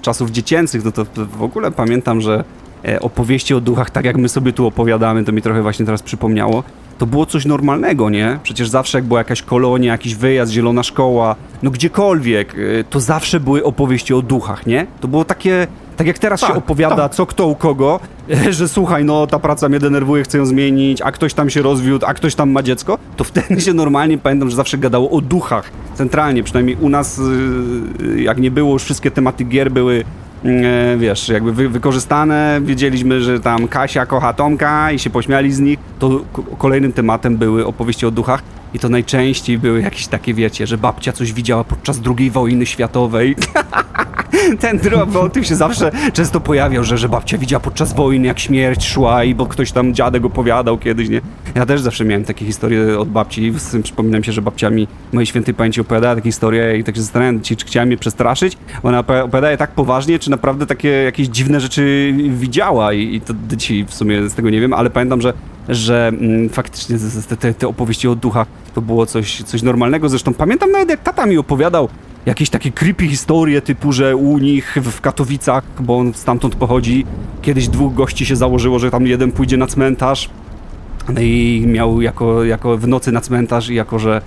czasów 0.02 0.30
dziecięcych, 0.30 0.84
no 0.84 0.92
to 0.92 1.06
w 1.38 1.42
ogóle 1.42 1.70
pamiętam, 1.70 2.20
że 2.20 2.44
e, 2.84 3.00
opowieści 3.00 3.54
o 3.54 3.60
duchach, 3.60 3.90
tak 3.90 4.04
jak 4.04 4.16
my 4.16 4.28
sobie 4.28 4.52
tu 4.52 4.66
opowiadamy, 4.66 5.24
to 5.24 5.32
mi 5.32 5.42
trochę 5.42 5.62
właśnie 5.62 5.86
teraz 5.86 6.02
przypomniało, 6.02 6.62
to 7.02 7.06
było 7.06 7.26
coś 7.26 7.44
normalnego, 7.46 8.10
nie? 8.10 8.38
Przecież 8.42 8.68
zawsze 8.68 8.98
jak 8.98 9.04
była 9.04 9.20
jakaś 9.20 9.42
kolonia, 9.42 9.92
jakiś 9.92 10.14
wyjazd, 10.14 10.52
zielona 10.52 10.82
szkoła, 10.82 11.36
no 11.62 11.70
gdziekolwiek, 11.70 12.54
y, 12.54 12.84
to 12.90 13.00
zawsze 13.00 13.40
były 13.40 13.64
opowieści 13.64 14.14
o 14.14 14.22
duchach, 14.22 14.66
nie? 14.66 14.86
To 15.00 15.08
było 15.08 15.24
takie, 15.24 15.66
tak 15.96 16.06
jak 16.06 16.18
teraz 16.18 16.40
się 16.40 16.46
Tak, 16.46 16.56
opowiada, 16.56 16.96
tak. 16.96 17.14
co 17.14 17.26
kto 17.26 17.46
u 17.46 17.54
kogo, 17.54 18.00
że 18.50 18.68
słuchaj, 18.68 19.04
no 19.04 19.26
ta 19.26 19.38
praca 19.38 19.68
mnie 19.68 19.78
denerwuje, 19.78 20.22
chcę 20.22 20.38
ją 20.38 20.46
zmienić, 20.46 21.02
a 21.02 21.12
ktoś 21.12 21.34
tam 21.34 21.50
się 21.50 21.62
rozwiódł, 21.62 22.06
a 22.06 22.14
ktoś 22.14 22.34
tam 22.34 22.50
ma 22.50 22.62
dziecko, 22.62 22.98
to 23.16 23.24
wtedy 23.24 23.60
się 23.60 23.72
normalnie, 23.72 24.18
pamiętam, 24.18 24.50
że 24.50 24.56
zawsze 24.56 24.78
gadało 24.78 25.10
o 25.10 25.20
duchach, 25.20 25.70
centralnie, 25.94 26.42
przynajmniej 26.42 26.76
u 26.80 26.88
nas, 26.88 27.18
y, 27.18 28.22
jak 28.22 28.38
nie 28.38 28.50
było, 28.50 28.72
już 28.72 28.82
wszystkie 28.82 29.10
tematy 29.10 29.44
gier 29.44 29.70
były 29.70 30.04
wiesz, 30.98 31.28
jakby 31.28 31.52
wy, 31.52 31.68
wykorzystane, 31.68 32.60
wiedzieliśmy, 32.64 33.20
że 33.20 33.40
tam 33.40 33.68
Kasia 33.68 34.06
kocha 34.06 34.32
Tomka 34.32 34.92
i 34.92 34.98
się 34.98 35.10
pośmiali 35.10 35.52
z 35.52 35.60
nich, 35.60 35.78
to 35.98 36.20
kolejnym 36.58 36.92
tematem 36.92 37.36
były 37.36 37.66
opowieści 37.66 38.06
o 38.06 38.10
duchach 38.10 38.42
i 38.74 38.78
to 38.78 38.88
najczęściej 38.88 39.58
były 39.58 39.82
jakieś 39.82 40.06
takie, 40.06 40.34
wiecie, 40.34 40.66
że 40.66 40.78
babcia 40.78 41.12
coś 41.12 41.32
widziała 41.32 41.64
podczas 41.64 42.00
II 42.18 42.30
wojny 42.30 42.66
światowej. 42.66 43.36
Ten 44.60 44.78
drop 44.78 45.16
o 45.16 45.28
tym 45.28 45.44
się 45.44 45.56
zawsze 45.56 45.90
często 46.12 46.40
pojawiał, 46.40 46.84
że, 46.84 46.98
że 46.98 47.08
babcia 47.08 47.38
widziała 47.38 47.60
podczas 47.60 47.92
wojny, 47.92 48.26
jak 48.26 48.38
śmierć 48.38 48.88
szła 48.88 49.24
i 49.24 49.34
bo 49.34 49.46
ktoś 49.46 49.72
tam 49.72 49.94
dziadek 49.94 50.24
opowiadał 50.24 50.78
kiedyś, 50.78 51.08
nie? 51.08 51.20
Ja 51.54 51.66
też 51.66 51.80
zawsze 51.80 52.04
miałem 52.04 52.24
takie 52.24 52.44
historie 52.44 52.98
od 52.98 53.08
babci, 53.08 53.52
przypominam 53.82 54.24
się, 54.24 54.32
że 54.32 54.42
babcia 54.42 54.70
mi 54.70 54.88
mojej 55.12 55.26
świętej 55.26 55.54
pamięci 55.54 55.80
opowiadała 55.80 56.14
takie 56.14 56.28
historie 56.28 56.78
i 56.78 56.84
tak 56.84 56.94
się 56.96 57.02
zastanawiam, 57.02 57.40
czy, 57.40 57.56
czy 57.56 57.66
chciała 57.66 57.86
mnie 57.86 57.96
przestraszyć. 57.96 58.56
Ona 58.82 59.02
opowi- 59.02 59.22
opowiada 59.24 59.50
je 59.50 59.56
tak 59.56 59.70
poważnie, 59.70 60.18
czy 60.18 60.30
naprawdę 60.30 60.66
takie 60.66 60.88
jakieś 60.88 61.28
dziwne 61.28 61.60
rzeczy 61.60 62.14
widziała 62.28 62.92
i, 62.92 63.14
i 63.14 63.20
to 63.20 63.34
dzisiaj 63.56 63.84
w 63.88 63.94
sumie 63.94 64.28
z 64.28 64.34
tego 64.34 64.50
nie 64.50 64.60
wiem, 64.60 64.72
ale 64.72 64.90
pamiętam, 64.90 65.20
że 65.20 65.32
że 65.68 66.08
mm, 66.08 66.48
faktycznie 66.48 66.98
z- 66.98 67.26
te, 67.26 67.54
te 67.54 67.68
opowieści 67.68 68.08
o 68.08 68.14
duchach 68.14 68.46
to 68.74 68.80
było 68.82 69.06
coś, 69.06 69.42
coś 69.42 69.62
normalnego. 69.62 70.08
Zresztą 70.08 70.34
pamiętam 70.34 70.70
nawet 70.70 70.90
jak 70.90 71.02
tata 71.02 71.26
mi 71.26 71.38
opowiadał 71.38 71.88
jakieś 72.26 72.50
takie 72.50 72.72
creepy 72.72 73.08
historie 73.08 73.62
typu, 73.62 73.92
że 73.92 74.16
u 74.16 74.38
nich 74.38 74.78
w 74.82 75.00
Katowicach, 75.00 75.64
bo 75.80 75.98
on 75.98 76.14
stamtąd 76.14 76.54
pochodzi, 76.54 77.06
kiedyś 77.42 77.68
dwóch 77.68 77.94
gości 77.94 78.26
się 78.26 78.36
założyło, 78.36 78.78
że 78.78 78.90
tam 78.90 79.06
jeden 79.06 79.32
pójdzie 79.32 79.56
na 79.56 79.66
cmentarz 79.66 80.30
no 81.14 81.20
i 81.20 81.64
miał 81.66 82.00
jako, 82.00 82.44
jako 82.44 82.78
w 82.78 82.88
nocy 82.88 83.12
na 83.12 83.20
cmentarz 83.20 83.68
i 83.68 83.74
jako, 83.74 83.98
że 83.98 84.22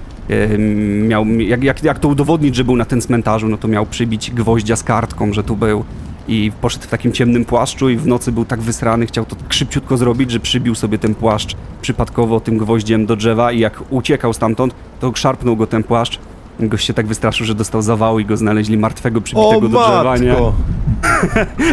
miał, 1.07 1.25
jak, 1.25 1.63
jak, 1.63 1.83
jak 1.83 1.99
to 1.99 2.07
udowodnić, 2.07 2.55
że 2.55 2.63
był 2.63 2.75
na 2.75 2.85
tym 2.85 3.01
cmentarzu, 3.01 3.47
no 3.47 3.57
to 3.57 3.67
miał 3.67 3.85
przybić 3.85 4.31
gwoździa 4.31 4.75
z 4.75 4.83
kartką, 4.83 5.33
że 5.33 5.43
tu 5.43 5.55
był 5.55 5.83
i 6.27 6.51
poszedł 6.61 6.85
w 6.85 6.87
takim 6.87 7.11
ciemnym 7.11 7.45
płaszczu 7.45 7.89
i 7.89 7.97
w 7.97 8.07
nocy 8.07 8.31
był 8.31 8.45
tak 8.45 8.61
wysrany, 8.61 9.05
chciał 9.05 9.25
to 9.25 9.35
szybciutko 9.49 9.97
zrobić, 9.97 10.31
że 10.31 10.39
przybił 10.39 10.75
sobie 10.75 10.97
ten 10.97 11.15
płaszcz 11.15 11.55
przypadkowo 11.81 12.39
tym 12.39 12.57
gwoździem 12.57 13.05
do 13.05 13.15
drzewa 13.15 13.51
i 13.51 13.59
jak 13.59 13.83
uciekał 13.89 14.33
stamtąd, 14.33 14.75
to 14.99 15.11
szarpnął 15.15 15.55
go 15.55 15.67
ten 15.67 15.83
płaszcz. 15.83 16.19
Gość 16.59 16.87
się 16.87 16.93
tak 16.93 17.07
wystraszył, 17.07 17.45
że 17.45 17.55
dostał 17.55 17.81
zawału 17.81 18.19
i 18.19 18.25
go 18.25 18.37
znaleźli 18.37 18.77
martwego, 18.77 19.21
przybitego 19.21 19.57
o 19.57 19.61
do 19.61 19.67
drzewa, 19.67 20.17
nie? 20.17 20.29
matko! 20.29 20.53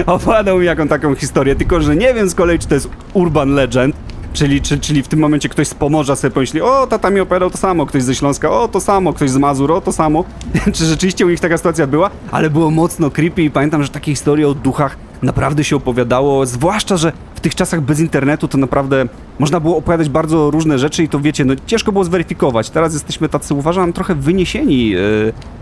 Opowiadał 0.15 0.59
mi 0.59 0.67
jaką 0.67 0.89
taką 0.89 1.15
historię, 1.15 1.57
tylko 1.57 1.81
że 1.81 1.97
nie 1.97 2.15
wiem 2.15 2.29
z 2.29 2.35
kolei, 2.35 2.59
czy 2.59 2.69
to 2.69 2.75
jest 2.75 2.89
urban 3.15 3.55
legend, 3.55 3.97
czyli, 4.33 4.61
czy, 4.61 4.79
czyli 4.79 5.03
w 5.03 5.09
tym 5.09 5.19
momencie 5.19 5.49
ktoś 5.49 5.69
z 5.69 5.75
Pomorza 5.75 6.17
sobie 6.17 6.31
pomyśli, 6.31 6.61
o, 6.61 6.87
tata 6.87 7.11
mi 7.11 7.21
opowiadał 7.21 7.51
to 7.51 7.59
samo, 7.59 7.87
ktoś 7.87 8.03
ze 8.03 8.15
Śląska, 8.15 8.51
o, 8.51 8.69
to 8.69 8.81
samo, 8.81 9.13
ktoś 9.13 9.31
z 9.31 9.37
Mazur, 9.37 9.73
o, 9.73 9.81
to 9.81 9.93
samo. 9.93 10.25
czy 10.75 10.85
rzeczywiście 10.85 11.27
u 11.27 11.31
nich 11.31 11.41
taka 11.41 11.57
sytuacja 11.57 11.87
była, 11.87 12.11
ale 12.31 12.51
było 12.51 12.71
mocno 12.71 13.11
creepy 13.11 13.43
i 13.43 13.51
pamiętam, 13.51 13.83
że 13.83 13.89
takie 13.89 14.13
historie 14.13 14.49
o 14.49 14.55
duchach 14.55 14.97
naprawdę 15.23 15.65
się 15.65 15.77
opowiadało, 15.77 16.47
zwłaszcza, 16.47 16.97
że 16.97 17.13
tych 17.43 17.55
czasach 17.55 17.81
bez 17.81 18.01
internetu 18.01 18.49
to 18.49 18.59
naprawdę 18.59 19.07
można 19.39 19.61
było 19.61 19.77
opowiadać 19.77 20.09
bardzo 20.09 20.51
różne 20.51 20.79
rzeczy 20.79 21.03
i 21.03 21.09
to 21.09 21.21
wiecie, 21.21 21.45
no 21.45 21.55
ciężko 21.67 21.93
było 21.93 22.05
zweryfikować. 22.05 22.71
Teraz 22.71 22.93
jesteśmy 22.93 23.29
tacy, 23.29 23.55
uważam, 23.55 23.93
trochę 23.93 24.15
wyniesieni 24.15 24.95
e, 24.95 24.99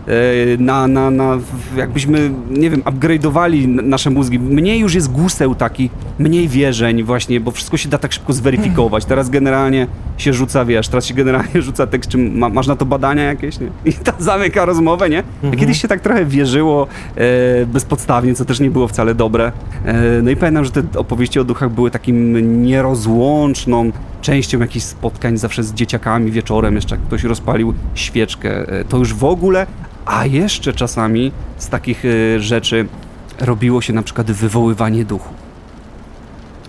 e, 0.07 0.57
na, 0.57 0.87
na, 0.87 1.11
na, 1.11 1.37
jakbyśmy, 1.77 2.31
nie 2.49 2.69
wiem, 2.69 2.81
upgrade'owali 2.81 3.67
nasze 3.67 4.09
mózgi. 4.09 4.39
Mniej 4.39 4.79
już 4.79 4.93
jest 4.93 5.11
guseł 5.11 5.55
taki, 5.55 5.89
mniej 6.19 6.47
wierzeń 6.47 7.03
właśnie, 7.03 7.39
bo 7.39 7.51
wszystko 7.51 7.77
się 7.77 7.89
da 7.89 7.97
tak 7.97 8.13
szybko 8.13 8.33
zweryfikować. 8.33 9.05
Teraz 9.05 9.29
generalnie 9.29 9.87
się 10.17 10.33
rzuca, 10.33 10.65
wiesz, 10.65 10.87
teraz 10.87 11.05
się 11.05 11.13
generalnie 11.13 11.61
rzuca 11.67 11.87
tekst, 11.87 12.09
czy 12.09 12.17
ma, 12.17 12.49
masz 12.49 12.67
na 12.67 12.75
to 12.75 12.85
badania 12.85 13.23
jakieś, 13.23 13.59
nie? 13.59 13.67
I 13.85 13.93
to 13.93 14.11
zamyka 14.19 14.65
rozmowę, 14.65 15.09
nie? 15.09 15.23
A 15.53 15.55
kiedyś 15.55 15.81
się 15.81 15.87
tak 15.87 16.01
trochę 16.01 16.25
wierzyło 16.25 16.87
e, 17.15 17.65
bezpodstawnie, 17.65 18.35
co 18.35 18.45
też 18.45 18.59
nie 18.59 18.71
było 18.71 18.87
wcale 18.87 19.15
dobre. 19.15 19.51
No 20.23 20.31
i 20.31 20.35
pamiętam, 20.35 20.65
że 20.65 20.71
te 20.71 20.99
opowieści 20.99 21.39
o 21.39 21.43
duchach 21.43 21.70
były 21.71 21.91
takim 21.91 22.63
nierozłączną 22.63 23.91
częścią 24.21 24.59
jakichś 24.59 24.85
spotkań 24.85 25.37
zawsze 25.37 25.63
z 25.63 25.73
dzieciakami 25.73 26.31
wieczorem, 26.31 26.75
jeszcze 26.75 26.95
jak 26.95 27.05
ktoś 27.05 27.23
rozpalił 27.23 27.73
świeczkę. 27.95 28.67
E, 28.67 28.85
to 28.85 28.97
już 28.97 29.13
w 29.13 29.23
ogóle, 29.23 29.67
a 30.05 30.25
jeszcze 30.25 30.73
czasami 30.73 31.31
z 31.57 31.69
takich 31.69 32.03
e, 32.05 32.39
rzeczy 32.39 32.87
robiło 33.39 33.81
się 33.81 33.93
na 33.93 34.03
przykład 34.03 34.31
wywoływanie 34.31 35.05
duchów. 35.05 35.50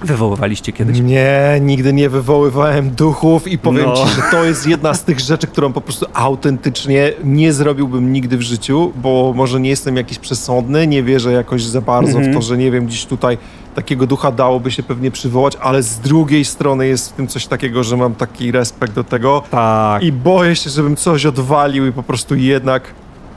Wywoływaliście 0.04 0.72
kiedyś? 0.72 1.00
Nie, 1.00 1.58
nigdy 1.60 1.92
nie 1.92 2.08
wywoływałem 2.08 2.90
duchów 2.90 3.48
i 3.48 3.58
powiem 3.58 3.84
No. 3.86 3.94
ci, 3.96 4.08
że 4.16 4.22
to 4.30 4.44
jest 4.44 4.66
jedna 4.66 4.94
z 4.94 5.04
tych 5.04 5.20
rzeczy, 5.20 5.46
którą 5.46 5.72
po 5.72 5.80
prostu 5.80 6.06
autentycznie 6.14 7.12
nie 7.24 7.52
zrobiłbym 7.52 8.12
nigdy 8.12 8.36
w 8.36 8.42
życiu, 8.42 8.92
bo 8.96 9.32
może 9.36 9.60
nie 9.60 9.70
jestem 9.70 9.96
jakiś 9.96 10.18
przesądny, 10.18 10.86
nie 10.86 11.02
wierzę 11.02 11.32
jakoś 11.32 11.64
za 11.64 11.80
bardzo 11.80 12.18
Mhm. 12.18 12.32
w 12.32 12.34
to, 12.36 12.42
że 12.42 12.58
nie 12.58 12.70
wiem, 12.70 12.86
gdzieś 12.86 13.06
tutaj 13.06 13.38
takiego 13.74 14.06
ducha 14.06 14.32
dałoby 14.32 14.70
się 14.70 14.82
pewnie 14.82 15.10
przywołać, 15.10 15.56
ale 15.60 15.82
z 15.82 15.98
drugiej 15.98 16.44
strony 16.44 16.86
jest 16.86 17.10
w 17.10 17.12
tym 17.12 17.28
coś 17.28 17.46
takiego, 17.46 17.84
że 17.84 17.96
mam 17.96 18.14
taki 18.14 18.52
respekt 18.52 18.92
do 18.94 19.04
tego 19.04 19.42
Tak. 19.50 20.02
i 20.02 20.12
boję 20.12 20.56
się, 20.56 20.70
żebym 20.70 20.96
coś 20.96 21.26
odwalił 21.26 21.86
i 21.86 21.92
po 21.92 22.02
prostu 22.02 22.34
jednak 22.34 22.82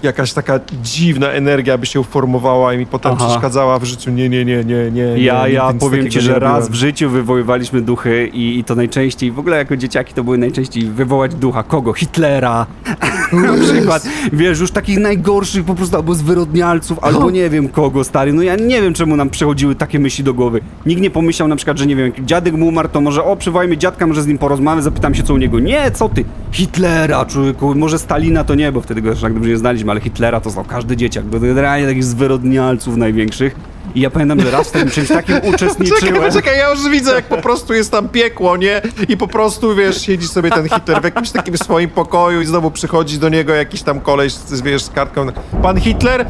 jakaś 0.03 0.33
taka 0.33 0.59
dziwna 0.83 1.27
energia 1.27 1.77
by 1.77 1.85
się 1.85 1.99
uformowała 1.99 2.73
i 2.73 2.77
mi 2.77 2.85
potem 2.85 3.11
Aha. 3.15 3.27
przeszkadzała 3.27 3.79
w 3.79 3.83
życiu. 3.83 4.11
Nie, 4.11 4.29
nie, 4.29 4.45
nie, 4.45 4.63
nie, 4.63 4.91
nie. 4.91 5.01
Ja, 5.01 5.47
nie, 5.47 5.53
ja 5.53 5.73
powiem 5.79 6.09
ci, 6.09 6.21
że 6.21 6.39
raz 6.39 6.69
w 6.69 6.73
życiu 6.73 7.09
wywoływaliśmy 7.09 7.81
duchy 7.81 8.27
i, 8.27 8.59
i 8.59 8.63
to 8.63 8.75
najczęściej, 8.75 9.31
w 9.31 9.39
ogóle 9.39 9.57
jako 9.57 9.77
dzieciaki 9.77 10.13
to 10.13 10.23
były 10.23 10.37
najczęściej 10.37 10.83
wywołać 10.83 11.35
ducha. 11.35 11.63
Kogo? 11.63 11.93
Hitlera. 11.93 12.65
Na 13.33 13.53
przykład, 13.53 14.07
wiesz, 14.33 14.59
już 14.59 14.71
takich 14.71 14.99
najgorszych 14.99 15.65
po 15.65 15.75
prostu 15.75 15.95
albo 15.95 16.15
zwyrodnialców, 16.15 16.99
albo 17.01 17.31
nie 17.31 17.49
wiem 17.49 17.69
kogo, 17.69 18.03
stary. 18.03 18.33
No 18.33 18.41
ja 18.41 18.55
nie 18.55 18.81
wiem, 18.81 18.93
czemu 18.93 19.15
nam 19.15 19.29
przychodziły 19.29 19.75
takie 19.75 19.99
myśli 19.99 20.23
do 20.23 20.33
głowy. 20.33 20.61
Nikt 20.85 21.01
nie 21.01 21.09
pomyślał 21.09 21.47
na 21.47 21.55
przykład, 21.55 21.77
że 21.77 21.85
nie 21.85 21.95
wiem, 21.95 22.05
jak 22.05 22.25
dziadek 22.25 22.53
mu 22.53 22.67
umarł, 22.67 22.89
to 22.89 23.01
może 23.01 23.23
o, 23.23 23.35
przywołajmy 23.35 23.77
dziadka, 23.77 24.07
może 24.07 24.21
z 24.21 24.27
nim 24.27 24.37
porozmawiamy, 24.37 24.81
zapytam 24.81 25.15
się 25.15 25.23
co 25.23 25.33
u 25.33 25.37
niego. 25.37 25.59
Nie, 25.59 25.91
co 25.91 26.09
ty? 26.09 26.25
Hitlera, 26.51 27.25
człowieku, 27.25 27.75
może 27.75 27.99
Stalina 27.99 28.43
to 28.43 28.55
nie, 28.55 28.71
bo 28.71 28.81
wtedy 28.81 29.01
go 29.01 29.09
jeszcze 29.09 29.25
tak 29.25 29.33
dobrze 29.33 29.49
nie 29.49 29.57
znaliśmy, 29.57 29.84
ale 29.89 30.01
Hitlera 30.01 30.41
to 30.41 30.49
znał 30.49 30.65
każdy 30.65 30.97
dzieciak. 30.97 31.29
Generalnie 31.29 31.87
takich 31.87 32.03
zwyrodnialców 32.03 32.97
największych. 32.97 33.55
I 33.95 34.01
ja 34.01 34.09
pamiętam, 34.09 34.39
że 34.41 34.51
raz 34.51 34.67
w 34.67 34.71
takim 34.71 34.89
czymś 34.91 35.07
takim 35.07 35.35
uczestniczyłem. 35.53 36.13
Czekaj, 36.13 36.31
czekaj, 36.31 36.57
ja 36.57 36.69
już 36.69 36.89
widzę, 36.89 37.15
jak 37.15 37.25
po 37.25 37.37
prostu 37.37 37.73
jest 37.73 37.91
tam 37.91 38.09
piekło, 38.09 38.57
nie? 38.57 38.81
I 39.09 39.17
po 39.17 39.27
prostu, 39.27 39.75
wiesz, 39.75 40.01
siedzi 40.01 40.27
sobie 40.27 40.49
ten 40.49 40.69
Hitler 40.69 41.01
w 41.01 41.03
jakimś 41.03 41.31
takim 41.31 41.57
swoim 41.57 41.89
pokoju 41.89 42.41
i 42.41 42.45
znowu 42.45 42.71
przychodzi 42.71 43.17
do 43.19 43.29
niego 43.29 43.53
jakiś 43.53 43.81
tam 43.83 43.99
koleś, 44.01 44.33
z- 44.33 44.61
wiesz, 44.61 44.83
z 44.83 44.89
kartką. 44.89 45.25
Pan 45.63 45.79
Hitler? 45.79 46.25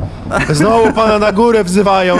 Znowu 0.49 0.93
pana 0.93 1.19
na 1.19 1.31
górę 1.31 1.63
wzywają. 1.63 2.15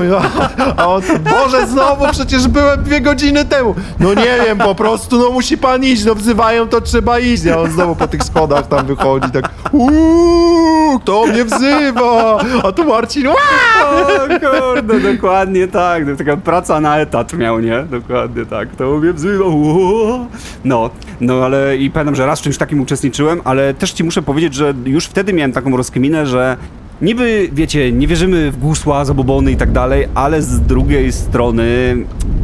A 0.78 0.88
on, 0.88 1.02
Boże, 1.32 1.68
znowu, 1.68 2.06
przecież 2.12 2.48
byłem 2.48 2.84
dwie 2.84 3.02
godziny 3.02 3.46
temu. 3.46 3.76
No 4.00 4.14
nie 4.14 4.38
wiem, 4.46 4.58
po 4.58 4.76
prostu, 4.76 5.18
no 5.20 5.30
musi 5.32 5.58
pan 5.58 5.84
iść, 5.84 6.06
no 6.06 6.16
wzywają, 6.16 6.68
to 6.68 6.82
trzeba 6.82 7.20
iść. 7.20 7.48
A 7.48 7.58
on 7.60 7.72
znowu 7.72 7.96
po 7.96 8.08
tych 8.08 8.24
schodach 8.24 8.68
tam 8.68 8.86
wychodzi, 8.86 9.32
tak 9.32 9.50
uuu, 9.72 11.00
kto 11.00 11.26
mnie 11.26 11.46
wzywa? 11.46 12.38
A 12.64 12.72
tu 12.72 12.86
Marcin! 12.86 13.28
O 13.28 13.36
kurde, 14.40 15.00
dokładnie 15.00 15.35
tak. 15.72 16.04
Taka 16.18 16.38
praca 16.38 16.82
na 16.82 16.98
etat 16.98 17.34
miał, 17.34 17.60
nie? 17.60 17.84
Dokładnie 17.84 18.46
tak. 18.46 18.76
To 18.76 18.98
mnie 18.98 19.14
wzywał. 19.14 19.58
Uuu. 19.58 20.28
No, 20.64 20.90
no 21.22 21.46
ale 21.46 21.78
i 21.78 21.92
pamiętam, 21.92 22.16
że 22.16 22.26
raz 22.26 22.40
w 22.40 22.44
czymś 22.44 22.58
takim 22.58 22.82
uczestniczyłem, 22.82 23.42
ale 23.44 23.74
też 23.74 23.92
ci 23.92 24.04
muszę 24.04 24.22
powiedzieć, 24.22 24.54
że 24.54 24.74
już 24.86 25.06
wtedy 25.06 25.34
miałem 25.34 25.52
taką 25.52 25.78
rozkminę, 25.78 26.26
że 26.26 26.58
niby, 27.02 27.50
wiecie, 27.52 27.92
nie 27.92 28.08
wierzymy 28.08 28.52
w 28.52 28.58
gusła, 28.58 29.06
zabobony 29.06 29.52
i 29.52 29.56
tak 29.56 29.72
dalej, 29.72 30.08
ale 30.16 30.42
z 30.42 30.62
drugiej 30.62 31.12
strony 31.12 31.96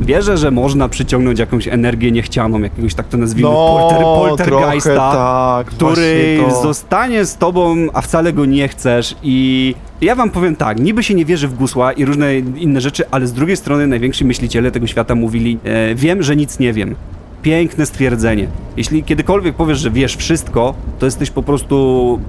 wierzę, 0.01 0.37
że 0.37 0.51
można 0.51 0.89
przyciągnąć 0.89 1.39
jakąś 1.39 1.67
energię 1.67 2.11
niechcianą, 2.11 2.61
jakiegoś 2.61 2.93
tak 2.95 3.07
to 3.07 3.17
nazwijmy 3.17 3.51
polter, 3.51 3.99
poltergeista 3.99 5.11
tak, 5.11 5.67
który 5.67 6.39
zostanie 6.61 7.25
z 7.25 7.37
tobą, 7.37 7.75
a 7.93 8.01
wcale 8.01 8.33
go 8.33 8.45
nie 8.45 8.67
chcesz 8.67 9.15
i 9.23 9.75
ja 10.01 10.15
wam 10.15 10.29
powiem 10.29 10.55
tak, 10.55 10.79
niby 10.79 11.03
się 11.03 11.13
nie 11.13 11.25
wierzy 11.25 11.47
w 11.47 11.53
gusła 11.53 11.91
i 11.91 12.05
różne 12.05 12.37
inne 12.37 12.81
rzeczy, 12.81 13.03
ale 13.11 13.27
z 13.27 13.33
drugiej 13.33 13.57
strony 13.57 13.87
najwięksi 13.87 14.25
myśliciele 14.25 14.71
tego 14.71 14.87
świata 14.87 15.15
mówili, 15.15 15.59
e, 15.63 15.95
wiem, 15.95 16.23
że 16.23 16.35
nic 16.35 16.59
nie 16.59 16.73
wiem. 16.73 16.95
Piękne 17.41 17.85
stwierdzenie. 17.85 18.47
Jeśli 18.77 19.03
kiedykolwiek 19.03 19.55
powiesz, 19.55 19.79
że 19.79 19.91
wiesz 19.91 20.15
wszystko, 20.15 20.73
to 20.99 21.05
jesteś 21.05 21.31
po 21.31 21.43
prostu 21.43 22.19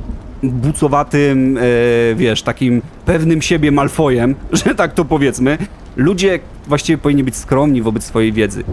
bucowatym, 0.42 1.58
e, 1.58 1.60
wiesz, 2.14 2.42
takim 2.42 2.82
pewnym 3.04 3.42
siebie 3.42 3.72
Malfojem, 3.72 4.34
że 4.64 4.74
tak 4.74 4.94
to 4.94 5.04
powiedzmy. 5.04 5.58
Ludzie 5.96 6.38
właściwie 6.66 6.98
powinni 6.98 7.24
być 7.24 7.36
skromni 7.36 7.82
wobec 7.82 8.04
swojej 8.04 8.32
wiedzy. 8.32 8.64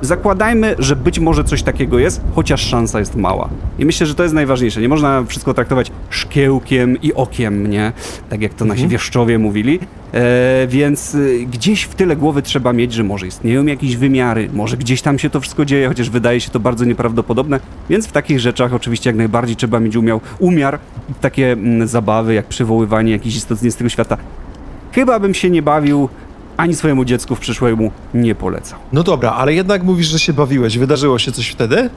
Zakładajmy, 0.00 0.74
że 0.78 0.96
być 0.96 1.18
może 1.18 1.44
coś 1.44 1.62
takiego 1.62 1.98
jest, 1.98 2.20
chociaż 2.34 2.60
szansa 2.60 2.98
jest 2.98 3.16
mała. 3.16 3.48
I 3.78 3.84
myślę, 3.84 4.06
że 4.06 4.14
to 4.14 4.22
jest 4.22 4.34
najważniejsze. 4.34 4.80
Nie 4.80 4.88
można 4.88 5.24
wszystko 5.24 5.54
traktować 5.54 5.92
szkiełkiem 6.10 7.02
i 7.02 7.14
okiem, 7.14 7.66
nie? 7.66 7.92
Tak 8.28 8.42
jak 8.42 8.54
to 8.54 8.64
nasi 8.64 8.88
wieszczowie 8.88 9.38
mówili. 9.38 9.78
E, 10.12 10.66
więc 10.68 11.14
y, 11.14 11.46
gdzieś 11.52 11.82
w 11.82 11.94
tyle 11.94 12.16
głowy 12.16 12.42
trzeba 12.42 12.72
mieć, 12.72 12.92
że 12.92 13.04
może 13.04 13.26
istnieją 13.26 13.66
jakieś 13.66 13.96
wymiary, 13.96 14.48
może 14.52 14.76
gdzieś 14.76 15.02
tam 15.02 15.18
się 15.18 15.30
to 15.30 15.40
wszystko 15.40 15.64
dzieje, 15.64 15.88
chociaż 15.88 16.10
wydaje 16.10 16.40
się 16.40 16.50
to 16.50 16.60
bardzo 16.60 16.84
nieprawdopodobne. 16.84 17.60
Więc 17.90 18.06
w 18.06 18.12
takich 18.12 18.40
rzeczach 18.40 18.74
oczywiście 18.74 19.10
jak 19.10 19.16
najbardziej 19.16 19.56
trzeba 19.56 19.80
mieć 19.80 19.96
umiał, 19.96 20.20
umiar 20.38 20.78
i 21.10 21.14
takie 21.14 21.52
mm, 21.52 21.88
zabawy 21.88 22.34
jak 22.34 22.46
przywoływanie 22.46 23.12
jakichś 23.12 23.36
istot 23.36 23.58
z 23.58 23.62
tego 23.76 23.90
świata. 23.90 24.16
Chyba 24.92 25.20
bym 25.20 25.34
się 25.34 25.50
nie 25.50 25.62
bawił, 25.62 26.08
ani 26.56 26.74
swojemu 26.74 27.04
dziecku 27.04 27.36
w 27.36 27.40
przyszłemu 27.40 27.90
nie 28.14 28.34
polecał. 28.34 28.78
No 28.92 29.02
dobra, 29.02 29.32
ale 29.32 29.54
jednak 29.54 29.82
mówisz, 29.82 30.06
że 30.06 30.18
się 30.18 30.32
bawiłeś. 30.32 30.78
Wydarzyło 30.78 31.18
się 31.18 31.32
coś 31.32 31.48
wtedy? 31.48 31.90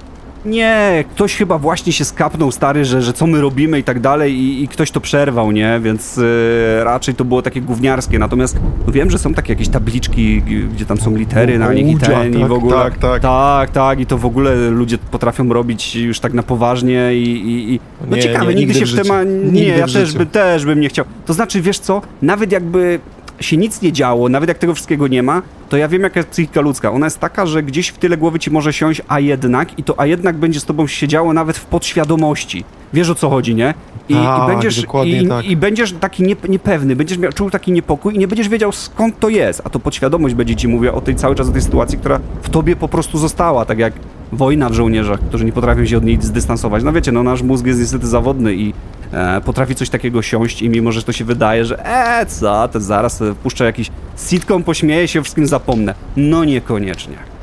Nie, 0.46 1.04
ktoś 1.12 1.36
chyba 1.36 1.58
właśnie 1.58 1.94
się 1.94 2.06
skapnął 2.06 2.52
stary, 2.52 2.86
że, 2.86 3.02
że 3.02 3.14
co 3.14 3.28
my 3.28 3.42
robimy 3.42 3.80
i 3.80 3.84
tak 3.84 4.00
dalej 4.00 4.34
i, 4.34 4.64
i 4.64 4.68
ktoś 4.68 4.92
to 4.92 5.02
przerwał, 5.02 5.52
nie? 5.52 5.80
Więc 5.84 6.18
e, 6.18 6.84
raczej 6.84 7.16
to 7.16 7.26
było 7.26 7.42
takie 7.42 7.62
gówniarskie. 7.62 8.20
Natomiast 8.20 8.60
no 8.88 8.94
wiem, 8.94 9.10
że 9.10 9.18
są 9.18 9.34
takie 9.34 9.54
jakieś 9.54 9.70
tabliczki, 9.70 10.42
gdzie 10.74 10.86
tam 10.86 10.98
są 10.98 11.16
litery 11.16 11.60
na 11.60 11.74
nich 11.74 11.96
i 11.96 11.98
ten 11.98 12.34
i 12.34 12.40
tak, 12.40 12.48
w 12.48 12.52
ogóle. 12.52 12.76
tak, 12.76 12.98
tak. 12.98 13.22
tak, 13.22 13.70
tak, 13.70 14.00
i 14.00 14.06
to 14.06 14.18
w 14.18 14.26
ogóle 14.26 14.56
ludzie 14.70 14.98
potrafią 14.98 15.54
robić 15.54 15.96
już 15.96 16.20
tak 16.20 16.34
na 16.34 16.44
poważnie 16.44 17.10
i... 17.14 17.24
i, 17.24 17.74
i... 17.74 17.80
No 18.10 18.16
Nie, 18.16 18.22
ciekawe, 18.22 18.46
nie, 18.46 18.60
nigdy, 18.60 18.74
nigdy 18.74 18.88
się 18.88 18.98
w 18.98 19.08
temat... 19.08 19.28
Nie, 19.52 19.68
ja 19.68 19.88
też, 19.88 20.14
by, 20.14 20.26
też 20.26 20.66
bym 20.66 20.80
nie 20.80 20.90
chciał. 20.90 21.06
To 21.26 21.34
znaczy, 21.34 21.62
wiesz 21.62 21.80
co, 21.80 22.02
nawet 22.22 22.52
jakby 22.52 23.00
się 23.40 23.58
nic 23.58 23.82
nie 23.82 23.92
działo, 23.92 24.30
nawet 24.30 24.50
jak 24.50 24.58
tego 24.58 24.74
wszystkiego 24.74 25.08
nie 25.08 25.24
ma, 25.24 25.42
to 25.70 25.78
ja 25.78 25.88
wiem, 25.88 26.02
jaka 26.02 26.20
jest 26.20 26.30
psychika 26.30 26.62
ludzka. 26.62 26.92
Ona 26.92 27.06
jest 27.06 27.20
taka, 27.20 27.46
że 27.46 27.64
gdzieś 27.64 27.88
w 27.88 27.98
tyle 27.98 28.18
głowy 28.18 28.40
ci 28.40 28.52
może 28.52 28.74
siąść, 28.74 29.02
a 29.08 29.20
jednak, 29.20 29.80
i 29.80 29.84
to 29.84 30.00
a 30.00 30.06
jednak 30.06 30.38
będzie 30.38 30.60
z 30.60 30.66
tobą 30.66 30.88
siedziało 30.88 31.34
nawet 31.34 31.58
w 31.58 31.66
podświadomości. 31.66 32.64
Wiesz 32.94 33.10
o 33.10 33.16
co 33.16 33.30
chodzi, 33.30 33.56
nie? 33.56 33.74
I, 34.10 34.14
Tak, 34.14 34.44
i 34.44 34.48
będziesz, 34.48 34.82
dokładnie 34.82 35.22
i, 35.22 35.28
tak. 35.28 35.46
i 35.46 35.58
będziesz 35.58 35.94
taki 35.94 36.24
nie, 36.24 36.36
niepewny, 36.50 36.96
będziesz 36.96 37.18
miał, 37.18 37.32
czuł 37.32 37.50
taki 37.50 37.72
niepokój 37.72 38.16
i 38.16 38.18
nie 38.18 38.28
będziesz 38.28 38.50
wiedział 38.50 38.72
skąd 38.72 39.20
to 39.20 39.30
jest, 39.30 39.62
a 39.66 39.70
to 39.70 39.80
podświadomość 39.80 40.36
będzie 40.36 40.56
ci 40.56 40.68
mówiła 40.68 40.94
o 40.94 41.02
tej 41.02 41.16
cały 41.16 41.36
czas 41.36 41.50
o 41.50 41.52
tej 41.52 41.62
sytuacji, 41.62 41.98
która 41.98 42.20
w 42.42 42.50
tobie 42.50 42.76
po 42.76 42.88
prostu 42.88 43.18
została, 43.18 43.66
tak 43.66 43.80
jak 43.80 43.94
wojna 44.32 44.70
w 44.70 44.74
żołnierzach, 44.74 45.20
którzy 45.20 45.46
nie 45.46 45.52
potrafią 45.52 45.86
się 45.86 45.98
od 45.98 46.04
niej 46.04 46.18
zdystansować. 46.22 46.84
No 46.84 46.94
wiecie, 46.94 47.12
no 47.12 47.24
nasz 47.24 47.42
mózg 47.42 47.66
jest 47.66 47.80
niestety 47.80 48.08
zawodny 48.08 48.56
i 48.56 48.74
e, 49.12 49.42
potrafi 49.42 49.76
coś 49.76 49.90
takiego 49.90 50.22
siąść 50.22 50.62
i 50.62 50.70
mimo, 50.70 50.92
że 50.92 51.04
to 51.04 51.12
się 51.12 51.26
wydaje, 51.26 51.66
że 51.66 51.86
e, 51.86 52.26
co, 52.26 52.68
to 52.68 52.80
zaraz 52.80 53.24
puszczę 53.44 53.66
jakiś 53.66 53.92
sitcom, 54.18 54.64
pośmieję 54.64 55.08
się, 55.08 55.20
o 55.20 55.24
wszystkim 55.24 55.48
zapomnę. 55.48 55.96
No 56.18 56.46
niekoniecznie. 56.46 57.39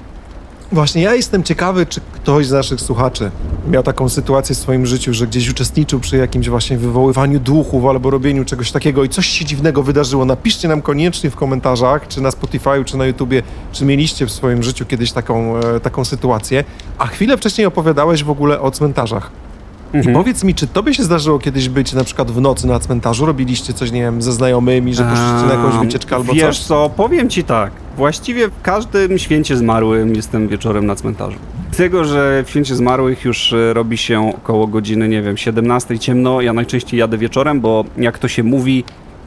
Właśnie 0.73 1.03
ja 1.03 1.15
jestem 1.15 1.43
ciekawy, 1.43 1.87
czy 1.87 2.01
ktoś 2.01 2.47
z 2.47 2.53
naszych 2.53 2.81
słuchaczy 2.81 3.31
miał 3.71 3.83
taką 3.83 4.09
sytuację 4.09 4.55
w 4.55 4.59
swoim 4.59 4.87
życiu, 4.87 5.15
że 5.15 5.27
gdzieś 5.27 5.51
uczestniczył 5.51 6.01
przy 6.01 6.17
jakimś 6.17 6.49
właśnie 6.49 6.79
wywoływaniu 6.79 7.41
duchów 7.41 7.87
albo 7.87 8.11
robieniu 8.11 8.45
czegoś 8.45 8.73
takiego 8.73 9.05
i 9.05 9.09
coś 9.09 9.27
się 9.27 9.45
dziwnego 9.45 9.83
wydarzyło. 9.83 10.25
Napiszcie 10.25 10.69
nam 10.69 10.83
koniecznie 10.83 11.31
w 11.31 11.37
komentarzach, 11.37 12.09
czy 12.09 12.21
na 12.21 12.31
Spotify'u, 12.31 12.85
czy 12.85 12.97
na 12.97 13.07
YouTubie, 13.07 13.43
czy 13.73 13.85
mieliście 13.85 14.27
w 14.27 14.31
swoim 14.31 14.63
życiu 14.63 14.87
kiedyś 14.87 15.13
taką, 15.13 15.57
e, 15.57 15.81
taką 15.81 16.05
sytuację. 16.05 16.65
A 16.99 17.07
chwilę 17.07 17.37
wcześniej 17.37 17.67
opowiadałeś 17.67 18.25
w 18.25 18.31
ogóle 18.31 18.61
o 18.61 18.71
cmentarzach. 18.71 19.46
I 19.95 19.97
Mhm. 19.97 20.17
powiedz 20.17 20.45
mi, 20.45 20.55
czy 20.55 20.67
tobie 20.67 20.95
się 20.95 21.03
zdarzyło 21.03 21.39
kiedyś 21.39 21.69
być 21.69 21.93
na 21.93 22.05
przykład 22.05 22.31
w 22.31 22.41
nocy 22.41 22.67
na 22.67 22.79
cmentarzu? 22.81 23.27
Robiliście 23.27 23.73
coś, 23.73 23.93
nie 23.93 24.01
wiem, 24.01 24.23
ze 24.23 24.33
znajomymi, 24.33 24.95
że 24.95 25.03
poszliście 25.05 25.47
na 25.47 25.55
jakąś 25.65 25.87
wycieczkę 25.87 26.17
albo 26.17 26.33
Wiesz 26.33 26.59
coś? 26.59 26.67
co, 26.67 26.91
powiem 26.97 27.29
ci 27.29 27.45
tak. 27.45 27.71
Właściwie 27.97 28.49
w 28.49 28.63
każdym 28.63 29.19
święcie 29.19 29.57
zmarłym 29.57 30.15
jestem 30.15 30.49
wieczorem 30.49 30.87
na 30.87 30.95
cmentarzu. 30.97 31.37
Tego, 31.77 32.05
że 32.05 32.45
w 32.47 32.51
święcie 32.51 32.75
zmarłych 32.75 33.25
już 33.25 33.53
e, 33.53 33.73
robi 33.73 33.97
się 33.99 34.33
około 34.37 34.67
godziny, 34.67 35.09
nie 35.09 35.23
wiem, 35.23 35.37
17 35.37 35.99
ciemno, 35.99 36.41
ja 36.41 36.53
najczęściej 36.53 37.01
jadę 37.01 37.19
wieczorem, 37.19 37.61
bo 37.61 37.85
jak 37.99 38.19
to 38.19 38.29
się 38.29 38.43
mówi, 38.43 38.85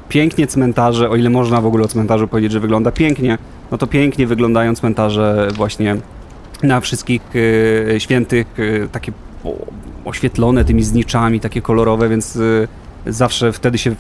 pięknie 0.10 0.48
cmentarze, 0.48 1.10
o 1.10 1.16
ile 1.16 1.30
można 1.30 1.62
w 1.62 1.66
ogóle 1.66 1.84
o 1.84 1.88
cmentarzu 1.88 2.28
powiedzieć, 2.28 2.52
że 2.52 2.60
wygląda 2.60 2.92
pięknie, 2.92 3.38
no 3.72 3.78
to 3.78 3.88
pięknie 3.88 4.28
wyglądają 4.28 4.76
cmentarze 4.76 5.48
właśnie 5.56 5.96
na 6.64 6.82
wszystkich 6.82 7.22
e, 7.96 8.00
świętych, 8.00 8.48
e, 8.84 8.88
takie 8.88 9.12
oświetlone 10.06 10.66
tymi 10.66 10.84
zniczami, 10.84 11.40
takie 11.40 11.62
kolorowe, 11.62 12.10
więc 12.10 12.36
e, 12.36 13.12
zawsze 13.12 13.52
wtedy 13.52 13.78
się 13.78 13.96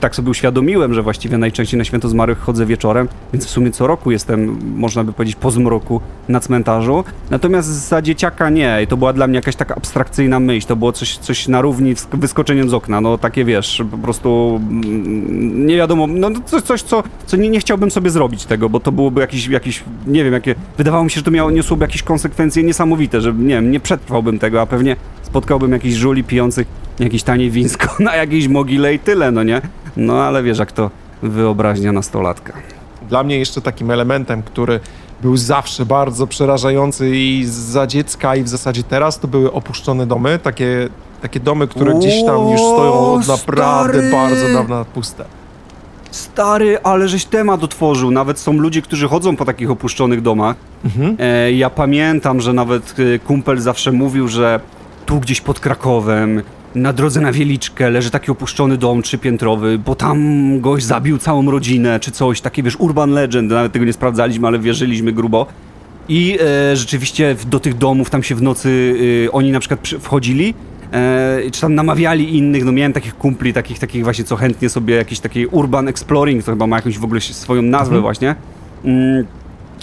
tak 0.00 0.16
sobie 0.16 0.30
uświadomiłem, 0.30 0.94
że 0.94 1.02
właściwie 1.02 1.38
najczęściej 1.38 1.78
na 1.78 1.84
Święto 1.84 2.08
Zmarłych 2.08 2.38
chodzę 2.38 2.66
wieczorem, 2.66 3.08
więc 3.32 3.46
w 3.46 3.50
sumie 3.50 3.70
co 3.70 3.86
roku 3.86 4.10
jestem, 4.10 4.58
można 4.76 5.04
by 5.04 5.12
powiedzieć, 5.12 5.36
po 5.36 5.50
zmroku 5.50 6.00
na 6.28 6.40
cmentarzu. 6.40 7.04
Natomiast 7.30 7.68
za 7.68 8.02
dzieciaka 8.02 8.50
nie. 8.50 8.78
I 8.82 8.86
to 8.86 8.96
była 8.96 9.12
dla 9.12 9.26
mnie 9.26 9.36
jakaś 9.36 9.56
taka 9.56 9.74
abstrakcyjna 9.74 10.40
myśl. 10.40 10.66
To 10.66 10.76
było 10.76 10.92
coś, 10.92 11.16
coś 11.16 11.48
na 11.48 11.60
równi 11.60 11.96
z 11.96 12.06
wyskoczeniem 12.12 12.70
z 12.70 12.74
okna. 12.74 13.00
No 13.00 13.18
takie 13.18 13.44
wiesz, 13.44 13.82
po 13.90 13.98
prostu 13.98 14.60
mm, 14.70 15.66
nie 15.66 15.76
wiadomo, 15.76 16.06
no 16.06 16.30
coś, 16.44 16.62
coś 16.62 16.82
co, 16.82 17.02
co 17.26 17.36
nie, 17.36 17.48
nie 17.48 17.60
chciałbym 17.60 17.90
sobie 17.90 18.10
zrobić 18.10 18.44
tego, 18.44 18.68
bo 18.68 18.80
to 18.80 18.92
byłoby 18.92 19.20
jakiś, 19.20 19.46
jakiś, 19.46 19.84
nie 20.06 20.24
wiem, 20.24 20.32
jakie, 20.32 20.54
wydawało 20.78 21.04
mi 21.04 21.10
się, 21.10 21.14
że 21.14 21.22
to 21.22 21.30
miało, 21.30 21.50
niosłoby 21.50 21.84
jakieś 21.84 22.02
konsekwencje 22.02 22.62
niesamowite, 22.62 23.20
że 23.20 23.32
nie 23.32 23.54
wiem, 23.54 23.70
nie 23.70 23.80
przetrwałbym 23.80 24.38
tego, 24.38 24.60
a 24.60 24.66
pewnie 24.66 24.96
spotkałbym 25.34 25.72
jakichś 25.72 25.94
żuli 25.94 26.24
pijących 26.24 26.66
jakieś 26.98 27.22
tanie 27.22 27.50
wińsko 27.50 27.86
na 28.04 28.16
jakiejś 28.16 28.48
mogile 28.48 28.94
i 28.94 28.98
tyle, 28.98 29.30
no 29.30 29.42
nie? 29.42 29.62
No 29.96 30.22
ale 30.22 30.42
wiesz, 30.42 30.58
jak 30.58 30.72
to 30.72 30.90
wyobraźnia 31.22 31.92
nastolatka. 31.92 32.52
Dla 33.08 33.22
mnie 33.24 33.38
jeszcze 33.38 33.60
takim 33.60 33.90
elementem, 33.90 34.42
który 34.42 34.80
był 35.22 35.36
zawsze 35.36 35.86
bardzo 35.86 36.26
przerażający 36.26 37.16
i 37.16 37.44
za 37.46 37.86
dziecka 37.86 38.36
i 38.36 38.42
w 38.42 38.48
zasadzie 38.48 38.82
teraz, 38.82 39.18
to 39.18 39.28
były 39.28 39.52
opuszczone 39.52 40.06
domy, 40.06 40.38
takie, 40.38 40.88
takie 41.22 41.40
domy, 41.40 41.68
które 41.68 41.94
gdzieś 41.94 42.24
tam 42.24 42.48
już 42.48 42.60
stoją 42.60 42.92
od 42.92 43.28
naprawdę 43.28 43.98
stary! 43.98 44.10
bardzo 44.10 44.52
dawna 44.52 44.84
puste. 44.84 45.24
Stary, 46.10 46.78
ale 46.82 47.08
żeś 47.08 47.24
temat 47.24 47.64
otworzył. 47.64 48.10
Nawet 48.10 48.38
są 48.38 48.52
ludzie, 48.52 48.82
którzy 48.82 49.08
chodzą 49.08 49.36
po 49.36 49.44
takich 49.44 49.70
opuszczonych 49.70 50.22
domach. 50.22 50.56
Mhm. 50.84 51.16
E, 51.18 51.52
ja 51.52 51.70
pamiętam, 51.70 52.40
że 52.40 52.52
nawet 52.52 52.94
e, 53.14 53.18
kumpel 53.18 53.60
zawsze 53.60 53.92
mówił, 53.92 54.28
że 54.28 54.60
tu 55.06 55.20
gdzieś 55.20 55.40
pod 55.40 55.60
Krakowem, 55.60 56.42
na 56.74 56.92
drodze 56.92 57.20
na 57.20 57.32
Wieliczkę 57.32 57.90
leży 57.90 58.10
taki 58.10 58.30
opuszczony 58.30 58.76
dom 58.76 59.02
trzypiętrowy, 59.02 59.78
bo 59.78 59.94
tam 59.94 60.60
gość 60.60 60.86
zabił 60.86 61.18
całą 61.18 61.50
rodzinę, 61.50 62.00
czy 62.00 62.10
coś, 62.10 62.40
takie 62.40 62.62
wiesz, 62.62 62.76
urban 62.78 63.10
legend, 63.10 63.50
nawet 63.50 63.72
tego 63.72 63.84
nie 63.84 63.92
sprawdzaliśmy, 63.92 64.46
ale 64.46 64.58
wierzyliśmy 64.58 65.12
grubo. 65.12 65.46
I 66.08 66.38
e, 66.72 66.76
rzeczywiście 66.76 67.36
do 67.46 67.60
tych 67.60 67.78
domów 67.78 68.10
tam 68.10 68.22
się 68.22 68.34
w 68.34 68.42
nocy 68.42 68.94
e, 69.26 69.32
oni 69.32 69.52
na 69.52 69.60
przykład 69.60 69.80
przy, 69.80 69.98
wchodzili, 69.98 70.54
e, 70.92 71.50
czy 71.52 71.60
tam 71.60 71.74
namawiali 71.74 72.36
innych, 72.36 72.64
no 72.64 72.72
miałem 72.72 72.92
takich 72.92 73.16
kumpli, 73.16 73.52
takich, 73.52 73.78
takich 73.78 74.04
właśnie, 74.04 74.24
co 74.24 74.36
chętnie 74.36 74.68
sobie 74.68 74.94
jakiś 74.94 75.20
taki 75.20 75.46
urban 75.46 75.88
exploring, 75.88 76.44
to 76.44 76.52
chyba 76.52 76.66
ma 76.66 76.76
jakąś 76.76 76.98
w 76.98 77.04
ogóle 77.04 77.20
swoją 77.20 77.62
nazwę 77.62 77.96
Mhm. 77.96 78.02
właśnie. 78.02 78.34
Mm, 78.84 79.26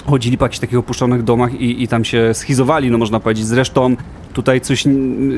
chodzili 0.06 0.38
po 0.38 0.46
jakichś 0.46 0.60
takich 0.60 0.80
opuszczonych 0.80 1.24
domach 1.24 1.54
i, 1.54 1.84
i 1.84 1.88
tam 1.88 2.06
się 2.06 2.34
schizowali, 2.34 2.92
no 2.92 2.98
można 2.98 3.20
powiedzieć. 3.20 3.46
Zresztą 3.46 3.96
tutaj 4.34 4.62
coś 4.62 4.84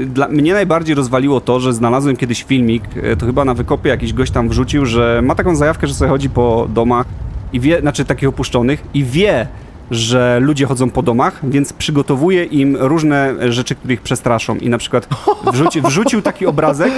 dla 0.06 0.28
mnie 0.28 0.54
najbardziej 0.54 0.96
rozwaliło 0.96 1.42
to, 1.42 1.60
że 1.60 1.74
znalazłem 1.74 2.16
kiedyś 2.16 2.44
filmik, 2.44 2.84
e, 3.04 3.16
to 3.16 3.26
chyba 3.26 3.46
na 3.46 3.54
wykopie 3.54 3.90
jakiś 3.90 4.14
gość 4.14 4.32
tam 4.32 4.50
wrzucił, 4.50 4.86
że 4.86 5.22
ma 5.24 5.36
taką 5.36 5.56
zajawkę, 5.56 5.88
że 5.88 5.94
sobie 5.94 6.10
chodzi 6.10 6.30
po 6.30 6.68
domach 6.74 7.08
i 7.54 7.60
wie, 7.60 7.82
znaczy 7.82 8.06
takich 8.06 8.30
opuszczonych 8.30 8.84
i 8.94 9.04
wie, 9.04 9.48
że 9.92 10.40
ludzie 10.42 10.66
chodzą 10.66 10.90
po 10.90 11.04
domach, 11.04 11.40
więc 11.44 11.74
przygotowuje 11.74 12.44
im 12.44 12.78
różne 12.80 13.36
rzeczy, 13.54 13.76
które 13.76 13.94
ich 13.94 14.02
przestraszą. 14.02 14.56
I 14.56 14.70
na 14.70 14.78
przykład 14.78 15.08
wrzuci, 15.54 15.82
wrzucił 15.88 16.22
taki 16.22 16.46
obrazek 16.46 16.94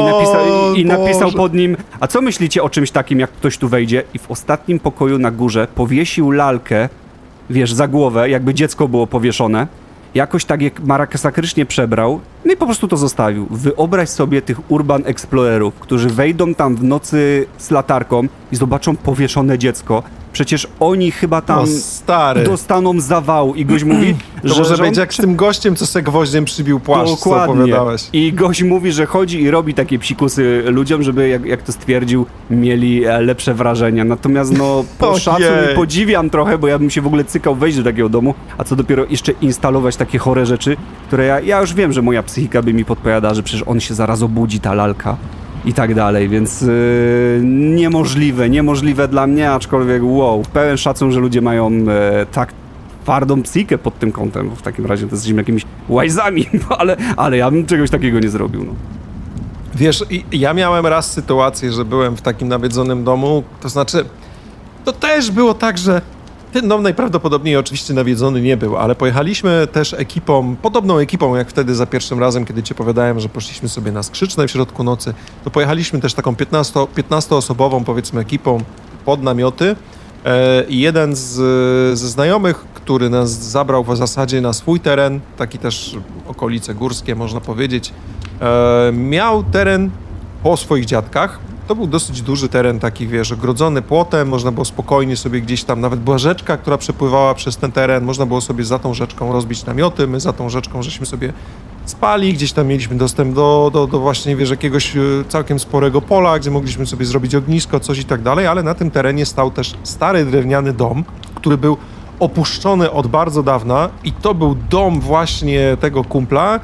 i 0.00 0.04
napisał, 0.04 0.74
i, 0.74 0.80
i 0.80 0.84
napisał 0.84 1.32
pod 1.32 1.54
nim, 1.54 1.76
a 2.00 2.06
co 2.06 2.22
myślicie 2.22 2.62
o 2.62 2.70
czymś 2.70 2.90
takim, 2.90 3.20
jak 3.20 3.30
ktoś 3.30 3.58
tu 3.58 3.68
wejdzie? 3.68 4.02
I 4.14 4.18
w 4.18 4.30
ostatnim 4.30 4.78
pokoju 4.78 5.18
na 5.18 5.30
górze 5.30 5.66
powiesił 5.74 6.30
lalkę, 6.30 6.88
wiesz, 7.50 7.72
za 7.72 7.88
głowę, 7.88 8.30
jakby 8.30 8.54
dziecko 8.54 8.88
było 8.88 9.06
powieszone. 9.06 9.66
Jakoś 10.14 10.44
tak 10.44 10.62
jak 10.62 10.80
masakrycznie 10.80 11.66
przebrał, 11.66 12.20
no 12.44 12.52
i 12.52 12.56
po 12.56 12.66
prostu 12.66 12.88
to 12.88 12.96
zostawił. 12.96 13.46
Wyobraź 13.50 14.08
sobie 14.08 14.42
tych 14.42 14.70
urban 14.70 15.02
explorerów, 15.04 15.74
którzy 15.74 16.08
wejdą 16.08 16.54
tam 16.54 16.76
w 16.76 16.84
nocy 16.84 17.46
z 17.58 17.70
latarką 17.70 18.22
i 18.52 18.56
zobaczą 18.56 18.96
powieszone 18.96 19.58
dziecko. 19.58 20.02
Przecież 20.32 20.66
oni 20.80 21.10
chyba 21.10 21.40
tam 21.42 21.58
O, 21.58 21.66
stary. 21.66 22.44
dostaną 22.44 23.00
zawału 23.00 23.54
i 23.54 23.64
gość 23.64 23.84
mówi, 23.84 24.14
To 24.42 24.48
że, 24.48 24.60
może 24.60 24.76
być 24.76 24.96
jak 24.96 25.14
z 25.14 25.16
tym 25.16 25.36
gościem, 25.36 25.76
co 25.76 25.86
se 25.86 26.02
gwoździem 26.02 26.44
przybił 26.44 26.80
płaszcz, 26.80 27.10
co 27.10 27.16
Dokładnie. 27.16 27.54
opowiadałeś. 27.54 28.08
I 28.12 28.32
gość 28.32 28.62
mówi, 28.62 28.92
że 28.92 29.06
chodzi 29.06 29.42
i 29.42 29.50
robi 29.50 29.74
takie 29.74 29.98
psikusy 29.98 30.62
ludziom, 30.66 31.02
żeby, 31.02 31.28
jak, 31.28 31.44
jak 31.44 31.62
to 31.62 31.72
stwierdził, 31.72 32.26
mieli 32.50 33.04
e, 33.04 33.20
lepsze 33.20 33.54
wrażenia. 33.54 34.04
Natomiast 34.04 34.58
no, 34.58 34.84
po 34.98 35.16
i 35.16 35.74
podziwiam 35.74 36.30
trochę, 36.30 36.58
bo 36.58 36.68
ja 36.68 36.78
bym 36.78 36.90
się 36.90 37.00
w 37.00 37.06
ogóle 37.06 37.24
cykał 37.24 37.54
wejść 37.54 37.78
do 37.78 37.84
takiego 37.84 38.08
domu, 38.08 38.34
a 38.58 38.64
co 38.64 38.76
dopiero 38.76 39.04
jeszcze 39.10 39.32
instalować 39.32 39.96
takie 39.96 40.18
chore 40.18 40.46
rzeczy, 40.46 40.76
które 41.06 41.24
ja, 41.24 41.40
ja 41.40 41.60
już 41.60 41.74
wiem, 41.74 41.92
że 41.92 42.02
moja 42.02 42.22
psychika 42.30 42.62
by 42.62 42.72
mi 42.72 42.84
podpowiadała, 42.84 43.34
że 43.34 43.42
przecież 43.42 43.64
on 43.66 43.80
się 43.80 43.94
zaraz 43.94 44.22
obudzi, 44.22 44.60
ta 44.60 44.74
lalka. 44.74 45.16
I 45.64 45.72
tak 45.72 45.94
dalej, 45.94 46.28
więc 46.28 46.60
yy, 46.60 47.40
niemożliwe, 47.44 48.50
niemożliwe 48.50 49.08
dla 49.08 49.26
mnie, 49.26 49.50
aczkolwiek 49.50 50.02
wow, 50.04 50.42
pełen 50.52 50.76
szacun, 50.76 51.12
że 51.12 51.20
ludzie 51.20 51.40
mają 51.40 51.66
e, 51.68 52.26
tak 52.32 52.52
twardą 53.02 53.42
psychikę 53.42 53.78
pod 53.78 53.98
tym 53.98 54.12
kątem, 54.12 54.48
bo 54.48 54.56
w 54.56 54.62
takim 54.62 54.86
razie 54.86 55.06
to 55.06 55.14
jesteśmy 55.14 55.36
jakimiś 55.38 55.64
łajzami, 55.88 56.46
ale, 56.78 56.96
ale 57.16 57.36
ja 57.36 57.50
bym 57.50 57.66
czegoś 57.66 57.90
takiego 57.90 58.20
nie 58.20 58.28
zrobił. 58.28 58.64
No. 58.64 58.72
Wiesz, 59.74 60.04
ja 60.32 60.54
miałem 60.54 60.86
raz 60.86 61.12
sytuację, 61.12 61.72
że 61.72 61.84
byłem 61.84 62.16
w 62.16 62.22
takim 62.22 62.48
nawiedzonym 62.48 63.04
domu, 63.04 63.42
to 63.60 63.68
znaczy, 63.68 64.04
to 64.84 64.92
też 64.92 65.30
było 65.30 65.54
tak, 65.54 65.78
że 65.78 66.02
ten 66.52 66.68
dom 66.68 66.82
najprawdopodobniej 66.82 67.56
oczywiście 67.56 67.94
nawiedzony 67.94 68.40
nie 68.40 68.56
był, 68.56 68.76
ale 68.76 68.94
pojechaliśmy 68.94 69.68
też 69.72 69.94
ekipą, 69.94 70.56
podobną 70.62 70.98
ekipą 70.98 71.36
jak 71.36 71.50
wtedy 71.50 71.74
za 71.74 71.86
pierwszym 71.86 72.20
razem, 72.20 72.44
kiedy 72.44 72.62
ci 72.62 72.74
opowiadałem, 72.74 73.20
że 73.20 73.28
poszliśmy 73.28 73.68
sobie 73.68 73.92
na 73.92 74.02
skrzyczne 74.02 74.48
w 74.48 74.50
środku 74.50 74.84
nocy, 74.84 75.14
to 75.44 75.50
pojechaliśmy 75.50 76.00
też 76.00 76.14
taką 76.14 76.36
15, 76.36 76.80
15-osobową 76.80 77.84
powiedzmy 77.84 78.20
ekipą 78.20 78.58
pod 79.04 79.22
namioty 79.22 79.76
e, 80.24 80.64
i 80.64 80.80
jeden 80.80 81.16
z, 81.16 81.32
ze 81.98 82.08
znajomych, 82.08 82.64
który 82.74 83.10
nas 83.10 83.30
zabrał 83.30 83.84
w 83.84 83.96
zasadzie 83.96 84.40
na 84.40 84.52
swój 84.52 84.80
teren, 84.80 85.20
taki 85.36 85.58
też 85.58 85.96
okolice 86.28 86.74
górskie 86.74 87.14
można 87.14 87.40
powiedzieć, 87.40 87.92
e, 88.40 88.92
miał 88.92 89.42
teren 89.42 89.90
po 90.42 90.56
swoich 90.56 90.84
dziadkach. 90.84 91.49
To 91.70 91.74
był 91.74 91.86
dosyć 91.86 92.22
duży 92.22 92.48
teren, 92.48 92.80
taki 92.80 93.06
wiesz, 93.06 93.32
ogrodzony 93.32 93.82
płotem, 93.82 94.28
można 94.28 94.52
było 94.52 94.64
spokojnie 94.64 95.16
sobie 95.16 95.40
gdzieś 95.40 95.64
tam, 95.64 95.80
nawet 95.80 96.00
była 96.00 96.18
rzeczka, 96.18 96.56
która 96.56 96.78
przepływała 96.78 97.34
przez 97.34 97.56
ten 97.56 97.72
teren, 97.72 98.04
można 98.04 98.26
było 98.26 98.40
sobie 98.40 98.64
za 98.64 98.78
tą 98.78 98.94
rzeczką 98.94 99.32
rozbić 99.32 99.64
namioty, 99.64 100.06
my 100.06 100.20
za 100.20 100.32
tą 100.32 100.48
rzeczką 100.48 100.82
żeśmy 100.82 101.06
sobie 101.06 101.32
spali, 101.84 102.32
gdzieś 102.32 102.52
tam 102.52 102.66
mieliśmy 102.66 102.96
dostęp 102.96 103.34
do, 103.34 103.70
do, 103.72 103.86
do 103.86 104.00
właśnie, 104.00 104.36
wiesz, 104.36 104.50
jakiegoś 104.50 104.96
e, 104.96 105.00
całkiem 105.28 105.58
sporego 105.58 106.00
pola, 106.00 106.38
gdzie 106.38 106.50
mogliśmy 106.50 106.86
sobie 106.86 107.04
zrobić 107.04 107.34
ognisko, 107.34 107.80
coś 107.80 107.98
i 107.98 108.04
tak 108.04 108.22
dalej, 108.22 108.46
ale 108.46 108.62
na 108.62 108.74
tym 108.74 108.90
terenie 108.90 109.26
stał 109.26 109.50
też 109.50 109.74
stary 109.82 110.24
drewniany 110.24 110.72
dom, 110.72 111.04
który 111.34 111.58
był 111.58 111.76
opuszczony 112.20 112.90
od 112.90 113.06
bardzo 113.06 113.42
dawna 113.42 113.88
i 114.04 114.12
to 114.12 114.34
był 114.34 114.56
dom 114.70 115.00
właśnie 115.00 115.76
tego 115.80 116.04
kumpla, 116.04 116.54
e, 116.54 116.60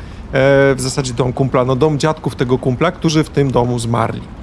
w 0.75 0.81
zasadzie 0.81 1.13
dom 1.13 1.33
kumpla, 1.33 1.65
no 1.65 1.77
dom 1.77 1.99
dziadków 1.99 2.37
tego 2.37 2.59
kumpla, 2.59 2.91
którzy 2.93 3.25
w 3.25 3.31
tym 3.31 3.51
domu 3.51 3.79
zmarli. 3.79 4.37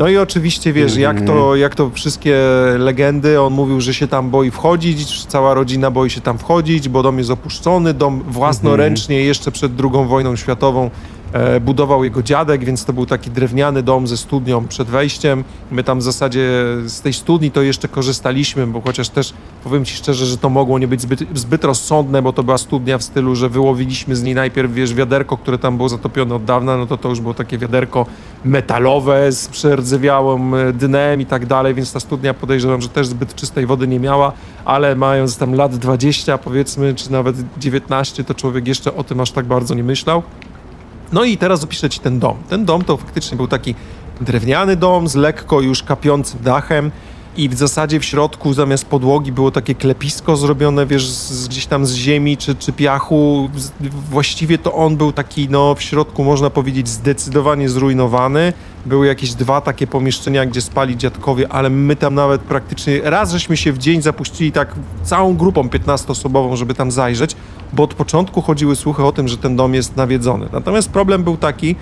No 0.00 0.08
i 0.08 0.16
oczywiście 0.16 0.72
wiesz, 0.72 0.96
jak 0.96 1.20
to, 1.20 1.56
jak 1.56 1.74
to 1.74 1.90
wszystkie 1.90 2.36
legendy, 2.78 3.40
on 3.40 3.52
mówił, 3.52 3.80
że 3.80 3.94
się 3.94 4.08
tam 4.08 4.30
boi 4.30 4.50
wchodzić, 4.50 5.26
cała 5.26 5.54
rodzina 5.54 5.90
boi 5.90 6.10
się 6.10 6.20
tam 6.20 6.38
wchodzić, 6.38 6.88
bo 6.88 7.02
dom 7.02 7.18
jest 7.18 7.30
opuszczony, 7.30 7.94
dom 7.94 8.22
własnoręcznie 8.28 9.22
jeszcze 9.22 9.50
przed 9.50 9.72
II 9.80 10.06
wojną 10.08 10.36
światową 10.36 10.90
budował 11.60 12.04
jego 12.04 12.22
dziadek, 12.22 12.64
więc 12.64 12.84
to 12.84 12.92
był 12.92 13.06
taki 13.06 13.30
drewniany 13.30 13.82
dom 13.82 14.06
ze 14.06 14.16
studnią 14.16 14.66
przed 14.68 14.88
wejściem. 14.88 15.44
My 15.70 15.84
tam 15.84 15.98
w 15.98 16.02
zasadzie 16.02 16.50
z 16.86 17.00
tej 17.00 17.12
studni 17.12 17.50
to 17.50 17.62
jeszcze 17.62 17.88
korzystaliśmy, 17.88 18.66
bo 18.66 18.80
chociaż 18.80 19.08
też 19.08 19.32
powiem 19.64 19.84
ci 19.84 19.94
szczerze, 19.94 20.26
że 20.26 20.38
to 20.38 20.50
mogło 20.50 20.78
nie 20.78 20.88
być 20.88 21.00
zbyt, 21.00 21.20
zbyt 21.34 21.64
rozsądne, 21.64 22.22
bo 22.22 22.32
to 22.32 22.42
była 22.42 22.58
studnia 22.58 22.98
w 22.98 23.02
stylu, 23.02 23.36
że 23.36 23.48
wyłowiliśmy 23.48 24.16
z 24.16 24.22
niej 24.22 24.34
najpierw, 24.34 24.72
wiesz, 24.72 24.94
wiaderko, 24.94 25.36
które 25.36 25.58
tam 25.58 25.76
było 25.76 25.88
zatopione 25.88 26.34
od 26.34 26.44
dawna, 26.44 26.76
no 26.76 26.86
to 26.86 26.96
to 26.96 27.08
już 27.08 27.20
było 27.20 27.34
takie 27.34 27.58
wiaderko 27.58 28.06
metalowe 28.44 29.32
z 29.32 29.48
przerdzewiałym 29.48 30.54
e, 30.54 30.72
dnem 30.72 31.20
i 31.20 31.26
tak 31.26 31.46
dalej, 31.46 31.74
więc 31.74 31.92
ta 31.92 32.00
studnia 32.00 32.34
podejrzewam, 32.34 32.80
że 32.80 32.88
też 32.88 33.06
zbyt 33.06 33.34
czystej 33.34 33.66
wody 33.66 33.88
nie 33.88 34.00
miała, 34.00 34.32
ale 34.64 34.96
mając 34.96 35.36
tam 35.36 35.54
lat 35.54 35.76
20 35.76 36.38
powiedzmy, 36.38 36.94
czy 36.94 37.12
nawet 37.12 37.36
19, 37.58 38.24
to 38.24 38.34
człowiek 38.34 38.68
jeszcze 38.68 38.94
o 38.94 39.04
tym 39.04 39.20
aż 39.20 39.30
tak 39.30 39.46
bardzo 39.46 39.74
nie 39.74 39.84
myślał. 39.84 40.22
No 41.12 41.24
i 41.24 41.36
teraz 41.36 41.64
opiszę 41.64 41.90
ci 41.90 42.00
ten 42.00 42.18
dom. 42.18 42.36
Ten 42.48 42.64
dom 42.64 42.84
to 42.84 42.96
faktycznie 42.96 43.36
był 43.36 43.48
taki 43.48 43.74
drewniany 44.20 44.76
dom 44.76 45.08
z 45.08 45.14
lekko 45.14 45.60
już 45.60 45.82
kapiącym 45.82 46.40
dachem 46.42 46.90
i 47.36 47.48
w 47.48 47.54
zasadzie 47.54 48.00
w 48.00 48.04
środku 48.04 48.54
zamiast 48.54 48.84
podłogi 48.84 49.32
było 49.32 49.50
takie 49.50 49.74
klepisko 49.74 50.36
zrobione, 50.36 50.86
wiesz, 50.86 51.08
z, 51.08 51.48
gdzieś 51.48 51.66
tam 51.66 51.86
z 51.86 51.94
ziemi 51.94 52.36
czy, 52.36 52.54
czy 52.54 52.72
piachu. 52.72 53.50
Właściwie 54.10 54.58
to 54.58 54.74
on 54.74 54.96
był 54.96 55.12
taki, 55.12 55.48
no 55.48 55.74
w 55.74 55.82
środku 55.82 56.24
można 56.24 56.50
powiedzieć 56.50 56.88
zdecydowanie 56.88 57.68
zrujnowany. 57.68 58.52
Były 58.86 59.06
jakieś 59.06 59.34
dwa 59.34 59.60
takie 59.60 59.86
pomieszczenia, 59.86 60.46
gdzie 60.46 60.60
spali 60.60 60.96
dziadkowie, 60.96 61.52
ale 61.52 61.70
my 61.70 61.96
tam 61.96 62.14
nawet 62.14 62.40
praktycznie 62.40 63.00
raz 63.04 63.32
żeśmy 63.32 63.56
się 63.56 63.72
w 63.72 63.78
dzień 63.78 64.02
zapuścili 64.02 64.52
tak 64.52 64.74
całą 65.02 65.36
grupą 65.36 65.62
15-osobową, 65.62 66.56
żeby 66.56 66.74
tam 66.74 66.90
zajrzeć, 66.90 67.36
bo 67.72 67.82
od 67.82 67.94
początku 67.94 68.42
chodziły 68.42 68.76
słuchy 68.76 69.04
o 69.04 69.12
tym, 69.12 69.28
że 69.28 69.36
ten 69.36 69.56
dom 69.56 69.74
jest 69.74 69.96
nawiedzony. 69.96 70.48
Natomiast 70.52 70.90
problem 70.90 71.24
był 71.24 71.36
taki, 71.36 71.76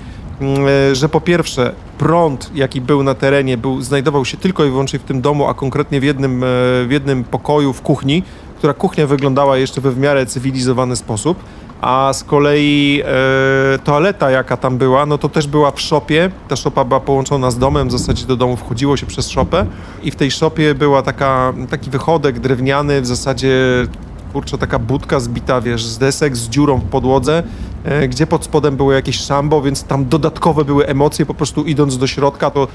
że 0.92 1.08
po 1.08 1.20
pierwsze 1.20 1.72
prąd, 1.98 2.50
jaki 2.54 2.80
był 2.80 3.02
na 3.02 3.14
terenie, 3.14 3.56
był, 3.56 3.82
znajdował 3.82 4.24
się 4.24 4.36
tylko 4.36 4.64
i 4.64 4.70
wyłącznie 4.70 4.98
w 4.98 5.02
tym 5.02 5.20
domu, 5.20 5.48
a 5.48 5.54
konkretnie 5.54 6.00
w 6.00 6.04
jednym, 6.04 6.44
e, 6.44 6.46
w 6.86 6.88
jednym 6.90 7.24
pokoju 7.24 7.72
w 7.72 7.82
kuchni, 7.82 8.22
która 8.58 8.74
kuchnia 8.74 9.06
wyglądała 9.06 9.56
jeszcze 9.56 9.80
we 9.80 9.90
w 9.90 9.98
miarę 9.98 10.26
cywilizowany 10.26 10.96
sposób, 10.96 11.38
a 11.80 12.12
z 12.12 12.24
kolei 12.24 13.02
e, 13.04 13.78
toaleta, 13.78 14.30
jaka 14.30 14.56
tam 14.56 14.78
była, 14.78 15.06
no 15.06 15.18
to 15.18 15.28
też 15.28 15.46
była 15.46 15.70
w 15.70 15.80
szopie. 15.80 16.30
Ta 16.48 16.56
szopa 16.56 16.84
była 16.84 17.00
połączona 17.00 17.50
z 17.50 17.58
domem, 17.58 17.88
w 17.88 17.92
zasadzie 17.92 18.26
do 18.26 18.36
domu 18.36 18.56
wchodziło 18.56 18.96
się 18.96 19.06
przez 19.06 19.30
szopę 19.30 19.66
i 20.02 20.10
w 20.10 20.16
tej 20.16 20.30
szopie 20.30 20.74
była 20.74 21.02
taka, 21.02 21.52
taki 21.70 21.90
wychodek 21.90 22.38
drewniany, 22.40 23.00
w 23.00 23.06
zasadzie 23.06 23.56
kurczę, 24.32 24.58
taka 24.58 24.78
budka 24.78 25.20
zbita, 25.20 25.60
wiesz, 25.60 25.84
z 25.86 25.98
desek, 25.98 26.36
z 26.36 26.48
dziurą 26.48 26.78
w 26.78 26.84
podłodze, 26.84 27.42
e, 27.84 28.08
gdzie 28.08 28.26
pod 28.26 28.44
spodem 28.44 28.76
było 28.76 28.92
jakieś 28.92 29.16
szambo, 29.20 29.62
więc 29.62 29.84
tam 29.84 30.08
dodatkowe 30.08 30.64
były 30.64 30.86
emocje, 30.86 31.26
po 31.26 31.34
prostu 31.34 31.64
idąc 31.64 31.98
do 31.98 32.06
środka, 32.06 32.50
to 32.50 32.68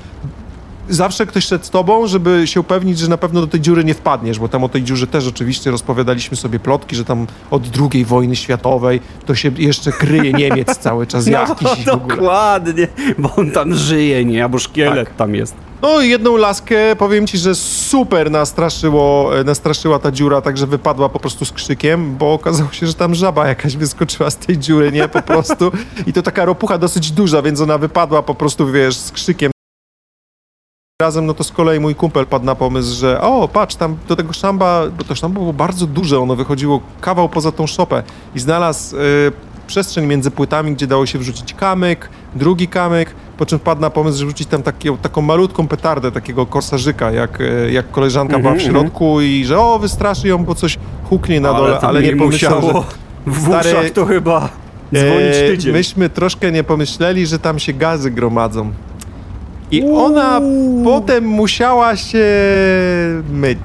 zawsze 0.90 1.26
ktoś 1.26 1.46
szedł 1.46 1.66
z 1.66 1.70
tobą, 1.70 2.08
żeby 2.08 2.48
się 2.48 2.60
upewnić, 2.60 3.00
że 3.00 3.08
na 3.08 3.18
pewno 3.18 3.42
do 3.42 3.48
tej 3.48 3.62
dziury 3.62 3.84
nie 3.84 3.94
wpadniesz, 3.94 4.40
bo 4.40 4.48
tam 4.50 4.64
o 4.64 4.70
tej 4.70 4.84
dziurze 4.84 5.08
też 5.08 5.28
oczywiście 5.28 5.72
rozpowiadaliśmy 5.72 6.38
sobie 6.38 6.60
plotki, 6.60 6.96
że 6.96 7.06
tam 7.06 7.28
od 7.52 7.64
II 7.92 8.06
wojny 8.06 8.36
światowej 8.36 9.00
to 9.26 9.36
się 9.36 9.52
jeszcze 9.58 9.92
kryje 9.92 10.34
Niemiec 10.34 10.78
cały 10.88 11.08
czas, 11.08 11.28
jakiś 11.28 11.86
no, 11.86 11.94
ogóle. 11.94 12.16
dokładnie, 12.16 12.88
bo 13.18 13.36
on 13.36 13.52
tam 13.52 13.74
żyje, 13.76 14.26
nie? 14.26 14.44
Albo 14.44 14.60
szkielet 14.60 15.08
Tak. 15.08 15.18
tam 15.18 15.36
jest. 15.36 15.56
No 15.82 16.02
i 16.02 16.10
jedną 16.10 16.38
laskę, 16.38 16.96
powiem 16.96 17.28
ci, 17.28 17.38
że 17.38 17.56
super 17.56 18.32
nastraszyło, 18.32 19.32
nastraszyła 19.46 20.00
ta 20.00 20.12
dziura, 20.12 20.42
także 20.42 20.68
wypadła 20.68 21.10
po 21.10 21.20
prostu 21.20 21.46
z 21.46 21.52
krzykiem, 21.52 22.16
bo 22.16 22.34
okazało 22.34 22.72
się, 22.72 22.88
że 22.88 22.94
tam 22.94 23.16
żaba 23.16 23.48
jakaś 23.48 23.76
wyskoczyła 23.78 24.30
z 24.30 24.38
tej 24.38 24.58
dziury, 24.58 24.92
nie? 24.92 25.08
Po 25.08 25.22
prostu. 25.22 25.72
I 26.08 26.14
to 26.14 26.22
taka 26.22 26.46
ropucha 26.46 26.78
dosyć 26.78 27.12
duża, 27.12 27.42
więc 27.42 27.62
ona 27.62 27.78
wypadła 27.78 28.24
po 28.24 28.36
prostu, 28.36 28.72
wiesz, 28.72 28.96
z 28.98 29.12
krzykiem. 29.12 29.53
Razem, 31.04 31.26
no 31.26 31.34
to 31.34 31.44
z 31.44 31.52
kolei 31.52 31.80
mój 31.80 31.96
kumpel 31.96 32.26
padł 32.26 32.46
na 32.46 32.56
pomysł, 32.56 32.96
że 33.00 33.22
o, 33.22 33.48
patrz, 33.48 33.76
tam 33.76 33.98
do 34.08 34.16
tego 34.16 34.34
szamba, 34.34 34.84
bo 34.98 35.04
to 35.04 35.16
szamba 35.16 35.40
było 35.40 35.54
bardzo 35.54 35.86
duże, 35.88 36.20
ono 36.20 36.36
wychodziło 36.36 36.80
kawał 37.02 37.30
poza 37.30 37.52
tą 37.52 37.68
szopę 37.68 38.04
i 38.36 38.40
znalazł 38.40 38.96
y, 38.98 39.00
przestrzeń 39.68 40.06
między 40.06 40.32
płytami, 40.32 40.74
gdzie 40.74 40.88
dało 40.88 41.06
się 41.06 41.20
wrzucić 41.20 41.54
kamyk, 41.54 42.10
drugi 42.36 42.68
kamyk, 42.68 43.16
po 43.38 43.46
czym 43.46 43.60
padł 43.60 43.82
na 43.82 43.90
pomysł, 43.90 44.20
że 44.20 44.26
wrzucić 44.26 44.48
tam 44.48 44.64
takie, 44.64 44.98
taką 44.98 45.22
malutką 45.22 45.68
petardę, 45.68 46.12
takiego 46.12 46.46
korsarzyka, 46.46 47.12
jak, 47.12 47.42
y, 47.42 47.70
jak 47.72 47.92
koleżanka 47.92 48.40
była 48.40 48.52
w 48.52 48.56
Mhm, 48.56 48.72
środku 48.72 49.22
i 49.22 49.46
że 49.46 49.60
o, 49.60 49.80
wystraszy 49.80 50.28
ją, 50.28 50.46
bo 50.46 50.56
coś 50.56 50.78
huknie 51.10 51.40
na 51.42 51.54
dole, 51.54 51.78
tam 51.78 51.90
ale 51.90 52.02
nie 52.02 52.16
pomyślał, 52.16 52.62
że... 52.62 52.74
w 53.32 53.48
Stary- 53.48 53.92
to 53.92 54.06
chyba 54.06 54.50
dzwonić 54.94 55.36
E, 55.36 55.48
tydzień. 55.48 55.74
Myśmy 55.74 56.10
troszkę 56.10 56.52
nie 56.52 56.64
pomyśleli, 56.64 57.28
że 57.28 57.40
tam 57.40 57.60
się 57.60 57.74
gazy 57.74 58.12
gromadzą. 58.12 58.72
I 59.74 59.84
ona 59.96 60.42
potem 60.84 61.26
musiała 61.26 61.96
się 61.96 62.26
myć, 63.32 63.60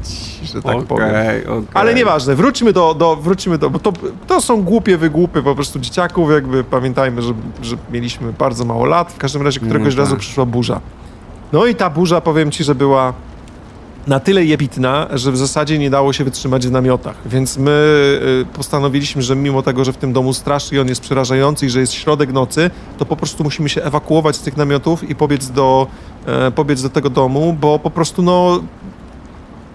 że 0.45 0.63
tak 0.63 0.83
powiem. 0.85 1.09
Okej, 1.09 1.47
okej. 1.47 1.65
Ale 1.75 1.95
nieważne, 1.95 2.35
wróćmy 2.35 2.73
do, 2.73 2.95
do, 2.95 3.17
wróćmy 3.17 3.59
do, 3.59 3.71
bo 3.71 3.79
to, 3.79 3.93
to 4.27 4.41
są 4.41 4.63
głupie 4.63 4.97
wygłupy 4.97 5.43
po 5.43 5.55
prostu 5.55 5.79
dzieciaków, 5.79 6.31
jakby 6.31 6.65
pamiętajmy, 6.65 7.23
że, 7.23 7.33
że 7.63 7.77
mieliśmy 7.93 8.33
bardzo 8.33 8.65
mało 8.65 8.85
lat, 8.85 9.13
w 9.13 9.19
każdym 9.19 9.43
razie 9.43 9.61
któregoś 9.61 9.95
No 9.97 10.03
tak. 10.03 10.11
razu 10.11 10.17
przyszła 10.17 10.47
burza. 10.47 10.81
No 11.53 11.67
i 11.67 11.75
ta 11.75 11.91
burza, 11.91 12.21
powiem 12.21 12.51
ci, 12.51 12.65
że 12.65 12.75
była 12.75 13.13
na 14.09 14.21
tyle 14.21 14.45
jebitna, 14.45 15.07
że 15.13 15.33
w 15.33 15.37
zasadzie 15.37 15.79
nie 15.79 15.91
dało 15.91 16.13
się 16.13 16.25
wytrzymać 16.25 16.67
w 16.67 16.71
namiotach, 16.71 17.17
więc 17.27 17.59
my 17.59 17.71
y, 18.51 18.55
postanowiliśmy, 18.55 19.23
że 19.23 19.37
mimo 19.37 19.63
tego, 19.63 19.85
że 19.85 19.93
w 19.93 19.97
tym 19.97 20.13
domu 20.13 20.33
straszy 20.33 20.75
i 20.75 20.79
on 20.79 20.89
jest 20.89 21.01
przerażający 21.01 21.67
i 21.67 21.71
że 21.71 21.81
jest 21.81 21.93
środek 21.93 22.33
nocy, 22.33 22.71
to 22.99 23.07
po 23.07 23.17
prostu 23.17 23.45
musimy 23.45 23.69
się 23.69 23.83
ewakuować 23.83 24.37
z 24.37 24.41
tych 24.41 24.57
namiotów 24.57 25.11
i 25.11 25.15
pobiec 25.15 25.51
do, 25.51 25.87
e, 26.27 26.51
pobiec 26.51 26.83
do 26.83 26.91
tego 26.91 27.11
domu, 27.11 27.57
bo 27.61 27.79
po 27.79 27.91
prostu 27.91 28.23
no 28.23 28.61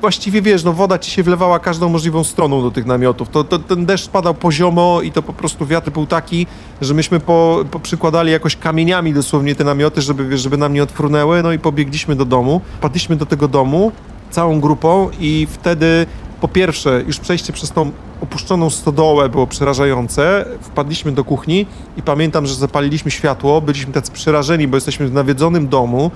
właściwie 0.01 0.41
wiesz, 0.41 0.63
no 0.63 0.73
woda 0.73 0.99
ci 0.99 1.11
się 1.11 1.23
wlewała 1.23 1.59
każdą 1.59 1.89
możliwą 1.89 2.23
stroną 2.23 2.61
do 2.61 2.71
tych 2.71 2.85
namiotów. 2.85 3.29
To, 3.29 3.43
to, 3.43 3.59
ten 3.59 3.85
deszcz 3.85 4.05
spadał 4.05 4.33
poziomo 4.33 5.01
i 5.01 5.11
to 5.11 5.21
po 5.21 5.33
prostu 5.33 5.65
wiatr 5.65 5.91
był 5.91 6.05
taki, 6.05 6.47
że 6.81 6.93
myśmy 6.93 7.19
po, 7.19 7.65
po 7.71 7.79
przykładali 7.79 8.31
jakoś 8.31 8.55
kamieniami 8.55 9.13
dosłownie 9.13 9.55
te 9.55 9.63
namioty, 9.63 10.01
żeby, 10.01 10.37
żeby 10.37 10.57
nam 10.57 10.73
nie 10.73 10.83
odfrunęły, 10.83 11.43
no 11.43 11.51
i 11.51 11.59
pobiegliśmy 11.59 12.15
do 12.15 12.25
domu. 12.25 12.61
Padliśmy 12.81 13.15
do 13.15 13.25
tego 13.25 13.47
domu 13.47 13.91
całą 14.33 14.61
grupą 14.61 15.09
i 15.19 15.47
wtedy 15.51 16.05
po 16.41 16.47
pierwsze 16.47 17.03
już 17.07 17.19
przejście 17.19 17.53
przez 17.53 17.71
tą 17.71 17.91
opuszczoną 18.21 18.69
stodołę 18.69 19.29
było 19.29 19.47
przerażające. 19.47 20.45
Wpadliśmy 20.61 21.11
do 21.11 21.23
kuchni 21.23 21.65
i 21.97 22.01
pamiętam, 22.01 22.45
że 22.45 22.55
zapaliliśmy 22.55 23.11
światło, 23.11 23.61
byliśmy 23.61 23.93
tacy 23.93 24.11
przerażeni, 24.11 24.67
bo 24.67 24.77
jesteśmy 24.77 25.07
w 25.07 25.13
nawiedzonym 25.13 25.67
domu, 25.67 26.11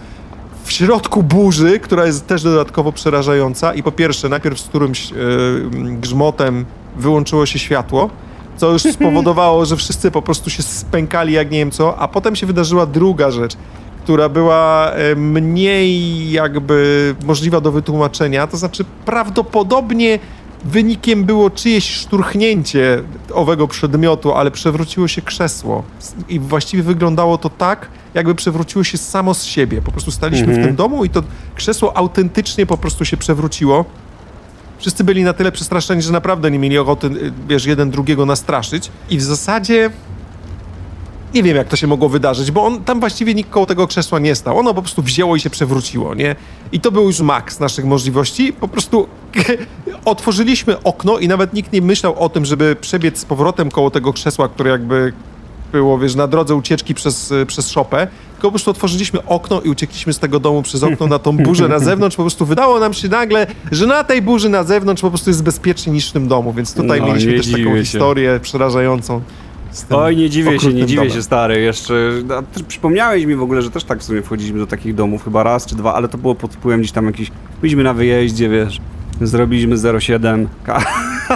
w 0.64 0.72
środku 0.72 1.24
burzy, 1.24 1.80
która 1.80 2.06
jest 2.06 2.28
też 2.28 2.44
dodatkowo 2.44 2.92
przerażająca. 2.92 3.74
I 3.74 3.84
po 3.84 3.92
pierwsze, 3.92 4.30
najpierw 4.30 4.60
z 4.60 4.68
którymś 4.68 5.12
e, 5.12 5.16
grzmotem 5.72 6.66
wyłączyło 6.98 7.46
się 7.46 7.60
światło, 7.60 8.10
co 8.58 8.72
już 8.72 8.82
spowodowało, 9.00 9.66
że 9.66 9.76
wszyscy 9.76 10.12
po 10.12 10.22
prostu 10.22 10.50
się 10.50 10.64
spękali 10.64 11.34
jak 11.34 11.52
nie 11.52 11.58
wiem 11.58 11.72
co, 11.72 12.00
a 12.00 12.08
potem 12.08 12.36
się 12.36 12.48
wydarzyła 12.48 12.86
druga 12.86 13.32
rzecz, 13.32 13.54
która 14.08 14.30
była 14.30 14.92
e, 14.92 15.16
mniej 15.16 16.32
jakby 16.32 17.16
możliwa 17.26 17.62
do 17.62 17.72
wytłumaczenia, 17.72 18.48
to 18.48 18.58
znaczy 18.58 18.86
prawdopodobnie 19.06 20.20
wynikiem 20.66 21.24
było 21.24 21.50
czyjeś 21.50 21.92
szturchnięcie 21.92 23.04
owego 23.34 23.68
przedmiotu, 23.68 24.34
ale 24.34 24.52
przewróciło 24.52 25.08
się 25.08 25.22
krzesło 25.22 25.84
i 26.30 26.40
właściwie 26.40 26.84
wyglądało 26.84 27.38
to 27.38 27.50
tak, 27.50 27.88
jakby 28.14 28.36
przewróciło 28.36 28.84
się 28.84 28.98
samo 28.98 29.34
z 29.34 29.44
siebie. 29.44 29.82
Po 29.82 29.92
prostu 29.92 30.12
staliśmy 30.12 30.54
w 30.54 30.66
tym 30.66 30.76
domu 30.76 31.06
i 31.06 31.10
to 31.10 31.24
krzesło 31.56 31.98
autentycznie 31.98 32.66
po 32.66 32.78
prostu 32.78 33.06
się 33.06 33.18
przewróciło. 33.18 33.86
Wszyscy 34.78 35.04
byli 35.04 35.24
na 35.24 35.34
tyle 35.34 35.52
przestraszeni, 35.52 36.02
że 36.02 36.12
naprawdę 36.12 36.52
nie 36.52 36.60
mieli 36.60 36.78
ochoty, 36.78 37.08
y, 37.08 37.34
wiesz, 37.48 37.66
jeden 37.66 37.92
drugiego 37.92 38.26
nastraszyć. 38.26 38.92
I 39.10 39.18
w 39.18 39.24
zasadzie 39.24 39.90
nie 41.34 41.44
wiem, 41.44 41.58
jak 41.58 41.68
to 41.68 41.76
się 41.76 41.88
mogło 41.88 42.10
wydarzyć, 42.10 42.52
bo 42.52 42.66
on 42.66 42.84
tam 42.84 43.00
właściwie 43.00 43.34
nikt 43.34 43.50
koło 43.50 43.66
tego 43.66 43.88
krzesła 43.88 44.20
nie 44.20 44.36
stał. 44.36 44.60
Ono 44.60 44.74
po 44.74 44.82
prostu 44.82 45.02
wzięło 45.02 45.36
i 45.36 45.40
się 45.40 45.50
przewróciło, 45.50 46.16
nie? 46.16 46.36
I 46.72 46.80
to 46.80 46.92
był 46.92 47.04
już 47.04 47.20
maks 47.20 47.60
naszych 47.60 47.86
możliwości. 47.86 48.54
Po 48.54 48.68
prostu 48.68 49.08
otworzyliśmy 50.06 50.84
okno 50.84 51.18
i 51.20 51.28
nawet 51.28 51.54
nikt 51.54 51.74
nie 51.74 51.82
myślał 51.82 52.20
o 52.20 52.30
tym, 52.30 52.46
żeby 52.46 52.76
przebiec 52.82 53.20
z 53.20 53.26
powrotem 53.26 53.72
koło 53.72 53.92
tego 53.92 54.14
krzesła, 54.14 54.48
które 54.48 54.72
jakby 54.72 55.14
było, 55.72 56.00
wiesz, 56.00 56.16
na 56.16 56.28
drodze 56.28 56.56
ucieczki 56.56 56.94
przez, 56.94 57.34
przez 57.48 57.70
szopę, 57.72 58.08
tylko 58.32 58.48
po 58.48 58.52
prostu 58.52 58.72
otworzyliśmy 58.72 59.26
okno 59.26 59.62
i 59.62 59.70
uciekliśmy 59.70 60.14
z 60.14 60.20
tego 60.20 60.40
domu 60.40 60.62
przez 60.64 60.84
okno 60.84 61.08
na 61.08 61.20
tą 61.20 61.38
burzę 61.38 61.68
na 61.68 61.80
zewnątrz. 61.80 62.16
Po 62.18 62.24
prostu 62.24 62.46
wydało 62.46 62.80
nam 62.80 62.94
się 62.94 63.08
nagle, 63.08 63.48
że 63.72 63.88
na 63.88 64.04
tej 64.04 64.22
burzy 64.22 64.50
na 64.50 64.64
zewnątrz 64.64 65.02
po 65.02 65.10
prostu 65.10 65.30
jest 65.30 65.44
bezpiecznie 65.44 65.94
niż 65.94 66.10
w 66.10 66.14
tym 66.14 66.28
domu, 66.28 66.54
więc 66.54 66.74
tutaj 66.74 67.02
No, 67.02 67.08
mieliśmy 67.08 67.38
też 67.38 67.52
taką 67.52 67.76
się. 67.76 67.84
historię 67.84 68.40
przerażającą. 68.42 69.22
Tym 69.84 69.98
Oj, 69.98 70.18
nie 70.18 70.30
dziwię 70.30 70.60
się, 70.60 70.74
nie 70.74 70.86
dziwię 70.86 71.02
domem. 71.02 71.16
się, 71.16 71.24
stary. 71.24 71.62
Jeszcze 71.62 72.12
też 72.54 72.64
przypomniałeś 72.64 73.26
mi 73.26 73.36
w 73.36 73.42
ogóle, 73.42 73.62
że 73.62 73.72
też 73.72 73.84
tak 73.84 74.00
w 74.00 74.04
sumie 74.04 74.22
wchodziliśmy 74.22 74.60
do 74.60 74.68
takich 74.68 74.96
domów, 74.96 75.24
chyba 75.24 75.44
raz 75.44 75.66
czy 75.66 75.76
dwa, 75.76 75.94
ale 75.94 76.08
to 76.08 76.18
było 76.18 76.36
pod 76.36 76.54
wpływem 76.54 76.80
gdzieś 76.80 76.92
tam 76.92 77.06
jakiś... 77.06 77.32
Byliśmy 77.62 77.84
na 77.84 77.94
wyjeździe, 77.94 78.50
wiesz, 78.50 78.80
zrobiliśmy 79.22 80.00
07. 80.00 80.48
Ka 80.64 80.84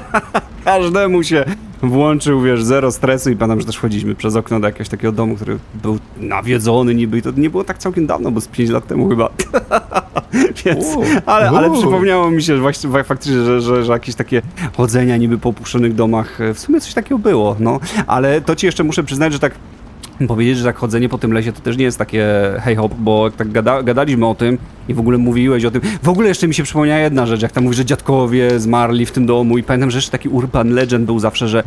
każdemu 0.66 1.24
się 1.24 1.46
włączył, 1.84 2.42
wiesz, 2.42 2.64
zero 2.64 2.92
stresu 2.92 3.30
i 3.30 3.36
pamiętam, 3.36 3.60
że 3.60 3.66
też 3.66 3.80
chodziliśmy 3.80 4.16
przez 4.16 4.36
okno 4.36 4.60
do 4.60 4.68
jakiegoś 4.68 4.90
takiego 4.90 5.12
domu, 5.12 5.36
który 5.36 5.60
był 5.74 6.00
nawiedzony 6.18 6.96
niby 6.96 7.18
i 7.18 7.22
to 7.22 7.32
nie 7.38 7.50
było 7.50 7.64
tak 7.64 7.78
całkiem 7.78 8.08
dawno, 8.08 8.32
bo 8.32 8.42
z 8.42 8.48
5 8.48 8.70
lat 8.70 8.88
temu 8.88 9.10
chyba. 9.10 9.30
Więc, 10.66 10.86
ale, 11.26 11.50
ale 11.50 11.72
przypomniało 11.72 12.32
mi 12.32 12.44
się 12.44 12.56
że 12.56 12.62
właśnie 12.62 13.04
faktycznie, 13.04 13.44
że, 13.44 13.62
że, 13.62 13.86
że 13.86 13.94
jakieś 13.94 14.16
takie 14.16 14.42
chodzenia 14.78 15.18
niby 15.18 15.38
po 15.38 15.50
opuszczonych 15.50 15.96
domach, 15.96 16.42
e, 16.42 16.54
w 16.54 16.60
sumie 16.60 16.82
coś 16.82 16.94
takiego 16.94 17.20
było, 17.20 17.56
no. 17.60 17.80
Ale 18.08 18.42
to 18.42 18.56
ci 18.56 18.66
jeszcze 18.66 18.84
muszę 18.84 19.04
przyznać, 19.04 19.34
że 19.34 19.40
tak 19.40 19.54
powiedzieć, 20.34 20.58
że 20.58 20.64
tak 20.64 20.78
chodzenie 20.78 21.10
po 21.10 21.18
tym 21.18 21.34
lesie 21.34 21.54
to 21.54 21.62
też 21.62 21.78
nie 21.78 21.84
jest 21.84 21.98
takie 21.98 22.28
hej 22.60 22.76
hop, 22.76 22.94
bo 23.00 23.32
tak 23.32 23.52
gada, 23.52 23.84
gadaliśmy 23.84 24.28
o 24.28 24.36
tym 24.36 24.58
i 24.88 24.94
w 24.94 25.00
ogóle 25.00 25.18
mówiłeś 25.18 25.66
o 25.66 25.72
tym. 25.72 25.82
W 26.04 26.10
ogóle 26.10 26.28
jeszcze 26.28 26.48
mi 26.48 26.54
się 26.54 26.64
przypomniała 26.64 27.00
jedna 27.00 27.26
rzecz, 27.26 27.42
jak 27.42 27.52
tam 27.52 27.64
mówisz, 27.64 27.78
że 27.78 27.86
dziadkowie 27.86 28.60
zmarli 28.60 29.06
w 29.06 29.12
tym 29.12 29.26
domu 29.26 29.58
i 29.58 29.64
pamiętam, 29.64 29.92
że 29.92 29.98
jeszcze 29.98 30.12
taki 30.12 30.30
urban 30.30 30.70
legend 30.70 31.06
był 31.06 31.20
zawsze, 31.20 31.48
że 31.48 31.64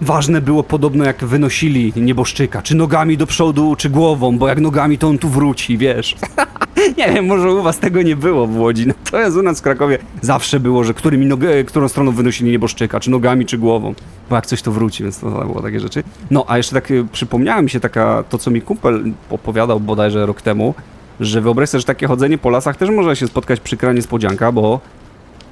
Ważne 0.00 0.40
było 0.40 0.62
podobno 0.62 1.04
jak 1.04 1.24
wynosili 1.24 1.92
nieboszczyka, 1.96 2.62
czy 2.62 2.74
nogami 2.74 3.16
do 3.16 3.26
przodu, 3.26 3.76
czy 3.76 3.90
głową, 3.90 4.38
bo 4.38 4.48
jak 4.48 4.60
nogami 4.60 4.98
to 4.98 5.08
on 5.08 5.18
tu 5.18 5.28
wróci, 5.28 5.78
wiesz. 5.78 6.16
nie 6.98 7.12
wiem, 7.12 7.26
może 7.26 7.52
u 7.52 7.62
was 7.62 7.78
tego 7.78 8.02
nie 8.02 8.16
było 8.16 8.46
w 8.46 8.58
Łodzi, 8.58 8.86
natomiast 8.86 9.36
u 9.36 9.42
nas 9.42 9.58
w 9.58 9.62
Krakowie 9.62 9.98
zawsze 10.22 10.60
było, 10.60 10.84
że 10.84 10.94
którymi 10.94 11.26
nogę, 11.26 11.64
którą 11.64 11.88
stroną 11.88 12.12
wynosili 12.12 12.50
nieboszczyka, 12.50 13.00
czy 13.00 13.10
nogami, 13.10 13.46
czy 13.46 13.58
głową, 13.58 13.94
bo 14.30 14.36
jak 14.36 14.46
coś 14.46 14.62
to 14.62 14.72
wróci, 14.72 15.02
więc 15.02 15.20
to 15.20 15.30
było 15.30 15.62
takie 15.62 15.80
rzeczy. 15.80 16.02
No, 16.30 16.44
a 16.48 16.56
jeszcze 16.56 16.74
tak 16.74 16.90
y, 16.90 17.04
przypomniała 17.12 17.62
mi 17.62 17.70
się 17.70 17.80
taka, 17.80 18.24
to 18.28 18.38
co 18.38 18.50
mi 18.50 18.62
kumpel 18.62 19.12
opowiadał 19.30 19.80
bodajże 19.80 20.26
rok 20.26 20.42
temu, 20.42 20.74
że 21.20 21.40
wyobraź 21.40 21.68
sobie, 21.68 21.80
że 21.80 21.86
takie 21.86 22.06
chodzenie 22.06 22.38
po 22.38 22.50
lasach 22.50 22.76
też 22.76 22.90
może 22.90 23.16
się 23.16 23.26
spotkać 23.26 23.60
przykra 23.60 23.92
niespodzianka, 23.92 24.52
bo 24.52 24.80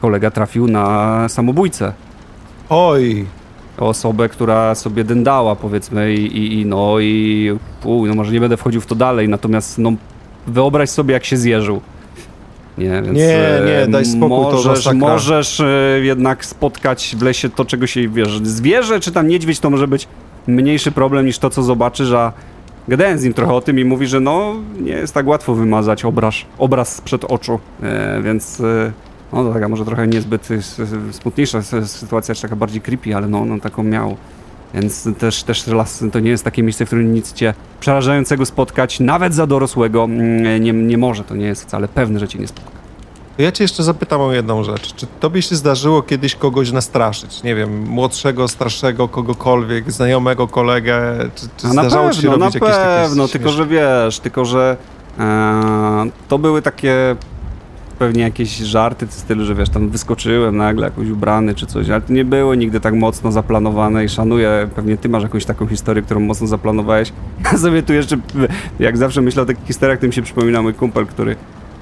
kolega 0.01 0.31
trafił 0.31 0.69
na 0.69 1.29
samobójcę. 1.29 1.93
Oj, 2.69 3.27
osobę, 3.79 4.29
która 4.29 4.75
sobie 4.75 5.05
dędała, 5.05 5.57
powiedzmy, 5.57 6.15
i, 6.15 6.39
i, 6.39 6.61
i 6.61 6.67
no 6.67 7.01
i 7.01 7.51
uj, 7.85 8.09
no 8.09 8.15
może 8.15 8.33
nie 8.33 8.41
będę 8.41 8.57
wchodził 8.57 8.81
w 8.81 8.87
to 8.87 8.95
dalej, 8.95 9.29
natomiast 9.29 9.79
no 9.79 9.93
wyobraź 10.47 10.91
sobie, 10.91 11.15
jak 11.15 11.25
się 11.25 11.37
zjeżył. 11.37 11.81
Nie, 12.79 13.03
więc, 13.03 13.19
Nie, 13.19 13.61
nie, 13.67 13.83
e, 13.83 13.89
daj 13.89 14.05
spokój, 14.05 14.29
to 14.29 14.53
możesz, 14.53 14.67
masakra. 14.87 14.99
możesz 14.99 15.61
e, 15.61 16.01
jednak 16.03 16.45
spotkać 16.45 17.17
w 17.19 17.23
lesie 17.23 17.49
to, 17.51 17.65
czego 17.65 17.87
się, 17.87 18.09
wiesz, 18.09 18.41
zwierzę 18.43 19.01
czy 19.01 19.13
tam 19.13 19.29
niedźwiedź, 19.29 19.61
to 19.61 19.71
może 19.71 19.89
być 19.89 20.09
mniejszy 20.47 20.93
problem 20.93 21.27
niż 21.27 21.39
to, 21.39 21.51
co 21.51 21.63
zobaczysz, 21.63 22.13
a 22.13 22.33
gadałem 22.89 23.19
z 23.19 23.25
nim 23.25 23.35
trochę 23.35 23.53
o 23.55 23.61
tym 23.61 23.79
i 23.79 23.85
mówi, 23.85 24.07
że 24.07 24.21
no, 24.21 24.55
nie 24.81 24.93
jest 24.93 25.15
tak 25.15 25.27
łatwo 25.27 25.55
wymazać 25.55 26.05
obraz, 26.05 26.35
obraz 26.59 27.01
przed 27.01 27.25
oczu, 27.25 27.61
e, 27.83 28.21
więc 28.23 28.61
e, 28.61 28.93
no 29.33 29.45
to 29.45 29.53
taka 29.53 29.69
może 29.69 29.85
trochę 29.85 30.07
niezbyt 30.07 30.49
smutniejsza 31.13 31.63
sytuacja, 31.85 32.35
czy 32.35 32.43
taka 32.43 32.57
bardziej 32.57 32.81
creepy, 32.81 33.17
ale 33.17 33.29
no, 33.29 33.45
no 33.45 33.61
taką 33.61 33.83
miał. 33.83 34.17
Więc 34.75 35.09
też, 35.19 35.43
też 35.43 35.67
las 35.67 36.05
to 36.13 36.21
nie 36.21 36.31
jest 36.31 36.45
takie 36.45 36.63
miejsce, 36.63 36.85
w 36.85 36.89
którym 36.89 37.15
nic 37.15 37.33
cię 37.33 37.55
przerażającego 37.81 38.47
spotkać, 38.47 39.01
nawet 39.01 39.35
za 39.35 39.47
dorosłego 39.47 40.05
mm, 40.05 40.63
nie, 40.63 40.73
nie 40.73 40.99
może. 40.99 41.25
To 41.25 41.37
nie 41.37 41.47
jest 41.47 41.63
wcale 41.63 41.89
pewne, 41.89 42.19
że 42.19 42.29
cię 42.29 42.39
nie 42.39 42.47
spotka. 42.47 42.77
Ja 43.39 43.53
cię 43.53 43.65
jeszcze 43.65 43.83
zapytam 43.83 44.21
o 44.21 44.33
jedną 44.33 44.65
rzecz. 44.65 44.95
Czy 44.95 45.07
tobie 45.21 45.43
się 45.43 45.57
zdarzyło 45.57 46.03
kiedyś 46.03 46.35
kogoś 46.35 46.73
nastraszyć? 46.73 47.43
Nie 47.43 47.55
wiem, 47.55 47.83
młodszego, 47.83 48.49
starszego, 48.49 49.09
kogokolwiek, 49.09 49.93
znajomego, 49.93 50.49
kolegę? 50.49 51.01
Czy, 51.35 51.47
czy 51.57 51.67
na 51.67 51.73
zdarzało 51.73 52.11
ci 52.11 52.17
się 52.17 52.23
pewno, 52.23 52.37
na 52.37 52.45
robić 52.45 52.55
jakieś 52.55 52.77
takie 52.77 53.09
pewno, 53.09 53.29
tylko 53.29 53.51
że 53.51 53.67
wiesz, 53.67 54.19
tylko 54.19 54.45
że 54.45 54.77
e, 55.19 56.11
to 56.29 56.39
były 56.39 56.63
takie 56.63 57.17
pewnie 57.99 58.23
jakieś 58.23 58.57
żarty 58.57 59.07
w 59.07 59.13
stylu, 59.13 59.45
że 59.45 59.55
wiesz, 59.55 59.69
tam 59.69 59.89
wyskoczyłem 59.89 60.57
nagle 60.57 60.85
jakoś 60.85 61.09
ubrany 61.09 61.55
czy 61.55 61.67
coś, 61.67 61.91
ale 61.91 62.01
to 62.01 62.13
nie 62.13 62.25
było 62.25 62.55
nigdy 62.55 62.81
tak 62.81 62.95
mocno 62.95 63.33
zaplanowane 63.33 64.05
i 64.05 64.09
szanuję, 64.09 64.69
pewnie 64.75 64.97
ty 64.97 65.09
masz 65.09 65.23
jakąś 65.23 65.45
taką 65.45 65.67
historię, 65.67 66.03
którą 66.03 66.21
mocno 66.21 66.47
zaplanowałeś. 66.47 67.13
Ja 67.53 67.59
sobie 67.59 67.83
tu 67.83 67.93
jeszcze, 67.93 68.17
jak 68.79 68.97
zawsze 68.97 69.23
myślę 69.23 69.43
o 69.43 69.47
takich 69.47 69.67
historiach, 69.67 69.99
to 69.99 70.07
mi 70.07 70.13
się 70.13 70.23
przypomina 70.23 70.63
mój 70.63 70.75
kumpel, 70.75 71.07
który 71.07 71.37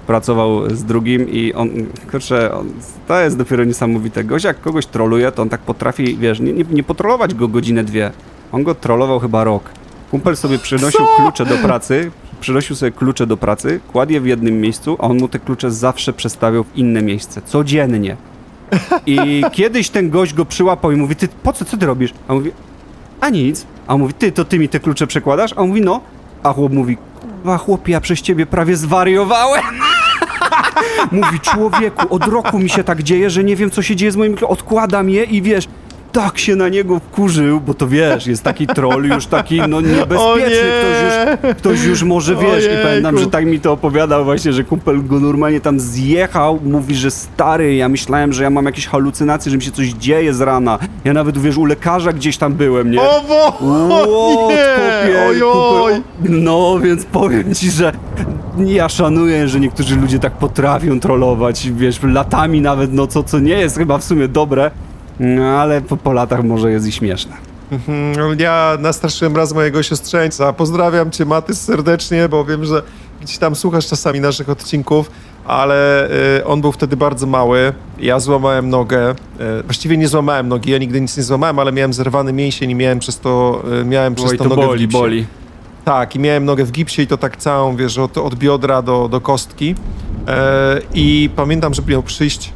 pracował 0.06 0.70
z 0.70 0.84
drugim 0.84 1.28
i 1.30 1.52
on, 1.52 1.70
kurczę, 2.10 2.54
on, 2.54 2.68
to 3.08 3.20
jest 3.20 3.38
dopiero 3.38 3.64
niesamowite. 3.64 4.24
Gość 4.24 4.44
jak 4.44 4.60
kogoś 4.60 4.86
troluje, 4.86 5.32
to 5.32 5.42
on 5.42 5.48
tak 5.48 5.60
potrafi, 5.60 6.16
wiesz, 6.16 6.40
nie, 6.40 6.52
nie, 6.52 6.64
nie 6.70 6.82
potrolować 6.82 7.34
go 7.34 7.48
godzinę, 7.48 7.84
dwie. 7.84 8.10
On 8.52 8.62
go 8.62 8.74
trollował 8.74 9.20
chyba 9.20 9.44
rok. 9.44 9.70
Kumpel 10.10 10.36
sobie 10.36 10.58
przynosił 10.58 11.00
Co? 11.00 11.16
klucze 11.16 11.46
do 11.46 11.56
pracy, 11.56 12.10
przynosił 12.44 12.76
sobie 12.76 12.92
klucze 12.92 13.26
do 13.26 13.36
pracy, 13.36 13.80
kładł 13.92 14.12
je 14.12 14.20
w 14.20 14.26
jednym 14.26 14.60
miejscu, 14.60 14.96
a 14.98 15.02
on 15.02 15.18
mu 15.18 15.28
te 15.28 15.38
klucze 15.38 15.70
zawsze 15.70 16.12
przestawiał 16.12 16.64
w 16.64 16.76
inne 16.76 17.02
miejsce, 17.02 17.42
codziennie. 17.42 18.16
I 19.06 19.42
kiedyś 19.52 19.90
ten 19.90 20.10
gość 20.10 20.34
go 20.34 20.44
przyłapał 20.44 20.92
i 20.92 20.96
mówi, 20.96 21.16
ty 21.16 21.28
po 21.42 21.52
co, 21.52 21.64
co 21.64 21.76
ty 21.76 21.86
robisz? 21.86 22.14
A 22.28 22.32
on 22.32 22.38
mówi, 22.38 22.52
a 23.20 23.30
nic. 23.30 23.66
A 23.86 23.94
on 23.94 24.00
mówi, 24.00 24.14
ty, 24.14 24.32
to 24.32 24.44
ty 24.44 24.58
mi 24.58 24.68
te 24.68 24.80
klucze 24.80 25.06
przekładasz? 25.06 25.52
A 25.52 25.56
on 25.56 25.68
mówi, 25.68 25.80
no. 25.80 26.00
A 26.42 26.52
chłop 26.52 26.72
mówi, 26.72 26.98
a 27.46 27.58
chłopie, 27.58 27.92
ja 27.92 28.00
przez 28.00 28.22
ciebie 28.22 28.46
prawie 28.46 28.76
zwariowałem. 28.76 29.64
Mówi, 31.12 31.40
człowieku, 31.40 32.14
od 32.14 32.26
roku 32.26 32.58
mi 32.58 32.70
się 32.70 32.84
tak 32.84 33.02
dzieje, 33.02 33.30
że 33.30 33.44
nie 33.44 33.56
wiem, 33.56 33.70
co 33.70 33.82
się 33.82 33.96
dzieje 33.96 34.12
z 34.12 34.16
moim... 34.16 34.36
Odkładam 34.48 35.10
je 35.10 35.24
i 35.24 35.42
wiesz, 35.42 35.68
tak 36.14 36.38
się 36.38 36.56
na 36.56 36.68
niego 36.68 36.98
wkurzył, 36.98 37.60
bo 37.60 37.74
to 37.74 37.88
wiesz, 37.88 38.26
jest 38.26 38.42
taki 38.42 38.66
troll 38.66 39.04
już 39.04 39.26
taki, 39.26 39.60
no 39.68 39.76
O 39.76 39.80
niebezpieczny, 39.80 40.70
ktoś 40.80 41.02
już, 41.04 41.56
ktoś 41.56 41.84
już 41.84 42.02
może, 42.02 42.36
wiesz, 42.36 42.64
Ojejku. 42.64 42.74
i 42.80 42.84
pamiętam, 42.86 43.18
że 43.18 43.26
tak 43.26 43.46
mi 43.46 43.60
to 43.60 43.72
opowiadał 43.72 44.24
właśnie, 44.24 44.52
że 44.52 44.64
kumpel 44.64 45.06
go 45.06 45.20
normalnie 45.20 45.60
tam 45.60 45.80
zjechał, 45.80 46.60
mówi, 46.64 46.94
że 46.94 47.10
stary, 47.10 47.74
ja 47.74 47.88
myślałem, 47.88 48.32
że 48.32 48.42
ja 48.42 48.50
mam 48.50 48.64
jakieś 48.64 48.86
halucynacje, 48.86 49.50
że 49.50 49.56
mi 49.56 49.62
się 49.62 49.70
coś 49.70 49.88
dzieje 49.88 50.34
z 50.34 50.40
rana. 50.40 50.78
Ja 51.04 51.12
nawet, 51.12 51.38
wiesz, 51.38 51.56
u 51.56 51.64
lekarza 51.64 52.12
gdzieś 52.12 52.36
tam 52.38 52.54
byłem, 52.54 52.90
nie? 52.90 53.00
O 53.00 53.22
bo! 53.28 53.58
Ło, 53.66 54.48
nie! 54.50 55.40
kupy- 55.42 56.02
No, 56.28 56.78
więc 56.82 57.04
powiem 57.04 57.54
ci, 57.54 57.70
że 57.70 57.92
ja 58.66 58.88
szanuję, 58.88 59.48
że 59.48 59.60
niektórzy 59.60 59.96
ludzie 59.96 60.18
tak 60.18 60.32
potrafią 60.32 61.00
trollować, 61.00 61.68
wiesz, 61.76 62.00
latami 62.02 62.60
nawet, 62.60 62.92
no 62.92 63.06
co, 63.06 63.22
co 63.22 63.38
nie 63.38 63.52
jest 63.58 63.78
chyba 63.78 63.98
w 63.98 64.04
sumie 64.04 64.28
dobre, 64.28 64.70
no, 65.20 65.44
ale 65.44 65.80
po, 65.82 65.96
po 65.96 66.12
latach 66.12 66.44
może 66.44 66.70
jest 66.70 66.86
i 66.86 66.92
śmieszne. 66.92 67.32
Mhm, 67.72 68.38
Ja 68.38 68.76
nastraszyłem 68.80 69.36
raz 69.36 69.52
mojego 69.54 69.82
siostrzeńca. 69.82 70.52
Pozdrawiam 70.52 71.10
cię, 71.10 71.24
Matys, 71.24 71.60
serdecznie, 71.60 72.28
bo 72.28 72.44
wiem, 72.44 72.64
że 72.64 72.82
gdzieś 73.22 73.38
tam 73.38 73.54
słuchasz 73.54 73.86
czasami 73.86 74.20
naszych 74.20 74.48
odcinków, 74.48 75.10
ale 75.46 76.08
y, 76.38 76.44
on 76.44 76.60
był 76.60 76.72
wtedy 76.72 76.96
bardzo 76.96 77.26
mały. 77.26 77.72
Ja 77.98 78.20
złamałem 78.20 78.70
nogę. 78.70 79.10
Y, 79.10 79.14
właściwie 79.64 79.96
nie 79.96 80.08
złamałem 80.08 80.48
nogi, 80.48 80.70
ja 80.70 80.78
nigdy 80.78 81.00
nic 81.00 81.16
nie 81.16 81.22
złamałem, 81.22 81.58
ale 81.58 81.72
miałem 81.72 81.92
zerwany 81.92 82.32
mięsień 82.32 82.70
i 82.70 82.74
miałem 82.74 82.98
przez 82.98 83.20
to, 83.20 83.62
y, 83.80 83.84
miałem 83.84 84.14
przez 84.14 84.30
Oj, 84.30 84.38
to 84.38 84.44
to 84.44 84.50
nogę 84.50 84.66
boli, 84.66 84.88
boli. 84.88 85.26
Tak, 85.84 86.16
i 86.16 86.18
miałem 86.18 86.44
nogę 86.44 86.64
w 86.64 86.72
gipsie 86.72 87.02
i 87.02 87.06
to 87.06 87.16
tak 87.16 87.36
całą, 87.36 87.76
wiesz, 87.76 87.98
od, 87.98 88.18
od 88.18 88.34
biodra 88.34 88.82
do, 88.82 89.08
do 89.08 89.20
kostki. 89.20 89.74
E, 90.28 90.80
I 90.94 91.30
pamiętam, 91.36 91.74
że 91.74 91.82
miał 91.88 92.02
przyjść 92.02 92.52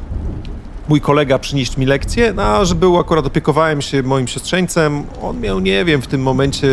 mój 0.89 1.01
kolega 1.01 1.39
przynieść 1.39 1.77
mi 1.77 1.85
lekcję, 1.85 2.33
no, 2.33 2.43
a 2.43 2.65
że 2.65 2.75
był 2.75 2.99
akurat 2.99 3.25
opiekowałem 3.25 3.81
się 3.81 4.03
moim 4.03 4.27
siostrzeńcem. 4.27 5.03
On 5.21 5.39
miał, 5.39 5.59
nie 5.59 5.85
wiem, 5.85 6.01
w 6.01 6.07
tym 6.07 6.21
momencie 6.21 6.67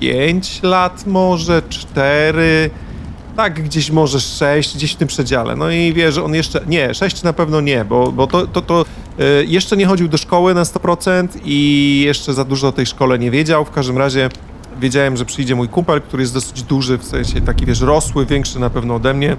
5 0.00 0.62
lat 0.62 1.06
może, 1.06 1.62
4, 1.68 2.70
tak 3.36 3.62
gdzieś 3.62 3.90
może 3.90 4.20
6, 4.20 4.76
gdzieś 4.76 4.92
w 4.92 4.96
tym 4.96 5.08
przedziale. 5.08 5.56
No 5.56 5.70
i 5.70 5.92
wie, 5.92 6.12
że 6.12 6.24
on 6.24 6.34
jeszcze, 6.34 6.60
nie, 6.66 6.94
6 6.94 7.22
na 7.22 7.32
pewno 7.32 7.60
nie, 7.60 7.84
bo, 7.84 8.12
bo 8.12 8.26
to, 8.26 8.46
to, 8.46 8.62
to 8.62 8.84
e, 9.18 9.44
jeszcze 9.44 9.76
nie 9.76 9.86
chodził 9.86 10.08
do 10.08 10.18
szkoły 10.18 10.54
na 10.54 10.62
100% 10.62 11.28
i 11.44 12.02
jeszcze 12.06 12.34
za 12.34 12.44
dużo 12.44 12.68
o 12.68 12.72
tej 12.72 12.86
szkole 12.86 13.18
nie 13.18 13.30
wiedział. 13.30 13.64
W 13.64 13.70
każdym 13.70 13.98
razie 13.98 14.28
wiedziałem, 14.80 15.16
że 15.16 15.24
przyjdzie 15.24 15.54
mój 15.54 15.68
kumpel, 15.68 16.00
który 16.00 16.22
jest 16.22 16.34
dosyć 16.34 16.62
duży, 16.62 16.98
w 16.98 17.04
sensie 17.04 17.40
taki, 17.40 17.66
wiesz, 17.66 17.80
rosły, 17.80 18.26
większy 18.26 18.58
na 18.58 18.70
pewno 18.70 18.94
ode 18.94 19.14
mnie 19.14 19.36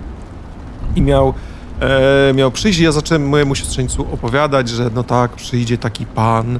i 0.96 1.02
miał, 1.02 1.34
e, 1.80 2.34
miał 2.34 2.52
przyjść 2.52 2.80
ja 2.80 2.92
zacząłem 2.92 3.28
mojemu 3.30 3.56
siostrzeńcu 3.56 4.08
opowiadać, 4.14 4.70
że 4.70 4.90
no 4.96 5.04
tak, 5.04 5.32
przyjdzie 5.32 5.78
taki 5.78 6.06
pan, 6.06 6.60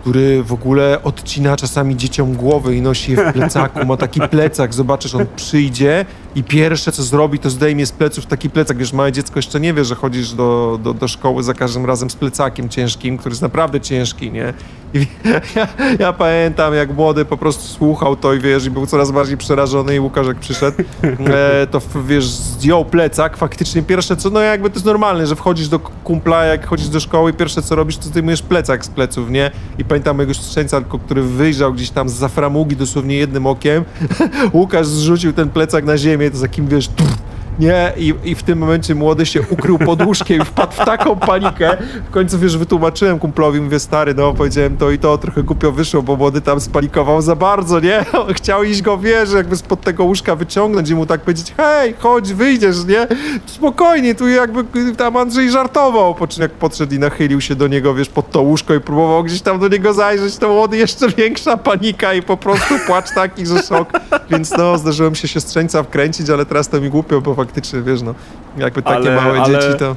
który 0.00 0.42
w 0.42 0.52
ogóle 0.52 1.02
odcina 1.02 1.56
czasami 1.56 1.96
dzieciom 1.96 2.34
głowy 2.34 2.76
i 2.76 2.82
nosi 2.82 3.12
je 3.12 3.16
w 3.16 3.32
plecaku, 3.32 3.86
ma 3.86 3.96
taki 3.96 4.20
plecak, 4.20 4.74
zobaczysz, 4.74 5.14
on 5.14 5.26
przyjdzie 5.36 6.04
i 6.34 6.44
pierwsze 6.44 6.92
co 6.92 7.02
zrobi, 7.02 7.38
to 7.38 7.50
zdejmie 7.50 7.86
z 7.86 7.92
pleców 7.92 8.26
taki 8.26 8.50
plecak, 8.50 8.76
wiesz, 8.78 8.92
małe 8.92 9.12
dziecko 9.12 9.38
jeszcze 9.38 9.60
nie 9.60 9.74
wie, 9.74 9.84
że 9.84 9.94
chodzisz 9.94 10.32
do, 10.32 10.78
do, 10.82 10.94
do 10.94 11.08
szkoły 11.08 11.42
za 11.42 11.54
każdym 11.54 11.86
razem 11.86 12.10
z 12.10 12.16
plecakiem 12.16 12.68
ciężkim, 12.68 13.18
który 13.18 13.32
jest 13.32 13.42
naprawdę 13.42 13.80
ciężki, 13.80 14.32
nie? 14.32 14.54
I 14.94 15.06
ja, 15.56 15.68
ja 15.98 16.12
pamiętam, 16.12 16.74
jak 16.74 16.94
młody 16.94 17.24
po 17.24 17.36
prostu 17.36 17.62
słuchał 17.62 18.16
to 18.16 18.34
i 18.34 18.40
wiesz, 18.40 18.66
i 18.66 18.70
był 18.70 18.86
coraz 18.86 19.10
bardziej 19.10 19.36
przerażony 19.36 19.94
i 19.94 20.00
Łukasz 20.00 20.26
jak 20.26 20.36
przyszedł, 20.36 20.76
e, 21.02 21.66
to 21.66 21.80
wiesz, 22.06 22.24
zdjął 22.24 22.84
plecak, 22.84 23.36
faktycznie 23.36 23.82
pierwsze 23.82 24.16
co, 24.16 24.30
no 24.30 24.40
jakby 24.40 24.70
to 24.70 24.74
jest 24.74 24.86
normalne, 24.86 25.26
że 25.26 25.36
wchodzisz 25.36 25.68
do 25.68 25.78
kumpla, 25.78 26.44
jak 26.44 26.66
chodzisz 26.66 26.88
do 26.88 27.00
szkoły, 27.00 27.32
pierwsze 27.32 27.62
co 27.62 27.74
robisz, 27.74 27.96
to 27.96 28.04
zdejmujesz 28.04 28.42
plecak 28.42 28.84
z 28.84 28.88
pleców, 28.88 29.30
nie? 29.30 29.50
I 29.78 29.84
pamiętam 29.84 30.16
mojego 30.16 30.32
tylko 30.70 30.98
który 30.98 31.22
wyjrzał 31.22 31.72
gdzieś 31.72 31.90
tam 31.90 32.08
z 32.08 32.32
framugi 32.32 32.76
dosłownie 32.76 33.16
jednym 33.16 33.46
okiem, 33.46 33.84
Łukasz 34.52 34.86
zrzucił 34.86 35.32
ten 35.32 35.50
plecak 35.50 35.84
na 35.84 35.98
ziemię, 35.98 36.21
to 36.30 36.36
z 36.36 36.40
takim, 36.40 36.68
wiesz, 36.68 36.88
pff, 36.88 37.18
nie, 37.58 37.92
I, 37.96 38.14
i 38.24 38.34
w 38.34 38.42
tym 38.42 38.58
momencie 38.58 38.94
młody 38.94 39.26
się 39.26 39.40
ukrył 39.50 39.78
pod 39.78 40.02
łóżkiem 40.02 40.42
i 40.42 40.44
wpadł 40.44 40.72
w 40.72 40.76
taką 40.76 41.16
panikę. 41.16 41.76
W 42.08 42.10
końcu, 42.10 42.38
wiesz, 42.38 42.56
wytłumaczyłem 42.56 43.18
kumplowi, 43.18 43.60
mówię, 43.60 43.80
stary, 43.80 44.14
no, 44.14 44.34
powiedziałem 44.34 44.76
to 44.76 44.90
i 44.90 44.98
to, 44.98 45.18
trochę 45.18 45.42
głupio 45.42 45.72
wyszło, 45.72 46.02
bo 46.02 46.16
młody 46.16 46.40
tam 46.40 46.60
spanikował 46.60 47.22
za 47.22 47.36
bardzo, 47.36 47.80
nie? 47.80 48.04
Chciał 48.36 48.64
iść 48.64 48.82
go, 48.82 48.98
wiesz, 48.98 49.32
jakby 49.32 49.56
spod 49.56 49.80
tego 49.80 50.04
łóżka 50.04 50.36
wyciągnąć 50.36 50.90
i 50.90 50.94
mu 50.94 51.06
tak 51.06 51.20
powiedzieć, 51.20 51.54
hej, 51.56 51.94
chodź, 51.98 52.32
wyjdziesz, 52.32 52.84
nie? 52.84 53.06
Spokojnie, 53.46 54.14
tu 54.14 54.28
jakby 54.28 54.64
tam 54.96 55.16
Andrzej 55.16 55.50
żartował, 55.50 56.14
po 56.14 56.26
czym 56.28 56.42
jak 56.42 56.52
podszedł 56.52 56.94
i 56.94 56.98
nachylił 56.98 57.40
się 57.40 57.54
do 57.54 57.68
niego, 57.68 57.94
wiesz, 57.94 58.08
pod 58.08 58.30
to 58.30 58.42
łóżko 58.42 58.74
i 58.74 58.80
próbował 58.80 59.24
gdzieś 59.24 59.42
tam 59.42 59.60
do 59.60 59.68
niego 59.68 59.94
zajrzeć, 59.94 60.36
to 60.36 60.48
młody 60.48 60.76
jeszcze 60.76 61.08
większa 61.08 61.56
panika 61.56 62.14
i 62.14 62.22
po 62.22 62.36
prostu 62.36 62.74
płacz 62.86 63.14
taki, 63.14 63.46
że 63.46 63.62
szok. 63.62 63.92
Więc 64.30 64.50
no, 64.50 64.78
zdarzyłem 64.78 65.14
się 65.14 65.28
siostrzeńca 65.28 65.82
wkręcić, 65.82 66.30
ale 66.30 66.46
teraz 66.46 66.68
to 66.68 66.80
mi 66.80 66.90
głupio, 66.90 67.20
bo 67.20 67.34
faktycznie, 67.44 67.82
wiesz, 67.82 68.02
no, 68.02 68.14
jakby 68.58 68.82
takie 68.82 68.96
Ale- 68.96 69.16
małe 69.16 69.40
ale- 69.42 69.58
dzieci 69.60 69.78
to... 69.78 69.96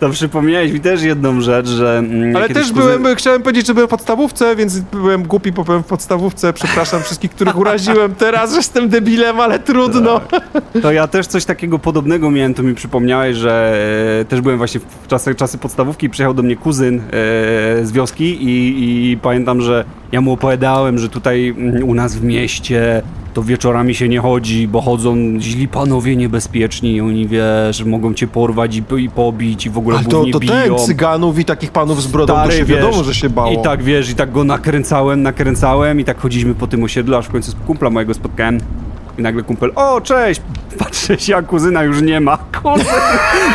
To 0.00 0.10
przypomniałeś 0.10 0.72
mi 0.72 0.80
też 0.80 1.02
jedną 1.02 1.40
rzecz, 1.40 1.66
że... 1.66 1.98
mm, 1.98 2.36
Ale 2.36 2.48
też 2.48 2.72
kuzyn- 2.72 2.74
byłem, 2.74 3.16
chciałem 3.16 3.42
powiedzieć, 3.42 3.66
że 3.66 3.74
byłem 3.74 3.88
w 3.88 3.90
podstawówce, 3.90 4.56
więc 4.56 4.78
byłem 4.78 5.22
głupi, 5.22 5.52
bo 5.52 5.64
byłem 5.64 5.82
w 5.82 5.86
podstawówce. 5.86 6.52
Przepraszam 6.52 7.02
wszystkich, 7.02 7.30
których 7.30 7.58
uraziłem 7.58 8.14
teraz, 8.14 8.50
że 8.50 8.56
jestem 8.56 8.88
debilem, 8.88 9.40
ale 9.40 9.58
trudno. 9.58 10.20
To 10.82 10.92
ja 10.92 11.06
też 11.06 11.26
coś 11.26 11.44
takiego 11.44 11.78
podobnego 11.78 12.30
miałem, 12.30 12.54
to 12.54 12.62
mi 12.62 12.74
przypomniałeś, 12.74 13.36
że 13.36 13.74
e, 14.20 14.24
też 14.24 14.40
byłem 14.40 14.58
właśnie 14.58 14.80
w 14.80 15.06
czasy, 15.08 15.34
czasy 15.34 15.58
podstawówki, 15.58 16.10
przyjechał 16.10 16.34
do 16.34 16.42
mnie 16.42 16.56
kuzyn 16.56 16.98
e, 16.98 17.02
z 17.82 17.92
wioski 17.92 18.24
i, 18.44 19.10
i 19.12 19.16
pamiętam, 19.16 19.60
że 19.60 19.84
ja 20.12 20.20
mu 20.20 20.32
opowiadałem, 20.32 20.98
że 20.98 21.08
tutaj 21.08 21.48
mm, 21.58 21.84
u 21.88 21.94
nas 21.94 22.16
w 22.16 22.24
mieście 22.24 23.02
to 23.34 23.42
wieczorami 23.42 23.94
się 23.94 24.08
nie 24.08 24.20
chodzi, 24.20 24.68
bo 24.68 24.80
chodzą 24.80 25.16
źli 25.40 25.68
panowie 25.68 26.16
niebezpieczni 26.16 26.94
i 26.94 27.00
oni, 27.00 27.28
wiesz, 27.28 27.84
mogą 27.84 28.14
cię 28.14 28.26
porwać 28.26 28.76
i, 28.76 28.82
i 28.98 29.10
pobić 29.10 29.66
i 29.66 29.70
w 29.70 29.78
ogóle 29.78 29.96
Ale 29.96 30.06
to, 30.06 30.24
to 30.32 30.40
biją. 30.40 30.52
ten 30.76 30.78
cyganów 30.86 31.38
i 31.38 31.44
takich 31.44 31.70
panów 31.70 32.02
z 32.02 32.06
brodą, 32.06 32.34
to 32.34 32.40
Stary, 32.40 32.58
się 32.58 32.64
wiesz, 32.64 32.78
wiadomo, 32.78 33.04
że 33.04 33.14
się 33.14 33.30
bało. 33.30 33.52
I 33.52 33.62
tak, 33.62 33.82
wiesz, 33.82 34.10
i 34.10 34.14
tak 34.14 34.32
go 34.32 34.44
nakręcałem, 34.44 35.22
nakręcałem 35.22 36.00
i 36.00 36.04
tak 36.04 36.18
chodziliśmy 36.20 36.54
po 36.54 36.66
tym 36.66 36.84
osiedlu, 36.84 37.16
aż 37.16 37.26
w 37.26 37.30
końcu 37.30 37.52
kumpla 37.66 37.90
mojego 37.90 38.14
spotkałem. 38.14 38.60
I 39.18 39.22
nagle 39.22 39.42
kumpel, 39.42 39.72
o 39.74 40.00
cześć, 40.00 40.40
patrzę 40.78 41.18
się, 41.18 41.36
a 41.36 41.42
kuzyna 41.42 41.82
już 41.82 42.02
nie 42.02 42.20
ma. 42.20 42.38
Kuzyn, 42.62 42.84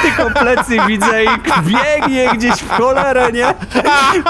tylko 0.01 0.39
plecy 0.39 0.77
widzę 0.87 1.23
i 1.23 1.27
biegnie 1.65 2.29
gdzieś 2.37 2.51
w 2.53 2.69
cholerę, 2.69 3.31
nie? 3.31 3.53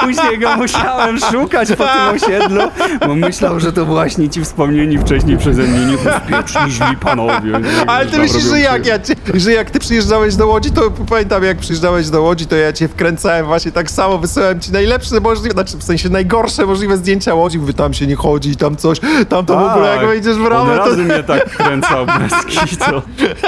Później 0.01 0.39
go 0.39 0.57
musiałem 0.57 1.19
szukać 1.19 1.69
po 1.69 1.83
tym 1.85 2.15
osiedlu, 2.15 2.61
bo 3.07 3.15
myślał, 3.15 3.59
że 3.59 3.73
to 3.73 3.85
właśnie 3.85 4.29
ci 4.29 4.41
wspomnieni 4.41 4.97
wcześniej 4.97 5.37
przeze 5.37 5.61
mnie 5.61 5.85
niebezpieczni, 5.85 6.97
panowie. 7.01 7.51
Nie? 7.51 7.89
Ale 7.89 8.05
ty 8.05 8.17
myślisz, 8.17 8.43
że 8.43 8.59
jak, 8.59 8.85
ja 8.85 8.99
cię, 8.99 9.13
że 9.33 9.51
jak 9.51 9.71
ty 9.71 9.79
przyjeżdżałeś 9.79 10.35
do 10.35 10.47
Łodzi, 10.47 10.71
to 10.71 10.81
pamiętam 11.09 11.43
jak 11.43 11.57
przyjeżdżałeś 11.57 12.09
do 12.09 12.21
Łodzi, 12.21 12.45
to 12.45 12.55
ja 12.55 12.73
cię 12.73 12.87
wkręcałem 12.87 13.45
właśnie 13.45 13.71
tak 13.71 13.91
samo, 13.91 14.17
wysyłałem 14.17 14.59
ci 14.59 14.71
najlepsze 14.71 15.19
możliwe, 15.19 15.53
znaczy 15.53 15.77
w 15.77 15.83
sensie 15.83 16.09
najgorsze 16.09 16.65
możliwe 16.65 16.97
zdjęcia 16.97 17.33
Łodzi, 17.33 17.59
mówię, 17.59 17.73
tam 17.73 17.93
się 17.93 18.07
nie 18.07 18.15
chodzi, 18.15 18.55
tam 18.55 18.75
coś, 18.77 18.99
tam 19.29 19.45
to 19.45 19.59
w 19.59 19.63
ogóle 19.63 19.89
jak 19.89 19.99
Tak. 19.99 20.07
wejdziesz 20.07 20.37
w 20.37 20.45
ramę, 20.45 20.77
to... 20.77 20.89
mnie 21.17 21.23
tak 21.27 21.49
kręcał 21.49 22.05
bez. 22.05 22.33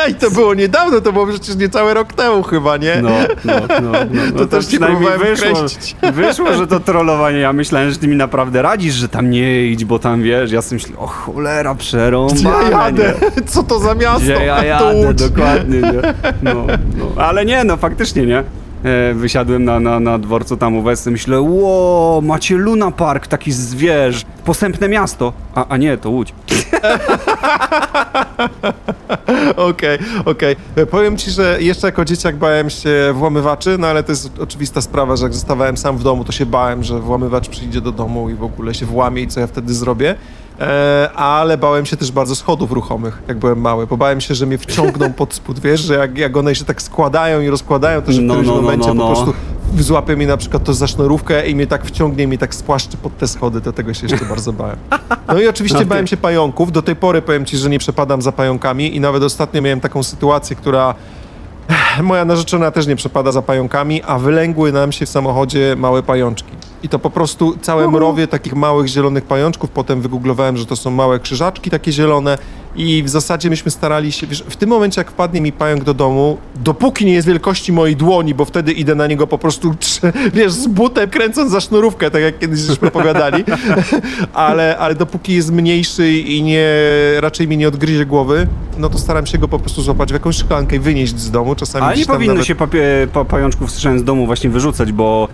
I 0.10 0.16
to 0.22 0.32
było 0.32 0.54
niedawno, 0.54 1.02
to 1.02 1.14
było 1.14 1.28
przecież 1.28 1.56
niecały 1.56 1.94
rok 1.94 2.14
temu 2.14 2.44
chyba, 2.44 2.78
nie? 2.78 3.02
No, 3.02 3.10
no, 3.46 3.54
no, 3.82 3.92
no, 3.92 4.22
no 4.34 4.38
To 4.40 4.46
też 4.48 4.66
ci 4.66 4.80
próbowałem 4.80 5.20
wyszło, 5.20 5.66
wyszło, 6.14 6.54
że 6.54 6.68
to 6.68 6.80
trollowanie. 6.80 7.38
Ja 7.40 7.54
myślałem, 7.54 7.92
że 7.92 7.98
ty 7.98 8.08
mi 8.08 8.16
naprawdę 8.16 8.62
radzisz, 8.62 8.94
że 8.94 9.10
tam 9.10 9.30
nie 9.30 9.66
idź, 9.66 9.86
bo 9.86 10.00
tam 10.00 10.22
wiesz, 10.22 10.52
ja 10.52 10.62
sobie 10.62 10.82
myślę, 10.82 10.98
o 10.98 11.08
cholera, 11.08 11.74
Gdzie 11.74 11.84
przerąbane, 11.84 12.72
ja 12.72 12.86
jadę? 12.86 13.14
nie? 13.38 13.44
Co 13.44 13.64
to 13.64 13.80
za 13.80 13.96
miasto? 13.96 14.20
Gdzie 14.20 14.34
ja 14.46 14.64
jadę, 14.64 15.14
dokładnie, 15.14 15.82
nie? 15.82 16.14
No, 16.42 16.54
no. 16.98 17.24
Ale 17.24 17.46
nie, 17.46 17.64
no 17.64 17.78
faktycznie, 17.78 18.26
nie? 18.26 18.44
E, 18.84 19.14
wysiadłem 19.14 19.64
na, 19.64 19.80
na, 19.80 20.00
na 20.00 20.18
dworcu 20.20 20.58
tam 20.58 20.76
u 20.76 20.82
Wesy, 20.82 21.12
myślę, 21.12 21.42
ło, 21.42 22.22
macie 22.24 22.56
Luna 22.56 22.92
Park, 22.92 23.28
taki 23.28 23.52
zwierz, 23.52 24.26
posępne 24.46 24.90
miasto. 24.90 25.34
A, 25.56 25.68
a 25.68 25.78
nie, 25.78 25.98
to 25.98 26.10
Łódź. 26.10 26.34
Okej, 29.56 29.98
okej. 30.26 30.56
E, 30.76 30.86
Powiem 30.86 31.18
ci, 31.18 31.32
że 31.32 31.58
jeszcze 31.62 31.88
jako 31.88 32.06
dzieciak 32.06 32.36
bałem 32.36 32.70
się 32.70 33.14
włamywaczy, 33.14 33.78
no 33.80 33.88
ale 33.88 34.04
to 34.04 34.12
jest 34.12 34.40
oczywista 34.40 34.82
sprawa, 34.82 35.16
że 35.16 35.24
jak 35.26 35.34
zostawałem 35.34 35.78
sam 35.78 35.98
w 35.98 36.04
domu, 36.04 36.24
to 36.24 36.32
się 36.32 36.46
bałem, 36.46 36.84
że 36.84 37.00
włamywacz 37.00 37.50
przyjdzie 37.50 37.82
do 37.82 37.92
domu 37.92 38.30
i 38.30 38.34
w 38.34 38.44
ogóle 38.44 38.74
się 38.74 38.86
włamie 38.86 39.22
i 39.22 39.28
co 39.28 39.40
ja 39.40 39.48
wtedy 39.48 39.74
zrobię. 39.74 40.16
E, 40.60 41.10
ale 41.16 41.58
bałem 41.58 41.86
się 41.86 41.98
też 41.98 42.12
bardzo 42.12 42.36
schodów 42.36 42.72
ruchomych, 42.72 43.22
jak 43.28 43.38
byłem 43.38 43.62
mały, 43.62 43.88
bo 43.88 43.98
bałem 43.98 44.22
się, 44.22 44.36
że 44.36 44.46
mnie 44.46 44.58
wciągną 44.58 45.14
pod 45.22 45.34
spód, 45.34 45.60
wiesz, 45.60 45.82
że 45.82 45.94
jak, 45.96 46.18
jak 46.18 46.38
one 46.38 46.56
się 46.56 46.66
tak 46.66 46.82
składają 46.82 47.42
i 47.42 47.50
rozkładają, 47.50 48.02
to 48.02 48.12
że 48.12 48.22
w 48.22 48.24
No, 48.24 48.34
którymś 48.34 48.48
no, 48.48 48.56
no, 48.56 48.62
momencie 48.62 48.88
no, 48.88 48.94
no. 48.94 49.08
po 49.08 49.08
prostu 49.08 49.34
złapie 49.80 50.16
mnie 50.16 50.28
na 50.28 50.38
przykład 50.38 50.64
to 50.64 50.74
za 50.74 50.88
sznurówkę 50.88 51.48
i 51.48 51.56
mnie 51.56 51.68
tak 51.68 51.86
wciągnie, 51.86 52.24
i 52.24 52.28
mnie 52.28 52.38
tak 52.38 52.56
spłaszczy 52.56 52.98
pod 52.98 53.18
te 53.18 53.28
schody, 53.28 53.62
to 53.62 53.74
tego 53.74 53.94
się 53.94 54.08
jeszcze 54.08 54.26
bardzo 54.36 54.54
bałem. 54.54 54.78
No 55.28 55.40
i 55.40 55.48
oczywiście 55.48 55.78
Okej. 55.78 55.88
bałem 55.90 56.08
się 56.08 56.18
pająków. 56.18 56.72
Do 56.72 56.82
tej 56.82 56.96
pory 56.96 57.22
powiem 57.22 57.46
ci, 57.46 57.58
że 57.58 57.70
nie 57.70 57.80
przepadam 57.80 58.22
za 58.22 58.32
pająkami 58.32 58.96
i 58.96 59.00
nawet 59.00 59.24
ostatnio 59.24 59.62
miałem 59.62 59.80
taką 59.80 60.04
sytuację, 60.04 60.56
która 60.56 60.96
moja 62.04 62.26
narzeczona 62.26 62.72
też 62.72 62.88
nie 62.88 62.96
przepada 62.96 63.32
za 63.32 63.42
pająkami, 63.42 64.04
a 64.04 64.20
wylęgły 64.20 64.72
nam 64.72 64.92
się 64.92 65.06
w 65.06 65.10
samochodzie 65.10 65.76
małe 65.78 66.04
pajączki. 66.04 66.52
I 66.84 66.90
to 66.90 67.00
po 67.00 67.10
prostu 67.10 67.58
całe 67.62 67.92
mrowie 67.92 68.28
takich 68.28 68.56
małych 68.56 68.88
zielonych 68.88 69.24
pajączków. 69.24 69.70
Potem 69.70 70.02
wygooglowałem, 70.02 70.58
że 70.58 70.66
to 70.66 70.76
są 70.76 70.92
małe 70.92 71.20
krzyżaczki 71.20 71.70
takie 71.70 71.92
zielone 71.92 72.38
i 72.76 73.04
w 73.04 73.10
zasadzie 73.10 73.50
myśmy 73.50 73.72
starali 73.72 74.12
się, 74.12 74.28
wiesz, 74.28 74.44
w 74.50 74.56
tym 74.56 74.70
momencie 74.70 75.02
jak 75.02 75.12
wpadnie 75.12 75.42
mi 75.42 75.52
pająk 75.52 75.84
do 75.84 75.94
domu, 75.94 76.38
dopóki 76.56 77.06
nie 77.06 77.14
jest 77.14 77.28
wielkości 77.28 77.74
mojej 77.74 77.96
dłoni, 77.96 78.34
bo 78.34 78.46
wtedy 78.46 78.72
idę 78.72 78.96
na 78.96 79.08
niego 79.08 79.28
po 79.28 79.38
prostu, 79.38 79.76
wiesz, 80.34 80.52
z 80.52 80.68
butem 80.68 81.10
kręcąc 81.10 81.52
za 81.52 81.62
sznurówkę, 81.62 82.12
tak 82.12 82.22
jak 82.22 82.40
kiedyś 82.40 82.60
żeśmy 82.60 82.88
opowiadali, 82.88 83.44
ale, 84.34 84.78
ale 84.78 84.96
dopóki 84.96 85.34
jest 85.34 85.52
mniejszy 85.52 86.12
i 86.12 86.44
nie, 86.44 86.68
raczej 87.20 87.48
mi 87.48 87.58
nie 87.58 87.68
odgryzie 87.68 88.06
głowy, 88.06 88.48
no 88.78 88.90
to 88.90 88.98
staram 88.98 89.26
się 89.26 89.38
go 89.38 89.48
po 89.48 89.60
prostu 89.60 89.82
złapać 89.82 90.10
w 90.10 90.14
jakąś 90.14 90.36
szklankę 90.36 90.76
i 90.76 90.80
wynieść 90.80 91.20
z 91.20 91.32
domu. 91.32 91.56
Czasami 91.56 91.86
Ale 91.86 91.98
nie 91.98 92.06
powinno 92.06 92.34
nawet... 92.34 92.48
się 92.48 92.56
pa, 93.14 93.26
pajączków 93.26 93.72
słyszałem 93.72 94.00
z 94.00 94.04
domu 94.04 94.26
właśnie 94.26 94.50
wyrzucać, 94.50 94.92
bo 94.92 95.28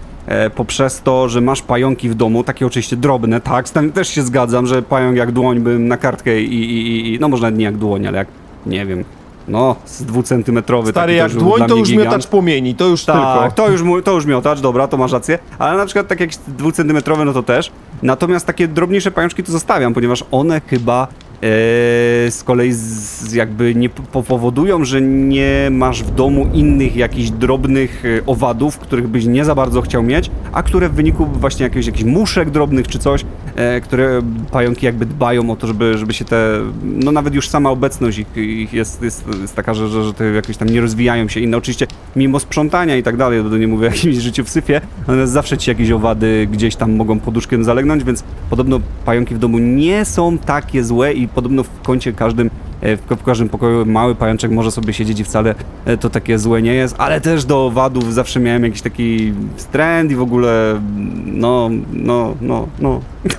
poprzez 0.56 1.02
to, 1.02 1.30
że 1.30 1.42
masz 1.42 1.62
pająki 1.62 2.10
w 2.10 2.16
domu, 2.16 2.44
takie 2.44 2.66
oczywiście 2.66 2.96
drobne, 2.96 3.42
tak, 3.42 3.70
z 3.70 3.72
tym 3.72 3.92
też 3.92 4.08
się 4.08 4.22
zgadzam, 4.24 4.68
że 4.68 4.82
pająk 4.82 5.18
jak 5.18 5.32
dłoń 5.32 5.60
bym 5.60 5.88
na 5.88 5.98
kartkę 5.98 6.42
i, 6.42 6.64
i, 6.64 7.14
i 7.14 7.20
no 7.20 7.28
może 7.28 7.52
nie 7.52 7.66
jak 7.66 7.78
dłoń, 7.78 8.08
ale 8.08 8.18
jak, 8.18 8.28
nie 8.66 8.86
wiem, 8.86 9.04
no 9.48 9.76
z 9.86 10.04
dwucentymetrowy. 10.04 10.92
Stary, 10.92 11.14
taki 11.14 11.18
jak 11.18 11.32
to 11.32 11.40
dłoń, 11.40 11.68
to 11.68 11.76
już 11.76 11.90
gigant. 11.90 12.06
miotacz 12.06 12.28
płomieni, 12.28 12.76
to 12.76 12.88
już 12.88 13.06
Tak, 13.06 13.16
tylko. 13.16 13.56
to 13.56 13.70
już, 13.72 14.04
to 14.04 14.12
już 14.12 14.26
miotacz, 14.26 14.60
dobra, 14.60 14.88
to 14.88 14.98
masz 14.98 15.12
rację, 15.12 15.40
ale 15.60 15.78
na 15.78 15.86
przykład 15.86 16.08
tak 16.08 16.20
jak 16.20 16.30
dwucentymetrowe, 16.48 17.26
no 17.26 17.34
to 17.34 17.44
też. 17.44 17.72
Natomiast 18.04 18.46
takie 18.46 18.68
drobniejsze 18.68 19.12
pajączki 19.12 19.44
to 19.44 19.52
zostawiam, 19.52 19.94
ponieważ 19.94 20.24
one 20.32 20.62
chyba 20.68 21.04
e, 21.04 21.25
z 21.42 22.44
kolei 22.46 22.72
z, 22.74 23.34
jakby 23.34 23.76
nie 23.76 23.90
po- 23.90 24.24
powodują, 24.24 24.86
że 24.86 25.02
nie 25.02 25.68
masz 25.72 26.04
w 26.04 26.16
domu 26.16 26.48
innych 26.54 26.96
jakichś 26.96 27.30
drobnych 27.30 28.04
e, 28.06 28.26
owadów, 28.26 28.78
których 28.80 29.08
byś 29.08 29.26
nie 29.26 29.46
za 29.46 29.56
bardzo 29.56 29.82
chciał 29.82 30.04
mieć, 30.04 30.32
a 30.52 30.64
które 30.64 30.90
w 30.90 30.94
wyniku 30.94 31.26
właśnie 31.26 31.64
jakichś, 31.64 31.86
jakichś 31.86 32.04
muszek 32.04 32.50
drobnych 32.50 32.88
czy 32.88 33.00
coś, 33.00 33.26
e, 33.56 33.82
które 33.82 34.22
pająki 34.52 34.86
jakby 34.86 35.06
dbają 35.06 35.50
o 35.50 35.56
to, 35.56 35.68
żeby, 35.68 35.98
żeby 35.98 36.14
się 36.14 36.26
te, 36.26 36.62
no 36.84 37.12
nawet 37.12 37.36
już 37.36 37.50
sama 37.50 37.70
obecność 37.70 38.18
ich, 38.18 38.38
ich 38.38 38.74
jest, 38.74 39.02
jest, 39.02 39.24
jest 39.42 39.56
taka, 39.56 39.74
że, 39.74 39.88
że, 39.88 40.04
że 40.04 40.14
te 40.14 40.26
jakieś 40.26 40.58
tam 40.58 40.70
nie 40.70 40.82
rozwijają 40.82 41.28
się 41.28 41.40
inne. 41.40 41.58
Oczywiście 41.58 41.88
mimo 42.16 42.40
sprzątania 42.40 42.98
i 42.98 43.04
tak 43.04 43.18
dalej, 43.18 43.44
bo 43.44 43.58
nie 43.58 43.68
mówię 43.68 43.88
o 43.88 43.92
jakimś 43.92 44.16
życiu 44.16 44.44
w 44.44 44.50
syfie, 44.50 44.82
natomiast 45.00 45.34
zawsze 45.34 45.58
ci 45.58 45.70
jakieś 45.70 45.92
owady 45.92 46.48
gdzieś 46.52 46.76
tam 46.76 46.96
mogą 46.96 47.20
poduszkiem 47.20 47.64
zalegnąć, 47.64 48.04
więc 48.04 48.24
podobno 48.50 48.80
pająki 49.06 49.36
w 49.36 49.40
domu 49.40 49.60
nie 49.60 50.06
są 50.06 50.38
takie 50.38 50.84
złe 50.84 51.14
i 51.14 51.25
podobno 51.28 51.64
w 51.64 51.82
kącie 51.82 52.14
każdym 52.14 52.50
e, 52.82 52.98
w, 52.98 53.24
każdym 53.26 53.50
pokoju 53.50 53.86
mały 53.86 54.16
pajączek 54.16 54.52
może 54.52 54.72
sobie 54.72 54.94
siedzieć 54.94 55.20
i 55.20 55.24
wcale 55.24 55.56
e, 55.86 55.98
to 55.98 56.10
takie 56.10 56.40
złe 56.40 56.62
nie 56.62 56.74
jest, 56.74 56.96
ale 56.98 57.22
też 57.22 57.46
do 57.46 57.66
owadów 57.66 58.14
zawsze 58.14 58.40
miałem 58.40 58.64
jakiś 58.64 58.82
taki 58.82 59.34
wstręt 59.56 60.12
i 60.12 60.16
w 60.16 60.22
ogóle 60.22 60.82
no, 61.26 61.70
no, 61.94 62.36
no, 62.42 62.68
no. 62.80 63.02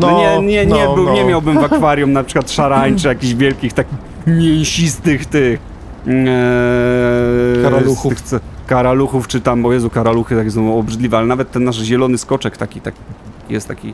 No, 0.00 0.18
nie, 0.18 0.46
nie, 0.46 0.66
nie, 0.66 0.84
no, 0.84 0.94
był, 0.94 1.04
no. 1.04 1.14
nie 1.14 1.24
miałbym 1.24 1.60
w 1.60 1.64
akwarium 1.64 2.12
na 2.12 2.24
przykład 2.24 2.50
szarań 2.50 2.96
czy 2.96 3.08
jakichś 3.14 3.34
wielkich 3.34 3.72
takich 3.72 3.98
mięsistych 4.26 5.26
tych 5.26 5.60
ee, 6.06 7.62
Karaluchów. 7.62 8.22
tych 8.22 8.40
Karaluchów 8.66 9.28
czy 9.28 9.40
tam, 9.40 9.62
bo 9.62 9.72
Jezu, 9.72 9.90
karaluchy 9.90 10.36
takie 10.36 10.50
są 10.50 10.78
obrzydliwe, 10.78 11.18
ale 11.18 11.26
nawet 11.26 11.50
ten 11.50 11.64
nasz 11.64 11.76
zielony 11.76 12.18
skoczek 12.18 12.56
taki, 12.56 12.80
taki 12.80 12.98
jest 13.50 13.68
taki 13.68 13.92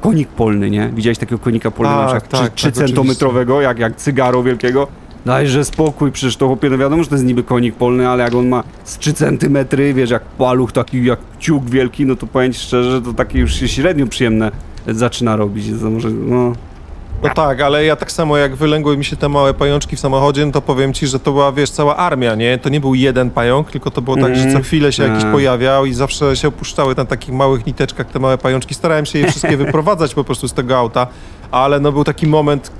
konik 0.00 0.28
polny, 0.28 0.70
nie? 0.70 0.90
Widziałeś 0.94 1.18
takiego 1.18 1.38
konika 1.38 1.70
polnego 1.70 2.06
Tak, 2.12 2.12
tak, 2.12 2.40
trzy- 2.40 2.44
tak, 2.44 2.54
trzycentometrowego, 2.54 3.60
jak, 3.60 3.78
jak 3.78 3.96
cygaro 3.96 4.42
wielkiego? 4.42 4.88
Dajże 5.26 5.64
spokój, 5.64 6.12
przecież 6.12 6.36
to 6.36 6.46
chłopie, 6.46 6.70
no 6.70 6.78
wiadomo, 6.78 7.02
że 7.02 7.08
to 7.08 7.14
jest 7.14 7.24
niby 7.24 7.42
konik 7.42 7.74
polny, 7.74 8.08
ale 8.08 8.24
jak 8.24 8.34
on 8.34 8.48
ma 8.48 8.64
z 8.84 8.98
3 8.98 9.12
centymetry, 9.12 9.94
wiesz, 9.94 10.10
jak 10.10 10.22
paluch 10.22 10.72
taki, 10.72 11.04
jak 11.04 11.18
ciuk 11.38 11.64
wielki, 11.64 12.06
no 12.06 12.16
to 12.16 12.26
powiem 12.26 12.52
ci 12.52 12.60
szczerze, 12.60 13.02
to 13.02 13.12
takie 13.12 13.38
już 13.38 13.54
się 13.54 13.68
średnio 13.68 14.06
przyjemne 14.06 14.50
zaczyna 14.86 15.36
robić. 15.36 15.66
To 15.80 15.90
może, 15.90 16.10
no, 16.10 16.52
No 17.22 17.34
tak, 17.34 17.60
ale 17.60 17.84
ja 17.84 17.96
tak 17.96 18.12
samo 18.12 18.36
jak 18.36 18.56
wylęgły 18.56 18.96
mi 18.96 19.04
się 19.04 19.16
te 19.16 19.28
małe 19.28 19.54
pajączki 19.54 19.96
w 19.96 20.00
samochodzie, 20.00 20.46
no 20.46 20.52
to 20.52 20.62
powiem 20.62 20.92
ci, 20.92 21.06
że 21.06 21.20
to 21.20 21.32
była, 21.32 21.52
wiesz, 21.52 21.70
cała 21.70 21.96
armia, 21.96 22.34
nie? 22.34 22.58
To 22.58 22.68
nie 22.68 22.80
był 22.80 22.94
jeden 22.94 23.30
pająk, 23.30 23.70
tylko 23.70 23.90
to 23.90 24.02
było 24.02 24.16
tak, 24.16 24.36
że 24.36 24.52
co 24.52 24.60
chwilę 24.60 24.92
się 24.92 25.02
jakiś 25.02 25.22
Mm. 25.22 25.32
pojawiał 25.32 25.86
i 25.86 25.94
zawsze 25.94 26.36
się 26.36 26.48
opuszczały 26.48 26.94
na 26.96 27.04
takich 27.04 27.34
małych 27.34 27.66
niteczkach 27.66 28.06
te 28.06 28.18
małe 28.18 28.38
pajączki. 28.38 28.74
Starałem 28.74 29.06
się 29.06 29.18
je 29.18 29.30
wszystkie 29.30 29.56
wyprowadzać 29.66 30.14
po 30.14 30.24
prostu 30.24 30.48
z 30.48 30.52
tego 30.52 30.78
auta, 30.78 31.06
ale 31.50 31.80
no 31.80 31.92
był 31.92 32.04
taki 32.04 32.26
moment, 32.26 32.70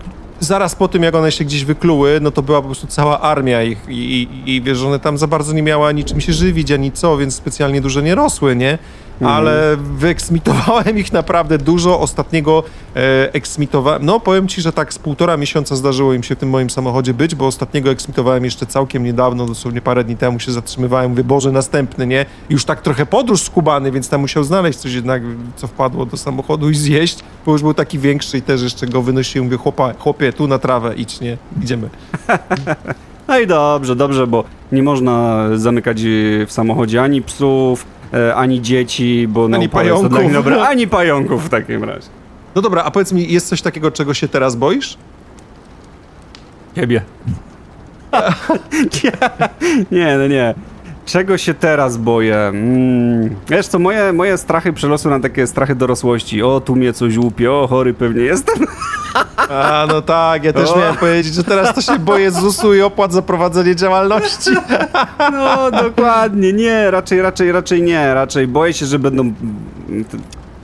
zaraz 0.41 0.75
po 0.75 0.89
tym, 0.89 1.03
jak 1.03 1.15
one 1.15 1.33
się 1.33 1.45
gdzieś 1.45 1.65
wykluły, 1.65 2.19
no 2.23 2.31
to 2.31 2.43
była 2.43 2.61
po 2.61 2.67
prostu 2.67 2.87
cała 2.87 3.21
armia 3.21 3.63
ich 3.63 3.79
i, 3.89 4.29
i, 4.45 4.55
i 4.55 4.63
wiesz, 4.63 4.83
one 4.83 4.99
tam 4.99 5.19
za 5.19 5.27
bardzo 5.27 5.53
nie 5.53 5.63
miały 5.63 5.87
ani 5.87 6.05
czym 6.05 6.21
się 6.21 6.33
żywić, 6.33 6.71
ani 6.73 6.93
co, 6.93 7.17
więc 7.17 7.35
specjalnie 7.35 7.81
duże 7.81 8.03
nie 8.03 8.15
rosły, 8.15 8.57
nie? 8.57 8.79
Ale 9.25 9.77
wyeksmitowałem 9.77 10.99
ich 10.99 11.13
naprawdę 11.13 11.59
dużo. 11.59 12.01
Ostatniego 12.01 12.63
e, 12.97 13.35
eksmitowałem, 13.35 14.07
no 14.07 14.21
powiem 14.21 14.49
ci, 14.49 14.63
że 14.63 14.73
tak 14.73 14.95
z 14.95 14.99
półtora 14.99 15.37
miesiąca 15.37 15.77
zdarzyło 15.77 16.15
im 16.15 16.23
się 16.23 16.35
w 16.35 16.39
tym 16.39 16.51
moim 16.51 16.71
samochodzie 16.71 17.15
być, 17.15 17.35
bo 17.35 17.47
ostatniego 17.47 17.91
eksmitowałem 17.91 18.45
jeszcze 18.45 18.67
całkiem 18.67 19.05
niedawno, 19.05 19.47
dosłownie 19.47 19.81
parę 19.81 20.05
dni 20.05 20.17
temu 20.17 20.41
się 20.41 20.53
zatrzymywałem, 20.53 21.15
Boże, 21.15 21.53
następny, 21.53 22.07
nie? 22.07 22.27
Już 22.51 22.65
tak 22.65 22.83
trochę 22.83 23.07
podróż 23.07 23.43
skubany, 23.43 23.93
więc 23.93 24.09
tam 24.09 24.21
musiał 24.21 24.45
znaleźć 24.45 24.79
coś 24.79 24.93
jednak, 24.93 25.23
co 25.57 25.67
wpadło 25.67 26.07
do 26.07 26.17
samochodu 26.17 26.71
i 26.71 26.75
zjeść, 26.75 27.19
bo 27.47 27.53
już 27.53 27.63
był 27.63 27.75
taki 27.75 27.99
większy 27.99 28.39
i 28.39 28.43
też 28.43 28.63
jeszcze 28.63 28.87
go 28.87 29.03
wynosiłem, 29.03 29.45
mówię, 29.45 29.57
chłopa, 29.57 29.93
chłopie, 29.99 30.33
tu 30.33 30.47
na 30.47 30.59
trawę, 30.59 30.95
idź, 30.97 31.21
nie? 31.21 31.37
Idziemy. 31.63 31.91
No 33.29 33.39
i 33.39 33.47
dobrze, 33.47 33.97
dobrze, 33.97 34.27
bo 34.27 34.45
nie 34.73 34.83
można 34.83 35.47
zamykać 35.55 36.01
e, 36.01 36.05
w 36.47 36.53
samochodzie 36.53 37.03
ani 37.03 37.23
psów, 37.23 37.87
ani 38.35 38.63
dzieci, 38.63 39.27
bo 39.29 39.49
no, 39.49 39.57
Ani 39.57 39.69
to 39.69 39.73
pająków. 39.73 40.33
dobre, 40.33 40.63
ani 40.69 40.87
pająków 40.89 41.45
w 41.45 41.49
takim 41.49 41.85
razie. 41.85 42.09
No 42.55 42.63
dobra, 42.63 42.83
a 42.85 42.91
powiedz 42.91 43.13
mi, 43.13 43.33
jest 43.33 43.49
coś 43.49 43.63
takiego, 43.63 43.91
czego 43.91 44.15
się 44.15 44.29
teraz 44.29 44.57
boisz? 44.57 44.97
Ciebie. 46.77 47.03
nie, 49.05 49.13
nie, 49.99 50.19
no 50.19 50.27
nie. 50.27 50.55
Czego 51.07 51.39
się 51.39 51.55
teraz 51.55 51.97
boję? 51.97 52.37
Mm, 52.37 53.37
wiesz 53.49 53.67
co, 53.69 53.79
moje, 53.79 54.13
moje 54.13 54.39
strachy 54.39 54.73
przelosły 54.73 55.11
na 55.11 55.21
takie 55.21 55.47
strachy 55.47 55.75
dorosłości. 55.75 56.43
O, 56.43 56.61
tu 56.61 56.77
mnie 56.77 56.93
coś 56.93 57.17
łupie, 57.17 57.53
o, 57.53 57.67
chory 57.67 57.95
pewnie 57.95 58.23
jestem. 58.23 58.67
A, 59.37 59.87
no 59.89 60.03
tak, 60.03 60.45
ja 60.45 60.53
też 60.53 60.71
O. 60.71 60.79
miałem 60.79 60.97
powiedzieć, 60.97 61.35
że 61.35 61.45
teraz 61.45 61.75
to 61.75 61.81
się 61.83 61.99
boję 61.99 62.31
ZUS-u 62.31 62.75
i 62.75 62.81
opłat 62.81 63.13
za 63.13 63.23
prowadzenie 63.23 63.77
działalności. 63.77 64.51
No, 65.33 65.71
dokładnie, 65.71 66.53
nie, 66.53 66.91
raczej, 66.91 67.23
raczej, 67.23 67.53
raczej 67.53 67.83
nie, 67.83 68.15
raczej 68.15 68.47
boję 68.47 68.73
się, 68.73 68.87
że 68.87 68.99
będą... 68.99 69.23
mm, 69.23 70.05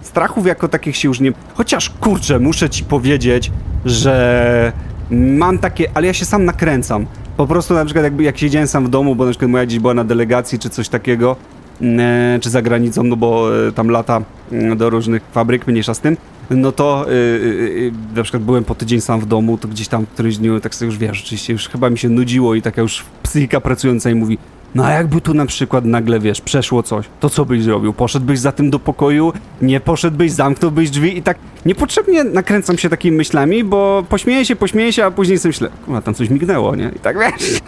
Strachów 0.03 0.47
jako 0.47 0.68
takich 0.68 0.97
się 0.97 1.09
już 1.09 1.20
nie... 1.20 1.32
Chociaż, 1.55 1.90
kurczę, 1.90 2.38
muszę 2.38 2.70
ci 2.70 2.84
powiedzieć, 2.84 3.51
że 3.84 4.72
mam 5.11 5.59
takie, 5.59 5.90
ale 5.95 6.07
ja 6.07 6.12
się 6.14 6.24
sam 6.24 6.45
nakręcam. 6.45 7.07
Po 7.37 7.47
prostu 7.47 7.74
na 7.74 7.85
przykład 7.85 8.05
jakby 8.05 8.22
jak 8.22 8.39
siedziałem 8.39 8.68
sam 8.68 8.87
w 8.87 8.89
domu, 8.89 9.14
bo 9.14 9.24
na 9.24 9.30
przykład 9.30 9.51
moja 9.51 9.66
dziś 9.66 9.78
była 9.78 9.95
na 9.95 10.05
delegacji 10.05 10.59
czy 10.59 10.70
coś 10.70 10.89
takiego, 10.89 11.37
e, 11.83 12.39
czy 12.43 12.51
za 12.51 12.62
granicą, 12.62 13.03
no 13.03 13.16
bo 13.16 13.59
e, 13.68 13.72
tam 13.72 13.89
lata 13.89 14.22
mm, 14.53 14.78
do 14.78 14.91
różnych 14.91 15.22
fabryk, 15.33 15.66
mniejsza 15.66 15.95
z 15.95 16.01
tym, 16.01 16.16
no 16.51 16.72
to 16.72 17.07
y, 17.12 17.93
na 18.14 18.22
przykład 18.22 18.43
byłem 18.43 18.64
po 18.64 18.74
tydzień 18.74 19.01
sam 19.01 19.20
w 19.20 19.26
domu, 19.26 19.59
to 19.59 19.68
gdzieś 19.68 19.89
tam 19.89 20.07
w 20.07 20.09
którymś 20.09 20.37
dniu, 20.37 20.61
tak 20.61 20.74
sobie 20.74 20.87
już 20.87 20.99
wiesz, 20.99 21.22
oczywiście 21.22 21.53
już 21.53 21.68
chyba 21.68 21.91
mi 21.91 21.99
się 21.99 22.09
nudziło 22.09 22.55
i 22.55 22.62
taka 22.62 22.83
już 22.83 23.05
psychika 23.22 23.61
pracująca 23.61 24.11
i 24.11 24.14
mówi, 24.14 24.39
no 24.74 24.85
a 24.85 24.91
jakby 24.91 25.20
tu 25.20 25.35
na 25.35 25.47
przykład 25.47 25.85
nagle, 25.85 26.20
wiesz, 26.20 26.41
przeszło 26.41 26.83
coś, 26.83 27.07
to 27.20 27.30
co 27.30 27.45
byś 27.45 27.62
zrobił? 27.62 27.93
Poszedłbyś 27.93 28.39
za 28.39 28.53
tym 28.53 28.70
do 28.70 28.78
pokoju, 28.78 29.33
nie 29.62 29.80
poszedłbyś, 29.80 30.33
zamknąłbyś 30.33 30.91
drzwi 30.91 31.18
i 31.18 31.22
tak 31.22 31.39
niepotrzebnie 31.67 32.25
nakręcam 32.25 32.79
się 32.79 32.89
takimi 32.89 33.17
myślami, 33.17 33.65
bo 33.65 34.05
pośmieję 34.09 34.45
się, 34.45 34.57
pośmieję 34.57 34.93
się, 34.93 35.05
a 35.05 35.11
później 35.11 35.39
sobie 35.39 35.51
myślę, 35.51 35.69
kurwa, 35.85 36.01
tam 36.03 36.15
coś 36.15 36.31
mignęło, 36.31 36.77
nie? 36.77 36.91
I 36.97 36.99
tak 36.99 37.19
wiesz, 37.19 37.61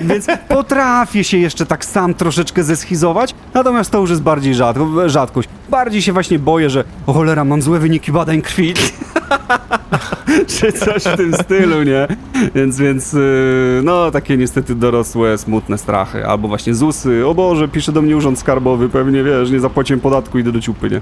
więc 0.10 0.26
potrafię 0.48 1.24
się 1.24 1.38
jeszcze 1.38 1.66
tak 1.66 1.84
sam 1.84 2.14
troszeczkę 2.14 2.64
zeschizować, 2.64 3.34
natomiast 3.54 3.90
to 3.90 4.00
już 4.00 4.10
jest 4.10 4.22
bardziej 4.22 4.54
rzadko, 4.54 5.08
rzadkość. 5.08 5.48
Bardziej 5.68 6.02
się 6.02 6.12
właśnie 6.12 6.38
boję, 6.38 6.70
że 6.70 6.84
o 7.06 7.12
cholera, 7.12 7.44
mam 7.44 7.62
złe 7.62 7.78
wyniki 7.78 8.12
badań 8.12 8.42
krwi. 8.42 8.74
czy 10.58 10.72
coś 10.72 11.04
w 11.04 11.16
tym 11.16 11.34
stylu, 11.34 11.82
nie? 11.82 12.08
Więc, 12.54 12.78
więc 12.78 13.12
yy, 13.12 13.80
no 13.84 14.10
takie 14.10 14.36
niestety 14.36 14.74
dorosłe, 14.74 15.38
smutne 15.38 15.78
strachy. 15.78 16.26
Albo 16.26 16.48
właśnie 16.48 16.74
ZUSy, 16.74 17.26
o 17.26 17.34
Boże, 17.34 17.68
pisze 17.68 17.92
do 17.92 18.02
mnie 18.02 18.16
urząd 18.16 18.38
skarbowy, 18.38 18.88
pewnie 18.88 19.24
wiesz, 19.24 19.50
nie 19.50 19.60
zapłaciłem 19.60 20.00
podatku, 20.00 20.38
idę 20.38 20.52
do 20.52 20.60
ciupy, 20.60 20.90
nie? 20.90 21.00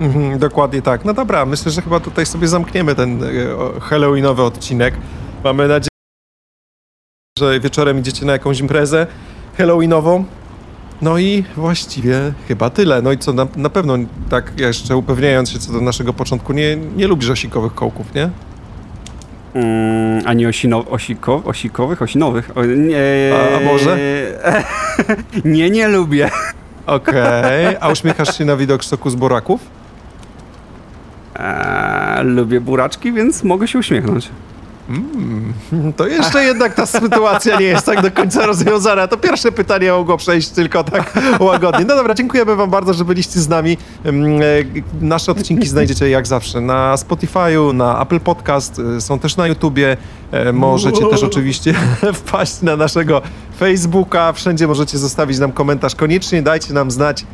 Mhm, 0.00 0.38
dokładnie 0.38 0.82
tak. 0.82 1.04
No 1.04 1.14
dobra, 1.14 1.46
myślę, 1.46 1.72
że 1.72 1.82
chyba 1.82 2.00
tutaj 2.00 2.26
sobie 2.26 2.48
zamkniemy 2.48 2.94
ten 2.94 3.22
e, 3.24 3.28
halloweenowy 3.80 4.42
odcinek. 4.42 4.94
Mamy 5.44 5.68
nadzieję, 5.68 5.88
że 7.38 7.60
wieczorem 7.60 7.98
idziecie 7.98 8.26
na 8.26 8.32
jakąś 8.32 8.60
imprezę 8.60 9.06
halloweenową. 9.58 10.24
No 11.02 11.18
i 11.18 11.44
właściwie 11.56 12.32
chyba 12.48 12.70
tyle. 12.70 13.02
No 13.02 13.12
i 13.12 13.18
co, 13.18 13.32
na, 13.32 13.46
na 13.56 13.70
pewno 13.70 13.94
tak 14.30 14.52
jeszcze 14.60 14.96
upewniając 14.96 15.50
się 15.50 15.58
co 15.58 15.72
do 15.72 15.80
naszego 15.80 16.12
początku, 16.12 16.52
nie, 16.52 16.76
nie 16.76 17.06
lubisz 17.06 17.30
osikowych 17.30 17.74
kołków, 17.74 18.14
nie? 18.14 18.30
Mm, 19.54 20.22
a 20.26 20.32
nie 20.32 20.48
osino, 20.48 20.84
osiko, 20.90 21.42
osikowych, 21.44 22.02
osinowych? 22.02 22.50
O, 22.54 22.64
nie, 22.64 22.98
A- 23.34 23.56
a 23.56 23.60
może? 23.60 23.98
nie, 25.44 25.70
nie 25.70 25.88
lubię. 25.88 26.30
Okej, 26.86 27.76
a 27.80 27.88
uśmiechasz 27.88 28.38
się 28.38 28.44
na 28.44 28.56
widok 28.56 28.84
soku 28.84 29.10
z 29.10 29.14
buraków? 29.14 29.60
Eee, 31.38 32.24
lubię 32.24 32.60
buraczki, 32.60 33.12
więc 33.12 33.44
mogę 33.44 33.68
się 33.68 33.78
uśmiechnąć. 33.78 34.28
To 35.96 36.06
jeszcze 36.06 36.44
jednak 36.44 36.74
ta 36.74 36.86
sytuacja 36.86 37.60
nie 37.60 37.66
jest 37.66 37.86
tak 37.86 38.02
do 38.02 38.10
końca 38.10 38.46
rozwiązana. 38.46 39.08
To 39.08 39.16
pierwsze 39.16 39.52
pytanie 39.52 39.92
mogło 39.92 40.16
przejść 40.16 40.48
tylko 40.48 40.84
tak 40.84 41.12
łagodnie. 41.40 41.84
No 41.84 41.96
dobra, 41.96 42.14
dziękujemy 42.14 42.56
wam 42.56 42.70
bardzo, 42.70 42.94
że 42.94 43.04
byliście 43.04 43.40
z 43.40 43.48
nami. 43.48 43.76
Mm, 44.04 44.42
e, 44.42 44.44
Nasze 45.00 45.32
odcinki 45.32 45.68
znajdziecie 45.68 46.10
jak 46.10 46.26
zawsze 46.26 46.60
na 46.60 46.94
Spotify'u, 46.94 47.74
na 47.74 48.02
Apple 48.02 48.20
Podcast, 48.20 48.80
e, 48.96 49.00
są 49.00 49.18
też 49.18 49.36
na 49.36 49.46
YouTubie. 49.46 49.96
E, 50.32 50.52
Możecie 50.52 51.06
też 51.10 51.22
oczywiście 51.22 51.74
wpaść 52.14 52.62
na 52.62 52.76
naszego 52.76 53.22
Facebooka. 53.58 54.32
Wszędzie 54.32 54.66
możecie 54.66 54.98
zostawić 54.98 55.38
nam 55.38 55.52
komentarz. 55.52 55.94
Koniecznie 55.94 56.42
dajcie 56.42 56.74
nam 56.74 56.90
znać, 56.90 57.24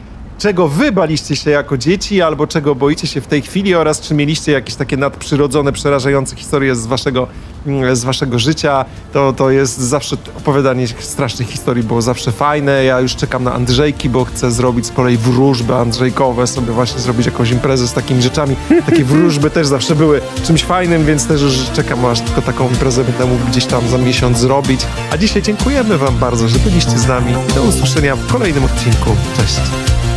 czego 0.43 0.69
wy 0.69 0.93
baliście 0.93 1.37
się 1.37 1.51
jako 1.51 1.79
dzieci, 1.79 2.23
albo 2.23 2.47
czego 2.47 2.75
boicie 2.75 3.07
się 3.07 3.21
w 3.21 3.27
tej 3.27 3.43
chwili 3.43 3.75
oraz 3.75 4.01
czy 4.01 4.15
mieliście 4.15 4.53
jakieś 4.53 4.75
takie 4.75 4.97
nadprzyrodzone, 4.97 5.73
przerażające 5.73 6.37
historie 6.37 6.77
z 6.77 6.87
waszego, 6.87 7.27
mm, 7.67 7.97
z 7.97 8.05
waszego 8.05 8.39
życia. 8.39 8.85
To, 9.13 9.33
to 9.33 9.51
jest 9.51 9.79
zawsze 9.79 10.17
opowiadanie 10.39 10.89
strasznych 10.89 11.49
historii 11.49 11.83
było 11.83 12.03
zawsze 12.03 12.33
fajne. 12.33 12.85
Ja 12.85 13.01
już 13.01 13.17
czekam 13.17 13.45
na 13.45 13.53
Andrzejki, 13.53 14.09
bo 14.09 14.25
chcę 14.25 14.51
zrobić 14.51 14.87
z 14.87 14.91
kolei 14.91 15.17
wróżby 15.17 15.75
andrzejkowe, 15.75 16.47
sobie 16.47 16.73
właśnie 16.73 17.01
zrobić 17.01 17.27
jakąś 17.27 17.51
imprezę 17.51 17.89
z 17.89 17.93
takimi 17.93 18.23
rzeczami. 18.23 18.57
Takie 18.87 19.05
wróżby 19.05 19.51
też 19.51 19.67
zawsze 19.67 19.95
były 19.95 20.21
czymś 20.45 20.65
fajnym, 20.65 21.05
więc 21.05 21.27
też 21.27 21.43
już 21.43 21.71
czekam, 21.73 22.05
aż 22.05 22.21
tylko 22.21 22.43
taką 22.43 22.69
imprezę 22.69 23.05
będę 23.05 23.27
mógł 23.27 23.47
gdzieś 23.51 23.67
tam 23.67 23.89
za 23.89 23.99
miesiąc 23.99 24.39
zrobić. 24.39 24.81
A 25.13 25.17
dzisiaj 25.17 25.43
dziękujemy 25.43 25.99
wam 25.99 26.19
bardzo, 26.19 26.49
że 26.49 26.59
byliście 26.59 26.99
z 26.99 27.09
nami 27.09 27.35
do 27.55 27.63
usłyszenia 27.63 28.17
w 28.17 28.33
kolejnym 28.33 28.65
odcinku. 28.65 29.11
Cześć! 29.37 30.02